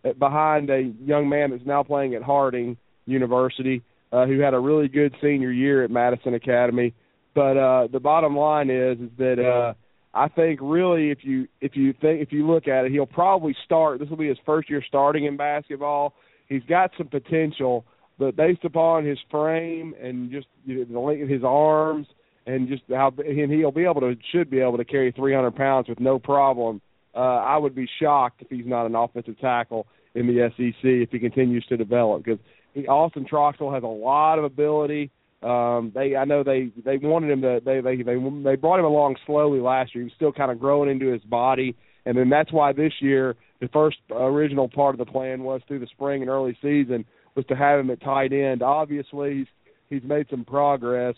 a 0.05 0.15
behind 0.15 0.71
a 0.71 0.93
young 1.05 1.29
man 1.29 1.51
that's 1.51 1.67
now 1.67 1.83
playing 1.83 2.15
at 2.15 2.23
Harding 2.23 2.79
University, 3.07 3.83
uh, 4.13 4.25
who 4.27 4.41
had 4.41 4.55
a 4.55 4.59
really 4.59 4.89
good 4.89 5.15
senior 5.21 5.51
year 5.51 5.85
at 5.85 5.91
Madison 5.91 6.33
Academy. 6.33 6.95
But 7.35 7.57
uh, 7.57 7.89
the 7.93 8.01
bottom 8.01 8.37
line 8.37 8.71
is 8.71 8.99
is 8.99 9.11
that 9.19 9.45
uh, 9.45 9.75
I 10.15 10.29
think 10.29 10.61
really 10.63 11.11
if 11.11 11.19
you 11.23 11.49
if 11.61 11.75
you 11.75 11.93
think 11.93 12.23
if 12.23 12.33
you 12.33 12.47
look 12.47 12.69
at 12.69 12.85
it, 12.85 12.93
he'll 12.93 13.07
probably 13.07 13.57
start. 13.65 13.99
This 13.99 14.09
will 14.09 14.17
be 14.17 14.29
his 14.29 14.39
first 14.47 14.71
year 14.71 14.83
starting 14.87 15.25
in 15.25 15.37
basketball. 15.37 16.15
He's 16.49 16.63
got 16.69 16.93
some 16.97 17.09
potential, 17.09 17.85
but 18.19 18.37
based 18.37 18.65
upon 18.65 19.05
his 19.05 19.19
frame 19.31 19.95
and 20.01 20.31
just 20.31 20.47
you 20.65 20.79
know, 20.79 20.85
the 20.85 21.01
length 21.01 21.25
of 21.25 21.29
his 21.29 21.43
arms 21.45 22.07
and 22.47 22.69
just 22.69 22.83
how 22.91 23.13
and 23.19 23.51
he'll 23.51 23.71
be 23.71 23.85
able 23.85 24.01
to 24.01 24.17
should 24.33 24.51
be 24.51 24.61
able 24.61 24.77
to 24.77 24.85
carry 24.85 25.13
300 25.13 25.55
pounds 25.55 25.89
with 25.89 26.01
no 26.01 26.19
problem. 26.19 26.81
Uh, 27.15 27.19
I 27.19 27.57
would 27.57 27.75
be 27.75 27.89
shocked 28.01 28.43
if 28.43 28.51
he's 28.51 28.67
not 28.67 28.87
an 28.87 28.95
offensive 28.95 29.39
tackle 29.39 29.87
in 30.15 30.27
the 30.27 30.51
SEC 30.57 30.83
if 30.83 31.11
he 31.11 31.19
continues 31.19 31.65
to 31.67 31.77
develop 31.77 32.25
because 32.25 32.41
Austin 32.89 33.27
Troxel 33.31 33.73
has 33.73 33.83
a 33.83 33.87
lot 33.87 34.39
of 34.39 34.45
ability. 34.45 35.11
Um, 35.43 35.93
they 35.95 36.17
I 36.17 36.25
know 36.25 36.43
they 36.43 36.71
they 36.85 36.97
wanted 36.97 37.31
him 37.31 37.43
to 37.43 37.61
they 37.65 37.81
they 37.81 38.03
they 38.03 38.15
they 38.15 38.57
brought 38.57 38.79
him 38.79 38.85
along 38.85 39.17
slowly 39.27 39.61
last 39.61 39.95
year. 39.95 40.03
He 40.03 40.07
was 40.07 40.15
still 40.17 40.33
kind 40.33 40.51
of 40.51 40.59
growing 40.59 40.91
into 40.91 41.13
his 41.13 41.23
body, 41.23 41.77
and 42.07 42.17
then 42.17 42.31
that's 42.31 42.53
why 42.53 42.73
this 42.73 42.95
year 43.01 43.37
the 43.61 43.69
first 43.69 43.99
original 44.11 44.69
part 44.69 44.95
of 44.95 44.99
the 44.99 45.11
plan 45.11 45.43
was 45.43 45.61
through 45.69 45.81
the 45.81 45.87
spring 45.87 46.23
and 46.23 46.31
early 46.31 46.57
season 46.63 47.05
was 47.35 47.45
to 47.47 47.57
have 47.57 47.81
him 47.81 47.91
at 47.91 48.01
tight 48.01 48.33
end. 48.33 48.63
Obviously, 48.63 49.39
he's 49.39 49.47
he's 49.91 50.09
made 50.09 50.27
some 50.31 50.45
progress, 50.45 51.15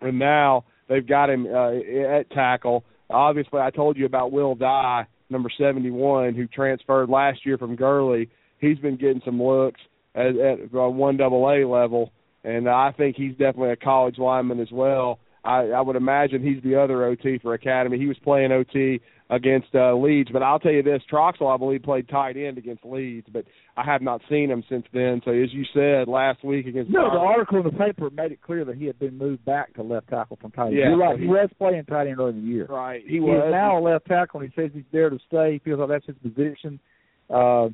and 0.00 0.18
now 0.18 0.64
they've 0.88 1.06
got 1.06 1.30
him 1.30 1.46
uh, 1.46 1.72
at 2.18 2.30
tackle. 2.30 2.84
Obviously, 3.10 3.60
I 3.60 3.70
told 3.70 3.96
you 3.96 4.06
about 4.06 4.32
Will 4.32 4.54
Dye, 4.54 5.06
number 5.30 5.50
71, 5.56 6.34
who 6.34 6.46
transferred 6.46 7.08
last 7.08 7.44
year 7.44 7.58
from 7.58 7.76
Gurley. 7.76 8.28
He's 8.60 8.78
been 8.78 8.96
getting 8.96 9.22
some 9.24 9.42
looks 9.42 9.80
at, 10.14 10.36
at 10.36 10.72
one 10.72 11.16
double 11.16 11.48
A 11.48 11.64
level, 11.66 12.12
and 12.44 12.68
I 12.68 12.92
think 12.92 13.16
he's 13.16 13.32
definitely 13.32 13.70
a 13.70 13.76
college 13.76 14.18
lineman 14.18 14.60
as 14.60 14.70
well. 14.72 15.20
I, 15.44 15.68
I 15.70 15.80
would 15.80 15.96
imagine 15.96 16.42
he's 16.42 16.62
the 16.62 16.80
other 16.80 17.04
OT 17.04 17.38
for 17.38 17.54
Academy. 17.54 17.98
He 17.98 18.06
was 18.06 18.18
playing 18.22 18.52
OT 18.52 19.00
against 19.30 19.68
uh, 19.74 19.94
Leeds, 19.94 20.30
but 20.32 20.42
I'll 20.42 20.58
tell 20.58 20.72
you 20.72 20.82
this: 20.82 21.02
Troxel, 21.12 21.52
I 21.52 21.58
believe, 21.58 21.82
played 21.82 22.08
tight 22.08 22.36
end 22.36 22.56
against 22.56 22.84
Leeds, 22.84 23.26
but 23.32 23.44
I 23.76 23.84
have 23.84 24.00
not 24.00 24.22
seen 24.30 24.50
him 24.50 24.64
since 24.68 24.84
then. 24.92 25.20
So, 25.24 25.32
as 25.32 25.52
you 25.52 25.64
said 25.74 26.08
last 26.08 26.42
week 26.42 26.66
against 26.66 26.90
No, 26.90 27.10
the 27.10 27.18
article 27.18 27.58
in 27.58 27.64
the 27.64 27.70
paper 27.78 28.08
made 28.10 28.32
it 28.32 28.40
clear 28.40 28.64
that 28.64 28.76
he 28.76 28.86
had 28.86 28.98
been 28.98 29.18
moved 29.18 29.44
back 29.44 29.74
to 29.74 29.82
left 29.82 30.08
tackle 30.08 30.38
from 30.40 30.50
tight 30.52 30.68
end. 30.68 30.76
Yeah, 30.76 30.88
You're 30.90 30.96
right. 30.98 31.18
He 31.18 31.24
he- 31.26 31.30
was 31.30 31.50
playing 31.58 31.84
tight 31.84 32.06
end 32.06 32.18
earlier 32.18 32.30
in 32.36 32.42
the 32.42 32.48
year. 32.48 32.66
right, 32.66 33.02
he 33.04 33.14
He 33.14 33.20
was 33.20 33.44
is 33.46 33.52
now 33.52 33.78
a 33.78 33.80
left 33.80 34.06
tackle, 34.06 34.40
and 34.40 34.50
he 34.50 34.60
says 34.62 34.70
he's 34.72 34.84
there 34.92 35.10
to 35.10 35.18
stay. 35.28 35.52
He 35.54 35.58
feels 35.58 35.78
like 35.80 35.88
that's 35.90 36.06
his 36.06 36.16
position. 36.22 36.80
Uh, 37.28 37.64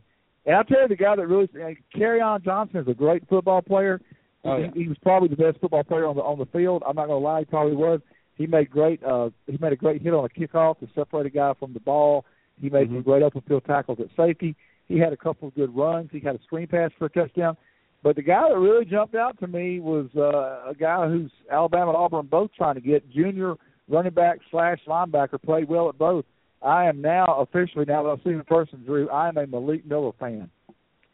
and 0.47 0.57
I'll 0.57 0.65
tell 0.65 0.83
you, 0.83 0.89
the 0.89 0.97
guy 0.97 1.15
that 1.17 1.27
really, 1.27 1.49
Kerryon 1.97 2.45
Johnson 2.45 2.81
is 2.81 2.89
a 2.89 2.95
great 2.95 3.27
football 3.29 3.63
player. 3.63 4.01
Oh, 4.45 4.63
he, 4.75 4.83
he 4.83 4.89
was 4.89 4.99
probably 5.03 5.29
the 5.29 5.37
best 5.37 5.59
football 5.61 5.85
player 5.85 6.05
on 6.07 6.17
the 6.17 6.23
on 6.23 6.39
the 6.39 6.45
field. 6.47 6.83
I'm 6.87 6.97
not 6.97 7.07
going 7.07 7.23
to 7.23 7.25
lie, 7.27 7.39
he 7.41 7.45
probably 7.47 7.77
was. 7.77 8.01
He 8.37 8.47
made 8.47 8.71
great. 8.71 9.03
Uh, 9.05 9.31
he 9.47 9.57
made 9.61 9.73
a 9.73 9.77
great 9.77 10.03
hit 10.03 10.13
on 10.15 10.25
a 10.25 10.29
kickoff 10.29 10.79
to 10.81 10.89
separate 10.95 11.27
a 11.27 11.31
guy 11.31 11.53
from 11.59 11.73
the 11.73 11.81
ball. 11.81 12.25
He 12.61 12.69
made 12.71 12.89
some 12.89 13.03
Mhm. 13.03 13.05
great 13.05 13.23
open 13.23 13.41
field 13.43 13.65
tackles 13.65 14.01
at 14.01 14.09
safety. 14.17 14.57
He 14.87 14.99
had 14.99 15.13
a 15.13 15.17
couple 15.17 15.49
of 15.49 15.55
good 15.55 15.75
runs. 15.75 16.11
He 16.11 16.21
had 16.21 16.35
a 16.37 16.43
screen 16.43 16.67
pass 16.67 16.91
for 16.99 17.07
a 17.07 17.11
touchdown. 17.11 17.57
But 18.03 18.17
the 18.17 18.23
guy 18.23 18.49
that 18.49 18.59
really 18.59 18.85
jumped 18.85 19.15
out 19.15 19.39
to 19.39 19.47
me 19.47 19.81
was 19.81 20.15
uh, 20.17 20.69
a 20.69 20.75
guy 20.75 21.09
who's 21.09 21.33
Alabama 21.51 21.89
and 21.93 21.97
Auburn 21.97 22.27
both 22.27 22.53
trying 22.53 22.75
to 22.75 22.81
get 22.81 23.09
junior 23.11 23.55
running 23.89 24.13
back 24.13 24.41
slash 24.51 24.79
linebacker. 24.87 25.41
Played 25.43 25.69
well 25.69 25.89
at 25.89 25.97
both. 25.97 26.25
I 26.61 26.85
am 26.87 27.01
now 27.01 27.25
officially 27.41 27.85
now 27.87 28.03
that 28.03 28.09
I've 28.11 28.23
seen 28.23 28.39
the 28.39 28.45
person, 28.45 28.83
Drew. 28.85 29.09
I 29.11 29.29
am 29.29 29.37
a 29.39 29.47
Malik 29.47 29.87
Miller 29.87 30.13
fan. 30.19 30.51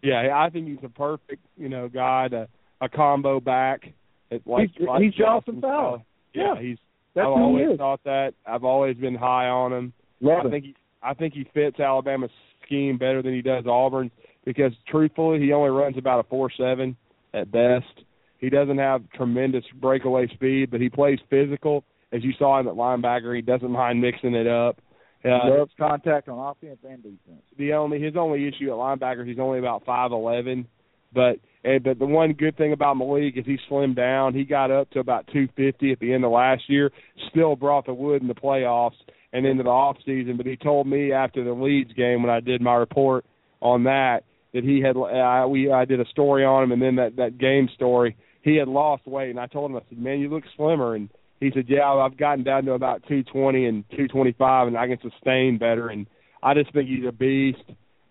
Yeah, 0.02 0.30
I 0.36 0.48
think 0.50 0.66
he's 0.68 0.82
a 0.82 0.88
perfect, 0.88 1.44
you 1.56 1.68
know, 1.68 1.88
guy 1.88 2.28
to 2.28 2.48
a 2.80 2.88
combo 2.88 3.38
back. 3.40 3.92
It, 4.30 4.42
like, 4.46 4.70
He's- 4.70 4.88
like 4.88 5.02
he's 5.02 5.14
Jalston 5.14 5.60
Fowler. 5.60 6.02
Yeah, 6.34 6.54
Yeah. 6.54 6.60
he's. 6.60 6.78
That's 7.14 7.24
I've 7.26 7.32
always 7.32 7.76
thought 7.78 8.00
that. 8.04 8.34
I've 8.46 8.64
always 8.64 8.96
been 8.96 9.14
high 9.14 9.48
on 9.48 9.72
him. 9.72 9.92
Love 10.20 10.44
I 10.44 10.48
it. 10.48 10.50
think 10.50 10.64
he, 10.64 10.74
I 11.02 11.14
think 11.14 11.34
he 11.34 11.44
fits 11.54 11.80
Alabama's 11.80 12.30
scheme 12.64 12.98
better 12.98 13.22
than 13.22 13.34
he 13.34 13.42
does 13.42 13.64
Auburn's 13.66 14.12
because 14.44 14.72
truthfully, 14.88 15.38
he 15.40 15.52
only 15.52 15.70
runs 15.70 15.98
about 15.98 16.20
a 16.24 16.28
four 16.28 16.50
seven 16.56 16.96
at 17.34 17.50
best. 17.50 18.04
He 18.38 18.48
doesn't 18.48 18.78
have 18.78 19.02
tremendous 19.14 19.64
breakaway 19.80 20.26
speed, 20.28 20.70
but 20.70 20.80
he 20.80 20.88
plays 20.88 21.18
physical. 21.28 21.84
As 22.12 22.24
you 22.24 22.32
saw 22.38 22.58
him 22.58 22.66
at 22.68 22.74
linebacker, 22.74 23.34
he 23.36 23.42
doesn't 23.42 23.70
mind 23.70 24.00
mixing 24.00 24.34
it 24.34 24.46
up. 24.46 24.78
He 25.22 25.28
Uh, 25.28 25.50
loves 25.58 25.72
contact 25.78 26.28
on 26.28 26.38
offense 26.38 26.78
and 26.88 27.02
defense. 27.02 27.42
the 27.58 27.74
only 27.74 28.00
his 28.00 28.16
only 28.16 28.46
issue 28.48 28.70
at 28.70 28.76
linebacker 28.76 29.26
he's 29.26 29.38
only 29.38 29.58
about 29.58 29.84
five 29.84 30.10
eleven, 30.12 30.66
but 31.12 31.36
and, 31.62 31.82
but 31.82 31.98
the 31.98 32.06
one 32.06 32.32
good 32.32 32.56
thing 32.56 32.72
about 32.72 32.96
Malik 32.96 33.36
is 33.36 33.44
he 33.44 33.58
slimmed 33.70 33.96
down. 33.96 34.34
He 34.34 34.44
got 34.44 34.70
up 34.70 34.90
to 34.90 35.00
about 35.00 35.28
two 35.32 35.48
fifty 35.56 35.92
at 35.92 35.98
the 35.98 36.12
end 36.12 36.24
of 36.24 36.30
last 36.30 36.62
year. 36.68 36.90
Still 37.30 37.56
brought 37.56 37.86
the 37.86 37.94
wood 37.94 38.22
in 38.22 38.28
the 38.28 38.34
playoffs 38.34 38.96
and 39.32 39.46
into 39.46 39.62
the 39.62 39.68
off 39.70 39.96
season. 40.06 40.36
But 40.36 40.46
he 40.46 40.56
told 40.56 40.86
me 40.86 41.12
after 41.12 41.44
the 41.44 41.52
Leeds 41.52 41.92
game 41.92 42.22
when 42.22 42.30
I 42.30 42.40
did 42.40 42.60
my 42.60 42.74
report 42.74 43.24
on 43.60 43.84
that 43.84 44.24
that 44.52 44.64
he 44.64 44.80
had 44.80 44.96
I, 44.96 45.46
we 45.46 45.70
I 45.70 45.84
did 45.84 46.00
a 46.00 46.06
story 46.06 46.44
on 46.44 46.64
him 46.64 46.72
and 46.72 46.82
then 46.82 46.96
that 46.96 47.16
that 47.16 47.38
game 47.38 47.68
story 47.74 48.16
he 48.42 48.56
had 48.56 48.68
lost 48.68 49.06
weight 49.06 49.30
and 49.30 49.38
I 49.40 49.46
told 49.46 49.70
him 49.70 49.76
I 49.76 49.80
said 49.88 49.98
man 49.98 50.20
you 50.20 50.28
look 50.28 50.44
slimmer 50.56 50.94
and 50.94 51.08
he 51.40 51.50
said 51.54 51.66
yeah 51.68 51.88
I've 51.88 52.16
gotten 52.16 52.44
down 52.44 52.64
to 52.64 52.72
about 52.72 53.04
two 53.06 53.22
twenty 53.24 53.66
and 53.66 53.84
two 53.96 54.08
twenty 54.08 54.32
five 54.32 54.66
and 54.66 54.76
I 54.76 54.86
can 54.86 54.98
sustain 55.02 55.58
better 55.58 55.88
and 55.88 56.06
I 56.42 56.54
just 56.54 56.72
think 56.72 56.88
he's 56.88 57.06
a 57.06 57.12
beast 57.12 57.62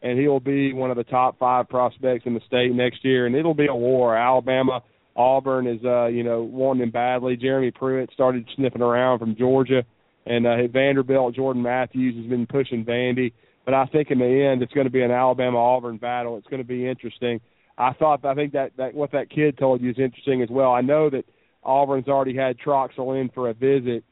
and 0.01 0.19
he'll 0.19 0.39
be 0.39 0.73
one 0.73 0.91
of 0.91 0.97
the 0.97 1.03
top 1.03 1.37
five 1.37 1.67
prospects 1.67 2.25
in 2.25 2.33
the 2.33 2.41
state 2.47 2.73
next 2.73 3.03
year, 3.03 3.25
and 3.25 3.35
it'll 3.35 3.53
be 3.53 3.67
a 3.67 3.75
war. 3.75 4.15
Alabama, 4.15 4.81
Auburn 5.15 5.67
is, 5.67 5.83
uh, 5.83 6.05
you 6.05 6.23
know, 6.23 6.43
wanting 6.43 6.83
him 6.83 6.91
badly. 6.91 7.35
Jeremy 7.35 7.71
Pruitt 7.71 8.09
started 8.13 8.47
sniffing 8.55 8.81
around 8.81 9.19
from 9.19 9.35
Georgia, 9.35 9.83
and 10.25 10.47
uh, 10.47 10.67
Vanderbilt, 10.71 11.35
Jordan 11.35 11.61
Matthews 11.61 12.15
has 12.15 12.29
been 12.29 12.47
pushing 12.47 12.85
Vandy. 12.85 13.33
But 13.65 13.73
I 13.73 13.85
think 13.87 14.09
in 14.09 14.19
the 14.19 14.49
end, 14.51 14.63
it's 14.63 14.73
going 14.73 14.87
to 14.87 14.91
be 14.91 15.03
an 15.03 15.11
Alabama 15.11 15.57
Auburn 15.57 15.97
battle. 15.97 16.37
It's 16.37 16.47
going 16.47 16.61
to 16.61 16.67
be 16.67 16.87
interesting. 16.87 17.41
I 17.77 17.93
thought, 17.93 18.25
I 18.25 18.33
think 18.33 18.53
that 18.53 18.71
that 18.77 18.93
what 18.93 19.11
that 19.11 19.29
kid 19.29 19.57
told 19.57 19.81
you 19.81 19.89
is 19.89 19.99
interesting 19.99 20.41
as 20.41 20.49
well. 20.49 20.73
I 20.73 20.81
know 20.81 21.09
that 21.09 21.25
Auburn's 21.63 22.07
already 22.07 22.35
had 22.35 22.57
Troxel 22.57 23.19
in 23.19 23.29
for 23.29 23.49
a 23.49 23.53
visit. 23.53 24.03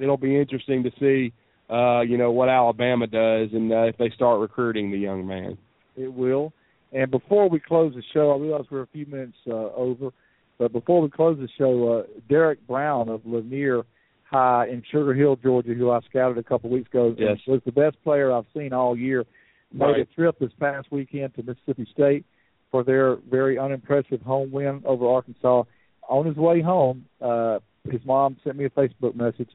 It'll 0.00 0.16
be 0.16 0.38
interesting 0.38 0.82
to 0.84 0.90
see 0.98 1.32
uh, 1.70 2.00
you 2.00 2.16
know, 2.18 2.30
what 2.30 2.48
Alabama 2.48 3.06
does 3.06 3.50
and 3.52 3.72
uh, 3.72 3.82
if 3.84 3.96
they 3.96 4.10
start 4.10 4.40
recruiting 4.40 4.90
the 4.90 4.98
young 4.98 5.26
man. 5.26 5.56
It 5.96 6.12
will. 6.12 6.52
And 6.92 7.10
before 7.10 7.48
we 7.48 7.58
close 7.58 7.94
the 7.94 8.02
show, 8.12 8.32
I 8.32 8.38
realize 8.38 8.64
we're 8.70 8.82
a 8.82 8.86
few 8.88 9.06
minutes 9.06 9.36
uh, 9.48 9.72
over, 9.74 10.10
but 10.58 10.72
before 10.72 11.00
we 11.00 11.10
close 11.10 11.38
the 11.38 11.48
show, 11.58 11.98
uh, 11.98 12.02
Derrick 12.28 12.64
Brown 12.66 13.08
of 13.08 13.22
Lanier 13.24 13.82
High 14.30 14.68
in 14.68 14.82
Sugar 14.90 15.14
Hill, 15.14 15.36
Georgia, 15.36 15.74
who 15.74 15.90
I 15.90 16.00
scouted 16.08 16.38
a 16.38 16.42
couple 16.42 16.70
weeks 16.70 16.88
ago, 16.90 17.14
Yes. 17.18 17.38
was 17.46 17.60
the 17.64 17.72
best 17.72 18.02
player 18.04 18.32
I've 18.32 18.46
seen 18.54 18.72
all 18.72 18.96
year. 18.96 19.24
Made 19.72 19.84
Right. 19.86 20.00
a 20.00 20.04
trip 20.14 20.38
this 20.38 20.52
past 20.60 20.90
weekend 20.92 21.34
to 21.34 21.42
Mississippi 21.42 21.86
State 21.92 22.24
for 22.70 22.84
their 22.84 23.16
very 23.16 23.58
unimpressive 23.58 24.22
home 24.22 24.52
win 24.52 24.82
over 24.84 25.06
Arkansas. 25.08 25.64
On 26.08 26.26
his 26.26 26.36
way 26.36 26.60
home, 26.60 27.04
uh, 27.20 27.58
his 27.90 28.04
mom 28.04 28.36
sent 28.44 28.56
me 28.56 28.64
a 28.66 28.70
Facebook 28.70 29.14
message. 29.16 29.50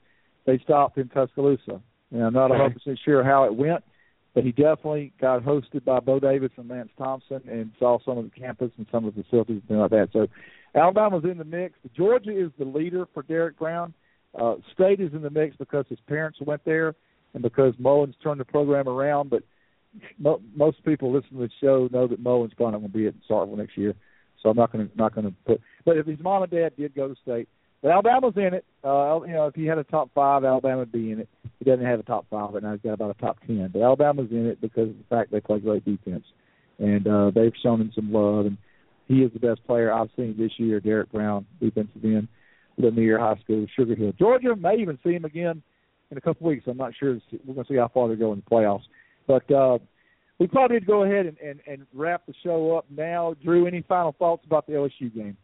They 0.46 0.58
stopped 0.60 0.98
in 0.98 1.08
Tuscaloosa. 1.10 1.82
And 2.12 2.24
I'm 2.24 2.34
not 2.34 2.52
100% 2.52 2.98
sure 3.06 3.24
how 3.24 3.44
it 3.44 3.56
went, 3.56 3.84
but 4.34 4.44
he 4.44 4.52
definitely 4.52 5.14
got 5.20 5.44
hosted 5.44 5.86
by 5.86 6.00
Bo 6.00 6.20
Davis 6.20 6.52
and 6.58 6.70
Lance 6.70 6.90
Thompson 6.98 7.42
and 7.50 7.72
saw 7.80 8.00
some 8.04 8.18
of 8.18 8.24
the 8.24 8.40
campus 8.40 8.72
and 8.78 8.88
some 8.92 9.06
of 9.06 9.16
the 9.16 9.24
facilities 9.24 9.62
and 9.62 9.68
things 9.68 9.80
like 9.80 9.92
that. 9.92 10.10
So 10.14 10.28
Alabama's 10.76 11.24
in 11.24 11.38
the 11.38 11.44
mix. 11.44 11.76
Georgia 11.96 12.32
is 12.32 12.52
the 12.58 12.66
leader 12.66 13.08
for 13.14 13.24
Derrick 13.24 13.58
Brown. 13.58 13.94
Uh, 14.40 14.56
State 14.74 15.00
is 15.00 15.14
in 15.14 15.22
the 15.22 15.30
mix 15.30 15.56
because 15.56 15.86
his 15.90 16.00
parents 16.08 16.40
went 16.42 16.64
there 16.66 16.96
and 17.34 17.44
because 17.44 17.74
Mullen's 17.80 18.16
turned 18.24 18.40
the 18.40 18.46
program 18.46 18.88
around. 18.88 19.30
But 19.30 19.44
mo- 20.18 20.42
most 20.56 20.84
people 20.84 21.12
listening 21.12 21.42
to 21.42 21.48
the 21.48 21.54
show 21.62 21.90
know 21.92 22.08
that 22.08 22.20
Mullen's 22.20 22.54
probably 22.56 22.74
not 22.74 22.80
going 22.80 22.92
to 22.92 22.98
be 22.98 23.08
at 23.08 23.14
Starkville 23.30 23.58
next 23.58 23.78
year. 23.78 23.96
So 24.42 24.50
I'm 24.50 24.58
not 24.58 24.72
going 24.72 24.88
to 24.88 24.98
not 24.98 25.14
going 25.14 25.28
to 25.28 25.34
put. 25.46 25.62
But 25.86 25.98
if 25.98 26.06
his 26.06 26.20
mom 26.20 26.44
and 26.44 26.52
dad 26.52 26.72
did 26.78 26.96
go 26.96 27.08
to 27.08 27.16
State, 27.22 27.50
but 27.82 27.92
Alabama's 27.92 28.34
in 28.36 28.54
it. 28.54 28.66
Uh, 28.84 29.22
you 29.26 29.34
know, 29.34 29.48
if 29.48 29.56
he 29.56 29.66
had 29.66 29.78
a 29.78 29.84
top 29.84 30.10
five, 30.14 30.44
Alabama 30.44 30.80
would 30.80 30.92
be 30.92 31.12
in 31.12 31.20
it. 31.20 31.30
He 31.60 31.66
doesn't 31.66 31.86
have 31.86 32.00
a 32.00 32.04
top 32.04 32.26
five 32.30 32.54
right 32.54 32.64
now. 32.64 32.74
He's 32.74 32.82
got 32.82 32.94
about 32.94 33.16
a 33.18 33.22
top 33.22 33.38
ten. 33.46 33.70
But 33.72 33.82
Alabama's 33.82 34.32
in 34.32 34.48
it 34.48 34.62
because 34.62 34.90
of 34.90 34.98
the 34.98 35.04
fact 35.10 35.32
they 35.32 35.40
play 35.40 35.60
great 35.60 35.86
defense, 35.86 36.26
and 36.78 37.08
uh, 37.08 37.32
they've 37.34 37.54
shown 37.62 37.82
him 37.82 37.92
some 37.94 38.12
love. 38.12 38.46
And 38.46 38.58
he 39.08 39.24
is 39.24 39.32
the 39.34 39.40
best 39.40 39.66
player 39.66 39.92
I've 39.92 40.10
seen 40.16 40.36
this 40.38 40.52
year. 40.58 40.80
Derrick 40.80 41.12
Brown, 41.12 41.46
defensive 41.60 42.04
end, 42.04 42.28
Lanier 42.78 43.20
High 43.20 43.40
School, 43.44 43.66
Sugar 43.76 43.96
Hill, 43.96 44.14
Georgia. 44.18 44.56
May 44.56 44.78
even 44.78 45.00
see 45.04 45.14
him 45.14 45.26
again 45.26 45.62
in 46.12 46.18
a 46.18 46.22
couple 46.22 46.48
weeks. 46.48 46.66
I'm 46.68 46.78
not 46.78 46.94
sure. 47.00 47.20
We're 47.46 47.54
going 47.54 47.66
to 47.66 47.74
see 47.74 47.78
how 47.78 47.90
far 47.94 48.08
they 48.08 48.16
go 48.16 48.34
in 48.34 48.44
the 48.44 48.50
playoffs. 48.50 48.84
But 49.28 49.52
uh, 49.52 49.80
we 50.40 50.48
probably 50.48 50.78
need 50.78 50.82
to 50.82 50.86
go 50.86 51.04
ahead 51.04 51.26
and, 51.26 51.38
and, 51.38 51.60
and 51.68 51.88
wrap 51.94 52.26
the 52.26 52.34
show 52.44 52.78
up 52.78 52.86
now. 52.90 53.36
Drew, 53.44 53.68
any 53.68 53.84
final 53.88 54.14
thoughts 54.18 54.44
about 54.46 54.66
the 54.66 54.74
LSU 54.74 55.14
game? 55.14 55.38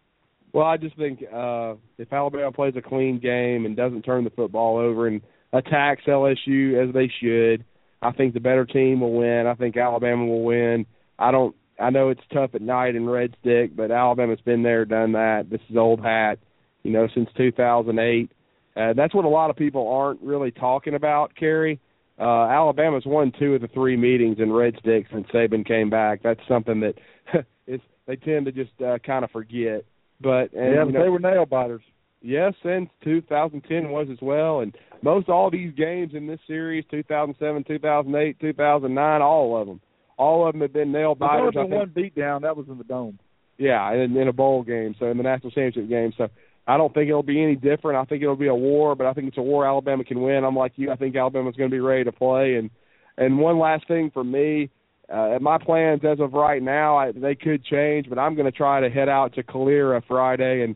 Well, 0.56 0.66
I 0.66 0.78
just 0.78 0.96
think 0.96 1.22
uh, 1.22 1.74
if 1.98 2.14
Alabama 2.14 2.50
plays 2.50 2.76
a 2.78 2.82
clean 2.82 3.20
game 3.20 3.66
and 3.66 3.76
doesn't 3.76 4.04
turn 4.04 4.24
the 4.24 4.30
football 4.30 4.78
over 4.78 5.06
and 5.06 5.22
attacks 5.52 6.04
LSU 6.08 6.82
as 6.82 6.94
they 6.94 7.12
should, 7.22 7.66
I 8.02 8.14
think 8.14 8.34
the 8.34 8.40
better 8.40 8.64
team 8.64 9.02
will 9.02 9.12
win. 9.12 9.48
I 9.48 9.56
think 9.56 9.76
Alabama 9.76 10.26
will 10.26 10.46
win. 10.46 10.86
I 11.20 11.32
don't. 11.32 11.54
I 11.78 11.90
know 11.90 12.08
it's 12.08 12.22
tough 12.32 12.52
at 12.54 12.62
night 12.62 12.96
in 12.96 13.10
Red 13.10 13.36
Stick, 13.42 13.76
but 13.76 13.92
Alabama's 13.92 14.40
been 14.46 14.64
there, 14.64 14.86
done 14.86 15.12
that. 15.12 15.50
This 15.50 15.60
is 15.70 15.76
old 15.76 16.00
hat, 16.00 16.40
you 16.84 16.92
know, 16.92 17.10
since 17.14 17.28
2008. 17.36 18.32
Uh, 18.78 18.94
that's 18.94 19.14
what 19.14 19.26
a 19.26 19.28
lot 19.28 19.50
of 19.50 19.58
people 19.58 19.90
aren't 19.92 20.22
really 20.22 20.52
talking 20.52 20.94
about, 20.94 21.36
Cary. 21.36 21.82
Uh, 22.18 22.46
Alabama's 22.46 23.04
won 23.06 23.34
two 23.38 23.56
of 23.56 23.62
the 23.62 23.68
three 23.68 23.98
meetings 23.98 24.38
in 24.40 24.54
Red 24.54 24.76
Stick 24.80 25.08
since 25.12 25.28
Saban 25.34 25.68
came 25.68 25.90
back. 25.90 26.22
That's 26.24 26.40
something 26.48 26.80
that 26.80 26.94
is 27.68 27.82
they 28.08 28.16
tend 28.16 28.46
to 28.46 28.54
just 28.54 28.72
uh, 28.82 29.00
kind 29.00 29.26
of 29.26 29.32
forget. 29.32 29.84
But 30.22 30.54
and, 30.54 30.74
yeah, 30.74 30.86
you 30.86 30.92
know, 30.92 31.04
they 31.04 31.10
were 31.10 31.20
nail 31.20 31.46
biters. 31.46 31.82
Yes, 32.22 32.54
and 32.64 32.90
2010 33.04 33.92
was 33.92 34.08
as 34.12 34.18
well. 34.22 34.62
And 34.62 34.76
most 35.04 35.30
all 35.30 35.52
these 35.52 35.74
games 35.76 36.14
in 36.16 36.26
this 36.26 36.40
series, 36.48 36.84
2007, 36.90 37.66
2008, 37.66 38.40
2009, 38.40 39.22
all 39.22 39.62
of 39.62 39.68
them, 39.68 39.80
all 40.18 40.48
of 40.48 40.54
them 40.54 40.62
have 40.62 40.74
been 40.74 40.92
nail 40.92 41.14
biters. 41.14 41.54
I 41.56 41.60
only 41.60 41.78
one 41.78 41.92
beat 41.94 42.16
down. 42.16 42.42
That 42.42 42.58
was 42.58 42.68
in 42.68 42.78
the 42.78 42.84
dome. 42.84 43.20
Yeah, 43.58 43.94
in, 43.94 44.18
in 44.18 44.28
a 44.28 44.34
bowl 44.34 44.64
game, 44.64 44.96
so 45.00 45.06
in 45.06 45.18
the 45.18 45.24
national 45.24 45.52
championship 45.52 45.88
game. 45.88 46.14
So 46.18 46.28
I 46.68 46.78
don't 46.78 46.94
think 46.94 47.10
it'll 47.10 47.24
be 47.24 47.42
any 47.42 47.56
different. 47.56 48.00
I 48.00 48.06
think 48.06 48.24
it'll 48.24 48.36
be 48.36 48.48
a 48.48 48.56
war, 48.56 48.96
but 48.96 49.06
I 49.06 49.14
think 49.14 49.28
it's 49.28 49.38
a 49.38 49.42
war 49.42 49.68
Alabama 49.68 50.04
can 50.04 50.22
win. 50.22 50.44
I'm 50.44 50.56
like 50.56 50.74
you. 50.76 50.92
I 50.92 50.96
think 50.96 51.16
Alabama's 51.16 51.56
going 51.56 51.70
to 51.70 51.76
be 51.76 51.80
ready 51.80 52.06
to 52.06 52.12
play. 52.12 52.56
And 52.56 52.70
and 53.18 53.38
one 53.38 53.60
last 53.60 53.88
thing 53.88 54.10
for 54.14 54.24
me, 54.24 54.70
uh, 55.12 55.38
my 55.40 55.58
plans 55.58 56.02
as 56.04 56.20
of 56.20 56.34
right 56.34 56.62
now, 56.62 56.98
I, 56.98 57.12
they 57.12 57.36
could 57.36 57.64
change, 57.64 58.08
but 58.10 58.18
I'm 58.18 58.36
going 58.36 58.52
to 58.52 58.58
try 58.58 58.80
to 58.82 58.90
head 58.90 59.10
out 59.10 59.34
to 59.36 59.44
Calera 59.44 60.02
Friday 60.08 60.64
and 60.64 60.76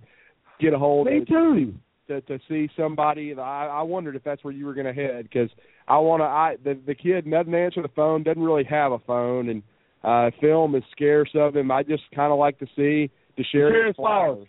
get 0.62 0.74
a 0.74 0.78
hold 0.78 1.08
Me 1.08 1.20
of 1.20 1.28
too. 1.28 1.74
to 2.08 2.22
to 2.22 2.40
see 2.48 2.70
somebody. 2.78 3.34
I, 3.34 3.68
I 3.68 3.82
wondered 3.82 4.16
if 4.16 4.24
that's 4.24 4.44
where 4.44 4.54
you 4.54 4.66
were 4.66 4.74
going 4.74 4.86
to 4.86 4.94
head 4.94 5.24
because 5.24 5.50
I 5.88 5.98
want 5.98 6.22
to. 6.22 6.26
I 6.26 6.56
the 6.64 6.80
the 6.86 6.96
kid 6.96 7.30
doesn't 7.30 7.54
answer 7.54 7.82
the 7.82 7.90
phone, 7.90 8.24
doesn't 8.24 8.42
really 8.42 8.66
have 8.66 8.92
a 8.92 9.00
phone, 9.00 9.50
and 9.50 9.64
uh 10.04 10.32
film 10.40 10.76
is 10.76 10.84
scarce 10.92 11.30
of 11.36 11.56
him. 11.56 11.72
I 11.72 11.84
just 11.84 12.04
kind 12.16 12.32
of 12.32 12.40
like 12.40 12.60
to 12.60 12.66
see 12.68 13.12
the 13.38 13.44
sheriff 13.52 13.74
Sheriff 13.74 13.96
Flowers. 13.96 14.48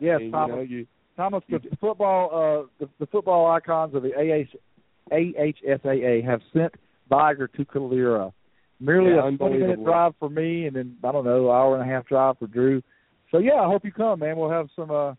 Yes, 0.00 0.16
and, 0.16 0.26
you 0.26 0.30
Thomas. 0.32 0.56
know, 0.56 0.62
you 0.62 0.86
Thomas, 1.16 1.42
the 1.48 1.58
football, 1.80 2.30
uh, 2.32 2.66
the, 2.78 2.88
the 3.00 3.06
football 3.06 3.50
icons 3.50 3.94
of 3.94 4.02
the 4.02 4.12
AH, 4.14 5.12
AHSAA 5.12 6.24
have 6.24 6.40
sent 6.52 6.72
Viger 7.08 7.48
to 7.48 7.64
Calera. 7.64 8.32
Merely 8.80 9.10
Yeah, 9.14 9.28
a 9.28 9.36
twenty 9.36 9.58
minute 9.58 9.84
drive 9.84 10.12
for 10.18 10.30
me, 10.30 10.66
and 10.66 10.76
then 10.76 10.96
I 11.02 11.10
don't 11.10 11.24
know, 11.24 11.50
hour 11.50 11.78
and 11.78 11.88
a 11.88 11.92
half 11.92 12.06
drive 12.06 12.38
for 12.38 12.46
Drew. 12.46 12.82
So 13.30 13.38
yeah, 13.38 13.54
I 13.54 13.66
hope 13.66 13.84
you 13.84 13.92
come, 13.92 14.20
man. 14.20 14.36
We'll 14.36 14.50
have 14.50 14.68
some. 14.76 14.90
uh 14.90 15.14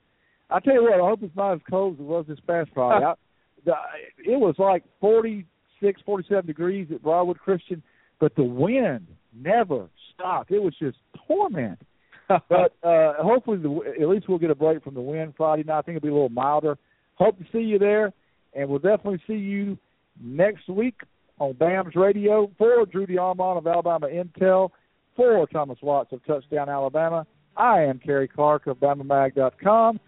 I 0.51 0.59
tell 0.59 0.73
you 0.73 0.83
what, 0.83 0.93
I 0.93 1.07
hope 1.07 1.21
it's 1.21 1.35
not 1.35 1.53
as 1.53 1.59
cold 1.69 1.95
as 1.95 1.99
it 1.99 2.03
was 2.03 2.25
this 2.27 2.39
past 2.47 2.69
Friday. 2.73 3.05
I, 3.07 3.13
the, 3.65 3.73
it 4.19 4.39
was 4.39 4.55
like 4.57 4.83
forty 5.01 5.45
six, 5.81 6.01
forty 6.05 6.25
seven 6.27 6.45
degrees 6.45 6.87
at 6.93 7.03
Briarwood 7.03 7.39
Christian, 7.39 7.83
but 8.19 8.35
the 8.35 8.43
wind 8.43 9.07
never 9.35 9.89
stopped. 10.13 10.51
It 10.51 10.61
was 10.61 10.73
just 10.79 10.97
torment. 11.27 11.79
but 12.27 12.75
uh 12.83 13.13
hopefully, 13.17 13.57
the, 13.57 13.93
at 14.01 14.07
least 14.07 14.29
we'll 14.29 14.37
get 14.39 14.51
a 14.51 14.55
break 14.55 14.83
from 14.83 14.93
the 14.93 15.01
wind 15.01 15.33
Friday 15.35 15.63
night. 15.63 15.79
I 15.79 15.81
think 15.81 15.97
it'll 15.97 16.05
be 16.05 16.11
a 16.11 16.13
little 16.13 16.29
milder. 16.29 16.77
Hope 17.15 17.37
to 17.39 17.45
see 17.51 17.59
you 17.59 17.77
there, 17.77 18.13
and 18.53 18.69
we'll 18.69 18.79
definitely 18.79 19.21
see 19.27 19.33
you 19.33 19.77
next 20.21 20.69
week 20.69 20.95
on 21.39 21.53
BAMS 21.53 21.95
radio 21.95 22.51
for 22.57 22.85
Drew 22.85 23.07
DeArmond 23.07 23.57
of 23.57 23.67
Alabama 23.67 24.07
Intel, 24.07 24.69
for 25.15 25.45
Thomas 25.47 25.77
Watts 25.81 26.13
of 26.13 26.25
Touchdown 26.25 26.69
Alabama. 26.69 27.25
I 27.57 27.81
am 27.81 27.99
Cary 27.99 28.27
Clark 28.27 28.67
of 28.67 28.77
BamaMag.com, 28.77 29.99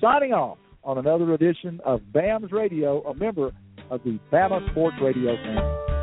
signing 0.00 0.32
off 0.32 0.58
on 0.82 0.98
another 0.98 1.34
edition 1.34 1.80
of 1.84 2.00
BAMS 2.12 2.50
Radio, 2.52 3.02
a 3.02 3.14
member 3.14 3.52
of 3.90 4.02
the 4.04 4.18
Bama 4.32 4.68
Sports 4.70 4.96
Radio 5.00 5.36
family. 5.36 5.95